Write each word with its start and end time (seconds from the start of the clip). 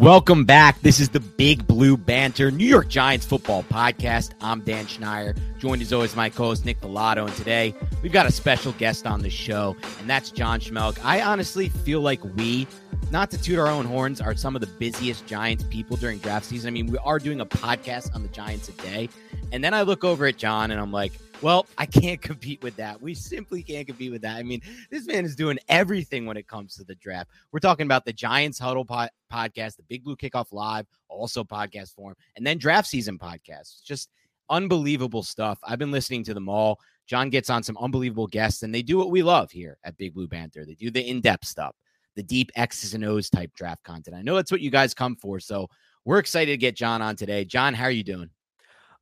Welcome 0.00 0.46
back. 0.46 0.80
This 0.80 0.98
is 0.98 1.10
the 1.10 1.20
Big 1.20 1.66
Blue 1.66 1.94
Banter 1.94 2.50
New 2.50 2.64
York 2.64 2.88
Giants 2.88 3.26
football 3.26 3.64
podcast. 3.64 4.32
I'm 4.40 4.62
Dan 4.62 4.86
Schneider, 4.86 5.34
joined 5.58 5.82
as 5.82 5.92
always 5.92 6.16
my 6.16 6.30
co-host 6.30 6.64
Nick 6.64 6.80
Pilato, 6.80 7.26
and 7.26 7.36
today 7.36 7.74
we've 8.02 8.10
got 8.10 8.24
a 8.24 8.32
special 8.32 8.72
guest 8.72 9.06
on 9.06 9.20
the 9.20 9.28
show, 9.28 9.76
and 9.98 10.08
that's 10.08 10.30
John 10.30 10.58
Schmeelk. 10.58 10.98
I 11.04 11.20
honestly 11.20 11.68
feel 11.68 12.00
like 12.00 12.24
we, 12.24 12.66
not 13.10 13.30
to 13.32 13.42
toot 13.42 13.58
our 13.58 13.66
own 13.66 13.84
horns, 13.84 14.22
are 14.22 14.34
some 14.34 14.54
of 14.54 14.62
the 14.62 14.68
busiest 14.68 15.26
Giants 15.26 15.64
people 15.64 15.98
during 15.98 16.16
draft 16.16 16.46
season. 16.46 16.68
I 16.68 16.70
mean, 16.70 16.86
we 16.86 16.96
are 16.96 17.18
doing 17.18 17.42
a 17.42 17.46
podcast 17.46 18.14
on 18.14 18.22
the 18.22 18.30
Giants 18.30 18.70
a 18.70 18.72
day, 18.80 19.10
and 19.52 19.62
then 19.62 19.74
I 19.74 19.82
look 19.82 20.02
over 20.02 20.24
at 20.24 20.38
John 20.38 20.70
and 20.70 20.80
I'm 20.80 20.92
like, 20.92 21.12
well, 21.42 21.66
I 21.78 21.86
can't 21.86 22.20
compete 22.20 22.62
with 22.62 22.76
that. 22.76 23.00
We 23.00 23.14
simply 23.14 23.62
can't 23.62 23.86
compete 23.86 24.12
with 24.12 24.22
that. 24.22 24.36
I 24.36 24.42
mean, 24.42 24.60
this 24.90 25.06
man 25.06 25.24
is 25.24 25.34
doing 25.34 25.58
everything 25.68 26.26
when 26.26 26.36
it 26.36 26.46
comes 26.46 26.74
to 26.76 26.84
the 26.84 26.94
draft. 26.96 27.30
We're 27.52 27.60
talking 27.60 27.86
about 27.86 28.04
the 28.04 28.12
Giants 28.12 28.58
Huddle 28.58 28.84
po- 28.84 29.08
podcast, 29.32 29.76
the 29.76 29.82
Big 29.88 30.04
Blue 30.04 30.16
Kickoff 30.16 30.52
Live, 30.52 30.86
also 31.08 31.42
podcast 31.42 31.94
form, 31.94 32.14
and 32.36 32.46
then 32.46 32.58
draft 32.58 32.88
season 32.88 33.18
podcasts. 33.18 33.82
Just 33.82 34.10
unbelievable 34.50 35.22
stuff. 35.22 35.58
I've 35.64 35.78
been 35.78 35.92
listening 35.92 36.24
to 36.24 36.34
them 36.34 36.48
all. 36.48 36.78
John 37.06 37.30
gets 37.30 37.50
on 37.50 37.62
some 37.62 37.78
unbelievable 37.78 38.26
guests, 38.26 38.62
and 38.62 38.74
they 38.74 38.82
do 38.82 38.98
what 38.98 39.10
we 39.10 39.22
love 39.22 39.50
here 39.50 39.78
at 39.84 39.96
Big 39.96 40.14
Blue 40.14 40.28
Banter. 40.28 40.64
They 40.66 40.74
do 40.74 40.90
the 40.90 41.08
in 41.08 41.20
depth 41.20 41.46
stuff, 41.46 41.74
the 42.16 42.22
deep 42.22 42.50
X's 42.54 42.94
and 42.94 43.04
O's 43.04 43.30
type 43.30 43.52
draft 43.54 43.82
content. 43.82 44.16
I 44.16 44.22
know 44.22 44.36
that's 44.36 44.52
what 44.52 44.60
you 44.60 44.70
guys 44.70 44.94
come 44.94 45.16
for. 45.16 45.40
So 45.40 45.68
we're 46.04 46.18
excited 46.18 46.52
to 46.52 46.58
get 46.58 46.76
John 46.76 47.00
on 47.02 47.16
today. 47.16 47.44
John, 47.44 47.74
how 47.74 47.84
are 47.84 47.90
you 47.90 48.04
doing? 48.04 48.30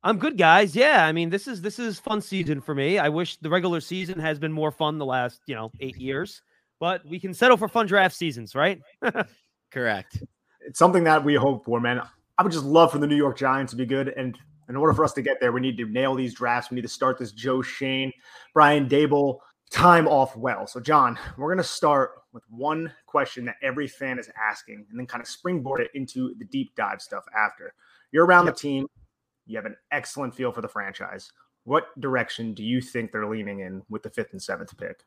I'm 0.03 0.17
good, 0.17 0.37
guys. 0.37 0.75
Yeah, 0.75 1.05
I 1.05 1.11
mean, 1.11 1.29
this 1.29 1.47
is 1.47 1.61
this 1.61 1.77
is 1.77 1.99
fun 1.99 2.21
season 2.21 2.61
for 2.61 2.73
me. 2.73 2.97
I 2.97 3.09
wish 3.09 3.37
the 3.37 3.49
regular 3.49 3.81
season 3.81 4.19
has 4.19 4.39
been 4.39 4.53
more 4.53 4.71
fun 4.71 4.97
the 4.97 5.05
last, 5.05 5.41
you 5.45 5.55
know, 5.55 5.71
eight 5.81 5.97
years, 5.97 6.41
but 6.79 7.05
we 7.05 7.19
can 7.19 7.33
settle 7.33 7.57
for 7.57 7.67
fun 7.67 7.85
draft 7.85 8.15
seasons, 8.15 8.55
right? 8.55 8.79
Correct. 9.71 10.23
It's 10.61 10.79
something 10.79 11.03
that 11.03 11.23
we 11.23 11.35
hope 11.35 11.65
for, 11.65 11.81
man. 11.81 12.01
I 12.37 12.43
would 12.43 12.53
just 12.53 12.63
love 12.63 12.91
for 12.91 12.99
the 12.99 13.07
New 13.07 13.17
York 13.17 13.37
Giants 13.37 13.71
to 13.71 13.77
be 13.77 13.85
good. 13.85 14.09
And 14.09 14.37
in 14.69 14.77
order 14.77 14.93
for 14.93 15.03
us 15.03 15.13
to 15.13 15.21
get 15.21 15.41
there, 15.41 15.51
we 15.51 15.59
need 15.59 15.77
to 15.77 15.85
nail 15.85 16.15
these 16.15 16.33
drafts. 16.33 16.71
We 16.71 16.75
need 16.75 16.83
to 16.83 16.87
start 16.87 17.17
this 17.17 17.33
Joe 17.33 17.61
Schoen, 17.61 18.13
Brian 18.53 18.87
Daboll 18.87 19.39
time 19.69 20.07
off 20.07 20.35
well. 20.37 20.65
So, 20.65 20.79
John, 20.79 21.19
we're 21.37 21.49
going 21.49 21.57
to 21.57 21.63
start 21.63 22.11
with 22.31 22.43
one 22.49 22.91
question 23.05 23.45
that 23.45 23.55
every 23.61 23.87
fan 23.87 24.17
is 24.17 24.29
asking 24.49 24.85
and 24.89 24.97
then 24.97 25.05
kind 25.05 25.21
of 25.21 25.27
springboard 25.27 25.81
it 25.81 25.91
into 25.95 26.33
the 26.39 26.45
deep 26.45 26.73
dive 26.75 27.01
stuff 27.01 27.25
after. 27.37 27.73
You're 28.11 28.25
around 28.25 28.45
yep. 28.45 28.55
the 28.55 28.61
team, 28.61 28.87
you 29.49 29.57
have 29.57 29.65
an 29.65 29.75
excellent 29.91 30.35
feel 30.35 30.51
for 30.51 30.61
the 30.61 30.67
franchise. 30.67 31.31
What 31.63 31.87
direction 31.99 32.53
do 32.53 32.63
you 32.63 32.81
think 32.81 33.11
they're 33.11 33.27
leaning 33.27 33.61
in 33.61 33.81
with 33.89 34.03
the 34.03 34.09
fifth 34.09 34.31
and 34.31 34.41
seventh 34.41 34.77
pick? 34.77 35.03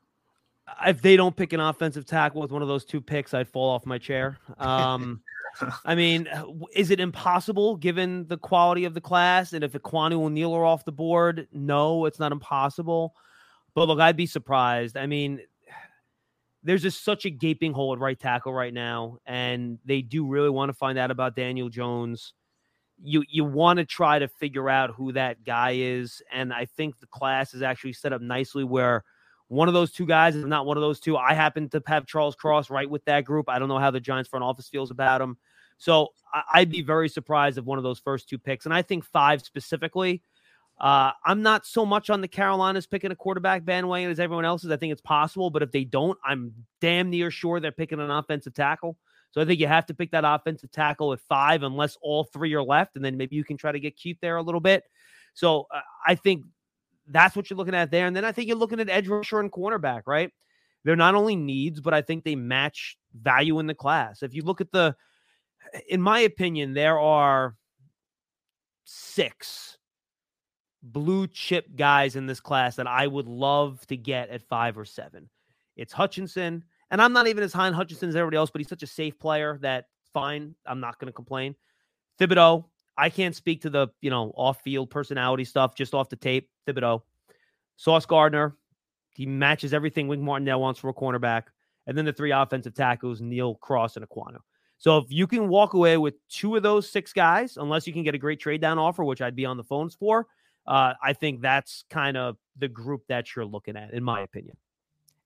If 0.86 1.00
they 1.00 1.16
don't 1.16 1.34
pick 1.34 1.52
an 1.52 1.60
offensive 1.60 2.06
tackle 2.06 2.42
with 2.42 2.50
one 2.50 2.62
of 2.62 2.68
those 2.68 2.84
two 2.84 3.00
picks, 3.00 3.34
I'd 3.34 3.48
fall 3.48 3.70
off 3.70 3.86
my 3.86 3.98
chair. 3.98 4.38
Um, 4.58 5.22
I 5.84 5.94
mean, 5.94 6.28
is 6.74 6.90
it 6.90 7.00
impossible 7.00 7.76
given 7.76 8.26
the 8.26 8.36
quality 8.36 8.84
of 8.84 8.94
the 8.94 9.00
class? 9.00 9.52
And 9.52 9.64
if 9.64 9.72
Ekwonu 9.72 10.14
O'Neal 10.14 10.52
are 10.54 10.64
off 10.64 10.84
the 10.84 10.92
board, 10.92 11.48
no, 11.52 12.04
it's 12.04 12.18
not 12.18 12.32
impossible. 12.32 13.14
But 13.74 13.88
look, 13.88 14.00
I'd 14.00 14.16
be 14.16 14.26
surprised. 14.26 14.96
I 14.96 15.06
mean, 15.06 15.40
there's 16.62 16.82
just 16.82 17.04
such 17.04 17.24
a 17.24 17.30
gaping 17.30 17.72
hole 17.72 17.92
at 17.92 17.98
right 17.98 18.18
tackle 18.18 18.52
right 18.52 18.74
now, 18.74 19.18
and 19.26 19.78
they 19.84 20.02
do 20.02 20.26
really 20.26 20.50
want 20.50 20.68
to 20.68 20.74
find 20.74 20.98
out 20.98 21.10
about 21.10 21.34
Daniel 21.34 21.68
Jones 21.68 22.34
you 23.02 23.24
you 23.28 23.44
want 23.44 23.78
to 23.78 23.84
try 23.84 24.18
to 24.18 24.28
figure 24.28 24.68
out 24.68 24.94
who 24.94 25.12
that 25.12 25.44
guy 25.44 25.72
is 25.76 26.22
and 26.32 26.52
i 26.52 26.64
think 26.64 26.98
the 27.00 27.06
class 27.06 27.54
is 27.54 27.62
actually 27.62 27.92
set 27.92 28.12
up 28.12 28.20
nicely 28.20 28.64
where 28.64 29.04
one 29.48 29.68
of 29.68 29.74
those 29.74 29.92
two 29.92 30.06
guys 30.06 30.36
is 30.36 30.44
not 30.44 30.66
one 30.66 30.76
of 30.76 30.82
those 30.82 31.00
two 31.00 31.16
i 31.16 31.34
happen 31.34 31.68
to 31.68 31.82
have 31.86 32.06
charles 32.06 32.34
cross 32.34 32.70
right 32.70 32.88
with 32.88 33.04
that 33.04 33.24
group 33.24 33.48
i 33.48 33.58
don't 33.58 33.68
know 33.68 33.78
how 33.78 33.90
the 33.90 34.00
giants 34.00 34.28
front 34.28 34.44
office 34.44 34.68
feels 34.68 34.90
about 34.90 35.20
him 35.20 35.36
so 35.78 36.08
i'd 36.52 36.70
be 36.70 36.82
very 36.82 37.08
surprised 37.08 37.58
if 37.58 37.64
one 37.64 37.78
of 37.78 37.84
those 37.84 37.98
first 37.98 38.28
two 38.28 38.38
picks 38.38 38.64
and 38.64 38.74
i 38.74 38.82
think 38.82 39.04
five 39.04 39.42
specifically 39.42 40.22
uh, 40.80 41.12
I'm 41.24 41.42
not 41.42 41.64
so 41.64 41.86
much 41.86 42.10
on 42.10 42.22
the 42.22 42.28
Carolinas 42.28 42.88
picking 42.88 43.12
a 43.12 43.14
quarterback 43.14 43.64
bandwagon 43.64 44.10
as 44.10 44.18
everyone 44.18 44.44
else 44.44 44.64
is. 44.64 44.70
I 44.72 44.76
think 44.76 44.90
it's 44.90 45.02
possible, 45.02 45.48
but 45.48 45.62
if 45.62 45.70
they 45.70 45.84
don't, 45.84 46.18
I'm 46.24 46.52
damn 46.80 47.08
near 47.08 47.30
sure 47.30 47.60
they're 47.60 47.70
picking 47.70 48.00
an 48.00 48.10
offensive 48.10 48.52
tackle. 48.52 48.96
So 49.32 49.40
I 49.40 49.44
think 49.44 49.60
you 49.60 49.66
have 49.66 49.86
to 49.86 49.94
pick 49.94 50.12
that 50.12 50.24
offensive 50.24 50.70
tackle 50.70 51.12
at 51.12 51.20
five, 51.20 51.62
unless 51.62 51.96
all 52.00 52.24
three 52.24 52.54
are 52.54 52.62
left, 52.62 52.96
and 52.96 53.04
then 53.04 53.16
maybe 53.16 53.34
you 53.34 53.44
can 53.44 53.56
try 53.56 53.72
to 53.72 53.80
get 53.80 53.96
cute 53.96 54.18
there 54.20 54.36
a 54.36 54.42
little 54.42 54.60
bit. 54.60 54.84
So 55.34 55.66
uh, 55.74 55.80
I 56.06 56.14
think 56.14 56.44
that's 57.08 57.34
what 57.34 57.48
you're 57.48 57.56
looking 57.56 57.74
at 57.74 57.90
there. 57.90 58.06
And 58.06 58.14
then 58.14 58.24
I 58.24 58.32
think 58.32 58.46
you're 58.46 58.56
looking 58.56 58.78
at 58.78 58.88
edge 58.88 59.08
rusher 59.08 59.40
and 59.40 59.50
cornerback, 59.50 60.02
right? 60.06 60.30
They're 60.84 60.96
not 60.96 61.14
only 61.14 61.34
needs, 61.34 61.80
but 61.80 61.94
I 61.94 62.02
think 62.02 62.24
they 62.24 62.36
match 62.36 62.98
value 63.14 63.58
in 63.58 63.66
the 63.66 63.74
class. 63.74 64.22
If 64.22 64.34
you 64.34 64.42
look 64.42 64.60
at 64.60 64.70
the, 64.72 64.94
in 65.88 66.02
my 66.02 66.20
opinion, 66.20 66.74
there 66.74 66.98
are 66.98 67.56
six 68.84 69.78
blue 70.82 71.28
chip 71.28 71.66
guys 71.76 72.16
in 72.16 72.26
this 72.26 72.40
class 72.40 72.76
that 72.76 72.88
I 72.88 73.06
would 73.06 73.28
love 73.28 73.86
to 73.86 73.96
get 73.96 74.30
at 74.30 74.42
five 74.42 74.76
or 74.76 74.84
seven. 74.84 75.30
It's 75.76 75.92
Hutchinson, 75.92 76.64
and 76.92 77.02
I'm 77.02 77.12
not 77.12 77.26
even 77.26 77.42
as 77.42 77.52
high 77.52 77.66
on 77.66 77.72
Hutchinson 77.72 78.08
as 78.08 78.14
everybody 78.14 78.36
else, 78.36 78.50
but 78.50 78.60
he's 78.60 78.68
such 78.68 78.84
a 78.84 78.86
safe 78.86 79.18
player 79.18 79.58
that 79.62 79.86
fine. 80.14 80.54
I'm 80.66 80.78
not 80.78 81.00
going 81.00 81.08
to 81.08 81.12
complain. 81.12 81.56
Thibodeaux, 82.20 82.66
I 82.96 83.08
can't 83.08 83.34
speak 83.34 83.62
to 83.62 83.70
the, 83.70 83.88
you 84.02 84.10
know, 84.10 84.32
off-field 84.36 84.90
personality 84.90 85.44
stuff 85.44 85.74
just 85.74 85.94
off 85.94 86.10
the 86.10 86.16
tape. 86.16 86.48
Thibodeaux, 86.68 87.02
Sauce 87.76 88.06
Gardner, 88.06 88.56
he 89.14 89.26
matches 89.26 89.74
everything 89.74 90.06
Wink 90.06 90.22
Martindale 90.22 90.60
wants 90.60 90.78
for 90.78 90.90
a 90.90 90.94
cornerback. 90.94 91.44
And 91.86 91.98
then 91.98 92.04
the 92.04 92.12
three 92.12 92.30
offensive 92.30 92.74
tackles, 92.74 93.20
Neal 93.20 93.56
Cross, 93.56 93.96
and 93.96 94.08
Ekwonu. 94.08 94.38
So 94.78 94.98
if 94.98 95.06
you 95.08 95.26
can 95.26 95.48
walk 95.48 95.74
away 95.74 95.96
with 95.96 96.14
two 96.28 96.56
of 96.56 96.62
those 96.62 96.90
six 96.90 97.12
guys, 97.12 97.56
unless 97.56 97.86
you 97.86 97.92
can 97.92 98.02
get 98.02 98.14
a 98.14 98.18
great 98.18 98.38
trade 98.38 98.60
down 98.60 98.78
offer, 98.78 99.02
which 99.02 99.22
I'd 99.22 99.34
be 99.34 99.46
on 99.46 99.56
the 99.56 99.64
phones 99.64 99.94
for, 99.94 100.26
uh, 100.66 100.92
I 101.02 101.12
think 101.12 101.40
that's 101.40 101.84
kind 101.88 102.16
of 102.16 102.36
the 102.58 102.68
group 102.68 103.02
that 103.08 103.34
you're 103.34 103.46
looking 103.46 103.76
at, 103.76 103.94
in 103.94 104.04
my 104.04 104.20
opinion. 104.20 104.56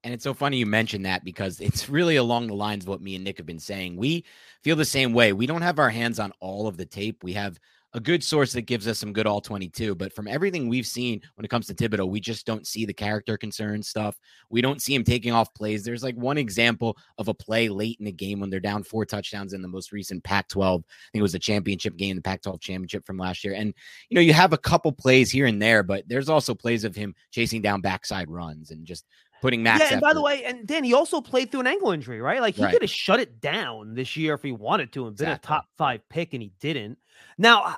And 0.06 0.14
it's 0.14 0.22
so 0.22 0.34
funny 0.34 0.58
you 0.58 0.66
mentioned 0.66 1.04
that 1.04 1.24
because 1.24 1.58
it's 1.58 1.88
really 1.88 2.14
along 2.14 2.46
the 2.46 2.54
lines 2.54 2.84
of 2.84 2.88
what 2.88 3.00
me 3.00 3.16
and 3.16 3.24
Nick 3.24 3.38
have 3.38 3.46
been 3.46 3.58
saying. 3.58 3.96
We 3.96 4.24
feel 4.62 4.76
the 4.76 4.84
same 4.84 5.12
way. 5.12 5.32
We 5.32 5.48
don't 5.48 5.62
have 5.62 5.80
our 5.80 5.90
hands 5.90 6.20
on 6.20 6.32
all 6.38 6.68
of 6.68 6.76
the 6.76 6.86
tape. 6.86 7.24
We 7.24 7.32
have 7.32 7.58
a 7.96 8.00
good 8.00 8.22
source 8.22 8.52
that 8.52 8.62
gives 8.62 8.86
us 8.86 8.98
some 8.98 9.14
good 9.14 9.26
all 9.26 9.40
22. 9.40 9.94
But 9.94 10.12
from 10.12 10.28
everything 10.28 10.68
we've 10.68 10.86
seen 10.86 11.22
when 11.34 11.46
it 11.46 11.48
comes 11.48 11.66
to 11.66 11.74
Thibodeaux, 11.74 12.08
we 12.08 12.20
just 12.20 12.46
don't 12.46 12.66
see 12.66 12.84
the 12.84 12.92
character 12.92 13.38
concern 13.38 13.82
stuff. 13.82 14.18
We 14.50 14.60
don't 14.60 14.82
see 14.82 14.94
him 14.94 15.02
taking 15.02 15.32
off 15.32 15.54
plays. 15.54 15.82
There's 15.82 16.02
like 16.02 16.14
one 16.14 16.36
example 16.36 16.98
of 17.16 17.28
a 17.28 17.34
play 17.34 17.70
late 17.70 17.96
in 17.98 18.04
the 18.04 18.12
game 18.12 18.38
when 18.38 18.50
they're 18.50 18.60
down 18.60 18.82
four 18.82 19.06
touchdowns 19.06 19.54
in 19.54 19.62
the 19.62 19.66
most 19.66 19.92
recent 19.92 20.22
Pac 20.24 20.48
12. 20.48 20.82
I 20.86 20.92
think 21.10 21.20
it 21.20 21.22
was 21.22 21.34
a 21.34 21.38
championship 21.38 21.96
game, 21.96 22.16
the 22.16 22.22
Pac 22.22 22.42
12 22.42 22.60
championship 22.60 23.06
from 23.06 23.16
last 23.16 23.42
year. 23.42 23.54
And, 23.54 23.72
you 24.10 24.14
know, 24.14 24.20
you 24.20 24.34
have 24.34 24.52
a 24.52 24.58
couple 24.58 24.92
plays 24.92 25.30
here 25.30 25.46
and 25.46 25.60
there, 25.60 25.82
but 25.82 26.04
there's 26.06 26.28
also 26.28 26.54
plays 26.54 26.84
of 26.84 26.94
him 26.94 27.14
chasing 27.30 27.62
down 27.62 27.80
backside 27.80 28.30
runs 28.30 28.72
and 28.72 28.84
just 28.86 29.06
putting 29.42 29.62
max. 29.62 29.84
Yeah, 29.84 29.92
and 29.94 30.00
by 30.00 30.12
the 30.12 30.22
way, 30.22 30.44
and 30.44 30.66
Dan, 30.66 30.84
he 30.84 30.94
also 30.94 31.20
played 31.20 31.50
through 31.50 31.60
an 31.60 31.66
ankle 31.66 31.92
injury, 31.92 32.20
right? 32.20 32.40
Like 32.40 32.54
he 32.54 32.64
right. 32.64 32.72
could 32.72 32.82
have 32.82 32.90
shut 32.90 33.20
it 33.20 33.40
down 33.40 33.94
this 33.94 34.16
year 34.16 34.34
if 34.34 34.42
he 34.42 34.52
wanted 34.52 34.92
to 34.92 35.06
and 35.06 35.16
been 35.16 35.28
exactly. 35.28 35.54
a 35.54 35.56
top 35.56 35.66
five 35.76 36.00
pick, 36.08 36.32
and 36.34 36.42
he 36.42 36.52
didn't. 36.60 36.98
Now, 37.38 37.76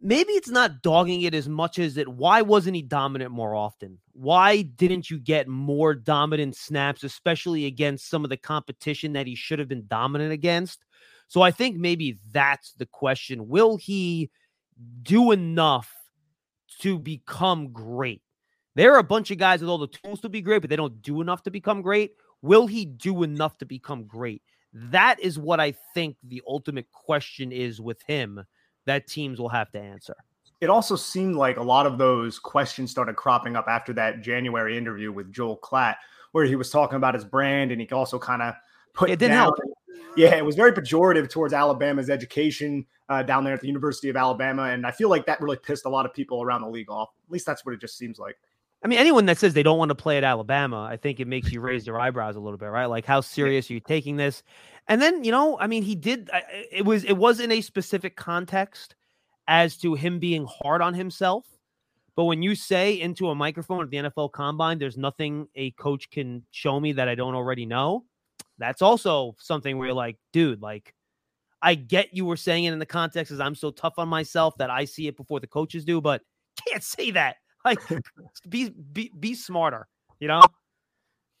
maybe 0.00 0.32
it's 0.32 0.50
not 0.50 0.82
dogging 0.82 1.22
it 1.22 1.34
as 1.34 1.48
much 1.48 1.78
as 1.78 1.96
it. 1.96 2.08
Why 2.08 2.42
wasn't 2.42 2.76
he 2.76 2.82
dominant 2.82 3.30
more 3.30 3.54
often? 3.54 3.98
Why 4.12 4.62
didn't 4.62 5.10
you 5.10 5.18
get 5.18 5.48
more 5.48 5.94
dominant 5.94 6.56
snaps, 6.56 7.04
especially 7.04 7.66
against 7.66 8.10
some 8.10 8.24
of 8.24 8.30
the 8.30 8.36
competition 8.36 9.12
that 9.14 9.26
he 9.26 9.34
should 9.34 9.58
have 9.58 9.68
been 9.68 9.86
dominant 9.86 10.32
against? 10.32 10.84
So 11.28 11.40
I 11.40 11.50
think 11.50 11.76
maybe 11.76 12.18
that's 12.32 12.72
the 12.72 12.84
question. 12.84 13.48
Will 13.48 13.76
he 13.76 14.30
do 15.02 15.30
enough 15.32 15.90
to 16.80 16.98
become 16.98 17.72
great? 17.72 18.20
There 18.74 18.94
are 18.94 18.98
a 18.98 19.04
bunch 19.04 19.30
of 19.30 19.38
guys 19.38 19.60
with 19.60 19.68
all 19.68 19.78
the 19.78 19.86
tools 19.86 20.20
to 20.22 20.28
be 20.28 20.40
great, 20.40 20.62
but 20.62 20.70
they 20.70 20.76
don't 20.76 21.02
do 21.02 21.20
enough 21.20 21.42
to 21.42 21.50
become 21.50 21.82
great. 21.82 22.12
Will 22.40 22.66
he 22.66 22.84
do 22.84 23.22
enough 23.22 23.58
to 23.58 23.66
become 23.66 24.04
great? 24.04 24.42
That 24.72 25.20
is 25.20 25.38
what 25.38 25.60
I 25.60 25.72
think 25.94 26.16
the 26.22 26.42
ultimate 26.46 26.90
question 26.92 27.52
is 27.52 27.80
with 27.80 28.00
him 28.02 28.44
that 28.86 29.06
teams 29.06 29.38
will 29.38 29.50
have 29.50 29.70
to 29.72 29.80
answer. 29.80 30.14
It 30.60 30.70
also 30.70 30.96
seemed 30.96 31.36
like 31.36 31.56
a 31.56 31.62
lot 31.62 31.86
of 31.86 31.98
those 31.98 32.38
questions 32.38 32.90
started 32.90 33.16
cropping 33.16 33.56
up 33.56 33.66
after 33.68 33.92
that 33.94 34.22
January 34.22 34.78
interview 34.78 35.12
with 35.12 35.32
Joel 35.32 35.58
Klatt, 35.58 35.96
where 36.32 36.44
he 36.44 36.56
was 36.56 36.70
talking 36.70 36.96
about 36.96 37.14
his 37.14 37.24
brand 37.24 37.72
and 37.72 37.80
he 37.80 37.88
also 37.88 38.18
kind 38.18 38.42
of 38.42 38.54
put 38.94 39.10
it 39.10 39.18
didn't 39.18 39.32
down, 39.32 39.44
help. 39.44 39.56
Yeah, 40.16 40.36
it 40.36 40.44
was 40.44 40.56
very 40.56 40.72
pejorative 40.72 41.28
towards 41.30 41.52
Alabama's 41.52 42.08
education 42.08 42.86
uh, 43.08 43.22
down 43.22 43.44
there 43.44 43.54
at 43.54 43.60
the 43.60 43.66
University 43.66 44.08
of 44.08 44.16
Alabama, 44.16 44.64
and 44.64 44.86
I 44.86 44.90
feel 44.90 45.08
like 45.08 45.26
that 45.26 45.40
really 45.40 45.56
pissed 45.56 45.84
a 45.84 45.88
lot 45.88 46.06
of 46.06 46.14
people 46.14 46.42
around 46.42 46.62
the 46.62 46.68
league 46.68 46.90
off. 46.90 47.10
At 47.26 47.32
least 47.32 47.44
that's 47.44 47.64
what 47.64 47.74
it 47.74 47.80
just 47.80 47.98
seems 47.98 48.18
like. 48.18 48.38
I 48.84 48.88
mean, 48.88 48.98
anyone 48.98 49.26
that 49.26 49.38
says 49.38 49.54
they 49.54 49.62
don't 49.62 49.78
want 49.78 49.90
to 49.90 49.94
play 49.94 50.16
at 50.16 50.24
Alabama, 50.24 50.82
I 50.90 50.96
think 50.96 51.20
it 51.20 51.28
makes 51.28 51.52
you 51.52 51.60
raise 51.60 51.86
your 51.86 52.00
eyebrows 52.00 52.34
a 52.34 52.40
little 52.40 52.58
bit, 52.58 52.66
right? 52.66 52.86
Like, 52.86 53.04
how 53.06 53.20
serious 53.20 53.70
are 53.70 53.74
you 53.74 53.80
taking 53.80 54.16
this? 54.16 54.42
And 54.88 55.00
then, 55.00 55.22
you 55.22 55.30
know, 55.30 55.56
I 55.60 55.68
mean, 55.68 55.84
he 55.84 55.94
did. 55.94 56.28
It 56.72 56.84
was 56.84 57.04
it 57.04 57.16
was 57.16 57.38
in 57.38 57.52
a 57.52 57.60
specific 57.60 58.16
context 58.16 58.96
as 59.46 59.76
to 59.78 59.94
him 59.94 60.18
being 60.18 60.46
hard 60.46 60.82
on 60.82 60.94
himself. 60.94 61.46
But 62.16 62.24
when 62.24 62.42
you 62.42 62.54
say 62.54 63.00
into 63.00 63.30
a 63.30 63.34
microphone 63.34 63.82
at 63.82 63.90
the 63.90 63.96
NFL 63.98 64.32
Combine, 64.32 64.78
there's 64.78 64.98
nothing 64.98 65.48
a 65.54 65.70
coach 65.72 66.10
can 66.10 66.44
show 66.50 66.78
me 66.78 66.92
that 66.92 67.08
I 67.08 67.14
don't 67.14 67.34
already 67.34 67.64
know. 67.64 68.04
That's 68.58 68.82
also 68.82 69.36
something 69.38 69.78
where 69.78 69.88
you're 69.88 69.94
like, 69.94 70.18
dude, 70.32 70.60
like, 70.60 70.94
I 71.62 71.74
get 71.74 72.12
you 72.12 72.24
were 72.24 72.36
saying 72.36 72.64
it 72.64 72.72
in 72.72 72.78
the 72.80 72.86
context 72.86 73.32
as 73.32 73.40
I'm 73.40 73.54
so 73.54 73.70
tough 73.70 73.94
on 73.96 74.08
myself 74.08 74.56
that 74.58 74.68
I 74.68 74.84
see 74.84 75.06
it 75.06 75.16
before 75.16 75.40
the 75.40 75.46
coaches 75.46 75.84
do, 75.84 76.00
but 76.00 76.22
can't 76.68 76.82
say 76.82 77.12
that 77.12 77.36
like 77.64 77.80
be 78.48 78.70
be 78.70 79.10
be 79.18 79.34
smarter, 79.34 79.86
you 80.20 80.28
know? 80.28 80.42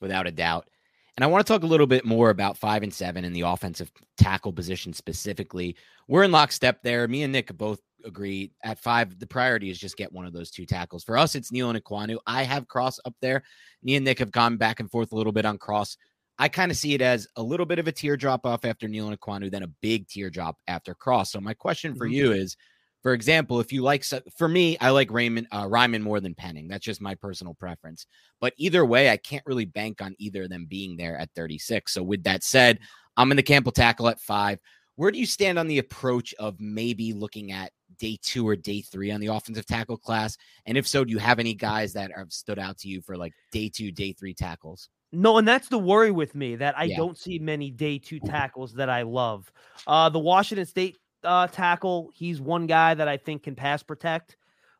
Without 0.00 0.26
a 0.26 0.32
doubt. 0.32 0.68
And 1.16 1.24
I 1.24 1.26
want 1.26 1.46
to 1.46 1.52
talk 1.52 1.62
a 1.62 1.66
little 1.66 1.86
bit 1.86 2.04
more 2.04 2.30
about 2.30 2.56
five 2.56 2.82
and 2.82 2.92
seven 2.92 3.24
in 3.24 3.32
the 3.32 3.42
offensive 3.42 3.92
tackle 4.16 4.52
position 4.52 4.92
specifically. 4.92 5.76
We're 6.08 6.24
in 6.24 6.32
lockstep 6.32 6.82
there. 6.82 7.06
Me 7.06 7.22
and 7.22 7.32
Nick 7.32 7.54
both 7.56 7.80
agree 8.04 8.52
at 8.64 8.78
five. 8.78 9.18
The 9.18 9.26
priority 9.26 9.70
is 9.70 9.78
just 9.78 9.96
get 9.96 10.12
one 10.12 10.24
of 10.24 10.32
those 10.32 10.50
two 10.50 10.64
tackles. 10.64 11.04
For 11.04 11.18
us, 11.18 11.34
it's 11.34 11.52
Neal 11.52 11.70
and 11.70 11.82
Ekwonu. 11.82 12.16
I 12.26 12.44
have 12.44 12.66
Cross 12.66 12.98
up 13.04 13.14
there. 13.20 13.42
Me 13.82 13.96
and 13.96 14.04
Nick 14.04 14.18
have 14.20 14.32
gone 14.32 14.56
back 14.56 14.80
and 14.80 14.90
forth 14.90 15.12
a 15.12 15.16
little 15.16 15.32
bit 15.32 15.44
on 15.44 15.58
Cross. 15.58 15.98
I 16.38 16.48
kind 16.48 16.70
of 16.70 16.78
see 16.78 16.94
it 16.94 17.02
as 17.02 17.28
a 17.36 17.42
little 17.42 17.66
bit 17.66 17.78
of 17.78 17.86
a 17.86 17.92
teardrop 17.92 18.46
off 18.46 18.64
after 18.64 18.88
Neal 18.88 19.08
and 19.08 19.20
Ekwonu, 19.20 19.50
then 19.50 19.62
a 19.62 19.70
big 19.82 20.08
teardrop 20.08 20.56
after 20.66 20.94
Cross. 20.94 21.32
So 21.32 21.40
my 21.40 21.54
question 21.54 21.94
for 21.94 22.06
mm-hmm. 22.06 22.14
you 22.14 22.32
is 22.32 22.56
for 23.02 23.14
example, 23.14 23.58
if 23.58 23.72
you 23.72 23.82
like, 23.82 24.04
for 24.36 24.48
me, 24.48 24.78
I 24.80 24.90
like 24.90 25.10
Raymond 25.10 25.48
uh, 25.50 25.66
Raimann 25.66 26.02
more 26.02 26.20
than 26.20 26.34
Penning. 26.34 26.68
That's 26.68 26.84
just 26.84 27.00
my 27.00 27.16
personal 27.16 27.54
preference. 27.54 28.06
But 28.40 28.54
either 28.56 28.84
way, 28.84 29.10
I 29.10 29.16
can't 29.16 29.44
really 29.44 29.64
bank 29.64 30.00
on 30.00 30.14
either 30.18 30.44
of 30.44 30.50
them 30.50 30.66
being 30.68 30.96
there 30.96 31.18
at 31.18 31.30
36. 31.34 31.92
So 31.92 32.02
with 32.02 32.22
that 32.24 32.44
said, 32.44 32.78
I'm 33.16 33.30
in 33.32 33.36
the 33.36 33.42
Campbell 33.42 33.72
tackle 33.72 34.08
at 34.08 34.20
five. 34.20 34.60
Where 34.96 35.10
do 35.10 35.18
you 35.18 35.26
stand 35.26 35.58
on 35.58 35.66
the 35.66 35.78
approach 35.78 36.32
of 36.38 36.60
maybe 36.60 37.12
looking 37.12 37.50
at 37.50 37.72
day 37.98 38.18
two 38.22 38.46
or 38.46 38.54
day 38.54 38.82
three 38.82 39.10
on 39.10 39.20
the 39.20 39.28
offensive 39.28 39.66
tackle 39.66 39.96
class? 39.96 40.36
And 40.66 40.78
if 40.78 40.86
so, 40.86 41.04
do 41.04 41.10
you 41.10 41.18
have 41.18 41.38
any 41.40 41.54
guys 41.54 41.92
that 41.94 42.12
have 42.16 42.32
stood 42.32 42.58
out 42.58 42.78
to 42.78 42.88
you 42.88 43.00
for 43.00 43.16
like 43.16 43.32
day 43.50 43.68
two, 43.68 43.90
day 43.90 44.12
three 44.12 44.34
tackles? 44.34 44.88
No, 45.12 45.36
and 45.36 45.46
that's 45.46 45.68
the 45.68 45.78
worry 45.78 46.10
with 46.10 46.34
me 46.34 46.56
that 46.56 46.78
I 46.78 46.84
yeah. 46.84 46.96
don't 46.96 47.18
see 47.18 47.38
many 47.38 47.70
day 47.70 47.98
two 47.98 48.18
tackles 48.18 48.74
that 48.74 48.88
I 48.88 49.02
love. 49.02 49.50
Uh, 49.86 50.08
the 50.08 50.18
Washington 50.18 50.64
State 50.64 50.96
uh, 51.24 51.46
tackle. 51.48 52.10
He's 52.14 52.40
one 52.40 52.66
guy 52.66 52.94
that 52.94 53.08
I 53.08 53.16
think 53.16 53.44
can 53.44 53.54
pass 53.54 53.82
protect, 53.82 54.36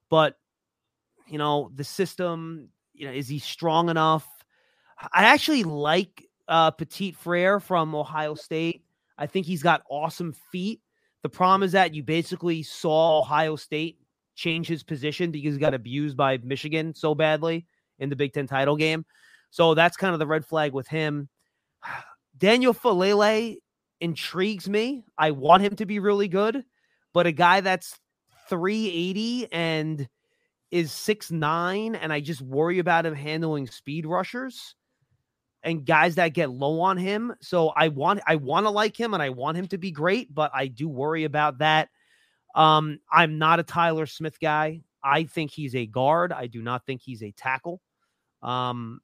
but 0.09 0.37
you 1.29 1.39
know 1.39 1.71
the 1.75 1.85
system. 1.85 2.69
You 2.95 3.07
know, 3.07 3.13
is 3.13 3.29
he 3.29 3.39
strong 3.39 3.89
enough? 3.89 4.27
I 5.13 5.25
actually 5.25 5.65
like 5.65 6.29
uh, 6.49 6.71
Petit 6.71 7.13
Frere 7.13 7.61
from 7.61 7.95
Ohio 7.95 8.35
State. 8.35 8.85
I 9.19 9.27
think 9.27 9.47
he's 9.47 9.63
got 9.63 9.83
awesome 9.91 10.35
feet. 10.51 10.81
The 11.23 11.29
problem 11.29 11.63
is 11.63 11.73
that 11.73 11.95
you 11.95 12.03
basically 12.03 12.63
saw 12.63 13.21
Ohio 13.21 13.57
State 13.57 13.99
change 14.35 14.67
his 14.67 14.83
position 14.83 15.31
because 15.31 15.55
he 15.55 15.61
got 15.61 15.75
abused 15.75 16.17
by 16.17 16.39
Michigan 16.39 16.95
so 16.95 17.15
badly 17.15 17.67
in 17.99 18.11
the 18.11 18.17
Big 18.17 18.33
Ten 18.33 18.47
title 18.47 18.77
game. 18.77 19.05
So 19.51 19.75
that's 19.75 19.97
kind 19.97 20.13
of 20.13 20.19
the 20.19 20.27
red 20.27 20.45
flag 20.45 20.73
with 20.73 20.89
him. 20.89 21.29
Daniel 22.39 22.75
Faalele 22.75 23.59
intrigues 24.03 24.69
me. 24.69 25.05
I 25.17 25.31
want 25.31 25.63
him 25.63 25.77
to 25.77 25.87
be 25.87 25.99
really 25.99 26.29
good, 26.29 26.65
but 27.15 27.27
a 27.27 27.33
guy 27.33 27.61
that's 27.61 27.99
380 28.49 29.51
and 29.53 30.09
is 30.71 30.91
six 30.91 31.31
nine, 31.31 31.95
and 31.95 32.13
I 32.13 32.21
just 32.21 32.41
worry 32.41 32.79
about 32.79 33.07
him 33.07 33.15
handling 33.15 33.67
speed 33.67 34.07
rushers 34.07 34.75
and 35.63 35.85
guys 35.87 36.17
that 36.17 36.29
get 36.35 36.51
low 36.51 36.81
on 36.81 36.97
him. 36.97 37.35
So 37.41 37.69
I 37.69 37.89
want 37.89 38.21
I 38.27 38.37
want 38.37 38.67
to 38.67 38.71
like 38.71 38.99
him 38.99 39.15
and 39.15 39.23
I 39.23 39.31
want 39.31 39.57
him 39.57 39.69
to 39.69 39.79
be 39.79 39.91
great, 39.91 40.35
but 40.35 40.51
I 40.55 40.67
do 40.67 40.89
worry 40.89 41.25
about 41.25 41.59
that. 41.59 41.89
Um, 42.55 42.99
I'm 43.11 43.39
not 43.39 43.61
a 43.61 43.65
Tyler 43.65 44.07
Smith 44.07 44.41
guy. 44.41 44.81
I 45.05 45.25
think 45.25 45.51
he's 45.51 45.75
a 45.75 45.87
guard. 45.87 46.33
I 46.33 46.47
do 46.47 46.63
not 46.63 46.87
think 46.87 47.03
he's 47.03 47.23
a 47.23 47.33
tackle. 47.33 47.81
Um, 48.43 49.01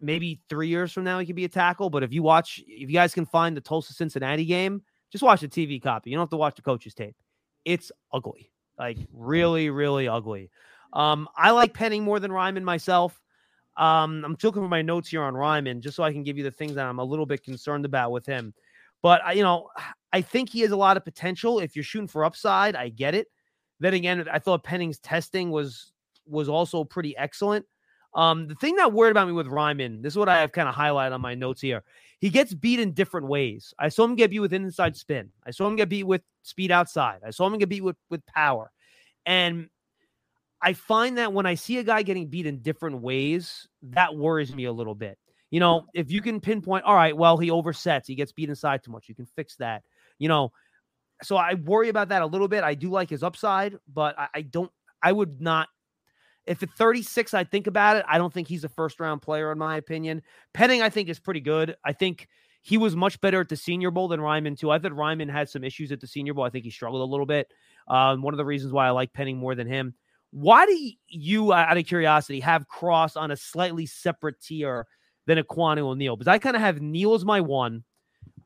maybe 0.00 0.40
three 0.48 0.68
years 0.68 0.92
from 0.92 1.04
now 1.04 1.18
he 1.18 1.26
could 1.26 1.36
be 1.36 1.44
a 1.44 1.48
tackle. 1.48 1.90
But 1.90 2.02
if 2.02 2.12
you 2.12 2.22
watch, 2.22 2.62
if 2.66 2.88
you 2.88 2.94
guys 2.94 3.14
can 3.14 3.26
find 3.26 3.56
the 3.56 3.60
Tulsa 3.60 3.92
Cincinnati 3.92 4.44
game, 4.44 4.82
just 5.10 5.24
watch 5.24 5.40
the 5.40 5.48
TV 5.48 5.82
copy. 5.82 6.10
You 6.10 6.16
don't 6.16 6.22
have 6.22 6.30
to 6.30 6.36
watch 6.36 6.56
the 6.56 6.62
coach's 6.62 6.94
tape. 6.94 7.16
It's 7.64 7.92
ugly, 8.12 8.50
like 8.78 8.98
really, 9.12 9.70
really 9.70 10.08
ugly. 10.08 10.50
Um, 10.92 11.28
I 11.36 11.50
like 11.50 11.74
Penning 11.74 12.02
more 12.02 12.20
than 12.20 12.30
Raimann 12.30 12.62
myself. 12.62 13.20
Um, 13.76 14.24
I'm 14.24 14.36
looking 14.42 14.62
for 14.62 14.68
my 14.68 14.82
notes 14.82 15.08
here 15.08 15.22
on 15.22 15.34
Raimann 15.34 15.80
just 15.80 15.96
so 15.96 16.02
I 16.02 16.12
can 16.12 16.22
give 16.22 16.36
you 16.36 16.44
the 16.44 16.50
things 16.50 16.74
that 16.74 16.86
I'm 16.86 16.98
a 16.98 17.04
little 17.04 17.26
bit 17.26 17.44
concerned 17.44 17.84
about 17.84 18.10
with 18.10 18.26
him. 18.26 18.52
But 19.02 19.36
you 19.36 19.42
know, 19.42 19.68
I 20.12 20.20
think 20.20 20.50
he 20.50 20.60
has 20.60 20.72
a 20.72 20.76
lot 20.76 20.96
of 20.96 21.04
potential. 21.04 21.60
If 21.60 21.74
you're 21.74 21.84
shooting 21.84 22.08
for 22.08 22.24
upside, 22.24 22.76
I 22.76 22.88
get 22.88 23.14
it. 23.14 23.28
Then 23.78 23.94
again, 23.94 24.26
I 24.30 24.38
thought 24.38 24.64
Penning's 24.64 24.98
testing 24.98 25.50
was 25.50 25.92
was 26.26 26.48
also 26.48 26.84
pretty 26.84 27.16
excellent. 27.16 27.64
Um, 28.14 28.48
the 28.48 28.54
thing 28.56 28.76
that 28.76 28.92
worried 28.92 29.12
about 29.12 29.28
me 29.28 29.32
with 29.32 29.46
Raimann, 29.46 30.02
this 30.02 30.14
is 30.14 30.18
what 30.18 30.28
I 30.28 30.40
have 30.40 30.52
kind 30.52 30.68
of 30.68 30.74
highlighted 30.74 31.12
on 31.12 31.20
my 31.20 31.34
notes 31.34 31.60
here. 31.60 31.82
He 32.18 32.28
gets 32.28 32.52
beat 32.52 32.80
in 32.80 32.92
different 32.92 33.28
ways. 33.28 33.72
I 33.78 33.88
saw 33.88 34.04
him 34.04 34.16
get 34.16 34.30
beat 34.30 34.40
with 34.40 34.52
inside 34.52 34.96
spin. 34.96 35.30
I 35.46 35.52
saw 35.52 35.66
him 35.66 35.76
get 35.76 35.88
beat 35.88 36.04
with 36.04 36.22
speed 36.42 36.70
outside. 36.70 37.20
I 37.24 37.30
saw 37.30 37.46
him 37.46 37.56
get 37.58 37.68
beat 37.68 37.82
with, 37.82 37.96
with 38.10 38.24
power. 38.26 38.70
And 39.26 39.68
I 40.60 40.72
find 40.74 41.18
that 41.18 41.32
when 41.32 41.46
I 41.46 41.54
see 41.54 41.78
a 41.78 41.84
guy 41.84 42.02
getting 42.02 42.26
beat 42.26 42.46
in 42.46 42.58
different 42.58 43.00
ways, 43.00 43.68
that 43.82 44.14
worries 44.14 44.54
me 44.54 44.64
a 44.64 44.72
little 44.72 44.94
bit. 44.94 45.18
You 45.50 45.60
know, 45.60 45.86
if 45.94 46.10
you 46.10 46.20
can 46.20 46.40
pinpoint, 46.40 46.84
all 46.84 46.94
right, 46.94 47.16
well, 47.16 47.36
he 47.38 47.50
oversets, 47.50 48.06
he 48.06 48.14
gets 48.14 48.32
beat 48.32 48.48
inside 48.48 48.84
too 48.84 48.92
much, 48.92 49.08
you 49.08 49.14
can 49.14 49.26
fix 49.26 49.56
that. 49.56 49.82
You 50.18 50.28
know, 50.28 50.52
so 51.22 51.36
I 51.36 51.54
worry 51.54 51.88
about 51.88 52.10
that 52.10 52.22
a 52.22 52.26
little 52.26 52.48
bit. 52.48 52.62
I 52.62 52.74
do 52.74 52.90
like 52.90 53.10
his 53.10 53.22
upside, 53.22 53.76
but 53.92 54.18
I, 54.18 54.28
I 54.34 54.42
don't, 54.42 54.70
I 55.02 55.12
would 55.12 55.40
not 55.40 55.68
if 56.50 56.62
at 56.62 56.70
36, 56.70 57.32
I 57.32 57.44
think 57.44 57.66
about 57.66 57.96
it. 57.96 58.04
I 58.08 58.18
don't 58.18 58.34
think 58.34 58.48
he's 58.48 58.64
a 58.64 58.68
first 58.68 58.98
round 58.98 59.22
player, 59.22 59.52
in 59.52 59.58
my 59.58 59.76
opinion. 59.76 60.22
Penning, 60.52 60.82
I 60.82 60.90
think, 60.90 61.08
is 61.08 61.20
pretty 61.20 61.40
good. 61.40 61.76
I 61.84 61.92
think 61.92 62.28
he 62.62 62.76
was 62.76 62.96
much 62.96 63.20
better 63.20 63.40
at 63.40 63.48
the 63.48 63.56
Senior 63.56 63.90
Bowl 63.90 64.08
than 64.08 64.20
Raimann, 64.20 64.58
too. 64.58 64.70
I 64.70 64.78
thought 64.78 64.92
Raimann 64.92 65.30
had 65.30 65.48
some 65.48 65.64
issues 65.64 65.92
at 65.92 66.00
the 66.00 66.06
Senior 66.06 66.34
Bowl. 66.34 66.44
I 66.44 66.50
think 66.50 66.64
he 66.64 66.70
struggled 66.70 67.02
a 67.02 67.10
little 67.10 67.24
bit. 67.24 67.52
Um, 67.88 68.20
one 68.22 68.34
of 68.34 68.38
the 68.38 68.44
reasons 68.44 68.72
why 68.72 68.86
I 68.86 68.90
like 68.90 69.12
Penning 69.12 69.38
more 69.38 69.54
than 69.54 69.66
him. 69.66 69.94
Why 70.32 70.66
do 70.66 70.90
you, 71.08 71.52
out 71.52 71.76
of 71.76 71.86
curiosity, 71.86 72.40
have 72.40 72.68
Cross 72.68 73.16
on 73.16 73.30
a 73.30 73.36
slightly 73.36 73.86
separate 73.86 74.40
tier 74.40 74.86
than 75.26 75.38
Ekwonu 75.38 75.82
O'Neal. 75.82 76.16
Because 76.16 76.28
I 76.28 76.38
kind 76.38 76.56
of 76.56 76.62
have 76.62 76.80
Neal 76.80 77.14
as 77.14 77.24
my 77.24 77.40
one. 77.40 77.84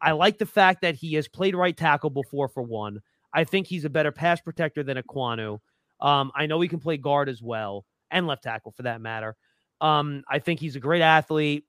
I 0.01 0.13
like 0.13 0.39
the 0.39 0.47
fact 0.47 0.83
that 0.83 0.95
he 0.95 1.15
has 1.15 1.29
played 1.29 1.55
right 1.55 1.77
tackle 1.77 2.11
before 2.11 2.49
for 2.49 2.63
one. 2.63 3.01
I 3.33 3.45
think 3.45 3.67
he's 3.67 3.85
a 3.85 3.91
better 3.91 4.13
pass 4.13 4.41
protector 4.41 4.83
than 4.83 4.99
Ekwonu. 4.99 5.59
Um, 6.01 6.31
I 6.35 6.47
know 6.47 6.61
he 6.61 6.69
can 6.69 6.81
play 6.81 6.99
guard 6.99 7.29
as 7.29 7.43
well 7.43 7.87
and 8.15 8.27
left 8.27 8.45
tackle 8.45 8.73
for 8.73 8.85
that 8.85 9.03
matter. 9.03 9.37
Um, 9.83 10.23
I 10.29 10.39
think 10.39 10.61
he's 10.61 10.77
a 10.77 10.81
great 10.81 11.03
athlete. 11.03 11.65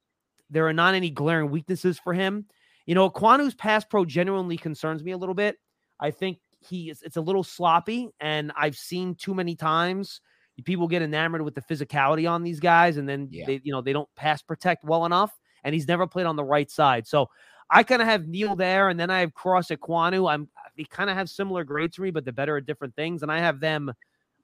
There 0.50 0.68
are 0.68 0.74
not 0.74 0.94
any 0.94 1.10
glaring 1.10 1.50
weaknesses 1.50 2.00
for 2.00 2.14
him. 2.14 2.46
You 2.86 2.96
know, 2.96 3.10
Ekwonu's 3.10 3.56
pass 3.56 3.84
pro 3.84 4.06
genuinely 4.06 4.56
concerns 4.56 5.04
me 5.04 5.12
a 5.12 5.18
little 5.18 5.36
bit. 5.36 5.58
I 6.00 6.12
think 6.12 6.38
he 6.60 6.90
is 6.90 7.02
it's 7.02 7.18
a 7.18 7.22
little 7.22 7.44
sloppy, 7.44 8.10
and 8.20 8.52
I've 8.56 8.78
seen 8.78 9.16
too 9.16 9.34
many 9.34 9.56
times 9.56 10.22
people 10.64 10.88
get 10.88 11.02
enamored 11.02 11.42
with 11.42 11.56
the 11.56 11.62
physicality 11.62 12.30
on 12.30 12.44
these 12.44 12.60
guys, 12.60 12.98
and 12.98 13.10
then 13.10 13.28
yeah. 13.32 13.46
they, 13.46 13.60
you 13.64 13.74
know, 13.74 13.82
they 13.82 13.92
don't 13.92 14.10
pass 14.16 14.42
protect 14.42 14.84
well 14.84 15.06
enough, 15.06 15.38
and 15.64 15.74
he's 15.74 15.88
never 15.88 16.06
played 16.08 16.28
on 16.28 16.36
the 16.36 16.44
right 16.44 16.70
side. 16.70 17.08
So 17.08 17.28
I 17.72 17.82
kind 17.82 18.02
of 18.02 18.08
have 18.08 18.28
Neal 18.28 18.56
there, 18.56 18.90
and 18.90 19.00
then 19.00 19.10
I 19.10 19.22
have 19.22 19.34
Cross 19.34 19.70
Ekwonu. 19.70 20.32
I'm 20.32 20.48
they 20.78 20.84
kind 20.84 21.10
of 21.10 21.18
have 21.18 21.30
similar 21.30 21.64
grades 21.64 21.96
to 21.96 22.04
me, 22.04 22.12
but 22.12 22.24
they're 22.24 22.34
better 22.34 22.58
at 22.58 22.68
different 22.68 22.96
things, 22.96 23.24
and 23.24 23.32
I 23.32 23.40
have 23.40 23.60
them. 23.60 23.92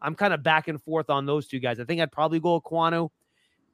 I'm 0.01 0.15
kind 0.15 0.33
of 0.33 0.43
back 0.43 0.67
and 0.67 0.81
forth 0.81 1.09
on 1.09 1.25
those 1.25 1.47
two 1.47 1.59
guys. 1.59 1.79
I 1.79 1.83
think 1.83 2.01
I'd 2.01 2.11
probably 2.11 2.39
go 2.39 2.59
Ekwonu 2.59 3.09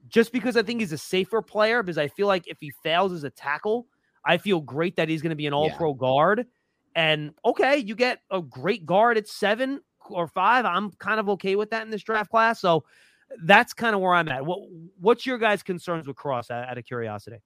just 0.07 0.31
because 0.31 0.57
I 0.57 0.63
think 0.63 0.79
he's 0.79 0.91
a 0.91 0.98
safer 0.98 1.41
player 1.41 1.84
because 1.84 1.98
I 1.98 2.07
feel 2.07 2.27
like 2.27 2.48
if 2.48 2.57
he 2.60 2.72
fails 2.84 3.12
as 3.12 3.24
a 3.24 3.29
tackle, 3.29 3.88
I 4.25 4.38
feel 4.38 4.62
great 4.62 4.96
that 4.98 5.10
he's 5.10 5.22
going 5.22 5.31
to 5.31 5.36
be 5.36 5.48
an 5.48 5.53
all 5.53 5.69
pro 5.72 5.91
yeah. 5.91 5.98
guard. 5.98 6.48
And 6.96 7.34
okay, 7.46 7.77
you 7.77 7.96
get 7.96 8.19
a 8.31 8.41
great 8.41 8.86
guard 8.86 9.17
at 9.17 9.27
seven 9.27 9.81
or 10.10 10.27
five. 10.27 10.65
I'm 10.65 10.91
kind 10.91 11.19
of 11.19 11.29
okay 11.29 11.55
with 11.55 11.69
that 11.69 11.84
in 11.84 11.89
this 11.89 12.03
draft 12.03 12.29
class. 12.31 12.60
So 12.60 12.84
that's 13.43 13.74
kind 13.74 13.96
of 13.96 14.01
where 14.01 14.13
I'm 14.13 14.29
at. 14.29 14.46
What 14.46 14.60
What's 15.00 15.25
your 15.25 15.38
guys' 15.38 15.63
concerns 15.63 16.07
with 16.07 16.15
Cross 16.15 16.50
out, 16.50 16.67
out 16.67 16.77
of 16.77 16.86
curiosity? 16.86 17.38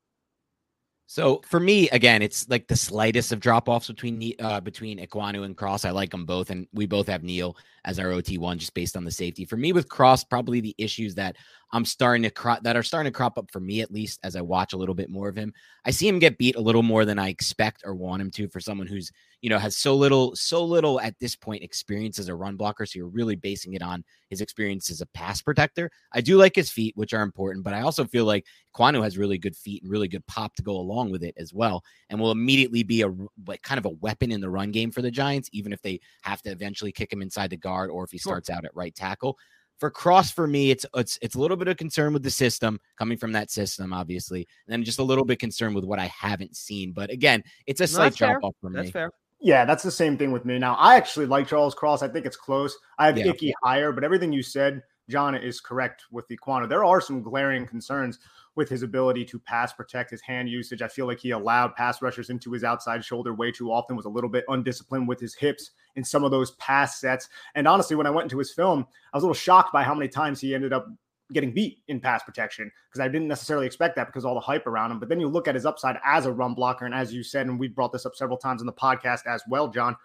So 1.12 1.42
for 1.44 1.60
me, 1.60 1.90
again, 1.90 2.22
it's 2.22 2.48
like 2.48 2.70
the 2.70 2.76
slightest 2.78 3.34
of 3.34 3.42
drop 3.42 3.68
offs 3.68 3.88
between 3.90 4.34
uh, 4.40 4.62
between 4.62 4.98
Ekwonu 4.98 5.44
and 5.44 5.58
Cross. 5.58 5.84
I 5.84 5.92
like 5.92 6.10
them 6.10 6.26
both, 6.26 6.52
and 6.52 6.68
we 6.72 6.86
both 6.86 7.08
have 7.08 7.22
Neal 7.22 7.58
as 7.84 8.00
our 8.00 8.12
OT 8.12 8.38
one 8.38 8.58
just 8.58 8.74
based 8.74 8.96
on 8.96 9.04
the 9.04 9.12
safety. 9.12 9.44
For 9.44 9.58
me, 9.58 9.74
with 9.74 9.90
Cross, 9.90 10.24
probably 10.24 10.62
the 10.62 10.74
issues 10.78 11.14
that 11.16 11.36
I'm 11.74 11.86
starting 11.86 12.24
to 12.24 12.30
crop 12.30 12.64
that 12.64 12.76
are 12.76 12.84
starting 12.84 13.12
to 13.12 13.16
crop 13.16 13.38
up 13.38 13.50
for 13.52 13.60
me 13.60 13.82
at 13.82 13.92
least 13.92 14.20
as 14.24 14.36
I 14.36 14.42
watch 14.42 14.74
a 14.74 14.78
little 14.78 14.96
bit 14.96 15.10
more 15.10 15.30
of 15.30 15.36
him. 15.36 15.54
I 15.86 15.92
see 15.92 16.08
him 16.08 16.20
get 16.20 16.38
beat 16.38 16.56
a 16.56 16.62
little 16.62 16.84
more 16.84 17.06
than 17.06 17.18
I 17.18 17.30
expect 17.30 17.84
or 17.86 17.96
want 17.96 18.22
him 18.22 18.32
to 18.32 18.48
for 18.50 18.60
someone 18.60 18.88
who's 18.88 19.12
you 19.42 19.50
know 19.50 19.58
has 19.58 19.78
so 19.78 19.96
little 19.96 20.36
so 20.36 20.64
little 20.64 21.00
at 21.00 21.18
this 21.20 21.36
point 21.36 21.64
experience 21.64 22.20
as 22.20 22.28
a 22.28 22.36
run 22.36 22.58
blocker. 22.58 22.86
So 22.86 23.00
you're 23.00 23.08
really 23.08 23.36
basing 23.36 23.74
it 23.74 23.82
on 23.82 24.04
his 24.30 24.42
experience 24.42 24.90
as 24.90 25.02
a 25.02 25.06
pass 25.08 25.42
protector. 25.42 25.90
I 26.12 26.22
do 26.22 26.38
like 26.38 26.56
his 26.56 26.70
feet, 26.70 26.96
which 26.98 27.14
are 27.14 27.24
important, 27.24 27.64
but 27.64 27.74
I 27.74 27.82
also 27.82 28.06
feel 28.06 28.26
like 28.26 28.46
Kwanu 28.76 29.04
has 29.04 29.18
really 29.18 29.38
good 29.38 29.56
feet 29.56 29.82
and 29.82 29.92
really 29.92 30.08
good 30.08 30.26
pop 30.28 30.56
to 30.56 30.64
go 30.64 30.74
along 30.74 31.12
with 31.12 31.24
it 31.24 31.36
as 31.38 31.54
well, 31.54 31.84
and 32.10 32.20
will 32.20 32.32
immediately 32.32 32.84
be 32.84 33.02
a 33.02 33.14
like 33.48 33.62
kind 33.62 33.80
of 33.80 33.86
a 33.86 33.96
weapon 34.02 34.32
in 34.32 34.42
the 34.42 34.50
run 34.50 34.72
game 34.72 34.92
for 34.92 35.02
the 35.02 35.12
Giants, 35.12 35.50
even 35.54 35.72
if 35.72 35.82
they 35.82 36.02
have 36.24 36.42
to 36.42 36.52
eventually 36.52 36.92
kick 36.92 37.12
him 37.12 37.22
inside 37.22 37.50
the 37.50 37.58
guard 37.58 37.90
or 37.90 38.04
if 38.04 38.12
he 38.12 38.18
starts 38.18 38.50
out 38.50 38.66
at 38.66 38.76
right 38.76 38.94
tackle 38.94 39.38
for 39.82 39.90
Cross, 39.90 40.30
for 40.32 40.46
me, 40.46 40.70
it's 40.70 40.86
it's 40.94 41.18
it's 41.24 41.34
a 41.34 41.40
little 41.40 41.58
bit 41.58 41.68
of 41.68 41.76
concern 41.76 42.14
with 42.14 42.22
the 42.22 42.30
system 42.30 42.80
coming 43.00 43.18
from 43.18 43.32
that 43.32 43.50
system, 43.50 43.94
obviously, 43.94 44.48
and 44.68 44.72
then 44.72 44.84
just 44.84 45.00
a 45.00 45.04
little 45.04 45.26
bit 45.26 45.40
concerned 45.40 45.74
with 45.74 45.84
what 45.84 45.98
I 45.98 46.06
haven't 46.06 46.56
seen. 46.56 46.92
But 46.92 47.10
again, 47.10 47.44
it's 47.66 47.82
a 47.82 47.88
slight 47.88 48.14
no, 48.22 48.28
drop 48.28 48.44
off 48.44 48.56
for 48.62 48.70
that's 48.70 48.86
me. 48.86 48.92
Fair. 48.92 49.12
Yeah, 49.40 49.66
that's 49.66 49.82
the 49.82 49.90
same 49.90 50.20
thing 50.20 50.32
with 50.32 50.46
me. 50.46 50.60
Now, 50.60 50.76
I 50.76 50.98
actually 50.98 51.26
like 51.26 51.48
Charles 51.48 51.74
Cross. 51.74 52.04
I 52.04 52.10
think 52.10 52.28
it's 52.28 52.38
close. 52.38 52.78
I 53.00 53.08
have 53.08 53.18
yeah. 53.18 53.30
Icky 53.30 53.56
higher, 53.64 53.92
but 53.92 54.04
everything 54.04 54.32
you 54.32 54.44
said, 54.44 54.84
John, 55.10 55.34
is 55.34 55.60
correct 55.60 56.04
with 56.12 56.28
the 56.28 56.38
Quanta. 56.38 56.68
There 56.68 56.86
are 56.86 57.02
some 57.02 57.24
glaring 57.24 57.66
concerns 57.66 58.20
with 58.56 58.70
his 58.70 58.84
ability 58.84 59.24
to 59.26 59.40
pass 59.40 59.72
protect 59.72 60.12
his 60.12 60.22
hand 60.22 60.50
usage. 60.50 60.82
I 60.82 60.88
feel 60.88 61.06
like 61.06 61.20
he 61.20 61.32
allowed 61.32 61.76
pass 61.76 62.02
rushers 62.02 62.30
into 62.30 62.52
his 62.52 62.64
outside 62.64 63.04
shoulder 63.04 63.34
way 63.34 63.52
too 63.52 63.72
often, 63.72 63.96
was 63.96 64.06
a 64.06 64.10
little 64.10 64.30
bit 64.30 64.44
undisciplined 64.50 65.08
with 65.08 65.20
his 65.20 65.34
hips 65.34 65.72
in 65.96 66.04
some 66.04 66.24
of 66.24 66.32
those 66.32 66.52
pass 66.52 67.00
sets. 67.00 67.30
And 67.56 67.68
honestly, 67.68 67.96
when 67.96 68.08
I 68.08 68.12
went 68.12 68.26
into 68.26 68.40
his 68.40 68.52
film, 68.52 68.86
I 69.14 69.18
was 69.18 69.24
a 69.24 69.28
little 69.28 69.34
shocked 69.34 69.72
by 69.72 69.84
how 69.84 69.94
many 69.94 70.10
times 70.10 70.42
he 70.42 70.54
ended 70.54 70.74
up 70.74 70.88
getting 71.32 71.54
beat 71.54 71.80
in 71.88 72.00
pass 72.00 72.24
protection 72.24 72.70
because 72.90 73.00
I 73.00 73.08
didn't 73.08 73.28
necessarily 73.28 73.66
expect 73.66 73.96
that 73.96 74.08
because 74.08 74.26
all 74.26 74.34
the 74.34 74.42
hype 74.42 74.68
around 74.68 74.92
him. 74.92 75.00
But 75.00 75.10
then 75.10 75.20
you 75.20 75.30
look 75.30 75.48
at 75.48 75.56
his 75.56 75.66
upside 75.66 75.98
as 76.04 76.26
a 76.26 76.32
run 76.32 76.54
blocker. 76.54 76.86
And 76.86 76.94
as 76.94 77.14
you 77.14 77.24
said, 77.24 77.48
and 77.48 77.60
we 77.60 77.68
brought 77.70 77.94
this 77.94 78.06
up 78.06 78.16
several 78.16 78.38
times 78.38 78.62
in 78.62 78.66
the 78.66 78.74
podcast 78.74 79.26
as 79.26 79.42
well, 79.48 79.70
John, 79.70 79.96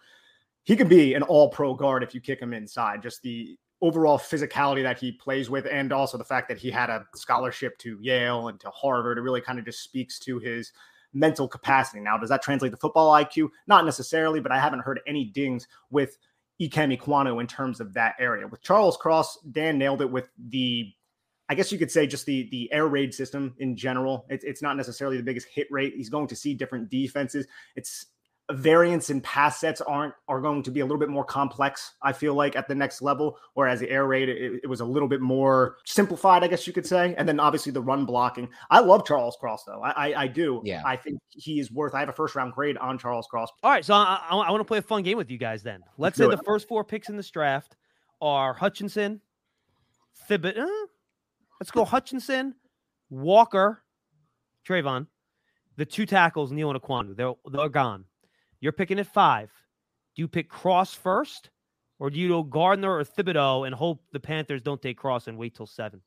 he 0.63 0.77
could 0.77 0.89
be 0.89 1.15
an 1.15 1.23
all 1.23 1.49
pro 1.49 1.75
guard 1.75 2.03
if 2.03 2.15
you 2.15 2.21
kick 2.21 2.41
him 2.41 2.53
inside. 2.53 3.03
Just 3.03 3.23
the 3.23 3.57
overall 3.83 4.19
physicality 4.19 4.83
that 4.83 4.99
he 4.99 5.13
plays 5.13 5.51
with, 5.51 5.67
and 5.71 5.93
also 5.93 6.17
the 6.17 6.25
fact 6.25 6.49
that 6.49 6.59
he 6.59 6.71
had 6.71 6.91
a 6.91 7.07
scholarship 7.15 7.77
to 7.79 7.99
Yale 8.01 8.49
and 8.49 8.59
to 8.61 8.71
Harvard. 8.71 9.19
It 9.19 9.23
really 9.23 9.41
kind 9.41 9.59
of 9.59 9.65
just 9.65 9.83
speaks 9.83 10.19
to 10.21 10.39
his 10.39 10.73
mental 11.13 11.49
capacity. 11.49 12.01
Now, 12.01 12.19
does 12.19 12.29
that 12.31 12.43
translate 12.43 12.73
to 12.73 12.79
football 12.79 13.13
IQ? 13.13 13.51
Not 13.67 13.85
necessarily, 13.85 14.41
but 14.41 14.53
I 14.53 14.59
haven't 14.59 14.81
heard 14.81 15.01
any 15.07 15.25
dings 15.25 15.67
with 15.91 16.19
Ikem 16.61 16.97
Ekwonu 16.97 17.41
in 17.41 17.47
terms 17.47 17.81
of 17.81 17.93
that 17.95 18.15
area. 18.19 18.47
With 18.47 18.63
Charles 18.63 18.97
Cross, 18.97 19.39
Dan 19.53 19.79
nailed 19.79 20.01
it 20.03 20.11
with 20.11 20.29
the 20.49 20.93
I 21.49 21.55
guess 21.55 21.71
you 21.71 21.79
could 21.79 21.93
say 21.93 22.07
just 22.07 22.27
the 22.27 22.49
the 22.51 22.73
air 22.73 22.89
raid 22.89 23.15
system 23.15 23.55
in 23.59 23.77
general. 23.77 24.27
It's, 24.29 24.45
it's 24.45 24.63
not 24.63 24.77
necessarily 24.77 25.17
the 25.17 25.23
biggest 25.23 25.47
hit 25.49 25.69
rate. 25.71 25.95
He's 25.97 26.09
going 26.09 26.27
to 26.29 26.37
see 26.37 26.55
different 26.55 26.91
defenses. 26.91 27.47
It's 27.77 28.07
variance 28.53 29.11
in 29.11 29.21
pass 29.21 29.59
sets 29.59 29.81
aren't 29.81 30.15
are 30.29 30.41
going 30.41 30.63
to 30.63 30.71
be 30.71 30.81
a 30.81 30.85
little 30.85 30.99
bit 30.99 31.09
more 31.09 31.25
complex 31.25 31.95
i 32.03 32.13
feel 32.13 32.33
like 32.33 32.55
at 32.55 32.69
the 32.69 32.75
next 32.75 33.03
level 33.03 33.37
whereas 33.55 33.81
the 33.81 33.91
air 33.91 34.07
raid 34.07 34.29
it, 34.29 34.61
it, 34.63 34.69
was 34.69 34.79
a 34.79 34.85
little 34.85 35.09
bit 35.09 35.21
more 35.21 35.79
simplified 35.85 36.45
i 36.45 36.47
guess 36.47 36.67
you 36.67 36.73
could 36.73 36.87
say. 36.87 37.15
And 37.19 37.29
then 37.29 37.41
obviously 37.41 37.73
the 37.73 37.81
run 37.81 38.05
blocking. 38.05 38.49
I 38.71 38.81
love 38.81 39.05
charles 39.05 39.37
cross 39.41 39.65
though. 39.65 39.83
I 39.83 39.91
i, 39.91 40.23
I 40.23 40.27
do. 40.29 40.63
Yeah. 40.65 40.83
I 40.85 40.97
think 40.97 41.19
he 41.31 41.59
is 41.59 41.73
worth 41.73 41.95
i 41.95 42.01
have 42.01 42.09
a 42.09 42.13
first 42.13 42.37
round 42.37 42.53
grade 42.53 42.77
on 42.77 42.99
charles 42.99 43.27
cross. 43.27 43.49
All 43.63 43.71
right 43.71 43.85
so 43.85 43.95
i, 43.95 44.21
I, 44.31 44.37
I 44.37 44.51
want 44.51 44.61
to 44.61 44.65
play 44.65 44.79
a 44.79 44.83
fun 44.83 45.03
game 45.03 45.17
with 45.17 45.31
you 45.31 45.39
guys 45.39 45.63
then. 45.63 45.81
Let's, 45.99 46.19
let's 46.19 46.31
say 46.31 46.37
the 46.37 46.43
first 46.45 46.69
four 46.69 46.85
picks 46.85 47.09
in 47.09 47.17
this 47.17 47.31
draft 47.31 47.77
are 48.21 48.55
hutchinson 48.55 49.21
Thibbit, 50.31 50.59
uh, 50.59 50.87
let's 51.61 51.71
go 51.71 51.85
hutchinson 51.85 52.55
walker 53.11 53.83
Travon, 54.67 55.07
the 55.77 55.85
two 55.85 56.07
tackles, 56.07 56.53
Neal 56.53 56.71
and 56.71 56.81
Ekwonu. 56.81 57.17
They're, 57.17 57.35
they're 57.51 57.69
gone. 57.69 58.05
You're 58.61 58.73
picking 58.73 58.99
at 58.99 59.07
five. 59.07 59.51
Do 60.15 60.23
you 60.23 60.29
pick 60.29 60.49
Cross 60.49 60.95
first, 60.95 61.51
or 61.99 62.11
do 62.11 62.19
you 62.19 62.29
go 62.29 62.43
Gardner 62.43 62.97
or 62.97 63.05
Thibodeaux 63.05 63.67
and 63.67 63.75
hope 63.75 64.03
the 64.13 64.21
Panthers 64.21 64.63
don't 64.63 64.81
take 64.81 64.97
Cross 64.97 65.29
and 65.29 65.37
wait 65.37 65.55
till 65.55 65.67
seven? 65.67 66.01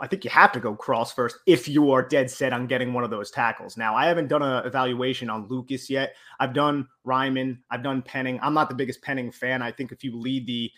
I 0.00 0.06
think 0.06 0.24
you 0.24 0.30
have 0.30 0.50
to 0.52 0.60
go 0.60 0.74
cross 0.74 1.12
first 1.12 1.36
if 1.46 1.68
you 1.68 1.90
are 1.90 2.02
dead 2.02 2.30
set 2.30 2.54
on 2.54 2.66
getting 2.66 2.94
one 2.94 3.04
of 3.04 3.10
those 3.10 3.30
tackles. 3.30 3.76
Now, 3.76 3.94
I 3.94 4.06
haven't 4.06 4.28
done 4.28 4.42
an 4.42 4.64
evaluation 4.64 5.28
on 5.28 5.46
Lucas 5.48 5.90
yet. 5.90 6.14
I've 6.40 6.54
done 6.54 6.88
Raimann, 7.06 7.58
I've 7.70 7.82
done 7.82 8.00
Penning. 8.00 8.40
I'm 8.42 8.54
not 8.54 8.70
the 8.70 8.74
biggest 8.74 9.02
Penning 9.02 9.30
fan. 9.30 9.60
I 9.60 9.70
think 9.70 9.92
if 9.92 10.02
you 10.02 10.18
lead 10.18 10.46
the 10.46 10.70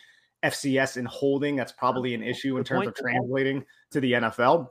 FCS 0.43 0.97
in 0.97 1.05
holding, 1.05 1.55
that's 1.55 1.71
probably 1.71 2.13
an 2.13 2.21
issue 2.21 2.57
in 2.57 2.65
terms 2.65 2.87
of 2.87 2.95
translating 2.95 3.63
to 3.91 4.01
the 4.01 4.11
NFL. 4.11 4.67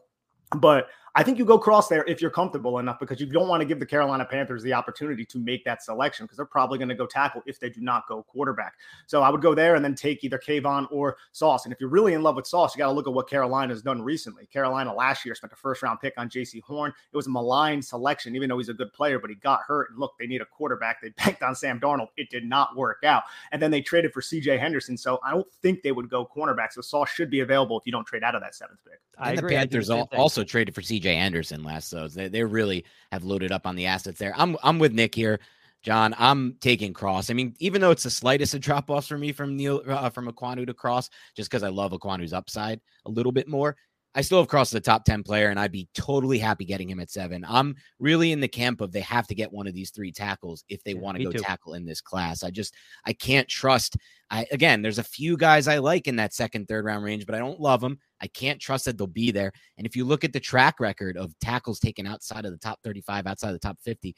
But 0.58 0.88
I 1.14 1.22
think 1.22 1.38
you 1.38 1.44
go 1.44 1.58
cross 1.58 1.88
there 1.88 2.04
if 2.04 2.22
you're 2.22 2.30
comfortable 2.30 2.78
enough 2.78 2.98
because 2.98 3.20
you 3.20 3.26
don't 3.26 3.46
want 3.46 3.60
to 3.60 3.66
give 3.66 3.78
the 3.78 3.84
Carolina 3.84 4.24
Panthers 4.24 4.62
the 4.62 4.72
opportunity 4.72 5.26
to 5.26 5.38
make 5.38 5.62
that 5.64 5.82
selection 5.82 6.24
because 6.24 6.38
they're 6.38 6.46
probably 6.46 6.78
going 6.78 6.88
to 6.88 6.94
go 6.94 7.06
tackle 7.06 7.42
if 7.44 7.60
they 7.60 7.68
do 7.68 7.82
not 7.82 8.08
go 8.08 8.22
quarterback. 8.22 8.74
So 9.06 9.22
I 9.22 9.28
would 9.28 9.42
go 9.42 9.54
there 9.54 9.74
and 9.74 9.84
then 9.84 9.94
take 9.94 10.24
either 10.24 10.38
Kayvon 10.38 10.86
or 10.90 11.18
Sauce. 11.32 11.66
And 11.66 11.72
if 11.72 11.80
you're 11.80 11.90
really 11.90 12.14
in 12.14 12.22
love 12.22 12.36
with 12.36 12.46
Sauce, 12.46 12.74
you 12.74 12.78
got 12.78 12.86
to 12.86 12.92
look 12.92 13.06
at 13.06 13.12
what 13.12 13.28
Carolina 13.28 13.74
has 13.74 13.82
done 13.82 14.00
recently. 14.00 14.46
Carolina 14.46 14.94
last 14.94 15.26
year 15.26 15.34
spent 15.34 15.52
a 15.52 15.56
first 15.56 15.82
round 15.82 16.00
pick 16.00 16.14
on 16.16 16.30
Jaycee 16.30 16.62
Horn. 16.62 16.92
It 17.12 17.16
was 17.16 17.26
a 17.26 17.30
maligned 17.30 17.84
selection, 17.84 18.34
even 18.34 18.48
though 18.48 18.56
he's 18.56 18.70
a 18.70 18.74
good 18.74 18.92
player, 18.94 19.18
but 19.18 19.28
he 19.28 19.36
got 19.36 19.60
hurt. 19.66 19.90
And 19.90 19.98
look, 19.98 20.12
they 20.18 20.26
need 20.26 20.40
a 20.40 20.46
quarterback. 20.46 21.02
They 21.02 21.10
banked 21.24 21.42
on 21.42 21.54
Sam 21.54 21.78
Darnold. 21.78 22.08
It 22.16 22.30
did 22.30 22.44
not 22.44 22.74
work 22.74 23.04
out. 23.04 23.24
And 23.50 23.60
then 23.60 23.70
they 23.70 23.82
traded 23.82 24.14
for 24.14 24.22
CJ 24.22 24.58
Henderson. 24.58 24.96
So 24.96 25.20
I 25.22 25.32
don't 25.32 25.50
think 25.60 25.82
they 25.82 25.92
would 25.92 26.08
go 26.08 26.26
cornerback. 26.34 26.72
So 26.72 26.80
Sauce 26.80 27.10
should 27.10 27.30
be 27.30 27.40
available 27.40 27.78
if 27.78 27.84
you 27.84 27.92
don't 27.92 28.06
trade 28.06 28.22
out 28.22 28.34
of 28.34 28.40
that 28.40 28.54
seventh 28.54 28.80
pick. 28.82 28.98
And 29.18 29.36
the 29.36 29.42
Panthers 29.42 29.90
also 29.90 30.42
traded 30.42 30.74
for 30.74 30.80
CJ 30.80 31.01
Anderson 31.10 31.64
last 31.64 31.88
so 31.88 32.08
they, 32.08 32.28
they 32.28 32.44
really 32.44 32.84
have 33.10 33.24
loaded 33.24 33.52
up 33.52 33.66
on 33.66 33.76
the 33.76 33.86
assets 33.86 34.18
there. 34.18 34.34
I'm 34.36 34.56
I'm 34.62 34.78
with 34.78 34.92
Nick 34.92 35.14
here. 35.14 35.40
John, 35.82 36.14
I'm 36.16 36.54
taking 36.60 36.92
Cross. 36.92 37.28
I 37.28 37.34
mean, 37.34 37.56
even 37.58 37.80
though 37.80 37.90
it's 37.90 38.04
the 38.04 38.10
slightest 38.10 38.54
of 38.54 38.60
drop 38.60 38.88
offs 38.88 39.08
for 39.08 39.18
me 39.18 39.32
from 39.32 39.56
Neal 39.56 39.82
uh, 39.86 40.10
from 40.10 40.30
Ekwonu 40.30 40.64
to 40.66 40.74
Cross, 40.74 41.10
just 41.34 41.50
because 41.50 41.64
I 41.64 41.70
love 41.70 41.90
Ekwonu's 41.92 42.32
upside 42.32 42.80
a 43.04 43.10
little 43.10 43.32
bit 43.32 43.48
more, 43.48 43.76
I 44.14 44.20
still 44.20 44.38
have 44.38 44.48
Cross 44.48 44.70
as 44.70 44.78
a 44.78 44.80
top 44.80 45.04
10 45.04 45.22
player, 45.22 45.48
and 45.48 45.58
I'd 45.58 45.72
be 45.72 45.88
totally 45.94 46.38
happy 46.38 46.64
getting 46.64 46.90
him 46.90 47.00
at 47.00 47.10
seven. 47.10 47.44
I'm 47.48 47.74
really 47.98 48.32
in 48.32 48.40
the 48.40 48.48
camp 48.48 48.80
of 48.80 48.92
they 48.92 49.00
have 49.00 49.26
to 49.28 49.34
get 49.34 49.52
one 49.52 49.66
of 49.66 49.74
these 49.74 49.90
three 49.90 50.12
tackles 50.12 50.64
if 50.68 50.84
they 50.84 50.92
yeah, 50.92 51.00
want 51.00 51.18
to 51.18 51.24
go 51.24 51.32
too. 51.32 51.38
tackle 51.38 51.74
in 51.74 51.86
this 51.86 52.00
class. 52.00 52.42
I 52.42 52.50
just 52.50 52.74
I 53.06 53.14
can't 53.14 53.48
trust. 53.48 53.96
I 54.30 54.46
again, 54.50 54.82
there's 54.82 54.98
a 54.98 55.04
few 55.04 55.36
guys 55.36 55.66
I 55.66 55.78
like 55.78 56.08
in 56.08 56.16
that 56.16 56.34
second, 56.34 56.68
third 56.68 56.84
round 56.84 57.04
range, 57.04 57.24
but 57.24 57.34
I 57.34 57.38
don't 57.38 57.60
love 57.60 57.80
them. 57.80 57.98
I 58.20 58.26
can't 58.26 58.60
trust 58.60 58.84
that 58.84 58.98
they'll 58.98 59.06
be 59.06 59.30
there. 59.30 59.52
And 59.78 59.86
if 59.86 59.96
you 59.96 60.04
look 60.04 60.24
at 60.24 60.32
the 60.32 60.40
track 60.40 60.78
record 60.78 61.16
of 61.16 61.38
tackles 61.40 61.80
taken 61.80 62.06
outside 62.06 62.44
of 62.44 62.52
the 62.52 62.58
top 62.58 62.80
35, 62.84 63.26
outside 63.26 63.48
of 63.48 63.54
the 63.54 63.58
top 63.60 63.78
50, 63.80 64.14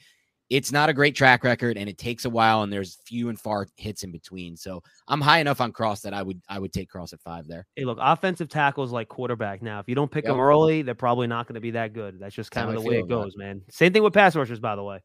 it's 0.50 0.72
not 0.72 0.88
a 0.88 0.92
great 0.92 1.14
track 1.14 1.42
record 1.42 1.76
and 1.76 1.88
it 1.88 1.98
takes 1.98 2.24
a 2.24 2.30
while 2.30 2.62
and 2.62 2.72
there's 2.72 2.98
few 3.06 3.28
and 3.28 3.40
far 3.40 3.66
hits 3.76 4.02
in 4.02 4.12
between. 4.12 4.56
So 4.56 4.82
I'm 5.08 5.20
high 5.20 5.38
enough 5.38 5.60
on 5.60 5.72
Cross 5.72 6.02
that 6.02 6.14
I 6.14 6.22
would 6.22 6.40
I 6.48 6.58
would 6.58 6.72
take 6.72 6.88
Cross 6.88 7.12
at 7.12 7.20
five 7.20 7.46
there. 7.48 7.66
Hey, 7.76 7.84
look, 7.84 7.98
offensive 8.00 8.48
tackles 8.48 8.92
like 8.92 9.08
quarterback 9.08 9.62
now. 9.62 9.80
If 9.80 9.88
you 9.88 9.94
don't 9.94 10.10
pick 10.10 10.24
yep. 10.24 10.34
them 10.34 10.40
early, 10.40 10.82
they're 10.82 10.94
probably 10.94 11.26
not 11.26 11.46
going 11.46 11.54
to 11.54 11.60
be 11.60 11.72
that 11.72 11.92
good. 11.92 12.18
That's 12.20 12.34
just 12.34 12.50
kind 12.50 12.68
That's 12.68 12.78
of 12.78 12.84
the 12.84 12.90
way 12.90 12.98
it 12.98 13.08
goes, 13.08 13.36
man. 13.36 13.62
Same 13.70 13.92
thing 13.92 14.02
with 14.02 14.12
pass 14.12 14.36
rushers, 14.36 14.60
by 14.60 14.76
the 14.76 14.82
way. 14.82 15.00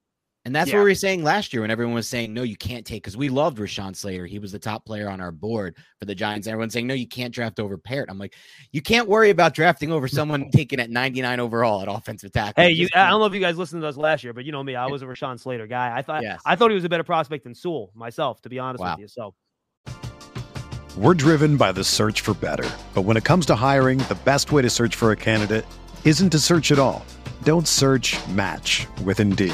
And 0.45 0.55
that's 0.55 0.69
yeah. 0.69 0.77
what 0.77 0.85
we 0.85 0.91
were 0.91 0.95
saying 0.95 1.23
last 1.23 1.51
year 1.51 1.61
when 1.61 1.71
everyone 1.71 1.93
was 1.93 2.07
saying, 2.07 2.33
no, 2.33 2.43
you 2.43 2.55
can't 2.55 2.85
take, 2.85 3.03
because 3.03 3.17
we 3.17 3.27
loved 3.27 3.57
Rashawn 3.57 3.95
Slater. 3.95 4.25
He 4.25 4.39
was 4.39 4.51
the 4.51 4.59
top 4.59 4.85
player 4.85 5.09
on 5.09 5.19
our 5.19 5.31
board 5.31 5.75
for 5.99 6.05
the 6.05 6.15
Giants. 6.15 6.47
And 6.47 6.53
everyone's 6.53 6.71
saying, 6.71 6.87
no, 6.87 6.93
you 6.93 7.07
can't 7.07 7.33
draft 7.33 7.59
over 7.59 7.77
Peart. 7.77 8.09
I'm 8.09 8.17
like, 8.17 8.35
you 8.71 8.81
can't 8.81 9.07
worry 9.09 9.31
about 9.31 9.53
drafting 9.53 9.91
over 9.91 10.07
someone 10.07 10.49
taken 10.53 10.79
at 10.79 10.89
99 10.89 11.39
overall 11.39 11.81
at 11.81 11.89
offensive 11.89 12.31
tackle. 12.31 12.63
Hey, 12.63 12.71
you, 12.71 12.87
I 12.95 13.09
don't 13.09 13.19
know 13.19 13.25
if 13.25 13.33
you 13.33 13.41
guys 13.41 13.57
listened 13.57 13.81
to 13.81 13.87
us 13.87 13.97
last 13.97 14.23
year, 14.23 14.31
but 14.31 14.45
you 14.45 14.51
know 14.53 14.63
me, 14.63 14.75
I 14.75 14.87
was 14.87 15.01
a 15.01 15.05
Rashawn 15.05 15.39
Slater 15.39 15.67
guy. 15.67 15.95
I 15.95 16.01
thought 16.01 16.23
yes. 16.23 16.41
I 16.45 16.55
thought 16.55 16.71
he 16.71 16.75
was 16.75 16.85
a 16.85 16.89
better 16.89 17.03
prospect 17.03 17.43
than 17.43 17.53
Sewell 17.53 17.91
myself, 17.93 18.41
to 18.41 18.49
be 18.49 18.59
honest 18.59 18.81
wow. 18.81 18.93
with 18.93 19.01
you. 19.01 19.07
So 19.09 19.35
we're 20.97 21.13
driven 21.13 21.57
by 21.57 21.73
the 21.73 21.83
search 21.83 22.21
for 22.21 22.33
better. 22.33 22.69
But 22.93 23.01
when 23.01 23.17
it 23.17 23.23
comes 23.23 23.45
to 23.47 23.55
hiring, 23.55 23.99
the 23.99 24.17
best 24.25 24.51
way 24.51 24.61
to 24.61 24.69
search 24.69 24.95
for 24.95 25.11
a 25.11 25.15
candidate 25.15 25.65
isn't 26.05 26.29
to 26.31 26.39
search 26.39 26.71
at 26.71 26.79
all. 26.79 27.05
Don't 27.43 27.67
search 27.67 28.17
match 28.29 28.87
with 29.03 29.19
Indeed. 29.19 29.53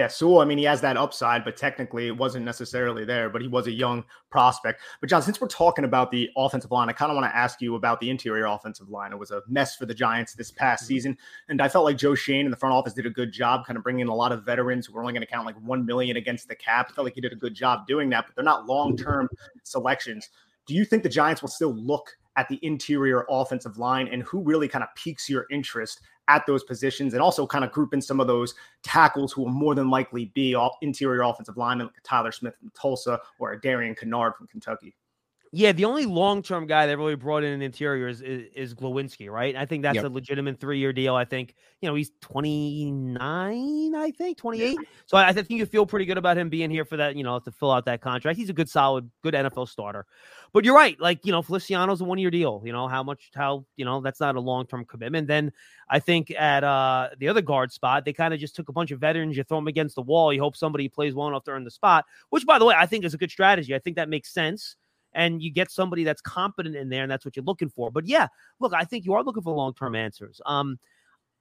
Yeah, 0.00 0.08
Sewell, 0.08 0.40
I 0.40 0.46
mean, 0.46 0.56
he 0.56 0.64
has 0.64 0.80
that 0.80 0.96
upside, 0.96 1.44
but 1.44 1.58
technically 1.58 2.06
it 2.06 2.16
wasn't 2.16 2.46
necessarily 2.46 3.04
there, 3.04 3.28
but 3.28 3.42
he 3.42 3.48
was 3.48 3.66
a 3.66 3.70
young 3.70 4.02
prospect. 4.30 4.80
But, 4.98 5.10
John, 5.10 5.20
since 5.20 5.42
we're 5.42 5.48
talking 5.48 5.84
about 5.84 6.10
the 6.10 6.30
offensive 6.38 6.70
line, 6.70 6.88
I 6.88 6.94
kind 6.94 7.12
of 7.12 7.16
want 7.16 7.30
to 7.30 7.36
ask 7.36 7.60
you 7.60 7.74
about 7.74 8.00
the 8.00 8.08
interior 8.08 8.46
offensive 8.46 8.88
line. 8.88 9.12
It 9.12 9.18
was 9.18 9.30
a 9.30 9.42
mess 9.46 9.76
for 9.76 9.84
the 9.84 9.92
Giants 9.92 10.32
this 10.32 10.50
past 10.50 10.84
mm-hmm. 10.84 10.88
season. 10.88 11.18
And 11.50 11.60
I 11.60 11.68
felt 11.68 11.84
like 11.84 11.98
Joe 11.98 12.14
Schoen 12.14 12.46
in 12.46 12.50
the 12.50 12.56
front 12.56 12.74
office 12.74 12.94
did 12.94 13.04
a 13.04 13.10
good 13.10 13.30
job 13.30 13.66
kind 13.66 13.76
of 13.76 13.82
bringing 13.82 14.00
in 14.00 14.08
a 14.08 14.14
lot 14.14 14.32
of 14.32 14.42
veterans 14.42 14.86
who 14.86 14.94
were 14.94 15.02
only 15.02 15.12
going 15.12 15.20
to 15.20 15.26
count 15.26 15.44
like 15.44 15.60
1 15.60 15.84
million 15.84 16.16
against 16.16 16.48
the 16.48 16.56
cap. 16.56 16.86
I 16.88 16.94
felt 16.94 17.04
like 17.04 17.14
he 17.14 17.20
did 17.20 17.34
a 17.34 17.36
good 17.36 17.52
job 17.52 17.86
doing 17.86 18.08
that, 18.08 18.24
but 18.26 18.34
they're 18.34 18.42
not 18.42 18.64
long 18.64 18.96
term 18.96 19.28
selections. 19.64 20.30
Do 20.66 20.72
you 20.72 20.86
think 20.86 21.02
the 21.02 21.10
Giants 21.10 21.42
will 21.42 21.50
still 21.50 21.74
look 21.74 22.16
at 22.36 22.48
the 22.48 22.58
interior 22.62 23.26
offensive 23.28 23.76
line 23.76 24.08
and 24.08 24.22
who 24.22 24.40
really 24.40 24.66
kind 24.66 24.82
of 24.82 24.88
piques 24.94 25.28
your 25.28 25.44
interest 25.50 26.00
at 26.30 26.46
those 26.46 26.62
positions 26.62 27.12
and 27.12 27.20
also 27.20 27.46
kind 27.46 27.64
of 27.64 27.72
group 27.72 27.92
in 27.92 28.00
some 28.00 28.20
of 28.20 28.28
those 28.28 28.54
tackles 28.84 29.32
who 29.32 29.42
will 29.42 29.50
more 29.50 29.74
than 29.74 29.90
likely 29.90 30.26
be 30.26 30.54
all 30.54 30.78
interior 30.80 31.22
offensive 31.22 31.56
linemen 31.56 31.88
like 31.88 31.96
Tyler 32.04 32.30
Smith 32.30 32.54
from 32.58 32.70
Tulsa 32.70 33.20
or 33.40 33.52
a 33.52 33.60
Darian 33.60 33.96
Kinnard 33.96 34.36
from 34.36 34.46
Kentucky. 34.46 34.94
Yeah, 35.52 35.72
the 35.72 35.84
only 35.84 36.06
long 36.06 36.44
term 36.44 36.68
guy 36.68 36.86
that 36.86 36.96
really 36.96 37.16
brought 37.16 37.42
in 37.42 37.52
an 37.52 37.60
interior 37.60 38.06
is, 38.06 38.22
is, 38.22 38.46
is 38.54 38.72
Glowinski, 38.72 39.28
right? 39.28 39.56
I 39.56 39.66
think 39.66 39.82
that's 39.82 39.96
yep. 39.96 40.04
a 40.04 40.08
legitimate 40.08 40.60
three 40.60 40.78
year 40.78 40.92
deal. 40.92 41.16
I 41.16 41.24
think, 41.24 41.56
you 41.80 41.88
know, 41.88 41.96
he's 41.96 42.12
29, 42.20 43.94
I 43.96 44.10
think, 44.12 44.38
28. 44.38 44.70
Yeah. 44.70 44.76
So 45.06 45.16
I, 45.16 45.28
I, 45.28 45.32
think 45.32 45.50
you 45.50 45.66
feel 45.66 45.86
pretty 45.86 46.04
good 46.04 46.18
about 46.18 46.38
him 46.38 46.50
being 46.50 46.70
here 46.70 46.84
for 46.84 46.96
that, 46.98 47.16
you 47.16 47.24
know, 47.24 47.40
to 47.40 47.50
fill 47.50 47.72
out 47.72 47.84
that 47.86 48.00
contract. 48.00 48.38
He's 48.38 48.48
a 48.48 48.52
good, 48.52 48.68
solid, 48.68 49.10
good 49.24 49.34
NFL 49.34 49.68
starter. 49.68 50.06
But 50.52 50.64
you're 50.64 50.74
right. 50.74 50.98
Like, 51.00 51.24
you 51.24 51.32
know, 51.32 51.42
Feliciano's 51.42 52.00
a 52.00 52.04
one 52.04 52.18
year 52.18 52.30
deal. 52.30 52.62
You 52.64 52.72
know, 52.72 52.88
how 52.88 53.02
much, 53.02 53.30
how, 53.34 53.64
you 53.76 53.84
know, 53.84 54.00
that's 54.00 54.20
not 54.20 54.36
a 54.36 54.40
long 54.40 54.66
term 54.66 54.84
commitment. 54.84 55.28
Then 55.28 55.52
I 55.88 55.98
think 55.98 56.30
at 56.32 56.64
uh 56.64 57.10
the 57.18 57.28
other 57.28 57.42
guard 57.42 57.72
spot, 57.72 58.04
they 58.04 58.12
kind 58.12 58.34
of 58.34 58.40
just 58.40 58.56
took 58.56 58.68
a 58.68 58.72
bunch 58.72 58.90
of 58.90 59.00
veterans, 59.00 59.36
you 59.36 59.44
throw 59.44 59.58
them 59.58 59.68
against 59.68 59.94
the 59.94 60.02
wall, 60.02 60.32
you 60.32 60.40
hope 60.40 60.56
somebody 60.56 60.88
plays 60.88 61.14
well 61.14 61.28
enough 61.28 61.44
to 61.44 61.52
earn 61.52 61.64
the 61.64 61.70
spot, 61.70 62.04
which, 62.30 62.46
by 62.46 62.58
the 62.58 62.64
way, 62.64 62.74
I 62.76 62.86
think 62.86 63.04
is 63.04 63.14
a 63.14 63.18
good 63.18 63.30
strategy. 63.30 63.74
I 63.74 63.78
think 63.78 63.96
that 63.96 64.08
makes 64.08 64.32
sense 64.32 64.76
and 65.12 65.42
you 65.42 65.50
get 65.50 65.70
somebody 65.70 66.04
that's 66.04 66.20
competent 66.20 66.76
in 66.76 66.88
there, 66.88 67.02
and 67.02 67.10
that's 67.10 67.24
what 67.24 67.36
you're 67.36 67.44
looking 67.44 67.68
for. 67.68 67.90
But 67.90 68.06
yeah, 68.06 68.28
look, 68.60 68.72
I 68.72 68.84
think 68.84 69.04
you 69.04 69.14
are 69.14 69.24
looking 69.24 69.42
for 69.42 69.52
long 69.52 69.74
term 69.74 69.94
answers. 69.94 70.40
Um, 70.46 70.78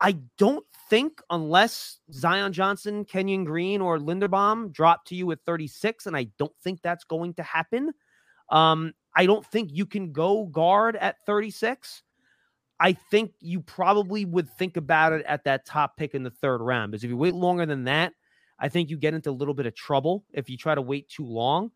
I 0.02 0.18
don't 0.38 0.66
think 0.90 1.22
unless 1.30 2.00
Zion 2.12 2.54
Johnson, 2.54 3.04
Kenyon 3.06 3.44
Green, 3.44 3.82
or 3.82 3.98
Linderbaum 4.00 4.72
drop 4.72 5.06
to 5.06 5.16
you 5.16 5.32
at 5.32 5.40
36, 5.46 6.06
and 6.06 6.16
I 6.16 6.28
don't 6.38 6.56
think 6.64 6.82
that's 6.82 7.04
going 7.04 7.34
to 7.36 7.44
happen. 7.44 7.92
Um, 8.52 8.94
I 9.16 9.26
don't 9.26 9.46
think 9.46 9.70
you 9.74 9.86
can 9.86 10.12
go 10.12 10.46
guard 10.46 10.96
at 10.96 11.24
36. 11.26 12.04
I 12.80 12.94
think 12.94 13.34
you 13.42 13.62
probably 13.62 14.26
would 14.26 14.50
think 14.50 14.78
about 14.78 15.14
it 15.14 15.26
at 15.26 15.44
that 15.44 15.66
top 15.66 15.98
pick 15.98 16.16
in 16.16 16.24
the 16.24 16.30
third 16.30 16.62
round. 16.62 16.92
Because 16.92 17.04
if 17.04 17.10
you 17.10 17.18
wait 17.18 17.34
longer 17.34 17.66
than 17.66 17.84
that, 17.86 18.14
I 18.60 18.70
think 18.70 18.90
you 18.90 18.98
get 18.98 19.14
into 19.14 19.30
a 19.30 19.32
little 19.32 19.54
bit 19.54 19.66
of 19.66 19.76
trouble 19.76 20.26
if 20.34 20.50
you 20.50 20.58
try 20.58 20.76
to 20.76 20.82
wait 20.82 21.10
too 21.10 21.26
long. 21.26 21.72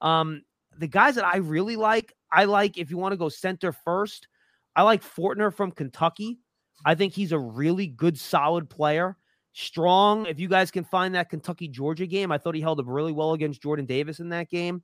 Um, 0.00 0.42
the 0.78 0.88
guys 0.88 1.14
that 1.16 1.24
I 1.24 1.38
really 1.38 1.76
like, 1.76 2.12
I 2.30 2.44
like 2.44 2.78
if 2.78 2.90
you 2.90 2.98
want 2.98 3.12
to 3.12 3.16
go 3.16 3.28
center 3.28 3.72
first, 3.72 4.28
I 4.76 4.82
like 4.82 5.02
Fortner 5.02 5.52
from 5.52 5.70
Kentucky. 5.70 6.38
I 6.84 6.94
think 6.94 7.12
he's 7.12 7.32
a 7.32 7.38
really 7.38 7.86
good, 7.86 8.18
solid 8.18 8.68
player. 8.68 9.16
Strong. 9.52 10.26
If 10.26 10.40
you 10.40 10.48
guys 10.48 10.70
can 10.70 10.84
find 10.84 11.14
that 11.14 11.30
Kentucky 11.30 11.68
Georgia 11.68 12.06
game, 12.06 12.32
I 12.32 12.38
thought 12.38 12.56
he 12.56 12.60
held 12.60 12.80
up 12.80 12.86
really 12.88 13.12
well 13.12 13.32
against 13.32 13.62
Jordan 13.62 13.86
Davis 13.86 14.18
in 14.18 14.30
that 14.30 14.50
game. 14.50 14.82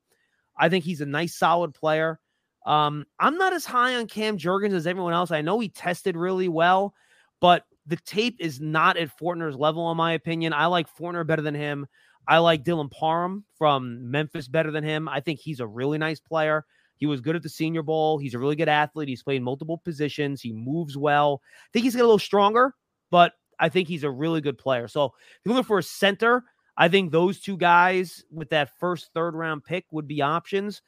I 0.56 0.68
think 0.68 0.84
he's 0.84 1.00
a 1.00 1.06
nice, 1.06 1.36
solid 1.36 1.74
player. 1.74 2.20
Um, 2.66 3.06
I'm 3.18 3.38
not 3.38 3.52
as 3.52 3.64
high 3.64 3.96
on 3.96 4.06
Cam 4.06 4.36
Jurgens 4.36 4.74
as 4.74 4.86
everyone 4.86 5.14
else. 5.14 5.30
I 5.30 5.40
know 5.40 5.58
he 5.58 5.68
tested 5.68 6.16
really 6.16 6.48
well, 6.48 6.94
but 7.40 7.64
the 7.86 7.96
tape 7.96 8.36
is 8.38 8.60
not 8.60 8.96
at 8.96 9.16
Fortner's 9.16 9.56
level, 9.56 9.90
in 9.90 9.96
my 9.96 10.12
opinion. 10.12 10.52
I 10.52 10.66
like 10.66 10.94
Fortner 10.94 11.26
better 11.26 11.42
than 11.42 11.54
him. 11.54 11.86
I 12.28 12.38
like 12.38 12.64
Dylan 12.64 12.90
Parham 12.90 13.44
from 13.56 14.10
Memphis 14.10 14.46
better 14.46 14.70
than 14.70 14.84
him. 14.84 15.08
I 15.08 15.20
think 15.20 15.40
he's 15.40 15.60
a 15.60 15.66
really 15.66 15.98
nice 15.98 16.20
player. 16.20 16.64
He 16.96 17.06
was 17.06 17.22
good 17.22 17.34
at 17.34 17.42
the 17.42 17.48
Senior 17.48 17.82
Bowl. 17.82 18.18
He's 18.18 18.34
a 18.34 18.38
really 18.38 18.56
good 18.56 18.68
athlete. 18.68 19.08
He's 19.08 19.22
played 19.22 19.42
multiple 19.42 19.78
positions. 19.78 20.42
He 20.42 20.52
moves 20.52 20.98
well. 20.98 21.40
I 21.42 21.68
think 21.72 21.84
he's 21.84 21.96
get 21.96 22.02
a 22.02 22.04
little 22.04 22.18
stronger, 22.18 22.74
but 23.10 23.32
I 23.58 23.70
think 23.70 23.88
he's 23.88 24.04
a 24.04 24.10
really 24.10 24.42
good 24.42 24.58
player. 24.58 24.86
So 24.86 25.06
if 25.06 25.12
you're 25.44 25.54
looking 25.54 25.66
for 25.66 25.78
a 25.78 25.82
center, 25.82 26.44
I 26.76 26.88
think 26.88 27.12
those 27.12 27.40
two 27.40 27.56
guys 27.56 28.24
with 28.30 28.50
that 28.50 28.78
first 28.78 29.10
third 29.14 29.34
round 29.34 29.64
pick 29.64 29.86
would 29.90 30.08
be 30.08 30.22
options. 30.22 30.82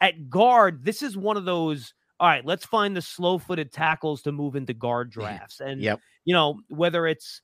At 0.00 0.30
guard, 0.30 0.84
this 0.84 1.02
is 1.02 1.16
one 1.16 1.36
of 1.36 1.44
those. 1.44 1.94
All 2.18 2.28
right, 2.28 2.44
let's 2.44 2.66
find 2.66 2.94
the 2.94 3.02
slow 3.02 3.38
footed 3.38 3.72
tackles 3.72 4.22
to 4.22 4.32
move 4.32 4.56
into 4.56 4.74
guard 4.74 5.10
drafts. 5.10 5.60
And, 5.60 5.80
yep. 5.80 6.00
you 6.24 6.34
know, 6.34 6.60
whether 6.68 7.06
it's 7.06 7.40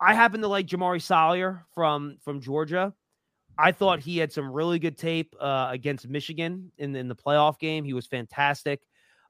I 0.00 0.14
happen 0.14 0.40
to 0.40 0.48
like 0.48 0.66
Jamaree 0.66 1.02
Salyer 1.02 1.64
from 1.74 2.16
from 2.22 2.40
Georgia. 2.40 2.92
I 3.56 3.72
thought 3.72 4.00
he 4.00 4.18
had 4.18 4.32
some 4.32 4.50
really 4.50 4.78
good 4.78 4.98
tape 4.98 5.34
uh, 5.40 5.68
against 5.70 6.08
Michigan 6.08 6.72
in, 6.76 6.96
in 6.96 7.06
the 7.06 7.14
playoff 7.14 7.58
game. 7.58 7.84
He 7.84 7.92
was 7.92 8.06
fantastic. 8.06 8.80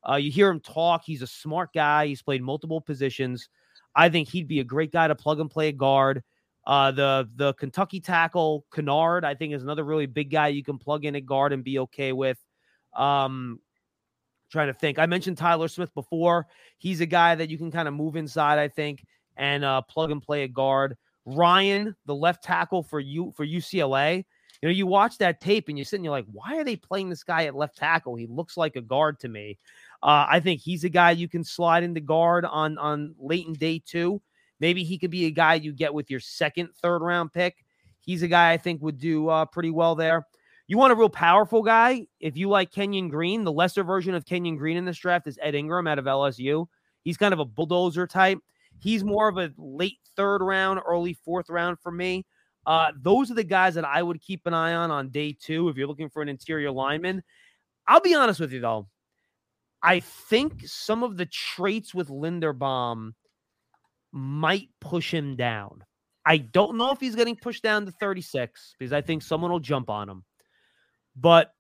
Uh, 0.09 0.17
you 0.17 0.31
hear 0.31 0.49
him 0.49 0.61
talk. 0.61 1.03
He's 1.05 1.23
a 1.23 1.27
smart 1.27 1.75
guy. 1.75 2.07
He's 2.07 2.23
played 2.23 2.43
multiple 2.43 2.81
positions. 2.81 3.49
I 3.95 4.09
think 4.09 4.29
he'd 4.29 4.49
be 4.49 4.61
a 4.61 4.65
great 4.65 4.93
guy 4.93 5.09
to 5.09 5.15
plug 5.15 5.41
and 5.41 5.51
play 5.51 5.69
a 5.69 5.73
guard. 5.73 6.23
Uh, 6.67 6.91
the 6.91 7.29
the 7.37 7.53
Kentucky 7.55 8.01
tackle 8.01 8.65
Kinnard, 8.73 9.25
I 9.25 9.35
think, 9.35 9.53
is 9.53 9.63
another 9.63 9.85
really 9.85 10.07
big 10.07 10.31
guy 10.31 10.49
you 10.49 10.65
can 10.65 10.79
plug 10.79 11.05
in 11.05 11.17
at 11.17 11.27
guard 11.27 11.53
and 11.53 11.63
be 11.63 11.79
okay 11.81 12.13
with. 12.13 12.39
Um, 12.95 13.61
trying 14.51 14.69
to 14.69 14.75
think. 14.75 14.99
I 14.99 15.07
mentioned 15.07 15.37
Tyler 15.37 15.69
Smith 15.69 15.93
before. 15.95 16.47
He's 16.79 17.01
a 17.01 17.07
guy 17.07 17.35
that 17.35 17.51
you 17.51 17.59
can 17.59 17.71
kind 17.71 17.89
of 17.89 17.95
move 17.95 18.17
inside. 18.17 18.59
I 18.59 18.69
think 18.69 19.05
and 19.37 19.65
uh, 19.65 19.83
plug 19.83 20.11
and 20.11 20.23
play 20.23 20.45
a 20.45 20.49
guard. 20.49 20.97
Rhyan, 21.27 21.95
the 22.07 22.15
left 22.15 22.45
tackle 22.45 22.83
for 22.83 23.01
you 23.01 23.33
for 23.37 23.47
UCLA. 23.47 24.25
You 24.63 24.69
know, 24.69 24.75
you 24.75 24.87
watch 24.87 25.19
that 25.19 25.41
tape 25.41 25.69
and 25.69 25.77
you're 25.77 25.85
sitting, 25.85 26.05
you're 26.05 26.11
like, 26.11 26.27
why 26.33 26.57
are 26.57 26.65
they 26.65 26.77
playing 26.77 27.11
this 27.11 27.23
guy 27.23 27.45
at 27.45 27.55
left 27.55 27.77
tackle? 27.77 28.15
He 28.15 28.27
looks 28.27 28.57
like 28.57 28.77
a 28.77 28.81
guard 28.81 29.21
to 29.21 29.29
me. 29.29 29.59
Uh, 30.03 30.27
I 30.29 30.41
think 30.41 30.61
he's 30.61 30.85
a 30.85 30.89
guy 30.89 31.11
you 31.11 31.29
can 31.29 31.45
slide 31.45 31.83
into 31.83 32.01
guard 32.01 32.45
on 32.45 32.79
on 32.79 33.15
late 33.19 33.47
in 33.47 33.55
day 33.55 33.83
two. 33.85 34.23
Maybe 34.65 34.83
he 34.83 34.97
could 34.97 35.11
be 35.11 35.27
a 35.27 35.31
guy 35.31 35.57
you 35.57 35.75
get 35.75 35.93
with 35.93 36.11
your 36.11 36.21
second, 36.21 36.71
third 36.81 37.03
round 37.03 37.35
pick 37.35 37.65
He's 38.05 38.23
a 38.23 38.29
guy 38.29 38.53
I 38.53 38.57
think 38.57 38.83
would 38.83 38.99
do 38.99 39.29
uh, 39.29 39.47
pretty 39.47 39.71
well 39.71 39.95
there. 39.95 40.27
You 40.67 40.79
want 40.79 40.93
a 40.93 40.97
real 40.97 41.11
powerful 41.11 41.63
guy? 41.63 42.07
If 42.21 42.37
you 42.37 42.49
like 42.49 42.71
Kenyon 42.71 43.09
Green, 43.09 43.45
the 43.45 43.53
lesser 43.53 43.83
version 43.83 44.15
of 44.15 44.25
Kenyon 44.25 44.57
Green 44.57 44.77
in 44.77 44.85
this 44.85 44.99
draft 44.99 45.27
is 45.27 45.39
Ed 45.43 45.55
Ingram 45.55 45.87
out 45.87 45.99
of 45.99 46.05
LSU. 46.05 46.67
He's 47.03 47.17
kind 47.17 47.35
of 47.35 47.41
a 47.41 47.45
bulldozer 47.45 48.07
type. 48.07 48.39
He's 48.81 49.05
more 49.05 49.29
of 49.29 49.39
a 49.39 49.53
late 49.57 49.99
third 50.17 50.43
round, 50.43 50.81
early 50.87 51.15
fourth 51.15 51.49
round 51.49 51.79
for 51.81 51.93
me. 51.93 52.27
Uh, 52.67 52.93
those 53.01 53.31
are 53.31 53.35
the 53.35 53.45
guys 53.45 53.75
that 53.75 53.85
I 53.85 54.03
would 54.03 54.23
keep 54.23 54.47
an 54.47 54.55
eye 54.55 54.73
on 54.73 54.91
on 54.91 55.11
day 55.11 55.37
two 55.39 55.69
if 55.69 55.77
you're 55.77 55.87
looking 55.87 56.09
for 56.09 56.23
an 56.23 56.29
interior 56.29 56.71
lineman. 56.71 57.23
I'll 57.87 58.01
be 58.01 58.15
honest 58.15 58.41
with 58.41 58.53
you 58.53 58.61
though. 58.61 58.89
I 59.83 60.01
think 60.01 60.67
some 60.67 61.03
of 61.03 61.19
the 61.19 61.27
traits 61.27 61.95
with 61.95 62.09
Linderbaum 62.09 63.13
might 64.15 64.69
push 64.81 65.13
him 65.13 65.35
down. 65.35 65.85
I 66.25 66.39
don't 66.39 66.79
know 66.79 66.93
if 66.93 67.01
he's 67.01 67.17
getting 67.17 67.37
pushed 67.37 67.65
down 67.65 67.85
to 67.85 67.93
36 67.93 68.77
because 68.79 68.93
I 68.93 69.01
think 69.01 69.23
someone 69.23 69.51
will 69.51 69.61
jump 69.61 69.91
on 69.91 70.09
him. 70.09 70.25
But 71.17 71.51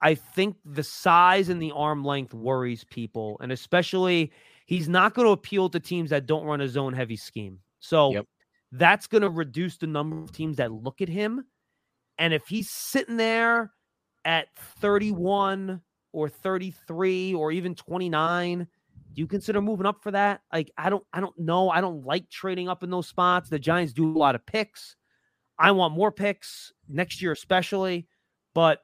I 0.00 0.14
think 0.14 0.56
the 0.64 0.84
size 0.84 1.48
and 1.48 1.60
the 1.60 1.72
arm 1.72 2.04
length 2.04 2.32
worries 2.32 2.84
people. 2.84 3.36
And 3.40 3.52
especially, 3.52 4.32
he's 4.66 4.88
not 4.88 5.14
going 5.14 5.26
to 5.26 5.32
appeal 5.32 5.68
to 5.68 5.80
teams 5.80 6.10
that 6.10 6.26
don't 6.26 6.44
run 6.44 6.60
a 6.60 6.68
zone 6.68 6.92
heavy 6.92 7.16
scheme. 7.16 7.58
So 7.80 8.12
yep. 8.12 8.26
that's 8.72 9.08
going 9.08 9.22
to 9.22 9.28
reduce 9.28 9.76
the 9.76 9.88
number 9.88 10.22
of 10.22 10.32
teams 10.32 10.56
that 10.58 10.72
look 10.72 11.02
at 11.02 11.08
him. 11.08 11.44
And 12.18 12.32
if 12.32 12.46
he's 12.46 12.70
sitting 12.70 13.16
there 13.16 13.72
at 14.24 14.46
31 14.80 15.80
or 16.12 16.28
33 16.28 17.34
or 17.34 17.50
even 17.50 17.74
29, 17.74 18.66
do 19.14 19.20
you 19.20 19.26
consider 19.26 19.60
moving 19.60 19.86
up 19.86 20.02
for 20.02 20.10
that? 20.12 20.42
Like 20.52 20.70
I 20.76 20.90
don't 20.90 21.04
I 21.12 21.20
don't 21.20 21.38
know. 21.38 21.70
I 21.70 21.80
don't 21.80 22.04
like 22.04 22.30
trading 22.30 22.68
up 22.68 22.82
in 22.82 22.90
those 22.90 23.08
spots. 23.08 23.48
The 23.48 23.58
Giants 23.58 23.92
do 23.92 24.10
a 24.10 24.18
lot 24.18 24.34
of 24.34 24.44
picks. 24.46 24.96
I 25.58 25.72
want 25.72 25.94
more 25.94 26.12
picks 26.12 26.72
next 26.88 27.20
year 27.20 27.32
especially, 27.32 28.08
but 28.54 28.80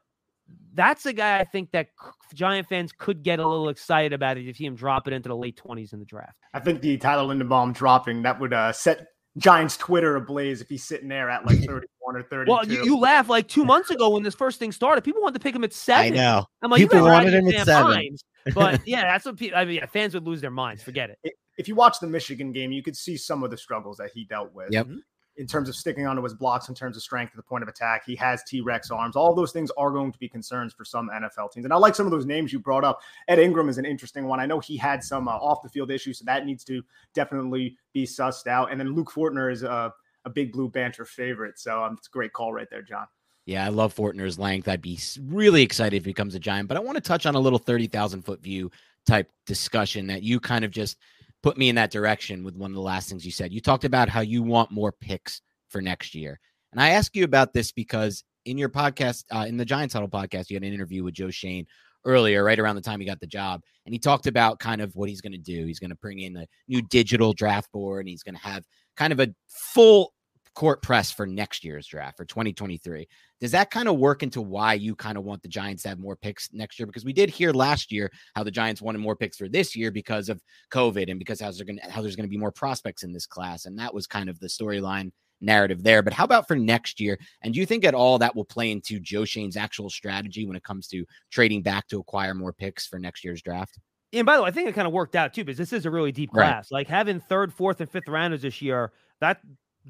that's 0.75 1.07
a 1.07 1.12
guy 1.12 1.39
I 1.39 1.45
think 1.45 1.71
that 1.73 1.89
Giant 2.35 2.69
fans 2.69 2.93
could 2.93 3.23
get 3.23 3.39
a 3.39 3.49
little 3.49 3.69
excited 3.69 4.12
about 4.12 4.37
it 4.37 4.47
if 4.47 4.57
see 4.57 4.67
him 4.67 4.77
drop 4.77 5.09
it 5.09 5.12
into 5.12 5.29
the 5.29 5.37
late 5.37 5.61
20s 5.65 5.93
in 5.93 5.99
the 5.99 6.05
draft. 6.05 6.37
I 6.55 6.61
think 6.61 6.83
the 6.83 6.97
Tyler 6.99 7.35
Linderbaum 7.35 7.73
dropping 7.73 8.23
that 8.23 8.39
would 8.39 8.53
uh, 8.53 8.73
set 8.73 9.07
Giants 9.38 9.77
Twitter 9.77 10.16
ablaze 10.16 10.61
if 10.61 10.68
he's 10.68 10.85
sitting 10.85 11.09
there 11.09 11.29
at 11.29 11.46
like 11.46 11.59
31 11.66 11.83
or 12.07 12.22
32. 12.22 12.51
Well, 12.51 12.66
you, 12.66 12.85
you 12.85 12.99
laugh 12.99 13.29
like 13.29 13.49
two 13.49 13.64
months 13.64 13.90
ago 13.90 14.11
when 14.11 14.22
this 14.22 14.35
first 14.35 14.59
thing 14.59 14.72
started. 14.72 15.03
People 15.03 15.22
wanted 15.22 15.35
to 15.35 15.40
pick 15.40 15.55
him 15.55 15.64
at 15.64 15.72
seven. 15.72 16.12
I 16.12 16.16
know. 16.16 16.46
I'm 16.62 16.70
like, 16.70 16.81
people 16.81 17.03
wanted 17.03 17.35
him 17.35 17.49
at 17.49 17.66
seven. 17.66 17.90
Minds. 17.90 18.25
But 18.55 18.81
yeah, 18.87 19.03
that's 19.03 19.25
what 19.25 19.37
people, 19.37 19.59
I 19.59 19.64
mean, 19.64 19.77
yeah, 19.77 19.87
fans 19.87 20.14
would 20.14 20.25
lose 20.25 20.40
their 20.40 20.51
minds. 20.51 20.83
Forget 20.83 21.11
it. 21.11 21.33
If 21.59 21.68
you 21.68 21.75
watch 21.75 22.01
the 22.01 22.07
Michigan 22.07 22.53
game, 22.53 22.72
you 22.72 22.83
could 22.83 22.96
see 22.96 23.16
some 23.16 23.42
of 23.42 23.51
the 23.51 23.57
struggles 23.57 23.96
that 23.99 24.11
he 24.12 24.25
dealt 24.25 24.53
with. 24.55 24.68
Yep. 24.70 24.87
Mm-hmm. 24.87 24.99
In 25.37 25.46
terms 25.46 25.68
of 25.68 25.77
sticking 25.77 26.07
onto 26.07 26.22
his 26.22 26.35
blocks, 26.35 26.68
in 26.68 26.75
terms 26.75 26.96
of 26.96 27.03
strength 27.03 27.31
at 27.31 27.37
the 27.37 27.42
point 27.42 27.62
of 27.62 27.68
attack. 27.68 28.05
He 28.07 28.16
has 28.16 28.42
T 28.44 28.61
Rex 28.61 28.90
arms. 28.90 29.16
All 29.16 29.35
those 29.35 29.53
things 29.53 29.70
are 29.77 29.90
going 29.90 30.12
to 30.12 30.18
be 30.18 30.29
concerns 30.29 30.72
for 30.72 30.85
some 30.85 31.11
NFL 31.14 31.53
teams. 31.53 31.64
And 31.64 31.72
I 31.72 31.77
like 31.77 31.94
some 31.94 32.07
of 32.07 32.12
those 32.12 32.27
names 32.27 32.53
you 32.53 32.59
brought 32.59 32.85
up. 32.85 33.01
Ed 33.29 33.38
Ingram 33.38 33.68
is 33.68 33.79
an 33.79 33.85
interesting 33.85 34.27
one. 34.27 34.40
I 34.40 34.46
know 34.46 34.61
he 34.61 34.77
had 34.77 35.05
some 35.05 35.29
uh, 35.29 35.33
off 35.33 35.62
the 35.62 35.68
field 35.68 35.90
issues, 35.90 36.18
so 36.18 36.25
that 36.25 36.46
needs 36.46 36.64
to 36.64 36.83
definitely 37.14 37.77
be 37.92 38.05
sussed 38.05 38.46
out. 38.46 38.70
And 38.70 38.81
then 38.81 38.94
Luke 38.94 39.11
Fortner 39.11 39.53
is 39.53 39.62
a, 39.62 39.92
a 40.25 40.31
big 40.31 40.53
blue 40.53 40.68
banter 40.68 41.05
favorite. 41.05 41.59
So 41.59 41.85
um, 41.85 41.96
it's 41.99 42.09
a 42.09 42.11
great 42.11 42.33
call 42.33 42.53
right 42.53 42.68
there, 42.70 42.83
John. 42.83 43.07
Yeah, 43.46 43.64
I 43.64 43.68
love 43.68 43.94
Fortner's 43.94 44.38
length. 44.40 44.68
I'd 44.68 44.83
be 44.83 44.99
really 45.22 45.62
excited 45.62 45.96
if 45.96 46.05
he 46.05 46.11
becomes 46.11 46.35
a 46.35 46.40
giant. 46.40 46.68
But 46.68 46.77
I 46.77 46.81
want 46.81 46.96
to 46.96 47.01
touch 47.01 47.27
on 47.27 47.37
a 47.37 47.40
little 47.40 47.61
30,000 47.61 48.22
foot 48.22 48.42
view 48.42 48.72
type 49.07 49.31
discussion 49.46 50.09
that 50.09 50.25
you 50.25 50.40
kind 50.40 50.64
of 50.64 50.72
just 50.72 50.99
put 51.47 51.57
me 51.57 51.69
in 51.69 51.77
that 51.77 51.93
direction 51.93 52.43
with 52.43 52.57
one 52.57 52.73
of 52.73 52.75
the 52.75 52.81
last 52.81 53.09
things 53.09 53.25
you 53.25 53.31
said. 53.31 53.53
You 53.53 53.61
talked 53.61 53.85
about 53.85 54.09
how 54.09 54.19
you 54.19 54.43
want 54.43 54.73
more 54.73 54.91
picks 54.91 55.43
for 55.69 55.81
next 55.81 56.13
year. 56.13 56.41
And 56.73 56.81
I 56.81 56.89
ask 56.89 57.15
you 57.15 57.23
about 57.23 57.53
this 57.53 57.71
because 57.71 58.25
in 58.47 58.59
your 58.59 58.69
podcast, 58.69 59.23
uh, 59.33 59.45
in 59.47 59.57
the 59.57 59.65
Giants 59.65 59.95
Huddle 59.95 60.09
podcast, 60.09 60.51
you 60.51 60.57
had 60.57 60.65
an 60.65 60.73
interview 60.73 61.05
with 61.05 61.15
Joe 61.15 61.31
Schoen 61.31 61.65
earlier, 62.05 62.43
right 62.43 62.59
around 62.59 62.75
the 62.75 62.83
time 62.83 62.99
he 62.99 63.07
got 63.07 63.21
the 63.21 63.29
job. 63.29 63.61
And 63.85 63.95
he 63.95 63.99
talked 64.01 64.27
about 64.27 64.59
kind 64.59 64.81
of 64.81 64.97
what 64.97 65.09
he's 65.09 65.21
going 65.21 65.35
to 65.35 65.39
do. 65.39 65.67
He's 65.67 65.79
going 65.79 65.91
to 65.91 65.97
bring 65.97 66.19
in 66.19 66.37
a 66.37 66.47
new 66.67 66.83
digital 66.83 67.33
draft 67.33 67.71
board 67.71 68.01
and 68.01 68.09
he's 68.09 68.25
going 68.25 68.35
to 68.35 68.41
have 68.41 68.65
kind 68.97 69.13
of 69.13 69.21
a 69.21 69.33
full 69.47 70.15
court 70.57 70.83
press 70.83 71.12
for 71.12 71.27
next 71.27 71.64
year's 71.64 71.87
draft 71.87 72.16
for 72.16 72.25
2023. 72.25 73.07
Does 73.40 73.53
that 73.53 73.71
kind 73.71 73.88
of 73.88 73.99
work 73.99 74.23
into 74.23 74.40
why 74.40 74.73
you 74.73 74.97
kind 74.97 75.19
of 75.19 75.25
want 75.25 75.42
the 75.42 75.49
Giants 75.49 75.83
to 75.83 75.90
have 75.90 75.99
more 76.01 76.16
picks 76.16 76.53
next 76.53 76.79
year? 76.79 76.87
Because 76.87 77.05
we 77.05 77.12
did 77.12 77.29
hear 77.29 77.53
last 77.53 77.92
year 77.92 78.11
how 78.35 78.42
the 78.42 78.51
Giants 78.51 78.81
wanted 78.83 78.99
more 78.99 79.14
picks 79.14 79.37
for 79.37 79.49
this 79.49 79.77
year 79.77 79.90
because 79.90 80.31
of 80.31 80.42
COVID 80.73 81.11
and 81.11 81.19
because 81.19 81.40
how, 81.40 81.53
going 81.53 81.79
how 81.88 82.01
there's 82.01 82.16
going 82.16 82.27
to 82.27 82.31
be 82.31 82.38
more 82.38 82.51
prospects 82.51 83.03
in 83.03 83.12
this 83.12 83.27
class. 83.27 83.66
And 83.66 83.79
that 83.79 83.92
was 83.95 84.07
kind 84.07 84.31
of 84.31 84.40
the 84.40 84.49
storyline 84.49 85.12
narrative 85.42 85.83
there. 85.83 86.03
But 86.03 86.14
how 86.14 86.25
about 86.25 86.49
for 86.49 86.57
next 86.57 86.99
year? 87.01 87.19
And 87.42 87.53
do 87.53 87.61
you 87.61 87.66
think 87.66 87.85
at 87.85 87.95
all 87.95 88.19
that 88.19 88.35
will 88.35 88.47
play 88.47 88.71
into 88.71 88.99
Joe 88.99 89.27
Schoen's 89.27 89.59
actual 89.59 89.90
strategy 89.90 90.47
when 90.47 90.57
it 90.57 90.64
comes 90.64 90.88
to 90.88 91.05
trading 91.31 91.62
back 91.62 91.87
to 91.88 92.01
acquire 92.01 92.33
more 92.33 92.55
picks 92.55 92.87
for 92.87 92.99
next 92.99 93.23
year's 93.23 93.42
draft? 93.42 93.79
And 94.14 94.25
by 94.25 94.37
the 94.37 94.42
way, 94.42 94.49
I 94.49 94.53
think 94.53 94.71
it 94.71 94.75
kind 94.75 94.87
of 94.87 94.95
worked 94.95 95.16
out 95.16 95.35
too 95.35 95.45
because 95.45 95.59
this 95.59 95.75
is 95.75 95.85
a 95.85 95.90
really 95.90 96.12
deep 96.12 96.31
class. 96.31 96.71
Right. 96.73 96.79
Like 96.79 96.88
having 96.88 97.21
third, 97.21 97.53
fourth, 97.53 97.83
and 97.83 97.90
fifth 97.90 98.09
rounders 98.09 98.40
this 98.40 98.62
year, 98.62 98.92
that 99.21 99.40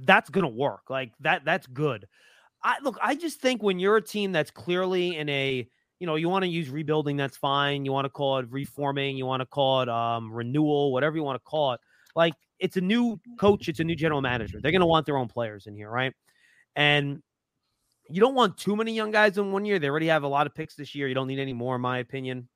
that's 0.04 0.30
gonna 0.30 0.48
work. 0.48 0.90
Like 0.90 1.12
that, 1.20 1.44
that's 1.44 1.66
good. 1.66 2.06
I 2.62 2.76
look, 2.82 2.98
I 3.02 3.14
just 3.14 3.40
think 3.40 3.62
when 3.62 3.78
you're 3.78 3.96
a 3.96 4.02
team 4.02 4.32
that's 4.32 4.50
clearly 4.50 5.16
in 5.16 5.28
a 5.28 5.68
you 5.98 6.06
know, 6.06 6.16
you 6.16 6.28
want 6.28 6.42
to 6.42 6.48
use 6.48 6.68
rebuilding, 6.68 7.16
that's 7.16 7.38
fine. 7.38 7.87
You 7.87 7.92
want 7.92 8.04
to 8.04 8.11
call 8.11 8.38
it 8.38 8.46
reforming, 8.50 9.16
you 9.16 9.24
want 9.24 9.40
to 9.40 9.46
call 9.46 9.82
it 9.82 9.88
um 9.88 10.30
renewal, 10.32 10.92
whatever 10.92 11.16
you 11.16 11.22
want 11.22 11.37
to 11.37 11.44
call 11.48 11.72
it. 11.72 11.80
Like 12.14 12.35
it's 12.59 12.76
a 12.76 12.80
new 12.80 13.20
coach, 13.38 13.68
it's 13.68 13.80
a 13.80 13.85
new 13.85 13.96
general 13.96 14.20
manager. 14.20 14.59
They're 14.61 14.72
to 14.72 14.87
want 14.87 15.06
their 15.06 15.16
own 15.16 15.28
players 15.28 15.66
in 15.66 15.74
here, 15.74 15.90
right? 15.90 16.12
And 16.74 17.22
you 18.09 18.20
don't 18.20 18.35
want 18.35 18.56
too 18.56 18.76
many 18.76 18.94
young 18.94 19.11
guys 19.11 19.37
in 19.38 19.52
one 19.52 19.64
year. 19.64 19.78
They 19.78 19.88
already 19.88 20.06
have 20.06 20.22
a 20.22 20.28
lot 20.28 20.46
of 20.46 20.54
picks 20.54 20.74
this 20.74 20.94
year. 20.94 21.09
You 21.09 21.14
don't 21.14 21.26
need 21.26 21.38
any 21.38 21.52
more, 21.52 21.76
in 21.76 21.80
my 21.80 21.98
opinion. 21.98 22.48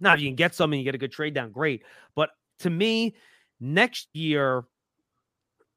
Now, 0.00 0.14
if 0.14 0.20
you 0.20 0.28
can 0.28 0.36
get 0.36 0.54
some 0.54 0.72
and 0.72 0.80
you 0.80 0.84
get 0.84 0.94
a 0.94 0.98
good 0.98 1.12
trade 1.12 1.34
down, 1.34 1.50
great. 1.50 1.82
But 2.14 2.30
to 2.60 2.70
me, 2.70 3.16
next 3.60 4.08
year 4.12 4.64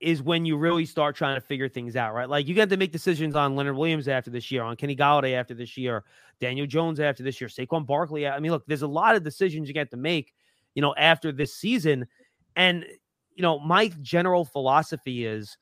is 0.01 0.21
when 0.21 0.45
you 0.45 0.57
really 0.57 0.85
start 0.85 1.15
trying 1.15 1.35
to 1.35 1.41
figure 1.41 1.69
things 1.69 1.95
out, 1.95 2.13
right? 2.13 2.27
Like 2.27 2.47
you 2.47 2.55
got 2.55 2.69
to 2.69 2.77
make 2.77 2.91
decisions 2.91 3.35
on 3.35 3.55
Leonard 3.55 3.77
Williams 3.77 4.07
after 4.07 4.31
this 4.31 4.51
year, 4.51 4.63
on 4.63 4.75
Kenny 4.75 4.95
Golladay 4.95 5.33
after 5.33 5.53
this 5.53 5.77
year, 5.77 6.03
Daniel 6.39 6.65
Jones 6.65 6.99
after 6.99 7.23
this 7.23 7.39
year, 7.39 7.47
Saquon 7.47 7.85
Barkley. 7.85 8.27
I 8.27 8.39
mean, 8.39 8.51
look, 8.51 8.65
there's 8.65 8.81
a 8.81 8.87
lot 8.87 9.15
of 9.15 9.23
decisions 9.23 9.67
you 9.67 9.73
get 9.73 9.91
to 9.91 9.97
make, 9.97 10.33
you 10.73 10.81
know, 10.81 10.95
after 10.97 11.31
this 11.31 11.53
season. 11.53 12.07
And 12.55 12.85
you 13.35 13.41
know, 13.43 13.59
my 13.59 13.89
general 14.01 14.43
philosophy 14.43 15.25
is 15.25 15.57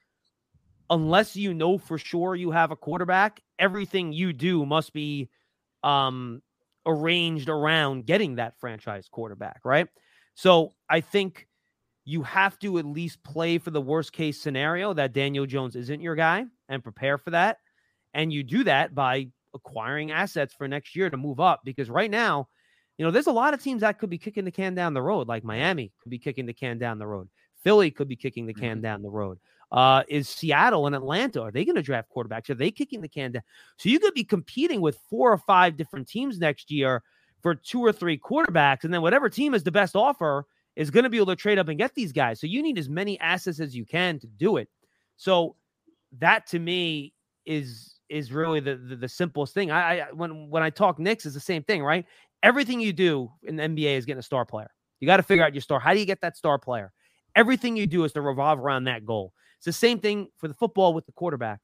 unless 0.89 1.36
you 1.36 1.54
know 1.54 1.78
for 1.78 1.97
sure 1.97 2.36
you 2.36 2.52
have 2.52 2.71
a 2.71 2.75
quarterback, 2.75 3.41
everything 3.60 4.12
you 4.13 4.34
do 4.34 4.65
must 4.65 4.93
be 4.93 5.30
um 5.84 6.41
arranged 6.86 7.49
around 7.49 8.06
getting 8.06 8.36
that 8.36 8.58
franchise 8.60 9.08
quarterback, 9.12 9.60
right? 9.63 9.88
So 10.34 10.71
I 10.89 11.02
think 11.02 11.49
you 12.10 12.24
have 12.24 12.58
to 12.58 12.80
at 12.80 12.86
least 12.86 13.24
play 13.24 13.60
for 13.60 13.69
the 13.69 13.80
worst 13.80 14.12
case 14.12 14.41
scenario 14.41 14.93
that 14.95 15.13
Daniel 15.13 15.45
Jones 15.45 15.76
isn't 15.76 16.02
your 16.02 16.15
guy 16.15 16.43
and 16.67 16.84
prepare 16.84 17.19
for 17.19 17.30
that. 17.30 17.58
And 18.15 18.34
you 18.34 18.41
do 18.41 18.63
that 18.63 18.95
by 18.95 19.28
acquiring 19.54 20.10
assets 20.10 20.52
for 20.52 20.67
next 20.67 20.95
year 20.95 21.12
to 21.12 21.17
move 21.17 21.39
up 21.39 21.62
because 21.63 21.88
right 21.88 22.10
now, 22.10 22.48
you 22.98 23.06
know, 23.06 23.12
there's 23.12 23.28
a 23.28 23.32
lot 23.32 23.54
of 23.54 23.62
teams 23.62 23.82
that 23.82 24.00
could 24.00 24.10
be 24.10 24.17
kicking 24.17 24.43
the 24.43 24.50
can 24.50 24.74
down 24.74 24.95
the 24.95 25.02
road, 25.04 25.28
like 25.28 25.43
Miami 25.43 25.91
could 26.02 26.10
be 26.10 26.17
kicking 26.17 26.48
the 26.48 26.54
can 26.54 26.80
down 26.80 26.98
the 26.98 27.06
road. 27.06 27.30
Philly 27.63 27.91
could 27.91 28.08
be 28.08 28.15
kicking 28.15 28.48
the 28.48 28.56
can 28.56 28.78
mm-hmm. 28.78 28.82
down 28.82 29.02
the 29.04 29.10
road. 29.12 29.38
Uh, 29.72 30.02
is 30.08 30.28
Seattle 30.28 30.88
and 30.88 30.95
Atlanta, 30.95 31.43
are 31.43 31.52
they 31.52 31.63
going 31.63 31.76
to 31.76 31.84
draft 31.84 32.10
quarterbacks? 32.10 32.50
Are 32.50 32.56
they 32.56 32.72
kicking 32.72 33.02
the 33.02 33.08
can 33.08 33.34
down? 33.34 33.43
So 33.78 33.88
you 33.88 34.00
could 34.00 34.15
be 34.15 34.24
competing 34.24 34.82
with 34.82 34.98
four 35.12 35.32
or 35.32 35.38
five 35.38 35.78
different 35.78 36.08
teams 36.08 36.39
next 36.39 36.72
year 36.72 37.04
for 37.43 37.54
two 37.54 37.86
or 37.86 37.91
three 37.91 38.17
quarterbacks. 38.17 38.84
And 38.84 38.91
then 38.91 39.04
whatever 39.04 39.30
team 39.30 39.54
is 39.54 39.62
the 39.62 39.72
best 39.72 39.95
offer 39.95 40.48
is 40.80 40.89
going 40.89 41.04
to 41.04 41.10
be 41.10 41.18
able 41.18 41.28
to 41.28 41.36
trade 41.36 41.60
up 41.60 41.68
and 41.68 41.78
get 41.78 41.94
these 41.94 42.13
guys. 42.13 42.39
So 42.39 42.48
you 42.48 42.63
need 42.63 42.78
as 42.78 42.88
many 42.88 43.20
assets 43.20 43.60
as 43.60 43.76
you 43.76 43.86
can 43.86 44.18
to 44.20 44.28
do 44.28 44.56
it. 44.56 44.70
So 45.18 45.58
that 46.20 46.48
to 46.48 46.60
me 46.60 47.13
is 47.46 47.96
is 48.08 48.32
really 48.32 48.62
the 48.62 48.78
the, 48.78 48.96
the 48.96 49.10
simplest 49.10 49.54
thing. 49.54 49.72
I, 49.72 50.00
I 50.00 50.12
when 50.13 50.50
when 50.50 50.63
I 50.63 50.70
talk 50.70 50.98
Knicks 50.98 51.26
is 51.26 51.34
the 51.34 51.39
same 51.42 51.63
thing, 51.63 51.84
right? 51.84 52.06
Everything 52.44 52.80
you 52.80 52.94
do 52.94 53.30
in 53.44 53.58
the 53.58 53.63
NBA 53.63 53.98
is 53.98 54.06
getting 54.06 54.20
a 54.20 54.24
star 54.24 54.46
player. 54.46 54.72
You 55.02 55.06
got 55.06 55.18
to 55.18 55.24
figure 55.24 55.44
out 55.44 55.54
your 55.54 55.62
star. 55.62 55.82
How 55.82 55.94
do 55.94 56.00
you 56.00 56.06
get 56.06 56.22
that 56.22 56.38
star 56.38 56.58
player? 56.58 56.94
Everything 57.36 57.76
you 57.76 57.86
do 57.86 58.06
is 58.06 58.13
to 58.13 58.22
revolve 58.22 58.60
around 58.60 58.86
that 58.86 59.06
goal. 59.06 59.34
It's 59.58 59.65
the 59.65 59.74
same 59.74 60.00
thing 60.00 60.30
for 60.38 60.48
the 60.48 60.54
football 60.54 60.94
with 60.94 61.06
the 61.06 61.12
quarterback. 61.12 61.60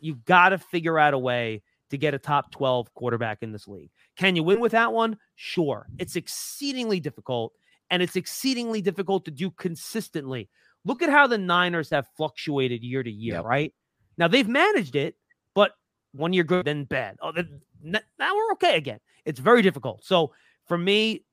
You 0.00 0.16
got 0.24 0.50
to 0.50 0.58
figure 0.58 0.98
out 0.98 1.12
a 1.12 1.18
way 1.18 1.62
to 1.90 1.98
get 1.98 2.14
a 2.14 2.18
top 2.18 2.50
12 2.50 2.92
quarterback 2.94 3.42
in 3.42 3.52
this 3.52 3.68
league. 3.68 3.90
Can 4.16 4.34
you 4.34 4.42
win 4.42 4.60
with 4.60 4.72
that 4.72 4.92
one? 4.92 5.18
Sure. 5.36 5.86
It's 5.98 6.16
exceedingly 6.16 7.00
difficult, 7.00 7.52
and 7.90 8.02
it's 8.02 8.16
exceedingly 8.16 8.80
difficult 8.80 9.24
to 9.24 9.30
do 9.30 9.50
consistently. 9.50 10.48
Look 10.84 11.02
at 11.02 11.10
how 11.10 11.26
the 11.26 11.38
Niners 11.38 11.90
have 11.90 12.06
fluctuated 12.16 12.82
year 12.82 13.02
to 13.02 13.10
year, 13.10 13.34
yep. 13.34 13.44
right? 13.44 13.74
Now 14.18 14.28
they've 14.28 14.48
managed 14.48 14.96
it, 14.96 15.16
but 15.54 15.72
one 16.12 16.32
year 16.32 16.44
good, 16.44 16.66
then 16.66 16.84
bad. 16.84 17.16
Oh, 17.20 17.32
then, 17.32 17.60
now 17.82 18.34
we're 18.34 18.52
okay 18.52 18.76
again. 18.76 19.00
It's 19.24 19.40
very 19.40 19.62
difficult. 19.62 20.04
So 20.04 20.32
for 20.66 20.78
me, 20.78 21.24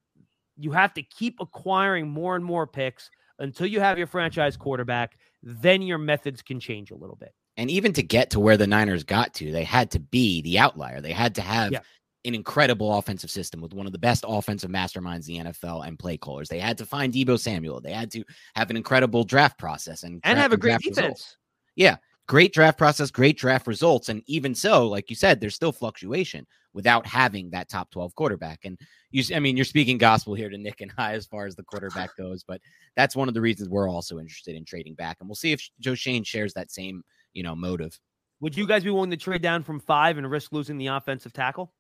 you 0.57 0.71
have 0.71 0.93
to 0.95 1.03
keep 1.03 1.37
acquiring 1.39 2.09
more 2.09 2.35
and 2.35 2.43
more 2.43 2.67
picks 2.67 3.09
until 3.39 3.67
you 3.67 3.79
have 3.79 3.97
your 3.97 4.07
franchise 4.07 4.57
quarterback, 4.57 5.17
then 5.41 5.81
your 5.81 5.97
methods 5.97 6.41
can 6.41 6.59
change 6.59 6.91
a 6.91 6.95
little 6.95 7.15
bit. 7.15 7.33
And 7.57 7.69
even 7.69 7.93
to 7.93 8.03
get 8.03 8.31
to 8.31 8.39
where 8.39 8.57
the 8.57 8.67
Niners 8.67 9.03
got 9.03 9.33
to, 9.35 9.51
they 9.51 9.63
had 9.63 9.91
to 9.91 9.99
be 9.99 10.41
the 10.41 10.59
outlier. 10.59 11.01
They 11.01 11.11
had 11.11 11.35
to 11.35 11.41
have 11.41 11.71
yeah. 11.71 11.79
An 12.25 12.35
incredible 12.35 12.97
offensive 12.97 13.29
system 13.29 13.59
with 13.59 13.73
one 13.73 13.85
of 13.85 13.91
the 13.91 13.99
best 13.99 14.23
offensive 14.27 14.71
masterminds 14.71 15.27
in 15.27 15.43
the 15.43 15.51
NFL 15.51 15.85
and 15.85 15.99
play 15.99 16.17
callers. 16.17 16.47
They 16.47 16.59
had 16.59 16.77
to 16.77 16.85
find 16.85 17.13
Deebo 17.13 17.37
Samuel. 17.37 17.81
They 17.81 17.91
had 17.91 18.11
to 18.11 18.23
have 18.55 18.69
an 18.69 18.77
incredible 18.77 19.23
draft 19.23 19.59
process 19.59 20.03
and 20.03 20.21
and 20.23 20.39
have 20.39 20.53
a 20.53 20.57
great 20.57 20.79
defense. 20.79 20.97
Results. 20.97 21.37
Yeah, 21.75 21.97
great 22.27 22.53
draft 22.53 22.77
process, 22.77 23.11
great 23.11 23.37
draft 23.37 23.67
results. 23.67 24.09
And 24.09 24.23
even 24.25 24.55
so, 24.55 24.87
like 24.87 25.09
you 25.09 25.15
said, 25.15 25.39
there's 25.39 25.55
still 25.55 25.71
fluctuation 25.71 26.45
without 26.73 27.05
having 27.05 27.49
that 27.51 27.69
top 27.69 27.91
12 27.91 28.15
quarterback. 28.15 28.59
And 28.63 28.79
you, 29.11 29.23
I 29.35 29.39
mean, 29.39 29.55
you're 29.55 29.65
speaking 29.65 29.97
gospel 29.97 30.33
here 30.33 30.49
to 30.49 30.57
Nick 30.57 30.81
and 30.81 30.91
I 30.97 31.13
as 31.13 31.25
far 31.25 31.45
as 31.45 31.55
the 31.55 31.63
quarterback 31.63 32.09
goes, 32.17 32.43
but 32.43 32.61
that's 32.95 33.15
one 33.15 33.27
of 33.27 33.33
the 33.33 33.41
reasons 33.41 33.69
we're 33.69 33.89
also 33.89 34.19
interested 34.19 34.55
in 34.55 34.65
trading 34.65 34.95
back. 34.95 35.17
And 35.19 35.29
we'll 35.29 35.35
see 35.35 35.51
if 35.51 35.67
Joe 35.79 35.95
Schoen 35.95 36.23
shares 36.23 36.53
that 36.53 36.71
same, 36.71 37.03
you 37.33 37.43
know, 37.43 37.55
motive. 37.55 37.99
Would 38.39 38.57
you 38.57 38.67
guys 38.67 38.83
be 38.83 38.89
willing 38.89 39.11
to 39.11 39.17
trade 39.17 39.41
down 39.41 39.63
from 39.63 39.79
five 39.79 40.17
and 40.17 40.29
risk 40.29 40.51
losing 40.51 40.77
the 40.77 40.87
offensive 40.87 41.31
tackle? 41.33 41.73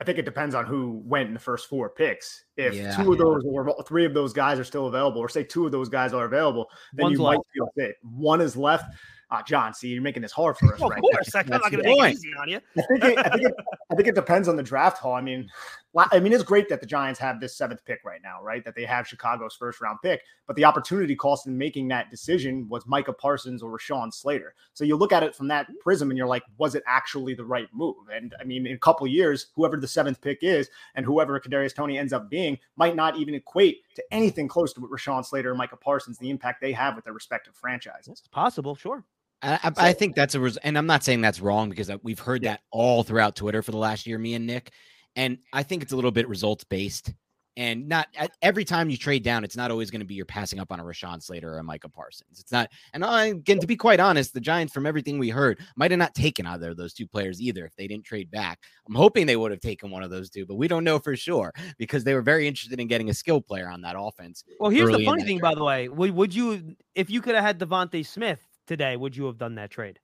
I 0.00 0.04
think 0.04 0.18
it 0.18 0.24
depends 0.24 0.54
on 0.54 0.66
who 0.66 1.02
went 1.04 1.28
in 1.28 1.34
the 1.34 1.40
first 1.40 1.68
four 1.68 1.88
picks. 1.88 2.44
If 2.56 2.74
yeah, 2.74 2.96
two 2.96 3.12
of 3.12 3.18
those 3.18 3.44
or 3.46 3.82
three 3.84 4.04
of 4.04 4.12
those 4.12 4.32
guys 4.32 4.58
are 4.58 4.64
still 4.64 4.86
available, 4.86 5.20
or 5.20 5.28
say 5.28 5.44
two 5.44 5.66
of 5.66 5.72
those 5.72 5.88
guys 5.88 6.12
are 6.12 6.24
available, 6.24 6.68
then 6.92 7.04
One's 7.04 7.18
you 7.18 7.22
left. 7.22 7.38
might 7.38 7.46
feel 7.54 7.68
fit. 7.76 7.96
One 8.02 8.40
is 8.40 8.56
left. 8.56 8.92
Uh, 9.30 9.42
John, 9.42 9.72
see, 9.72 9.88
you're 9.88 10.02
making 10.02 10.22
this 10.22 10.32
hard 10.32 10.56
for 10.56 10.74
us, 10.74 10.80
of 10.82 10.90
right? 10.90 10.98
Of 10.98 11.02
course, 11.02 11.34
I'm 11.34 11.46
not 11.46 11.62
going 11.62 11.82
to 11.82 11.88
make 11.88 12.02
it 12.02 12.12
easy 12.12 12.28
on 12.40 12.48
you. 12.48 12.60
I 12.76 12.82
think, 12.82 13.04
it, 13.04 13.18
I, 13.18 13.28
think 13.30 13.42
it, 13.46 13.54
I 13.90 13.94
think 13.94 14.08
it 14.08 14.14
depends 14.14 14.48
on 14.48 14.56
the 14.56 14.62
draft 14.62 14.98
haul. 14.98 15.14
I 15.14 15.20
mean, 15.20 15.48
I 15.96 16.20
mean, 16.20 16.32
it's 16.32 16.42
great 16.42 16.68
that 16.68 16.80
the 16.80 16.86
Giants 16.86 17.20
have 17.20 17.40
this 17.40 17.56
seventh 17.56 17.84
pick 17.84 18.00
right 18.04 18.20
now, 18.22 18.42
right? 18.42 18.64
That 18.64 18.74
they 18.74 18.84
have 18.84 19.06
Chicago's 19.06 19.54
first 19.54 19.80
round 19.80 19.98
pick, 20.02 20.22
but 20.46 20.56
the 20.56 20.64
opportunity 20.64 21.14
cost 21.14 21.46
in 21.46 21.56
making 21.56 21.88
that 21.88 22.10
decision 22.10 22.68
was 22.68 22.86
Micah 22.86 23.12
Parsons 23.12 23.62
or 23.62 23.76
Rashawn 23.76 24.12
Slater. 24.12 24.54
So 24.72 24.84
you 24.84 24.96
look 24.96 25.12
at 25.12 25.22
it 25.22 25.34
from 25.34 25.48
that 25.48 25.68
prism, 25.80 26.10
and 26.10 26.18
you're 26.18 26.26
like, 26.26 26.42
was 26.58 26.74
it 26.74 26.82
actually 26.86 27.34
the 27.34 27.44
right 27.44 27.68
move? 27.72 27.96
And 28.12 28.34
I 28.40 28.44
mean, 28.44 28.66
in 28.66 28.74
a 28.74 28.78
couple 28.78 29.06
years, 29.06 29.46
whoever 29.54 29.76
the 29.76 29.88
seventh 29.88 30.20
pick 30.20 30.38
is, 30.42 30.68
and 30.94 31.06
whoever 31.06 31.38
Kadarius 31.38 31.74
Toney 31.74 31.98
ends 31.98 32.12
up 32.12 32.28
being, 32.28 32.58
might 32.76 32.96
not 32.96 33.16
even 33.16 33.34
equate 33.34 33.82
to 33.94 34.04
anything 34.10 34.48
close 34.48 34.72
to 34.72 34.80
what 34.80 34.90
Rashawn 34.90 35.24
Slater 35.24 35.50
and 35.50 35.58
Micah 35.58 35.76
Parsons, 35.76 36.18
the 36.18 36.30
impact 36.30 36.60
they 36.60 36.72
have 36.72 36.96
with 36.96 37.04
their 37.04 37.14
respective 37.14 37.54
franchises. 37.54 38.20
It's 38.20 38.28
possible, 38.28 38.74
sure. 38.74 39.04
I, 39.42 39.58
so, 39.62 39.72
I, 39.76 39.92
think 39.92 40.14
that's 40.14 40.34
a 40.34 40.40
res- 40.40 40.56
and 40.58 40.78
I'm 40.78 40.86
not 40.86 41.04
saying 41.04 41.20
that's 41.20 41.40
wrong 41.40 41.68
because 41.68 41.90
uh, 41.90 41.98
we've 42.02 42.18
heard 42.18 42.42
yeah. 42.42 42.52
that 42.52 42.60
all 42.70 43.02
throughout 43.02 43.36
Twitter 43.36 43.62
for 43.62 43.72
the 43.72 43.76
last 43.76 44.06
year, 44.06 44.18
me 44.18 44.34
and 44.34 44.46
Nick, 44.46 44.72
and 45.16 45.38
I 45.52 45.62
think 45.62 45.82
it's 45.82 45.92
a 45.92 45.96
little 45.96 46.10
bit 46.10 46.28
results 46.28 46.64
based. 46.64 47.12
And 47.56 47.88
not 47.88 48.08
every 48.42 48.64
time 48.64 48.90
you 48.90 48.96
trade 48.96 49.22
down, 49.22 49.44
it's 49.44 49.56
not 49.56 49.70
always 49.70 49.88
going 49.88 50.00
to 50.00 50.04
be 50.04 50.14
you're 50.14 50.26
passing 50.26 50.58
up 50.58 50.72
on 50.72 50.80
a 50.80 50.82
Rashawn 50.82 51.22
Slater 51.22 51.54
or 51.54 51.58
a 51.58 51.62
Micah 51.62 51.88
Parsons. 51.88 52.40
It's 52.40 52.50
not. 52.50 52.68
And 52.92 53.04
I, 53.04 53.26
again, 53.26 53.60
to 53.60 53.66
be 53.68 53.76
quite 53.76 54.00
honest, 54.00 54.34
the 54.34 54.40
Giants, 54.40 54.72
from 54.72 54.86
everything 54.86 55.20
we 55.20 55.28
heard, 55.28 55.60
might 55.76 55.92
have 55.92 55.98
not 55.98 56.16
taken 56.16 56.46
either 56.46 56.70
of 56.70 56.76
those 56.76 56.92
two 56.94 57.06
players 57.06 57.40
either 57.40 57.64
if 57.64 57.76
they 57.76 57.86
didn't 57.86 58.06
trade 58.06 58.28
back. 58.28 58.58
I'm 58.88 58.94
hoping 58.96 59.26
they 59.26 59.36
would 59.36 59.52
have 59.52 59.60
taken 59.60 59.92
one 59.92 60.02
of 60.02 60.10
those 60.10 60.30
two, 60.30 60.44
but 60.46 60.56
we 60.56 60.66
don't 60.66 60.82
know 60.82 60.98
for 60.98 61.14
sure 61.14 61.52
because 61.78 62.02
they 62.02 62.14
were 62.14 62.22
very 62.22 62.48
interested 62.48 62.80
in 62.80 62.88
getting 62.88 63.08
a 63.08 63.14
skill 63.14 63.40
player 63.40 63.68
on 63.68 63.82
that 63.82 63.94
offense. 63.96 64.42
Well, 64.58 64.72
here's 64.72 64.90
the 64.90 65.04
funny 65.04 65.22
thing, 65.22 65.38
by 65.38 65.54
the 65.54 65.62
way. 65.62 65.88
Would, 65.88 66.10
would 66.10 66.34
you, 66.34 66.74
if 66.96 67.08
you 67.08 67.20
could 67.20 67.36
have 67.36 67.44
had 67.44 67.60
DeVonta 67.60 68.04
Smith 68.04 68.40
today, 68.66 68.96
would 68.96 69.16
you 69.16 69.26
have 69.26 69.38
done 69.38 69.54
that 69.54 69.70
trade? 69.70 70.00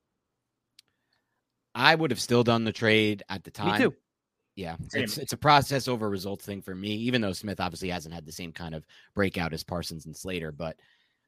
I 1.74 1.96
would 1.96 2.12
have 2.12 2.20
still 2.20 2.44
done 2.44 2.62
the 2.62 2.72
trade 2.72 3.24
at 3.28 3.42
the 3.42 3.50
time. 3.50 3.72
Me 3.72 3.78
too. 3.86 3.94
Yeah, 4.56 4.76
it's 4.92 5.16
it's 5.16 5.32
a 5.32 5.38
process 5.38 5.88
over 5.88 6.10
results 6.10 6.44
thing 6.44 6.60
for 6.60 6.74
me. 6.74 6.90
Even 6.90 7.20
though 7.20 7.32
Smith 7.32 7.60
obviously 7.60 7.88
hasn't 7.88 8.14
had 8.14 8.26
the 8.26 8.32
same 8.32 8.52
kind 8.52 8.74
of 8.74 8.84
breakout 9.14 9.52
as 9.52 9.64
Parsons 9.64 10.06
and 10.06 10.16
Slater, 10.16 10.52
but 10.52 10.76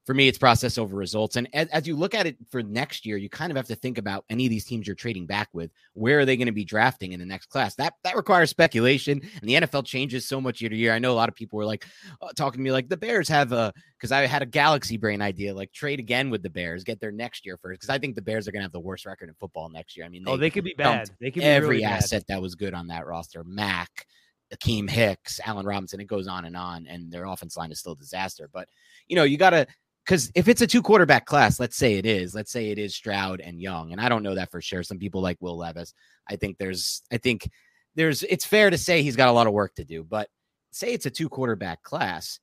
for 0.05 0.15
me, 0.15 0.27
it's 0.27 0.39
process 0.39 0.79
over 0.79 0.97
results. 0.97 1.37
And 1.37 1.49
as, 1.53 1.69
as, 1.69 1.87
you 1.87 1.95
look 1.95 2.15
at 2.15 2.27
it 2.27 2.37
for 2.51 2.63
next 2.63 3.07
year, 3.07 3.17
you 3.17 3.29
kind 3.29 3.53
of 3.53 3.57
have 3.57 3.69
to 3.69 3.77
think 3.77 3.99
about 3.99 4.25
any 4.29 4.47
of 4.47 4.51
these 4.51 4.65
teams 4.65 4.87
you're 4.87 4.97
trading 4.97 5.27
back 5.27 5.49
with. 5.53 5.71
Where 5.95 6.19
are 6.19 6.25
they 6.25 6.37
going 6.37 6.47
to 6.47 6.53
be 6.53 6.65
drafting 6.65 7.13
in 7.13 7.21
the 7.21 7.27
next 7.27 7.47
class? 7.47 7.77
That 7.77 7.95
that 8.03 8.17
requires 8.17 8.51
speculation, 8.51 9.21
and 9.41 9.49
the 9.49 9.55
NFL 9.55 9.85
changes 9.85 10.27
so 10.27 10.41
much 10.41 10.61
year 10.61 10.71
to 10.71 10.77
year. 10.77 10.93
I 10.93 10.99
know 10.99 11.13
a 11.13 11.15
lot 11.15 11.29
of 11.29 11.37
people 11.37 11.57
were 11.57 11.65
like 11.65 11.87
uh, 12.21 12.29
talking 12.35 12.59
to 12.59 12.65
me 12.65 12.73
like 12.73 12.89
the 12.89 12.97
Bears 12.97 13.29
have 13.29 13.53
a 13.53 13.73
because 13.97 14.11
I 14.11 14.27
had 14.27 14.43
a 14.43 14.47
galaxy 14.47 14.97
brain 14.97 15.23
idea 15.23 15.55
like 15.55 15.73
trade 15.73 16.01
again 16.01 16.31
with 16.31 16.43
the 16.43 16.51
Bears, 16.51 16.83
get 16.83 17.01
their 17.01 17.13
next 17.13 17.47
year 17.47 17.57
first 17.57 17.81
because 17.81 17.95
I 17.95 17.99
think 17.99 18.17
the 18.17 18.23
Bears 18.23 18.49
are 18.49 18.53
going 18.53 18.61
to 18.61 18.65
have 18.65 18.73
the 18.73 18.81
worst 18.81 19.07
record 19.07 19.29
in 19.29 19.35
football 19.37 19.69
next 19.69 19.97
year. 19.97 20.05
I 20.05 20.09
mean, 20.09 20.25
oh, 20.27 20.33
they, 20.33 20.35
oh, 20.35 20.37
they 20.39 20.51
could 20.51 20.65
be 20.65 20.75
bad. 20.77 21.11
They 21.21 21.31
could 21.31 21.45
every 21.45 21.69
really 21.69 21.85
asset 21.85 22.27
bad. 22.27 22.37
that 22.37 22.43
was 22.43 22.57
good 22.57 22.75
on 22.75 22.89
that 22.89 23.07
roster, 23.07 23.45
Mack, 23.45 24.07
Akiem 24.53 24.89
Hicks, 24.89 25.41
Allen 25.45 25.67
Robinson, 25.67 26.01
it 26.01 26.07
goes 26.07 26.29
on 26.29 26.45
and 26.45 26.57
on, 26.57 26.87
and 26.87 27.11
their 27.11 27.25
offense 27.25 27.57
line 27.57 27.73
is 27.73 27.79
still 27.79 27.93
a 27.93 27.97
disaster. 27.97 28.49
But 28.53 28.69
you 29.09 29.17
know, 29.17 29.25
you 29.25 29.39
got 29.39 29.51
to 29.51 29.67
because 30.05 30.31
if 30.35 30.49
it's 30.49 30.63
a 30.63 30.67
two 30.67 30.83
quarterback 30.83 31.27
class, 31.27 31.61
let's 31.61 31.77
say 31.77 31.95
it 31.95 32.07
is, 32.07 32.35
let's 32.35 32.51
say 32.51 32.71
it 32.71 32.79
is 32.79 32.95
Stroud 32.95 33.41
and 33.41 33.61
Young, 33.61 33.93
and 33.93 34.01
I 34.01 34.09
don't 34.09 34.23
know 34.23 34.35
that 34.35 34.51
for 34.51 34.61
sure. 34.61 34.83
Some 34.83 34.99
people 34.99 35.23
like 35.23 35.39
Will 35.41 35.57
Levis. 35.57 35.95
I 36.29 36.37
think 36.37 36.59
there's, 36.59 37.03
I 37.13 37.19
think 37.19 37.49
there's, 37.95 38.23
it's 38.25 38.45
fair 38.45 38.71
to 38.71 38.79
say 38.79 39.03
he's 39.03 39.17
got 39.17 39.29
a 39.29 39.33
lot 39.33 39.47
of 39.47 39.53
work 39.53 39.75
to 39.77 39.85
do, 39.85 40.05
but 40.05 40.29
say 40.73 40.93
it's 40.93 41.07
a 41.07 41.11
two 41.11 41.29
quarterback 41.29 41.83
class, 41.83 42.41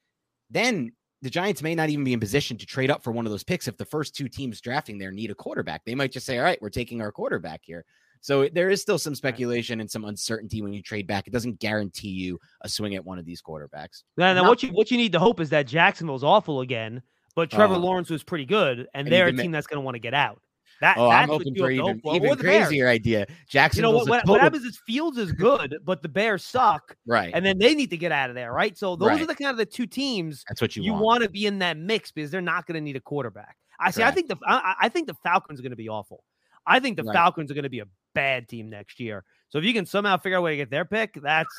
then 0.50 0.91
the 1.22 1.30
Giants 1.30 1.62
may 1.62 1.76
not 1.76 1.89
even 1.89 2.06
be 2.06 2.13
in 2.13 2.19
position 2.19 2.58
to 2.58 2.65
trade 2.65 2.89
up 2.89 3.04
for 3.04 3.12
one 3.12 3.26
of 3.26 3.32
those 3.32 3.43
picks 3.43 3.67
if 3.67 3.76
the 3.76 3.86
first 3.86 4.15
two 4.15 4.30
teams 4.30 4.62
drafting 4.62 4.98
there 4.98 5.12
need 5.12 5.32
a 5.32 5.36
quarterback. 5.36 5.84
They 5.84 5.95
might 5.95 6.13
just 6.13 6.26
say, 6.26 6.38
all 6.38 6.45
right, 6.45 6.62
we're 6.62 6.69
taking 6.69 7.02
our 7.02 7.12
quarterback 7.12 7.62
here. 7.63 7.84
So 8.22 8.48
there 8.50 8.69
is 8.69 8.82
still 8.82 8.98
some 8.98 9.15
speculation 9.15 9.80
and 9.80 9.89
some 9.89 10.06
uncertainty 10.06 10.62
when 10.62 10.74
you 10.74 10.82
trade 10.82 11.08
back. 11.08 11.28
It 11.28 11.34
doesn't 11.34 11.60
guarantee 11.60 12.10
you 12.10 12.39
a 12.62 12.69
swing 12.69 12.95
at 12.95 13.06
one 13.06 13.17
of 13.17 13.26
these 13.26 13.41
quarterbacks. 13.41 14.04
Now, 14.17 14.34
now 14.34 14.48
what 14.48 14.62
you 14.62 14.69
what 14.69 14.91
you 14.91 14.98
need 14.98 15.13
to 15.13 15.19
hope 15.19 15.39
is 15.39 15.50
that 15.50 15.67
Jacksonville's 15.67 16.24
awful 16.24 16.62
again 16.62 17.02
but 17.39 17.49
Trevor 17.49 17.75
uh, 17.75 17.80
Lawrence 17.80 18.10
was 18.10 18.21
pretty 18.21 18.43
good, 18.43 18.80
and, 18.80 18.88
and 18.93 19.08
they're 19.08 19.28
a 19.28 19.32
team 19.34 19.49
that's 19.49 19.65
going 19.65 19.78
to 19.78 19.82
want 19.82 19.95
to 19.95 19.99
get 19.99 20.13
out. 20.13 20.41
That, 20.82 20.97
oh, 20.97 21.10
I'm 21.10 21.30
hoping 21.30 21.56
for 21.56 21.71
even, 21.71 22.02
for. 22.02 22.17
even 22.17 22.36
crazier 22.36 22.89
idea. 22.89 23.28
Jackson, 23.47 23.78
you 23.78 23.84
know 23.84 23.91
what, 23.91 24.10
what, 24.10 24.28
what, 24.28 24.41
happens 24.41 24.65
is 24.65 24.78
Fields 24.86 25.17
is 25.17 25.32
good, 25.32 25.78
but 25.86 26.02
the 26.02 26.10
Bears 26.10 26.43
suck, 26.43 26.97
right? 27.08 27.32
And 27.34 27.45
then 27.45 27.58
they 27.58 27.75
need 27.75 27.91
to 27.91 27.97
get 27.97 28.12
out 28.12 28.30
of 28.30 28.36
there, 28.36 28.52
right? 28.52 28.78
So 28.78 28.97
those 28.97 29.08
right. 29.08 29.21
are 29.21 29.25
the 29.25 29.36
kind 29.36 29.52
of 29.52 29.56
the 29.56 29.65
two 29.65 29.88
teams. 29.88 30.43
That's 30.49 30.60
what 30.60 30.75
you 30.75 30.84
you 30.84 30.93
want, 30.93 31.23
to 31.23 31.30
be 31.30 31.45
in 31.45 31.60
that 31.60 31.78
mix 31.78 32.12
because 32.12 32.30
they're 32.30 32.41
not 32.41 32.65
going 32.65 32.75
to 32.75 32.82
need 32.82 32.97
a 32.97 33.02
quarterback. 33.02 33.56
I 33.80 33.91
see. 33.91 34.04
I 34.04 34.12
think 34.12 34.28
the 34.28 34.36
I, 34.45 34.75
I, 34.82 34.89
think 34.89 35.08
the 35.08 35.15
Falcons 35.23 35.62
are 35.62 35.63
going 35.63 35.71
to 35.71 35.78
be 35.78 35.88
awful. 35.88 36.25
I 36.67 36.82
think 36.82 36.97
the 36.97 37.04
right. 37.04 37.13
Falcons 37.13 37.52
are 37.52 37.54
going 37.54 37.63
to 37.63 37.69
be 37.69 37.80
a 37.80 37.88
bad 38.13 38.49
team 38.49 38.69
next 38.69 38.99
year. 38.99 39.23
So 39.47 39.60
if 39.60 39.63
you 39.63 39.71
can 39.71 39.86
somehow 39.86 40.17
figure 40.17 40.36
out 40.38 40.41
a 40.41 40.43
way 40.43 40.52
to 40.52 40.58
get 40.58 40.69
their 40.69 40.84
pick, 40.84 41.17
that's 41.21 41.56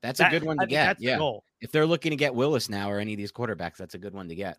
that's 0.00 0.18
that, 0.20 0.32
a 0.32 0.38
good 0.38 0.46
one 0.46 0.58
to 0.58 0.66
get. 0.66 1.00
yeah, 1.00 1.18
if 1.60 1.72
they're 1.72 1.86
looking 1.86 2.10
to 2.10 2.16
get 2.16 2.34
Willis 2.34 2.68
now 2.68 2.90
or 2.90 3.00
any 3.00 3.14
of 3.14 3.18
these 3.18 3.32
quarterbacks, 3.32 3.76
that's 3.76 3.94
a 3.94 3.98
good 3.98 4.14
one 4.14 4.28
to 4.28 4.34
get 4.34 4.58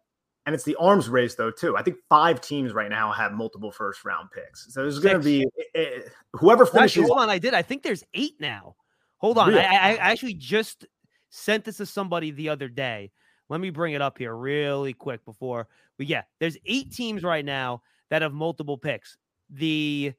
and 0.49 0.55
it's 0.55 0.63
the 0.63 0.75
arms 0.77 1.07
race 1.07 1.35
though 1.35 1.51
too. 1.51 1.77
I 1.77 1.83
think 1.83 1.97
five 2.09 2.41
teams 2.41 2.73
right 2.73 2.89
now 2.89 3.11
have 3.11 3.33
multiple 3.33 3.71
first 3.71 4.03
round 4.03 4.31
picks. 4.31 4.73
So 4.73 4.81
there's 4.81 4.97
going 4.97 5.19
to 5.19 5.23
be 5.23 5.43
it, 5.55 5.67
it, 5.75 6.11
whoever 6.33 6.65
finishes. 6.65 6.97
Actually, 6.97 7.09
hold 7.09 7.19
on, 7.19 7.29
I 7.29 7.37
did. 7.37 7.53
I 7.53 7.61
think 7.61 7.83
there's 7.83 8.03
eight 8.15 8.33
now. 8.39 8.75
Hold 9.17 9.37
on, 9.37 9.49
really? 9.49 9.61
I, 9.61 9.91
I, 9.91 9.95
actually 9.97 10.33
just 10.33 10.87
sent 11.29 11.65
this 11.65 11.77
to 11.77 11.85
somebody 11.85 12.31
the 12.31 12.49
other 12.49 12.67
day. 12.67 13.11
Let 13.47 13.61
me 13.61 13.69
bring 13.69 13.93
it 13.93 14.01
up 14.01 14.17
here 14.17 14.35
really 14.35 14.93
quick 14.93 15.23
before. 15.23 15.67
But 15.99 16.07
yeah, 16.07 16.23
there's 16.39 16.57
eight 16.65 16.91
teams 16.93 17.21
right 17.21 17.45
now 17.45 17.83
that 18.09 18.23
have 18.23 18.33
multiple 18.33 18.79
picks. 18.79 19.17
The 19.51 20.13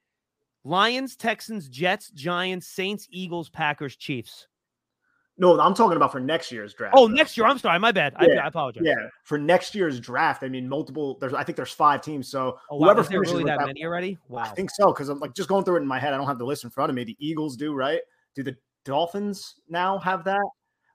Lions, 0.62 1.16
Texans, 1.16 1.68
Jets, 1.68 2.10
Giants, 2.10 2.68
Saints, 2.68 3.08
Eagles, 3.10 3.48
Packers, 3.48 3.96
Chiefs. 3.96 4.46
No, 5.40 5.58
I'm 5.58 5.72
talking 5.72 5.96
about 5.96 6.12
for 6.12 6.20
next 6.20 6.52
year's 6.52 6.74
draft. 6.74 6.94
Oh, 6.96 7.08
though. 7.08 7.14
next 7.14 7.34
year. 7.34 7.46
I'm 7.46 7.58
sorry. 7.58 7.78
My 7.78 7.92
bad. 7.92 8.14
Yeah, 8.20 8.40
I, 8.42 8.44
I, 8.44 8.46
apologize. 8.48 8.82
Yeah, 8.84 9.08
for 9.24 9.38
next 9.38 9.74
year's 9.74 9.98
draft. 9.98 10.42
I 10.42 10.50
mean, 10.50 10.68
multiple. 10.68 11.16
There's. 11.18 11.32
I 11.32 11.42
think 11.44 11.56
there's 11.56 11.72
five 11.72 12.02
teams. 12.02 12.28
So 12.28 12.58
oh, 12.70 12.76
wow. 12.76 12.88
whoever 12.88 13.02
finishes 13.02 13.32
really 13.32 13.44
that, 13.44 13.58
that 13.58 13.66
many 13.66 13.82
already. 13.82 14.18
Wow. 14.28 14.42
I 14.42 14.48
think 14.48 14.70
so 14.70 14.92
because 14.92 15.08
I'm 15.08 15.18
like 15.18 15.34
just 15.34 15.48
going 15.48 15.64
through 15.64 15.76
it 15.76 15.80
in 15.80 15.86
my 15.86 15.98
head. 15.98 16.12
I 16.12 16.18
don't 16.18 16.26
have 16.26 16.38
the 16.38 16.44
list 16.44 16.64
in 16.64 16.70
front 16.70 16.90
of 16.90 16.94
me. 16.94 17.04
The 17.04 17.16
Eagles 17.18 17.56
do 17.56 17.72
right. 17.72 18.02
Do 18.34 18.42
the 18.42 18.54
Dolphins 18.84 19.54
now 19.66 19.98
have 20.00 20.24
that? 20.24 20.46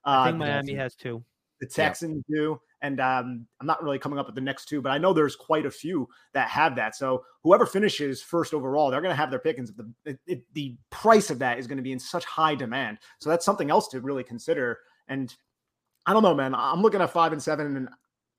I 0.05 0.25
think 0.25 0.35
uh, 0.35 0.37
Miami 0.37 0.75
has 0.75 0.93
two. 0.93 1.23
The 1.59 1.67
Texans 1.67 2.23
yeah. 2.29 2.35
do 2.37 2.61
and 2.81 2.99
um, 2.99 3.47
I'm 3.59 3.67
not 3.67 3.83
really 3.83 3.99
coming 3.99 4.19
up 4.19 4.25
with 4.25 4.35
the 4.35 4.41
next 4.41 4.65
two, 4.65 4.81
but 4.81 4.91
I 4.91 4.97
know 4.97 5.13
there's 5.13 5.35
quite 5.35 5.65
a 5.65 5.71
few 5.71 6.07
that 6.33 6.49
have 6.49 6.75
that. 6.75 6.95
So 6.95 7.23
whoever 7.43 7.65
finishes 7.65 8.21
first 8.21 8.53
overall, 8.53 8.91
they're 8.91 9.01
going 9.01 9.13
to 9.13 9.17
have 9.17 9.29
their 9.29 9.39
pickings. 9.39 9.71
The 9.73 10.17
it, 10.27 10.41
the 10.53 10.77
price 10.89 11.29
of 11.29 11.39
that 11.39 11.59
is 11.59 11.67
going 11.67 11.77
to 11.77 11.83
be 11.83 11.91
in 11.91 11.99
such 11.99 12.25
high 12.25 12.55
demand, 12.55 12.99
so 13.19 13.29
that's 13.29 13.45
something 13.45 13.69
else 13.69 13.87
to 13.89 14.01
really 14.01 14.23
consider. 14.23 14.79
And 15.07 15.33
I 16.05 16.13
don't 16.13 16.23
know, 16.23 16.35
man. 16.35 16.53
I'm 16.53 16.81
looking 16.81 17.01
at 17.01 17.11
five 17.11 17.31
and 17.31 17.41
seven, 17.41 17.75
and 17.75 17.89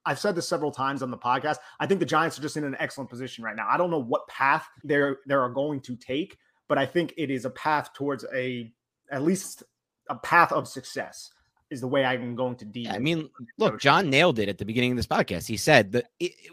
I've 0.04 0.20
said 0.20 0.36
this 0.36 0.48
several 0.48 0.70
times 0.70 1.02
on 1.02 1.10
the 1.10 1.18
podcast. 1.18 1.56
I 1.80 1.86
think 1.86 2.00
the 2.00 2.06
Giants 2.06 2.38
are 2.38 2.42
just 2.42 2.56
in 2.56 2.64
an 2.64 2.76
excellent 2.78 3.10
position 3.10 3.42
right 3.42 3.56
now. 3.56 3.66
I 3.68 3.76
don't 3.76 3.90
know 3.90 4.02
what 4.02 4.28
path 4.28 4.68
they're 4.84 5.18
they 5.26 5.34
are 5.34 5.48
going 5.48 5.80
to 5.82 5.96
take, 5.96 6.38
but 6.68 6.78
I 6.78 6.86
think 6.86 7.14
it 7.16 7.30
is 7.30 7.44
a 7.44 7.50
path 7.50 7.92
towards 7.92 8.24
a 8.34 8.72
at 9.10 9.22
least 9.22 9.64
a 10.08 10.14
path 10.16 10.52
of 10.52 10.68
success 10.68 11.30
is 11.70 11.80
the 11.80 11.88
way 11.88 12.04
I'm 12.04 12.34
going 12.34 12.56
to 12.56 12.64
deal. 12.64 12.90
I 12.90 12.98
mean, 12.98 13.28
look, 13.58 13.80
John 13.80 14.08
nailed 14.08 14.38
it 14.38 14.48
at 14.48 14.58
the 14.58 14.64
beginning 14.64 14.92
of 14.92 14.96
this 14.96 15.06
podcast. 15.06 15.46
He 15.46 15.56
said 15.56 15.92
that. 15.92 16.06
It, 16.20 16.32
it, 16.38 16.52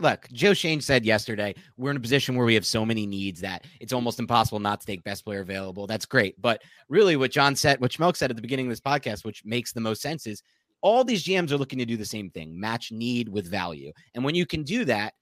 look, 0.00 0.28
Joe 0.32 0.54
Schoen 0.54 0.80
said 0.80 1.04
yesterday, 1.04 1.54
we're 1.76 1.90
in 1.90 1.96
a 1.96 2.00
position 2.00 2.34
where 2.34 2.46
we 2.46 2.54
have 2.54 2.66
so 2.66 2.84
many 2.84 3.06
needs 3.06 3.40
that 3.40 3.64
it's 3.80 3.92
almost 3.92 4.18
impossible 4.18 4.58
not 4.58 4.80
to 4.80 4.86
take 4.86 5.04
best 5.04 5.24
player 5.24 5.40
available. 5.40 5.86
That's 5.86 6.06
great. 6.06 6.40
But 6.40 6.62
really, 6.88 7.16
what 7.16 7.30
John 7.30 7.54
said, 7.54 7.80
what 7.80 7.92
Schmeelk 7.92 8.16
said 8.16 8.30
at 8.30 8.36
the 8.36 8.42
beginning 8.42 8.66
of 8.66 8.70
this 8.70 8.80
podcast, 8.80 9.24
which 9.24 9.44
makes 9.44 9.72
the 9.72 9.80
most 9.80 10.02
sense, 10.02 10.26
is 10.26 10.42
all 10.80 11.04
these 11.04 11.24
GMs 11.24 11.50
are 11.50 11.56
looking 11.56 11.78
to 11.78 11.86
do 11.86 11.96
the 11.96 12.04
same 12.04 12.30
thing 12.30 12.58
match 12.58 12.92
need 12.92 13.28
with 13.28 13.50
value. 13.50 13.92
And 14.14 14.24
when 14.24 14.34
you 14.34 14.46
can 14.46 14.62
do 14.62 14.84
that, 14.84 15.14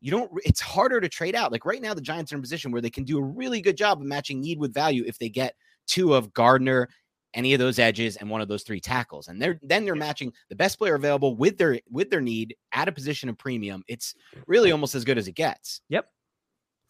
you 0.00 0.10
don't 0.10 0.30
it's 0.44 0.60
harder 0.60 1.00
to 1.00 1.08
trade 1.08 1.34
out. 1.34 1.52
Like 1.52 1.66
right 1.66 1.82
now, 1.82 1.92
the 1.92 2.00
Giants 2.00 2.32
are 2.32 2.36
in 2.36 2.40
a 2.40 2.42
position 2.42 2.72
where 2.72 2.80
they 2.80 2.90
can 2.90 3.04
do 3.04 3.18
a 3.18 3.22
really 3.22 3.60
good 3.60 3.76
job 3.76 4.00
of 4.00 4.06
matching 4.06 4.40
need 4.40 4.58
with 4.58 4.72
value 4.72 5.04
if 5.06 5.18
they 5.18 5.28
get 5.28 5.54
two 5.86 6.14
of 6.14 6.32
Gardner, 6.32 6.88
any 7.34 7.52
of 7.52 7.58
those 7.58 7.78
edges, 7.78 8.16
and 8.16 8.28
one 8.28 8.40
of 8.40 8.48
those 8.48 8.62
three 8.62 8.80
tackles. 8.80 9.28
And 9.28 9.40
they're 9.40 9.58
then 9.62 9.84
they're 9.84 9.94
matching 9.94 10.32
the 10.48 10.56
best 10.56 10.78
player 10.78 10.94
available 10.94 11.36
with 11.36 11.58
their 11.58 11.80
with 11.90 12.10
their 12.10 12.20
need 12.20 12.56
at 12.72 12.88
a 12.88 12.92
position 12.92 13.28
of 13.28 13.38
premium. 13.38 13.82
It's 13.88 14.14
really 14.46 14.72
almost 14.72 14.94
as 14.94 15.04
good 15.04 15.18
as 15.18 15.28
it 15.28 15.34
gets. 15.34 15.80
Yep. 15.88 16.06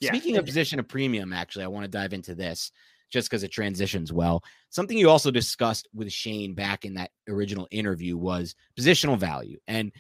Speaking 0.03 0.35
yeah. 0.35 0.41
of 0.41 0.47
position 0.47 0.79
of 0.79 0.89
premium, 0.89 1.33
actually, 1.33 1.65
I 1.65 1.69
want 1.69 1.85
to 1.85 1.91
dive 1.91 2.15
into 2.15 2.35
this 2.35 2.73
just 3.11 3.29
because 3.29 3.43
it 3.43 3.51
transitions 3.51 4.13
well. 4.13 4.43
Something 4.71 4.97
you 4.97 5.11
also 5.11 5.31
discussed 5.31 5.89
with 5.93 6.11
Schoen 6.11 6.55
back 6.55 6.85
in 6.85 6.95
that 6.95 7.11
original 7.29 7.69
interview 7.71 8.17
was 8.17 8.55
positional 8.79 9.19
value. 9.19 9.59
And 9.67 9.93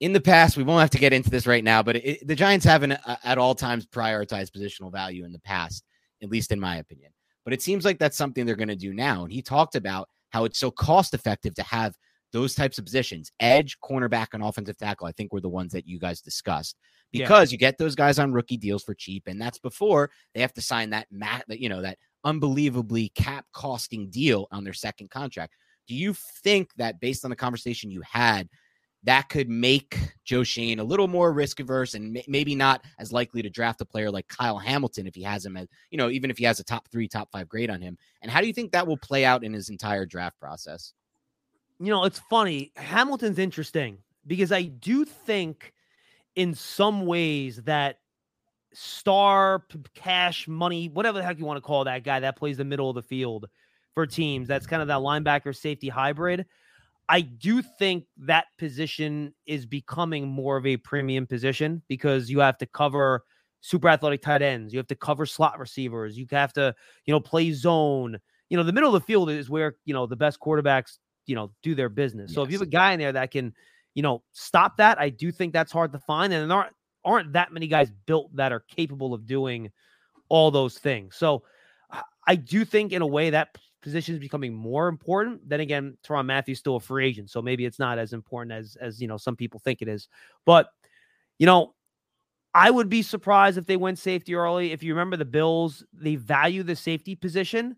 in 0.00 0.12
the 0.12 0.20
past, 0.20 0.56
we 0.56 0.64
won't 0.64 0.80
have 0.80 0.90
to 0.90 0.98
get 0.98 1.12
into 1.12 1.30
this 1.30 1.46
right 1.46 1.62
now, 1.62 1.82
but 1.82 1.96
it, 1.96 2.26
the 2.26 2.34
Giants 2.34 2.64
haven't 2.64 2.92
uh, 2.92 3.16
at 3.22 3.38
all 3.38 3.54
times 3.54 3.86
prioritized 3.86 4.50
positional 4.50 4.90
value 4.90 5.24
in 5.24 5.32
the 5.32 5.38
past, 5.40 5.84
at 6.22 6.30
least 6.30 6.50
in 6.50 6.58
my 6.58 6.76
opinion. 6.76 7.12
But 7.44 7.52
it 7.52 7.62
seems 7.62 7.84
like 7.84 7.98
that's 7.98 8.16
something 8.16 8.46
they're 8.46 8.56
going 8.56 8.68
to 8.68 8.76
do 8.76 8.94
now. 8.94 9.24
And 9.24 9.32
he 9.32 9.42
talked 9.42 9.74
about 9.74 10.08
how 10.30 10.44
it's 10.44 10.58
so 10.58 10.70
cost 10.70 11.14
effective 11.14 11.54
to 11.54 11.62
have 11.62 11.96
those 12.32 12.54
types 12.54 12.78
of 12.78 12.84
positions 12.84 13.30
edge, 13.38 13.78
cornerback, 13.80 14.28
and 14.32 14.42
offensive 14.42 14.76
tackle. 14.76 15.06
I 15.06 15.12
think 15.12 15.32
were 15.32 15.40
the 15.40 15.48
ones 15.48 15.72
that 15.72 15.86
you 15.86 15.98
guys 15.98 16.20
discussed 16.20 16.76
because 17.12 17.50
yeah. 17.50 17.54
you 17.54 17.58
get 17.58 17.78
those 17.78 17.94
guys 17.94 18.18
on 18.18 18.32
rookie 18.32 18.56
deals 18.56 18.82
for 18.82 18.94
cheap. 18.94 19.24
And 19.26 19.40
that's 19.40 19.58
before 19.58 20.10
they 20.34 20.40
have 20.40 20.52
to 20.54 20.60
sign 20.60 20.90
that, 20.90 21.06
mat, 21.12 21.44
that 21.48 21.60
you 21.60 21.68
know, 21.68 21.82
that 21.82 21.98
unbelievably 22.24 23.12
cap 23.14 23.46
costing 23.52 24.10
deal 24.10 24.48
on 24.50 24.64
their 24.64 24.72
second 24.72 25.10
contract. 25.10 25.54
Do 25.86 25.94
you 25.94 26.14
think 26.42 26.74
that 26.76 26.98
based 26.98 27.24
on 27.24 27.30
the 27.30 27.36
conversation 27.36 27.90
you 27.90 28.02
had, 28.02 28.48
that 29.04 29.28
could 29.28 29.48
make 29.48 29.98
Joe 30.24 30.42
Schoen 30.42 30.78
a 30.78 30.84
little 30.84 31.08
more 31.08 31.32
risk 31.32 31.60
averse 31.60 31.94
and 31.94 32.18
maybe 32.26 32.54
not 32.54 32.82
as 32.98 33.12
likely 33.12 33.42
to 33.42 33.50
draft 33.50 33.80
a 33.80 33.84
player 33.84 34.10
like 34.10 34.28
Kyle 34.28 34.58
Hamilton 34.58 35.06
if 35.06 35.14
he 35.14 35.22
has 35.22 35.44
him 35.44 35.56
as, 35.56 35.68
you 35.90 35.98
know, 35.98 36.08
even 36.10 36.30
if 36.30 36.38
he 36.38 36.44
has 36.44 36.58
a 36.58 36.64
top 36.64 36.88
three, 36.90 37.06
top 37.06 37.30
five 37.30 37.48
grade 37.48 37.70
on 37.70 37.80
him. 37.80 37.98
And 38.22 38.30
how 38.30 38.40
do 38.40 38.46
you 38.46 38.52
think 38.52 38.72
that 38.72 38.86
will 38.86 38.96
play 38.96 39.24
out 39.24 39.44
in 39.44 39.52
his 39.52 39.68
entire 39.68 40.06
draft 40.06 40.40
process? 40.40 40.94
You 41.78 41.90
know, 41.90 42.04
it's 42.04 42.20
funny. 42.30 42.72
Hamilton's 42.76 43.38
interesting 43.38 43.98
because 44.26 44.52
I 44.52 44.62
do 44.62 45.04
think 45.04 45.74
in 46.34 46.54
some 46.54 47.04
ways 47.04 47.56
that 47.64 47.98
star 48.72 49.64
cash 49.94 50.48
money, 50.48 50.88
whatever 50.88 51.18
the 51.18 51.24
heck 51.24 51.38
you 51.38 51.44
want 51.44 51.58
to 51.58 51.62
call 51.62 51.84
that 51.84 52.04
guy 52.04 52.20
that 52.20 52.36
plays 52.36 52.56
the 52.56 52.64
middle 52.64 52.88
of 52.88 52.94
the 52.94 53.02
field 53.02 53.48
for 53.92 54.06
teams. 54.06 54.48
That's 54.48 54.66
kind 54.66 54.82
of 54.82 54.88
that 54.88 54.98
linebacker 54.98 55.54
safety 55.54 55.88
hybrid. 55.88 56.46
I 57.08 57.20
do 57.20 57.62
think 57.62 58.04
that 58.18 58.46
position 58.58 59.34
is 59.46 59.66
becoming 59.66 60.26
more 60.26 60.56
of 60.56 60.66
a 60.66 60.76
premium 60.78 61.26
position 61.26 61.82
because 61.88 62.30
you 62.30 62.40
have 62.40 62.58
to 62.58 62.66
cover 62.66 63.24
super 63.60 63.88
athletic 63.88 64.22
tight 64.22 64.42
ends, 64.42 64.72
you 64.72 64.78
have 64.78 64.86
to 64.88 64.94
cover 64.94 65.26
slot 65.26 65.58
receivers, 65.58 66.16
you 66.16 66.26
have 66.30 66.52
to, 66.52 66.74
you 67.06 67.12
know, 67.12 67.20
play 67.20 67.52
zone. 67.52 68.18
You 68.50 68.56
know, 68.56 68.62
the 68.62 68.72
middle 68.72 68.94
of 68.94 69.00
the 69.00 69.06
field 69.06 69.30
is 69.30 69.48
where, 69.48 69.76
you 69.84 69.94
know, 69.94 70.06
the 70.06 70.16
best 70.16 70.38
quarterbacks, 70.40 70.98
you 71.26 71.34
know, 71.34 71.50
do 71.62 71.74
their 71.74 71.88
business. 71.88 72.30
Yes. 72.30 72.34
So 72.34 72.42
if 72.42 72.50
you 72.50 72.58
have 72.58 72.66
a 72.66 72.70
guy 72.70 72.92
in 72.92 72.98
there 72.98 73.12
that 73.12 73.30
can, 73.30 73.54
you 73.94 74.02
know, 74.02 74.22
stop 74.32 74.76
that, 74.76 74.98
I 75.00 75.08
do 75.08 75.32
think 75.32 75.52
that's 75.52 75.72
hard 75.72 75.92
to 75.92 75.98
find. 75.98 76.32
And 76.32 76.50
there 76.50 76.56
aren't 76.58 76.74
aren't 77.04 77.32
that 77.34 77.52
many 77.52 77.66
guys 77.66 77.90
built 78.06 78.34
that 78.36 78.52
are 78.52 78.60
capable 78.60 79.12
of 79.12 79.26
doing 79.26 79.70
all 80.28 80.50
those 80.50 80.78
things. 80.78 81.16
So 81.16 81.42
I 82.26 82.36
do 82.36 82.64
think 82.64 82.92
in 82.92 83.02
a 83.02 83.06
way 83.06 83.30
that 83.30 83.56
position 83.84 84.14
is 84.14 84.20
becoming 84.20 84.52
more 84.52 84.88
important. 84.88 85.48
Then 85.48 85.60
again, 85.60 85.96
Tyrann 86.04 86.26
Mathieu's 86.26 86.58
still 86.58 86.76
a 86.76 86.80
free 86.80 87.06
agent, 87.06 87.30
so 87.30 87.40
maybe 87.40 87.64
it's 87.64 87.78
not 87.78 87.98
as 87.98 88.12
important 88.12 88.52
as 88.52 88.76
as 88.80 89.00
you 89.00 89.06
know 89.06 89.16
some 89.16 89.36
people 89.36 89.60
think 89.60 89.82
it 89.82 89.88
is. 89.88 90.08
But 90.44 90.70
you 91.38 91.46
know, 91.46 91.74
I 92.52 92.70
would 92.70 92.88
be 92.88 93.02
surprised 93.02 93.58
if 93.58 93.66
they 93.66 93.76
went 93.76 93.98
safety 93.98 94.34
early. 94.34 94.72
If 94.72 94.82
you 94.82 94.94
remember 94.94 95.16
the 95.16 95.24
Bills, 95.24 95.84
they 95.92 96.16
value 96.16 96.62
the 96.62 96.74
safety 96.74 97.14
position, 97.14 97.76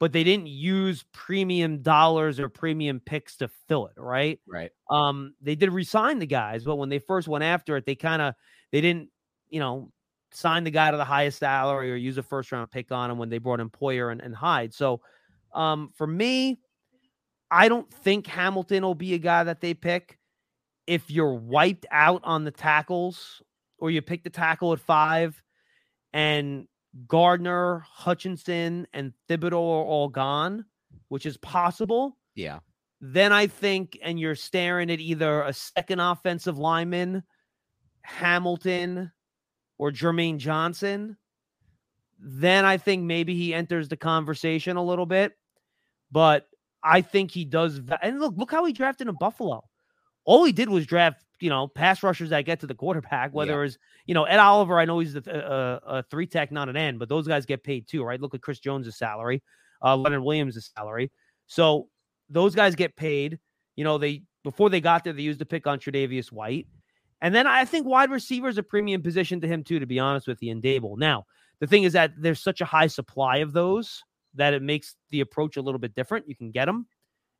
but 0.00 0.12
they 0.12 0.24
didn't 0.24 0.48
use 0.48 1.04
premium 1.12 1.80
dollars 1.80 2.40
or 2.40 2.48
premium 2.48 3.00
picks 3.00 3.36
to 3.36 3.48
fill 3.68 3.86
it, 3.86 3.94
right? 3.96 4.40
Right. 4.46 4.70
Um, 4.90 5.34
they 5.40 5.54
did 5.54 5.72
resign 5.72 6.18
the 6.18 6.26
guys, 6.26 6.64
but 6.64 6.76
when 6.76 6.88
they 6.88 6.98
first 6.98 7.28
went 7.28 7.44
after 7.44 7.76
it, 7.76 7.86
they 7.86 7.94
kind 7.94 8.20
of 8.20 8.34
they 8.72 8.80
didn't, 8.80 9.10
you 9.48 9.60
know, 9.60 9.92
sign 10.34 10.64
the 10.64 10.70
guy 10.70 10.90
to 10.90 10.96
the 10.96 11.04
highest 11.04 11.38
salary 11.38 11.92
or 11.92 11.96
use 11.96 12.18
a 12.18 12.22
first 12.22 12.50
round 12.50 12.70
pick 12.70 12.90
on 12.90 13.10
him 13.10 13.18
when 13.18 13.28
they 13.28 13.38
brought 13.38 13.60
Poyer 13.60 14.10
and, 14.10 14.20
and 14.20 14.34
Hyde. 14.34 14.74
So 14.74 15.00
um, 15.54 15.90
for 15.94 16.06
me, 16.06 16.60
I 17.50 17.68
don't 17.68 17.90
think 17.92 18.26
Hamilton 18.26 18.82
will 18.82 18.94
be 18.94 19.14
a 19.14 19.18
guy 19.18 19.44
that 19.44 19.60
they 19.60 19.74
pick. 19.74 20.18
If 20.86 21.10
you're 21.10 21.34
wiped 21.34 21.86
out 21.90 22.22
on 22.24 22.44
the 22.44 22.50
tackles 22.50 23.42
or 23.78 23.90
you 23.90 24.02
pick 24.02 24.24
the 24.24 24.30
tackle 24.30 24.72
at 24.72 24.80
five 24.80 25.40
and 26.12 26.66
Gardner, 27.08 27.84
Hutchinson, 27.88 28.86
and 28.92 29.12
Thibodeaux 29.28 29.52
are 29.52 29.84
all 29.84 30.08
gone, 30.08 30.64
which 31.08 31.26
is 31.26 31.36
possible. 31.36 32.16
Yeah. 32.34 32.60
Then 33.00 33.32
I 33.32 33.46
think, 33.46 33.98
and 34.02 34.18
you're 34.18 34.34
staring 34.34 34.90
at 34.90 35.00
either 35.00 35.42
a 35.42 35.52
second 35.52 36.00
offensive 36.00 36.58
lineman 36.58 37.22
Hamilton 38.02 39.10
or 39.78 39.90
Jermaine 39.90 40.38
Johnson, 40.38 41.16
then 42.18 42.64
I 42.64 42.78
think 42.78 43.02
maybe 43.02 43.34
he 43.34 43.52
enters 43.52 43.88
the 43.88 43.96
conversation 43.96 44.76
a 44.76 44.84
little 44.84 45.06
bit. 45.06 45.32
But 46.14 46.46
I 46.80 47.00
think 47.00 47.32
he 47.32 47.44
does. 47.44 47.80
And 48.00 48.20
look, 48.20 48.34
look 48.36 48.52
how 48.52 48.64
he 48.64 48.72
drafted 48.72 49.08
in 49.08 49.16
Buffalo. 49.18 49.64
All 50.24 50.44
he 50.44 50.52
did 50.52 50.68
was 50.68 50.86
draft, 50.86 51.24
you 51.40 51.50
know, 51.50 51.66
pass 51.66 52.04
rushers 52.04 52.30
that 52.30 52.42
get 52.42 52.60
to 52.60 52.68
the 52.68 52.74
quarterback. 52.74 53.34
Whether 53.34 53.58
yeah. 53.60 53.66
it's, 53.66 53.78
you 54.06 54.14
know, 54.14 54.22
Ed 54.22 54.38
Oliver, 54.38 54.78
I 54.78 54.84
know 54.84 55.00
he's 55.00 55.16
a, 55.16 55.22
a, 55.26 55.96
a, 55.98 56.02
three 56.04 56.28
tech, 56.28 56.52
not 56.52 56.68
an 56.68 56.76
end, 56.76 57.00
but 57.00 57.08
those 57.08 57.26
guys 57.26 57.44
get 57.44 57.64
paid 57.64 57.88
too, 57.88 58.04
right? 58.04 58.20
Look 58.20 58.32
at 58.32 58.42
Chris 58.42 58.60
Jones' 58.60 58.96
salary, 58.96 59.42
uh, 59.82 59.96
Leonard 59.96 60.22
Williams' 60.22 60.70
salary. 60.76 61.10
So 61.48 61.88
those 62.30 62.54
guys 62.54 62.76
get 62.76 62.94
paid. 62.94 63.40
You 63.74 63.82
know, 63.82 63.98
they 63.98 64.22
before 64.44 64.70
they 64.70 64.80
got 64.80 65.02
there, 65.02 65.12
they 65.12 65.22
used 65.22 65.40
the 65.40 65.46
pick 65.46 65.66
on 65.66 65.80
Tre'Davious 65.80 66.30
White. 66.30 66.68
And 67.22 67.34
then 67.34 67.48
I 67.48 67.64
think 67.64 67.88
wide 67.88 68.10
receiver 68.12 68.48
is 68.48 68.58
a 68.58 68.62
premium 68.62 69.02
position 69.02 69.40
to 69.40 69.48
him 69.48 69.64
too, 69.64 69.80
to 69.80 69.86
be 69.86 69.98
honest 69.98 70.28
with 70.28 70.40
you, 70.44 70.52
in 70.52 70.62
Daboll. 70.62 70.96
Now, 70.96 71.24
the 71.58 71.66
thing 71.66 71.82
is 71.82 71.94
that 71.94 72.12
there's 72.16 72.40
such 72.40 72.60
a 72.60 72.64
high 72.64 72.86
supply 72.86 73.38
of 73.38 73.52
those 73.52 74.00
that 74.34 74.54
it 74.54 74.62
makes 74.62 74.96
the 75.10 75.20
approach 75.20 75.56
a 75.56 75.62
little 75.62 75.78
bit 75.78 75.94
different. 75.94 76.28
You 76.28 76.36
can 76.36 76.50
get 76.50 76.66
them, 76.66 76.86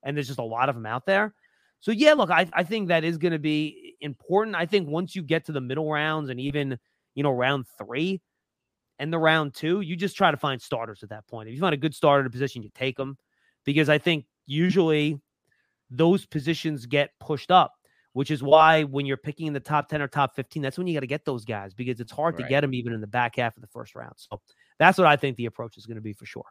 and 0.03 0.17
there's 0.17 0.27
just 0.27 0.39
a 0.39 0.45
lot 0.45 0.69
of 0.69 0.75
them 0.75 0.87
out 0.87 1.07
there. 1.07 1.35
So 1.81 1.91
yeah, 1.91 2.15
look, 2.15 2.31
I, 2.31 2.49
I 2.53 2.63
think 2.63 2.89
that 2.89 3.05
is 3.05 3.19
going 3.19 3.33
to 3.33 3.39
be 3.39 3.97
important. 4.01 4.57
I 4.57 4.67
think 4.67 4.89
once 4.89 5.15
you 5.15 5.23
get 5.23 5.45
to 5.47 5.53
the 5.53 5.61
middle 5.61 5.91
rounds 5.91 6.31
and 6.31 6.41
even 6.41 6.79
you 7.15 7.23
know 7.23 7.33
round 7.33 7.67
three 7.79 8.21
and 8.99 9.13
the 9.13 9.19
round 9.19 9.55
two, 9.55 9.81
you 9.81 9.97
just 9.97 10.17
try 10.17 10.31
to 10.31 10.37
find 10.37 10.61
starters 10.61 11.03
at 11.03 11.11
that 11.11 11.27
point. 11.27 11.49
If 11.49 11.55
you 11.55 11.61
find 11.61 11.75
a 11.75 11.79
good 11.79 11.95
starter 11.95 12.21
in 12.21 12.27
a 12.27 12.31
position, 12.31 12.63
you 12.63 12.71
take 12.75 12.97
them 12.97 13.19
because 13.65 13.89
I 13.89 13.99
think 13.99 14.27
usually 14.47 15.21
those 15.91 16.27
positions 16.27 16.87
get 16.87 17.11
pushed 17.21 17.51
up 17.51 17.73
which 18.15 18.31
is 18.31 18.43
why 18.43 18.85
when 18.85 19.07
you're 19.07 19.17
picking 19.17 19.49
in 19.49 19.53
the 19.53 19.61
top 19.61 19.89
10 19.89 20.01
or 20.01 20.09
top 20.09 20.35
15, 20.37 20.63
that's 20.63 20.79
when 20.79 20.87
you 20.87 20.95
got 20.95 21.01
to 21.01 21.07
get 21.07 21.25
those 21.25 21.45
guys 21.45 21.75
because 21.75 21.99
it's 22.01 22.13
hard 22.13 22.37
right. 22.37 22.45
to 22.45 22.49
get 22.49 22.61
them 22.63 22.73
even 22.73 22.93
in 22.93 23.01
the 23.01 23.09
back 23.09 23.37
half 23.37 23.57
of 23.57 23.61
the 23.61 23.67
first 23.67 23.95
round. 23.97 24.15
So 24.17 24.41
that's 24.79 24.97
what 24.97 25.09
I 25.09 25.17
think 25.17 25.37
the 25.37 25.47
approach 25.47 25.77
is 25.77 25.85
going 25.85 25.97
to 25.97 26.01
be 26.01 26.13
for 26.13 26.25
sure. 26.25 26.45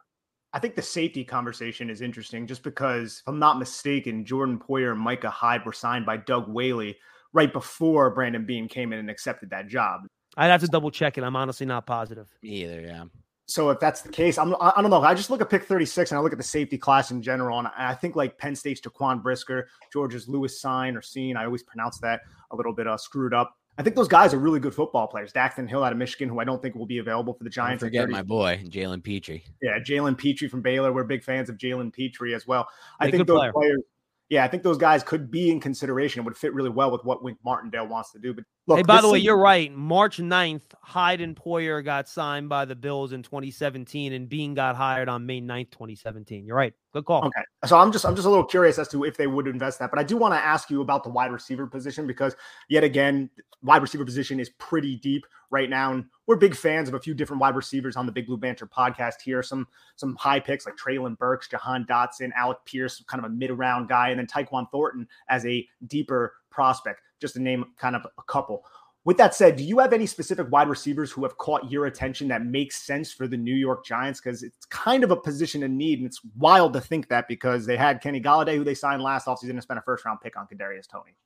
I 0.54 0.60
think 0.60 0.76
the 0.76 0.82
safety 0.82 1.24
conversation 1.24 1.90
is 1.90 2.00
interesting 2.00 2.46
just 2.46 2.62
because, 2.62 3.18
if 3.18 3.28
I'm 3.28 3.40
not 3.40 3.58
mistaken, 3.58 4.24
Jordan 4.24 4.56
Poyer 4.56 4.92
and 4.92 5.00
Micah 5.00 5.28
Hyde 5.28 5.66
were 5.66 5.72
signed 5.72 6.06
by 6.06 6.16
Doug 6.16 6.48
Whaley 6.48 6.96
right 7.32 7.52
before 7.52 8.14
Brandon 8.14 8.46
Beane 8.46 8.68
came 8.68 8.92
in 8.92 9.00
and 9.00 9.10
accepted 9.10 9.50
that 9.50 9.66
job. 9.66 10.02
I'd 10.36 10.52
have 10.52 10.60
to 10.60 10.68
double 10.68 10.92
check 10.92 11.18
it. 11.18 11.24
I'm 11.24 11.34
honestly 11.34 11.66
not 11.66 11.86
positive. 11.86 12.28
Me 12.40 12.62
either, 12.62 12.80
yeah. 12.80 13.04
So 13.46 13.70
if 13.70 13.80
that's 13.80 14.02
the 14.02 14.10
case, 14.10 14.38
I'm 14.38 14.54
I 14.60 14.80
don't 14.80 14.90
know. 14.90 15.02
I 15.02 15.12
just 15.14 15.28
look 15.28 15.40
at 15.40 15.50
pick 15.50 15.64
36 15.64 16.12
and 16.12 16.18
I 16.18 16.22
look 16.22 16.32
at 16.32 16.38
the 16.38 16.44
safety 16.44 16.78
class 16.78 17.10
in 17.10 17.20
general, 17.20 17.58
and 17.58 17.68
I 17.76 17.94
think 17.94 18.14
like 18.14 18.38
Penn 18.38 18.54
State's 18.54 18.80
Jaquan 18.80 19.22
Brisker, 19.22 19.68
Georgia's 19.92 20.28
Lewis 20.28 20.60
Sign 20.60 20.96
or 20.96 21.02
Scene. 21.02 21.36
I 21.36 21.44
always 21.44 21.64
pronounce 21.64 21.98
that 21.98 22.20
a 22.52 22.56
little 22.56 22.72
bit 22.72 22.86
uh, 22.86 22.96
screwed 22.96 23.34
up. 23.34 23.56
I 23.76 23.82
think 23.82 23.96
those 23.96 24.08
guys 24.08 24.32
are 24.32 24.38
really 24.38 24.60
good 24.60 24.74
football 24.74 25.06
players. 25.08 25.32
Daxton 25.32 25.68
Hill 25.68 25.82
out 25.82 25.92
of 25.92 25.98
Michigan, 25.98 26.28
who 26.28 26.38
I 26.38 26.44
don't 26.44 26.62
think 26.62 26.74
will 26.74 26.86
be 26.86 26.98
available 26.98 27.34
for 27.34 27.42
the 27.44 27.50
Giants. 27.50 27.80
Don't 27.80 27.88
forget 27.88 28.08
my 28.08 28.22
boy, 28.22 28.62
Jalen 28.66 29.02
Pitre. 29.02 29.40
Yeah, 29.62 29.78
Jalen 29.78 30.16
Pitre 30.16 30.48
from 30.48 30.62
Baylor. 30.62 30.92
We're 30.92 31.04
big 31.04 31.24
fans 31.24 31.48
of 31.48 31.56
Jalen 31.56 31.92
Pitre 31.92 32.34
as 32.34 32.46
well. 32.46 32.68
I 33.00 33.10
think 33.10 33.26
those 33.26 33.40
player. 33.40 33.52
players 33.52 33.82
yeah, 34.30 34.44
I 34.44 34.48
think 34.48 34.62
those 34.62 34.78
guys 34.78 35.02
could 35.02 35.30
be 35.30 35.50
in 35.50 35.60
consideration. 35.60 36.20
It 36.20 36.24
would 36.24 36.36
fit 36.36 36.54
really 36.54 36.70
well 36.70 36.90
with 36.90 37.04
what 37.04 37.22
Wink 37.22 37.38
Martindale 37.44 37.86
wants 37.86 38.10
to 38.12 38.18
do. 38.18 38.32
But 38.32 38.44
look, 38.66 38.78
hey, 38.78 38.82
by 38.82 39.00
the 39.00 39.08
way, 39.08 39.18
you're 39.18 39.38
right. 39.38 39.72
March 39.72 40.18
9th, 40.18 40.62
Hyde 40.80 41.20
and 41.20 41.36
Poyer 41.36 41.84
got 41.84 42.08
signed 42.08 42.48
by 42.48 42.64
the 42.64 42.74
Bills 42.74 43.12
in 43.12 43.22
2017, 43.22 44.12
and 44.12 44.28
Beane 44.28 44.54
got 44.54 44.76
hired 44.76 45.08
on 45.08 45.26
May 45.26 45.40
9th, 45.40 45.70
2017. 45.70 46.44
You're 46.46 46.56
right. 46.56 46.74
Good 46.92 47.04
call. 47.04 47.24
Okay. 47.24 47.42
So 47.66 47.76
I'm 47.76 47.90
just 47.90 48.06
I'm 48.06 48.14
just 48.14 48.26
a 48.26 48.30
little 48.30 48.44
curious 48.44 48.78
as 48.78 48.88
to 48.88 49.04
if 49.04 49.16
they 49.16 49.26
would 49.26 49.48
invest 49.48 49.80
that. 49.80 49.90
But 49.90 49.98
I 49.98 50.04
do 50.04 50.16
want 50.16 50.32
to 50.34 50.38
ask 50.38 50.70
you 50.70 50.80
about 50.80 51.02
the 51.02 51.10
wide 51.10 51.32
receiver 51.32 51.66
position 51.66 52.06
because 52.06 52.36
yet 52.68 52.84
again, 52.84 53.30
wide 53.62 53.82
receiver 53.82 54.04
position 54.04 54.38
is 54.38 54.50
pretty 54.58 54.96
deep 54.96 55.26
right 55.50 55.68
now. 55.68 55.92
And 55.92 56.04
we're 56.26 56.36
big 56.36 56.54
fans 56.54 56.88
of 56.88 56.94
a 56.94 57.00
few 57.00 57.12
different 57.12 57.40
wide 57.40 57.56
receivers 57.56 57.96
on 57.96 58.06
the 58.06 58.12
Big 58.12 58.26
Blue 58.26 58.36
Banter 58.36 58.66
podcast 58.66 59.22
here. 59.24 59.42
Some 59.42 59.66
some 59.96 60.14
high 60.16 60.38
picks 60.38 60.66
like 60.66 60.76
Treylon 60.76 61.18
Burks, 61.18 61.48
Jahan 61.48 61.84
Dotson, 61.84 62.30
Alec 62.36 62.58
Pierce, 62.64 63.02
kind 63.08 63.24
of 63.24 63.30
a 63.30 63.34
mid-round 63.34 63.88
guy, 63.88 64.10
and 64.10 64.18
then 64.18 64.26
Tyquan 64.26 64.70
Thornton 64.70 65.08
as 65.28 65.44
a 65.46 65.66
deeper 65.86 66.34
prospect, 66.50 67.00
just 67.24 67.34
to 67.34 67.40
name 67.40 67.64
kind 67.78 67.96
of 67.96 68.06
a 68.18 68.22
couple. 68.24 68.62
with 69.04 69.16
that 69.16 69.34
said, 69.34 69.56
do 69.56 69.64
you 69.64 69.78
have 69.78 69.94
any 69.94 70.04
specific 70.04 70.46
wide 70.50 70.68
receivers 70.68 71.10
who 71.10 71.22
have 71.22 71.38
caught 71.38 71.70
your 71.70 71.86
attention 71.86 72.28
that 72.28 72.44
makes 72.44 72.76
sense 72.76 73.12
for 73.12 73.26
the 73.26 73.36
New 73.36 73.54
York 73.54 73.82
Giants? 73.82 74.20
Because 74.20 74.42
it's 74.42 74.66
kind 74.66 75.02
of 75.02 75.10
a 75.10 75.16
position 75.16 75.62
in 75.62 75.78
need, 75.78 76.00
and 76.00 76.06
it's 76.06 76.20
wild 76.36 76.74
to 76.74 76.82
think 76.82 77.08
that 77.08 77.26
because 77.26 77.64
they 77.64 77.78
had 77.78 78.02
Kenny 78.02 78.20
Golladay, 78.20 78.56
who 78.56 78.64
they 78.64 78.74
signed 78.74 79.02
last 79.02 79.26
offseason, 79.26 79.50
and 79.50 79.62
spent 79.62 79.78
a 79.78 79.82
first 79.82 80.04
round 80.04 80.20
pick 80.20 80.36
on 80.36 80.46
Kadarius 80.46 80.86
Toney. 80.86 81.16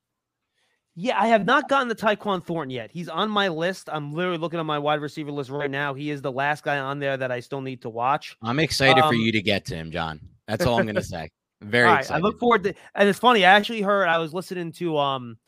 Yeah, 0.95 1.21
I 1.21 1.29
have 1.29 1.45
not 1.45 1.69
gotten 1.69 1.89
the 1.89 1.95
Tyquan 1.95 2.45
Thornton 2.45 2.71
yet. 2.71 2.91
He's 2.93 3.09
on 3.09 3.29
my 3.29 3.49
list. 3.49 3.89
I'm 3.91 4.13
literally 4.13 4.39
looking 4.39 4.61
at 4.61 4.67
my 4.67 4.79
wide 4.79 5.01
receiver 5.01 5.33
list 5.33 5.51
right 5.51 5.71
now. 5.71 5.95
He 5.95 6.11
is 6.11 6.23
the 6.23 6.33
last 6.33 6.65
guy 6.65 6.79
on 6.79 6.99
there 6.99 7.17
that 7.17 7.31
I 7.31 7.41
still 7.41 7.61
need 7.61 7.83
to 7.83 7.89
watch. 7.89 8.37
I'm 8.43 8.59
excited 8.59 9.03
um, 9.03 9.09
for 9.11 9.15
you 9.15 9.33
to 9.33 9.43
get 9.43 9.65
to 9.67 9.77
him, 9.77 9.91
John. 9.91 10.21
That's 10.47 10.65
all 10.67 10.79
I'm 10.79 10.87
going 10.87 10.95
to 10.97 11.03
say. 11.03 11.29
Very 11.61 11.87
right, 11.87 12.01
excited. 12.01 12.21
I 12.21 12.23
look 12.23 12.39
forward 12.39 12.65
to, 12.65 12.75
and 12.95 13.09
it's 13.09 13.19
funny. 13.19 13.45
I 13.45 13.53
actually 13.53 13.83
heard 13.83 14.09
I 14.09 14.19
was 14.19 14.33
listening 14.33 14.73
to 14.73 14.99
um 14.99 15.39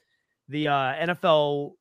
the 0.50 0.68
uh, 0.68 1.06
NFL 1.06 1.72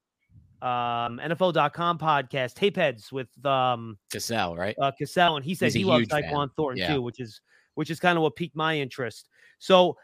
um 0.62 1.22
NFL.com 1.24 1.98
podcast, 1.98 2.54
Tape 2.54 2.76
Heads 2.76 3.12
with 3.12 3.30
um 3.46 3.98
Cassell, 4.12 4.56
right? 4.56 4.76
Uh, 4.82 4.92
Cassell, 4.98 5.36
and 5.38 5.46
he 5.46 5.56
said 5.56 5.74
he 5.74 5.84
loves 5.84 6.08
Tyquan 6.08 6.50
Thornton 6.56 6.84
yeah. 6.84 6.94
too, 6.94 7.02
which 7.02 7.20
is 7.20 7.42
which 7.76 7.90
is 7.90 8.00
kind 8.00 8.18
of 8.18 8.24
what 8.24 8.36
piqued 8.36 8.56
my 8.56 8.78
interest. 8.78 9.30
So 9.60 9.98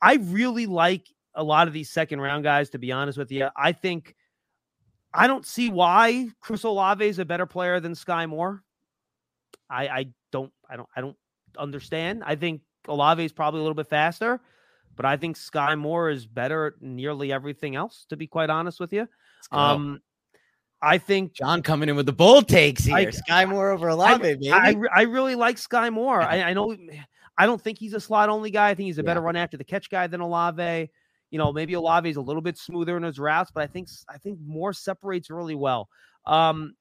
I 0.00 0.14
really 0.14 0.66
like 0.66 1.06
a 1.34 1.42
lot 1.42 1.68
of 1.68 1.72
these 1.72 1.90
second 1.90 2.20
round 2.20 2.44
guys, 2.44 2.70
to 2.70 2.78
be 2.78 2.92
honest 2.92 3.16
with 3.16 3.30
you. 3.30 3.48
I 3.56 3.72
think 3.72 4.14
I 5.14 5.26
don't 5.26 5.46
see 5.46 5.70
why 5.70 6.28
Chris 6.40 6.64
Olave 6.64 7.06
is 7.06 7.18
a 7.18 7.24
better 7.24 7.46
player 7.46 7.80
than 7.80 7.92
Skyy 7.92 8.28
Moore. 8.28 8.62
I 9.70 9.88
I 9.88 10.06
don't 10.30 10.52
I 10.68 10.76
don't 10.76 10.88
I 10.96 11.00
don't 11.00 11.16
understand. 11.56 12.22
I 12.26 12.34
think 12.34 12.62
Olave 12.88 13.24
is 13.24 13.32
probably 13.32 13.60
a 13.60 13.62
little 13.62 13.76
bit 13.76 13.88
faster, 13.88 14.40
but 14.96 15.06
I 15.06 15.16
think 15.16 15.36
Skyy 15.36 15.78
Moore 15.78 16.10
is 16.10 16.26
better 16.26 16.66
at 16.66 16.82
nearly 16.82 17.32
everything 17.32 17.76
else, 17.76 18.06
to 18.08 18.16
be 18.16 18.26
quite 18.26 18.50
honest 18.50 18.80
with 18.80 18.92
you. 18.92 19.08
Um, 19.50 20.00
I 20.80 20.98
think 20.98 21.32
John 21.32 21.62
coming 21.62 21.88
in 21.88 21.96
with 21.96 22.06
the 22.06 22.12
bold 22.12 22.48
takes 22.48 22.84
here. 22.84 22.96
I, 22.96 23.06
Skyy 23.06 23.48
Moore 23.48 23.70
over 23.70 23.88
Olave, 23.88 24.14
I, 24.14 24.18
baby. 24.18 24.52
I, 24.52 24.74
I 24.92 25.02
really 25.02 25.36
like 25.36 25.56
Skyy 25.56 25.92
Moore. 25.92 26.20
I, 26.22 26.42
I 26.42 26.52
know 26.52 26.76
I 27.38 27.46
don't 27.46 27.60
think 27.60 27.78
he's 27.78 27.94
a 27.94 28.00
slot 28.00 28.28
only 28.28 28.50
guy. 28.50 28.70
I 28.70 28.74
think 28.74 28.86
he's 28.86 28.98
a 28.98 29.02
better 29.02 29.20
yeah. 29.20 29.26
run 29.26 29.36
after 29.36 29.56
the 29.56 29.64
catch 29.64 29.88
guy 29.88 30.06
than 30.06 30.20
Olave. 30.20 30.90
You 31.30 31.38
know, 31.38 31.52
maybe 31.52 31.74
Olave 31.74 32.10
is 32.10 32.16
a 32.16 32.20
little 32.20 32.42
bit 32.42 32.58
smoother 32.58 32.96
in 32.96 33.04
his 33.04 33.18
routes, 33.18 33.50
but 33.54 33.62
I 33.62 33.66
think 33.66 33.88
I 34.08 34.18
think 34.18 34.38
Moore 34.44 34.72
separates 34.72 35.30
really 35.30 35.54
well. 35.54 35.88
Um, 36.26 36.74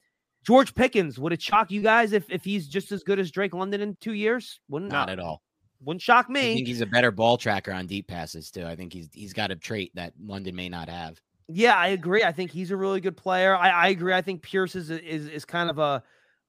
George 0.46 0.74
Pickens 0.74 1.20
would 1.20 1.32
it 1.32 1.42
shock 1.42 1.72
you 1.72 1.82
guys 1.82 2.12
if 2.12 2.30
if 2.30 2.44
he's 2.44 2.68
just 2.68 2.92
as 2.92 3.04
good 3.04 3.20
as 3.20 3.32
Drake 3.32 3.54
London 3.54 3.82
in 3.82 3.96
two 4.02 4.14
years? 4.14 4.60
Wouldn't 4.68 4.92
not 4.92 5.10
at 5.10 5.20
all. 5.20 5.42
Wouldn't 5.84 6.02
shock 6.02 6.30
me. 6.30 6.52
I 6.52 6.56
think 6.56 6.68
he's 6.68 6.82
a 6.82 6.86
better 6.86 7.12
ball 7.12 7.38
tracker 7.38 7.72
on 7.72 7.88
deep 7.88 8.08
passes 8.08 8.52
too. 8.52 8.66
I 8.66 8.76
think 8.76 8.94
he's 8.94 9.10
he's 9.14 9.34
got 9.34 9.52
a 9.52 9.56
trait 9.56 9.92
that 9.96 10.14
London 10.24 10.56
may 10.56 10.70
not 10.70 10.90
have. 10.90 11.20
Yeah, 11.48 11.76
I 11.76 11.90
agree. 11.90 12.24
I 12.24 12.32
think 12.32 12.52
he's 12.52 12.72
a 12.72 12.78
really 12.78 13.02
good 13.02 13.18
player. 13.18 13.56
I, 13.56 13.70
I 13.70 13.88
agree. 13.88 14.14
I 14.14 14.22
think 14.22 14.42
Pierce 14.44 14.76
is 14.76 14.90
is 14.90 15.28
is 15.28 15.46
kind 15.46 15.70
of 15.70 15.80
a 15.80 16.04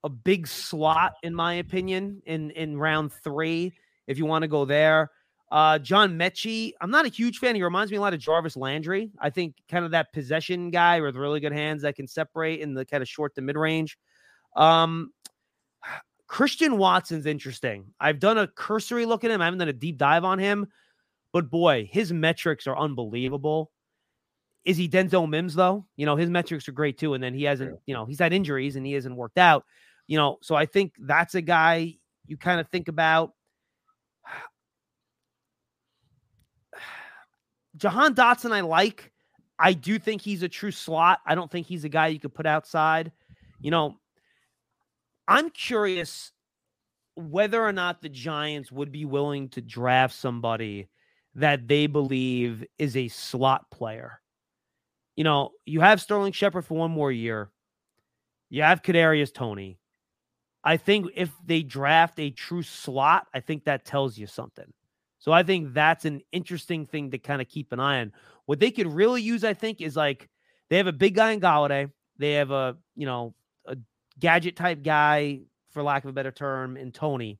a 0.04 0.08
big 0.08 0.46
slot 0.46 1.14
in 1.22 1.34
my 1.34 1.54
opinion 1.54 2.22
in 2.26 2.50
in 2.50 2.76
round 2.76 3.12
three. 3.12 3.72
If 4.06 4.18
you 4.18 4.26
want 4.26 4.42
to 4.42 4.48
go 4.48 4.64
there, 4.64 5.10
uh, 5.52 5.78
John 5.78 6.18
Metchie, 6.18 6.72
I'm 6.80 6.90
not 6.90 7.04
a 7.04 7.08
huge 7.08 7.38
fan. 7.38 7.54
He 7.54 7.62
reminds 7.62 7.90
me 7.90 7.98
a 7.98 8.00
lot 8.00 8.14
of 8.14 8.20
Jarvis 8.20 8.56
Landry. 8.56 9.10
I 9.18 9.30
think 9.30 9.54
kind 9.68 9.84
of 9.84 9.90
that 9.92 10.12
possession 10.12 10.70
guy 10.70 11.00
with 11.00 11.14
really 11.14 11.40
good 11.40 11.52
hands 11.52 11.82
that 11.82 11.94
can 11.94 12.08
separate 12.08 12.60
in 12.60 12.74
the 12.74 12.84
kind 12.84 13.02
of 13.02 13.08
short 13.08 13.34
to 13.34 13.42
mid 13.42 13.56
range. 13.56 13.98
Um, 14.56 15.12
Christian 16.32 16.78
Watson's 16.78 17.26
interesting. 17.26 17.92
I've 18.00 18.18
done 18.18 18.38
a 18.38 18.46
cursory 18.46 19.04
look 19.04 19.22
at 19.22 19.30
him. 19.30 19.42
I 19.42 19.44
haven't 19.44 19.58
done 19.58 19.68
a 19.68 19.74
deep 19.74 19.98
dive 19.98 20.24
on 20.24 20.38
him, 20.38 20.66
but 21.30 21.50
boy, 21.50 21.86
his 21.92 22.10
metrics 22.10 22.66
are 22.66 22.74
unbelievable. 22.74 23.70
Is 24.64 24.78
he 24.78 24.88
Denzel 24.88 25.28
Mims 25.28 25.54
though? 25.54 25.84
You 25.94 26.06
know, 26.06 26.16
his 26.16 26.30
metrics 26.30 26.66
are 26.68 26.72
great 26.72 26.96
too. 26.96 27.12
And 27.12 27.22
then 27.22 27.34
he 27.34 27.44
hasn't, 27.44 27.78
you 27.84 27.92
know, 27.92 28.06
he's 28.06 28.18
had 28.18 28.32
injuries 28.32 28.76
and 28.76 28.86
he 28.86 28.94
hasn't 28.94 29.14
worked 29.14 29.36
out. 29.36 29.66
You 30.06 30.16
know, 30.16 30.38
so 30.40 30.54
I 30.54 30.64
think 30.64 30.94
that's 30.98 31.34
a 31.34 31.42
guy 31.42 31.96
you 32.26 32.38
kind 32.38 32.60
of 32.60 32.68
think 32.70 32.88
about. 32.88 33.34
Jahan 37.76 38.14
Dotson, 38.14 38.52
I 38.52 38.62
like. 38.62 39.12
I 39.58 39.74
do 39.74 39.98
think 39.98 40.22
he's 40.22 40.42
a 40.42 40.48
true 40.48 40.70
slot. 40.70 41.20
I 41.26 41.34
don't 41.34 41.50
think 41.50 41.66
he's 41.66 41.84
a 41.84 41.90
guy 41.90 42.06
you 42.06 42.18
could 42.18 42.32
put 42.32 42.46
outside. 42.46 43.12
You 43.60 43.70
know, 43.70 43.98
I'm 45.28 45.50
curious 45.50 46.32
whether 47.14 47.62
or 47.62 47.72
not 47.72 48.02
the 48.02 48.08
Giants 48.08 48.72
would 48.72 48.90
be 48.90 49.04
willing 49.04 49.48
to 49.50 49.60
draft 49.60 50.14
somebody 50.14 50.88
that 51.34 51.68
they 51.68 51.86
believe 51.86 52.64
is 52.78 52.96
a 52.96 53.08
slot 53.08 53.70
player 53.70 54.22
you 55.16 55.24
know, 55.24 55.50
you 55.66 55.80
have 55.80 56.00
Sterling 56.00 56.32
Shepard 56.32 56.64
for 56.64 56.74
one 56.74 56.90
more 56.90 57.12
year. 57.12 57.50
You 58.50 58.62
have 58.62 58.82
Kadarius 58.82 59.32
Toney. 59.32 59.78
I 60.64 60.76
think 60.76 61.08
if 61.14 61.30
they 61.44 61.62
draft 61.62 62.18
a 62.20 62.30
true 62.30 62.62
slot, 62.62 63.26
I 63.34 63.40
think 63.40 63.64
that 63.64 63.84
tells 63.84 64.16
you 64.16 64.26
something. 64.26 64.72
So 65.18 65.32
I 65.32 65.42
think 65.42 65.74
that's 65.74 66.04
an 66.04 66.20
interesting 66.32 66.86
thing 66.86 67.10
to 67.10 67.18
kind 67.18 67.42
of 67.42 67.48
keep 67.48 67.72
an 67.72 67.80
eye 67.80 68.00
on. 68.00 68.12
What 68.46 68.60
they 68.60 68.70
could 68.70 68.86
really 68.86 69.22
use, 69.22 69.44
I 69.44 69.54
think, 69.54 69.80
is 69.80 69.96
like 69.96 70.28
they 70.68 70.76
have 70.76 70.86
a 70.86 70.92
big 70.92 71.14
guy 71.14 71.32
in 71.32 71.40
Golladay. 71.40 71.90
They 72.18 72.32
have 72.34 72.50
a, 72.50 72.76
you 72.96 73.06
know, 73.06 73.34
gadget 74.18 74.56
type 74.56 74.82
guy, 74.82 75.40
for 75.70 75.82
lack 75.82 76.04
of 76.04 76.10
a 76.10 76.12
better 76.12 76.32
term, 76.32 76.76
and 76.76 76.92
Toney, 76.92 77.38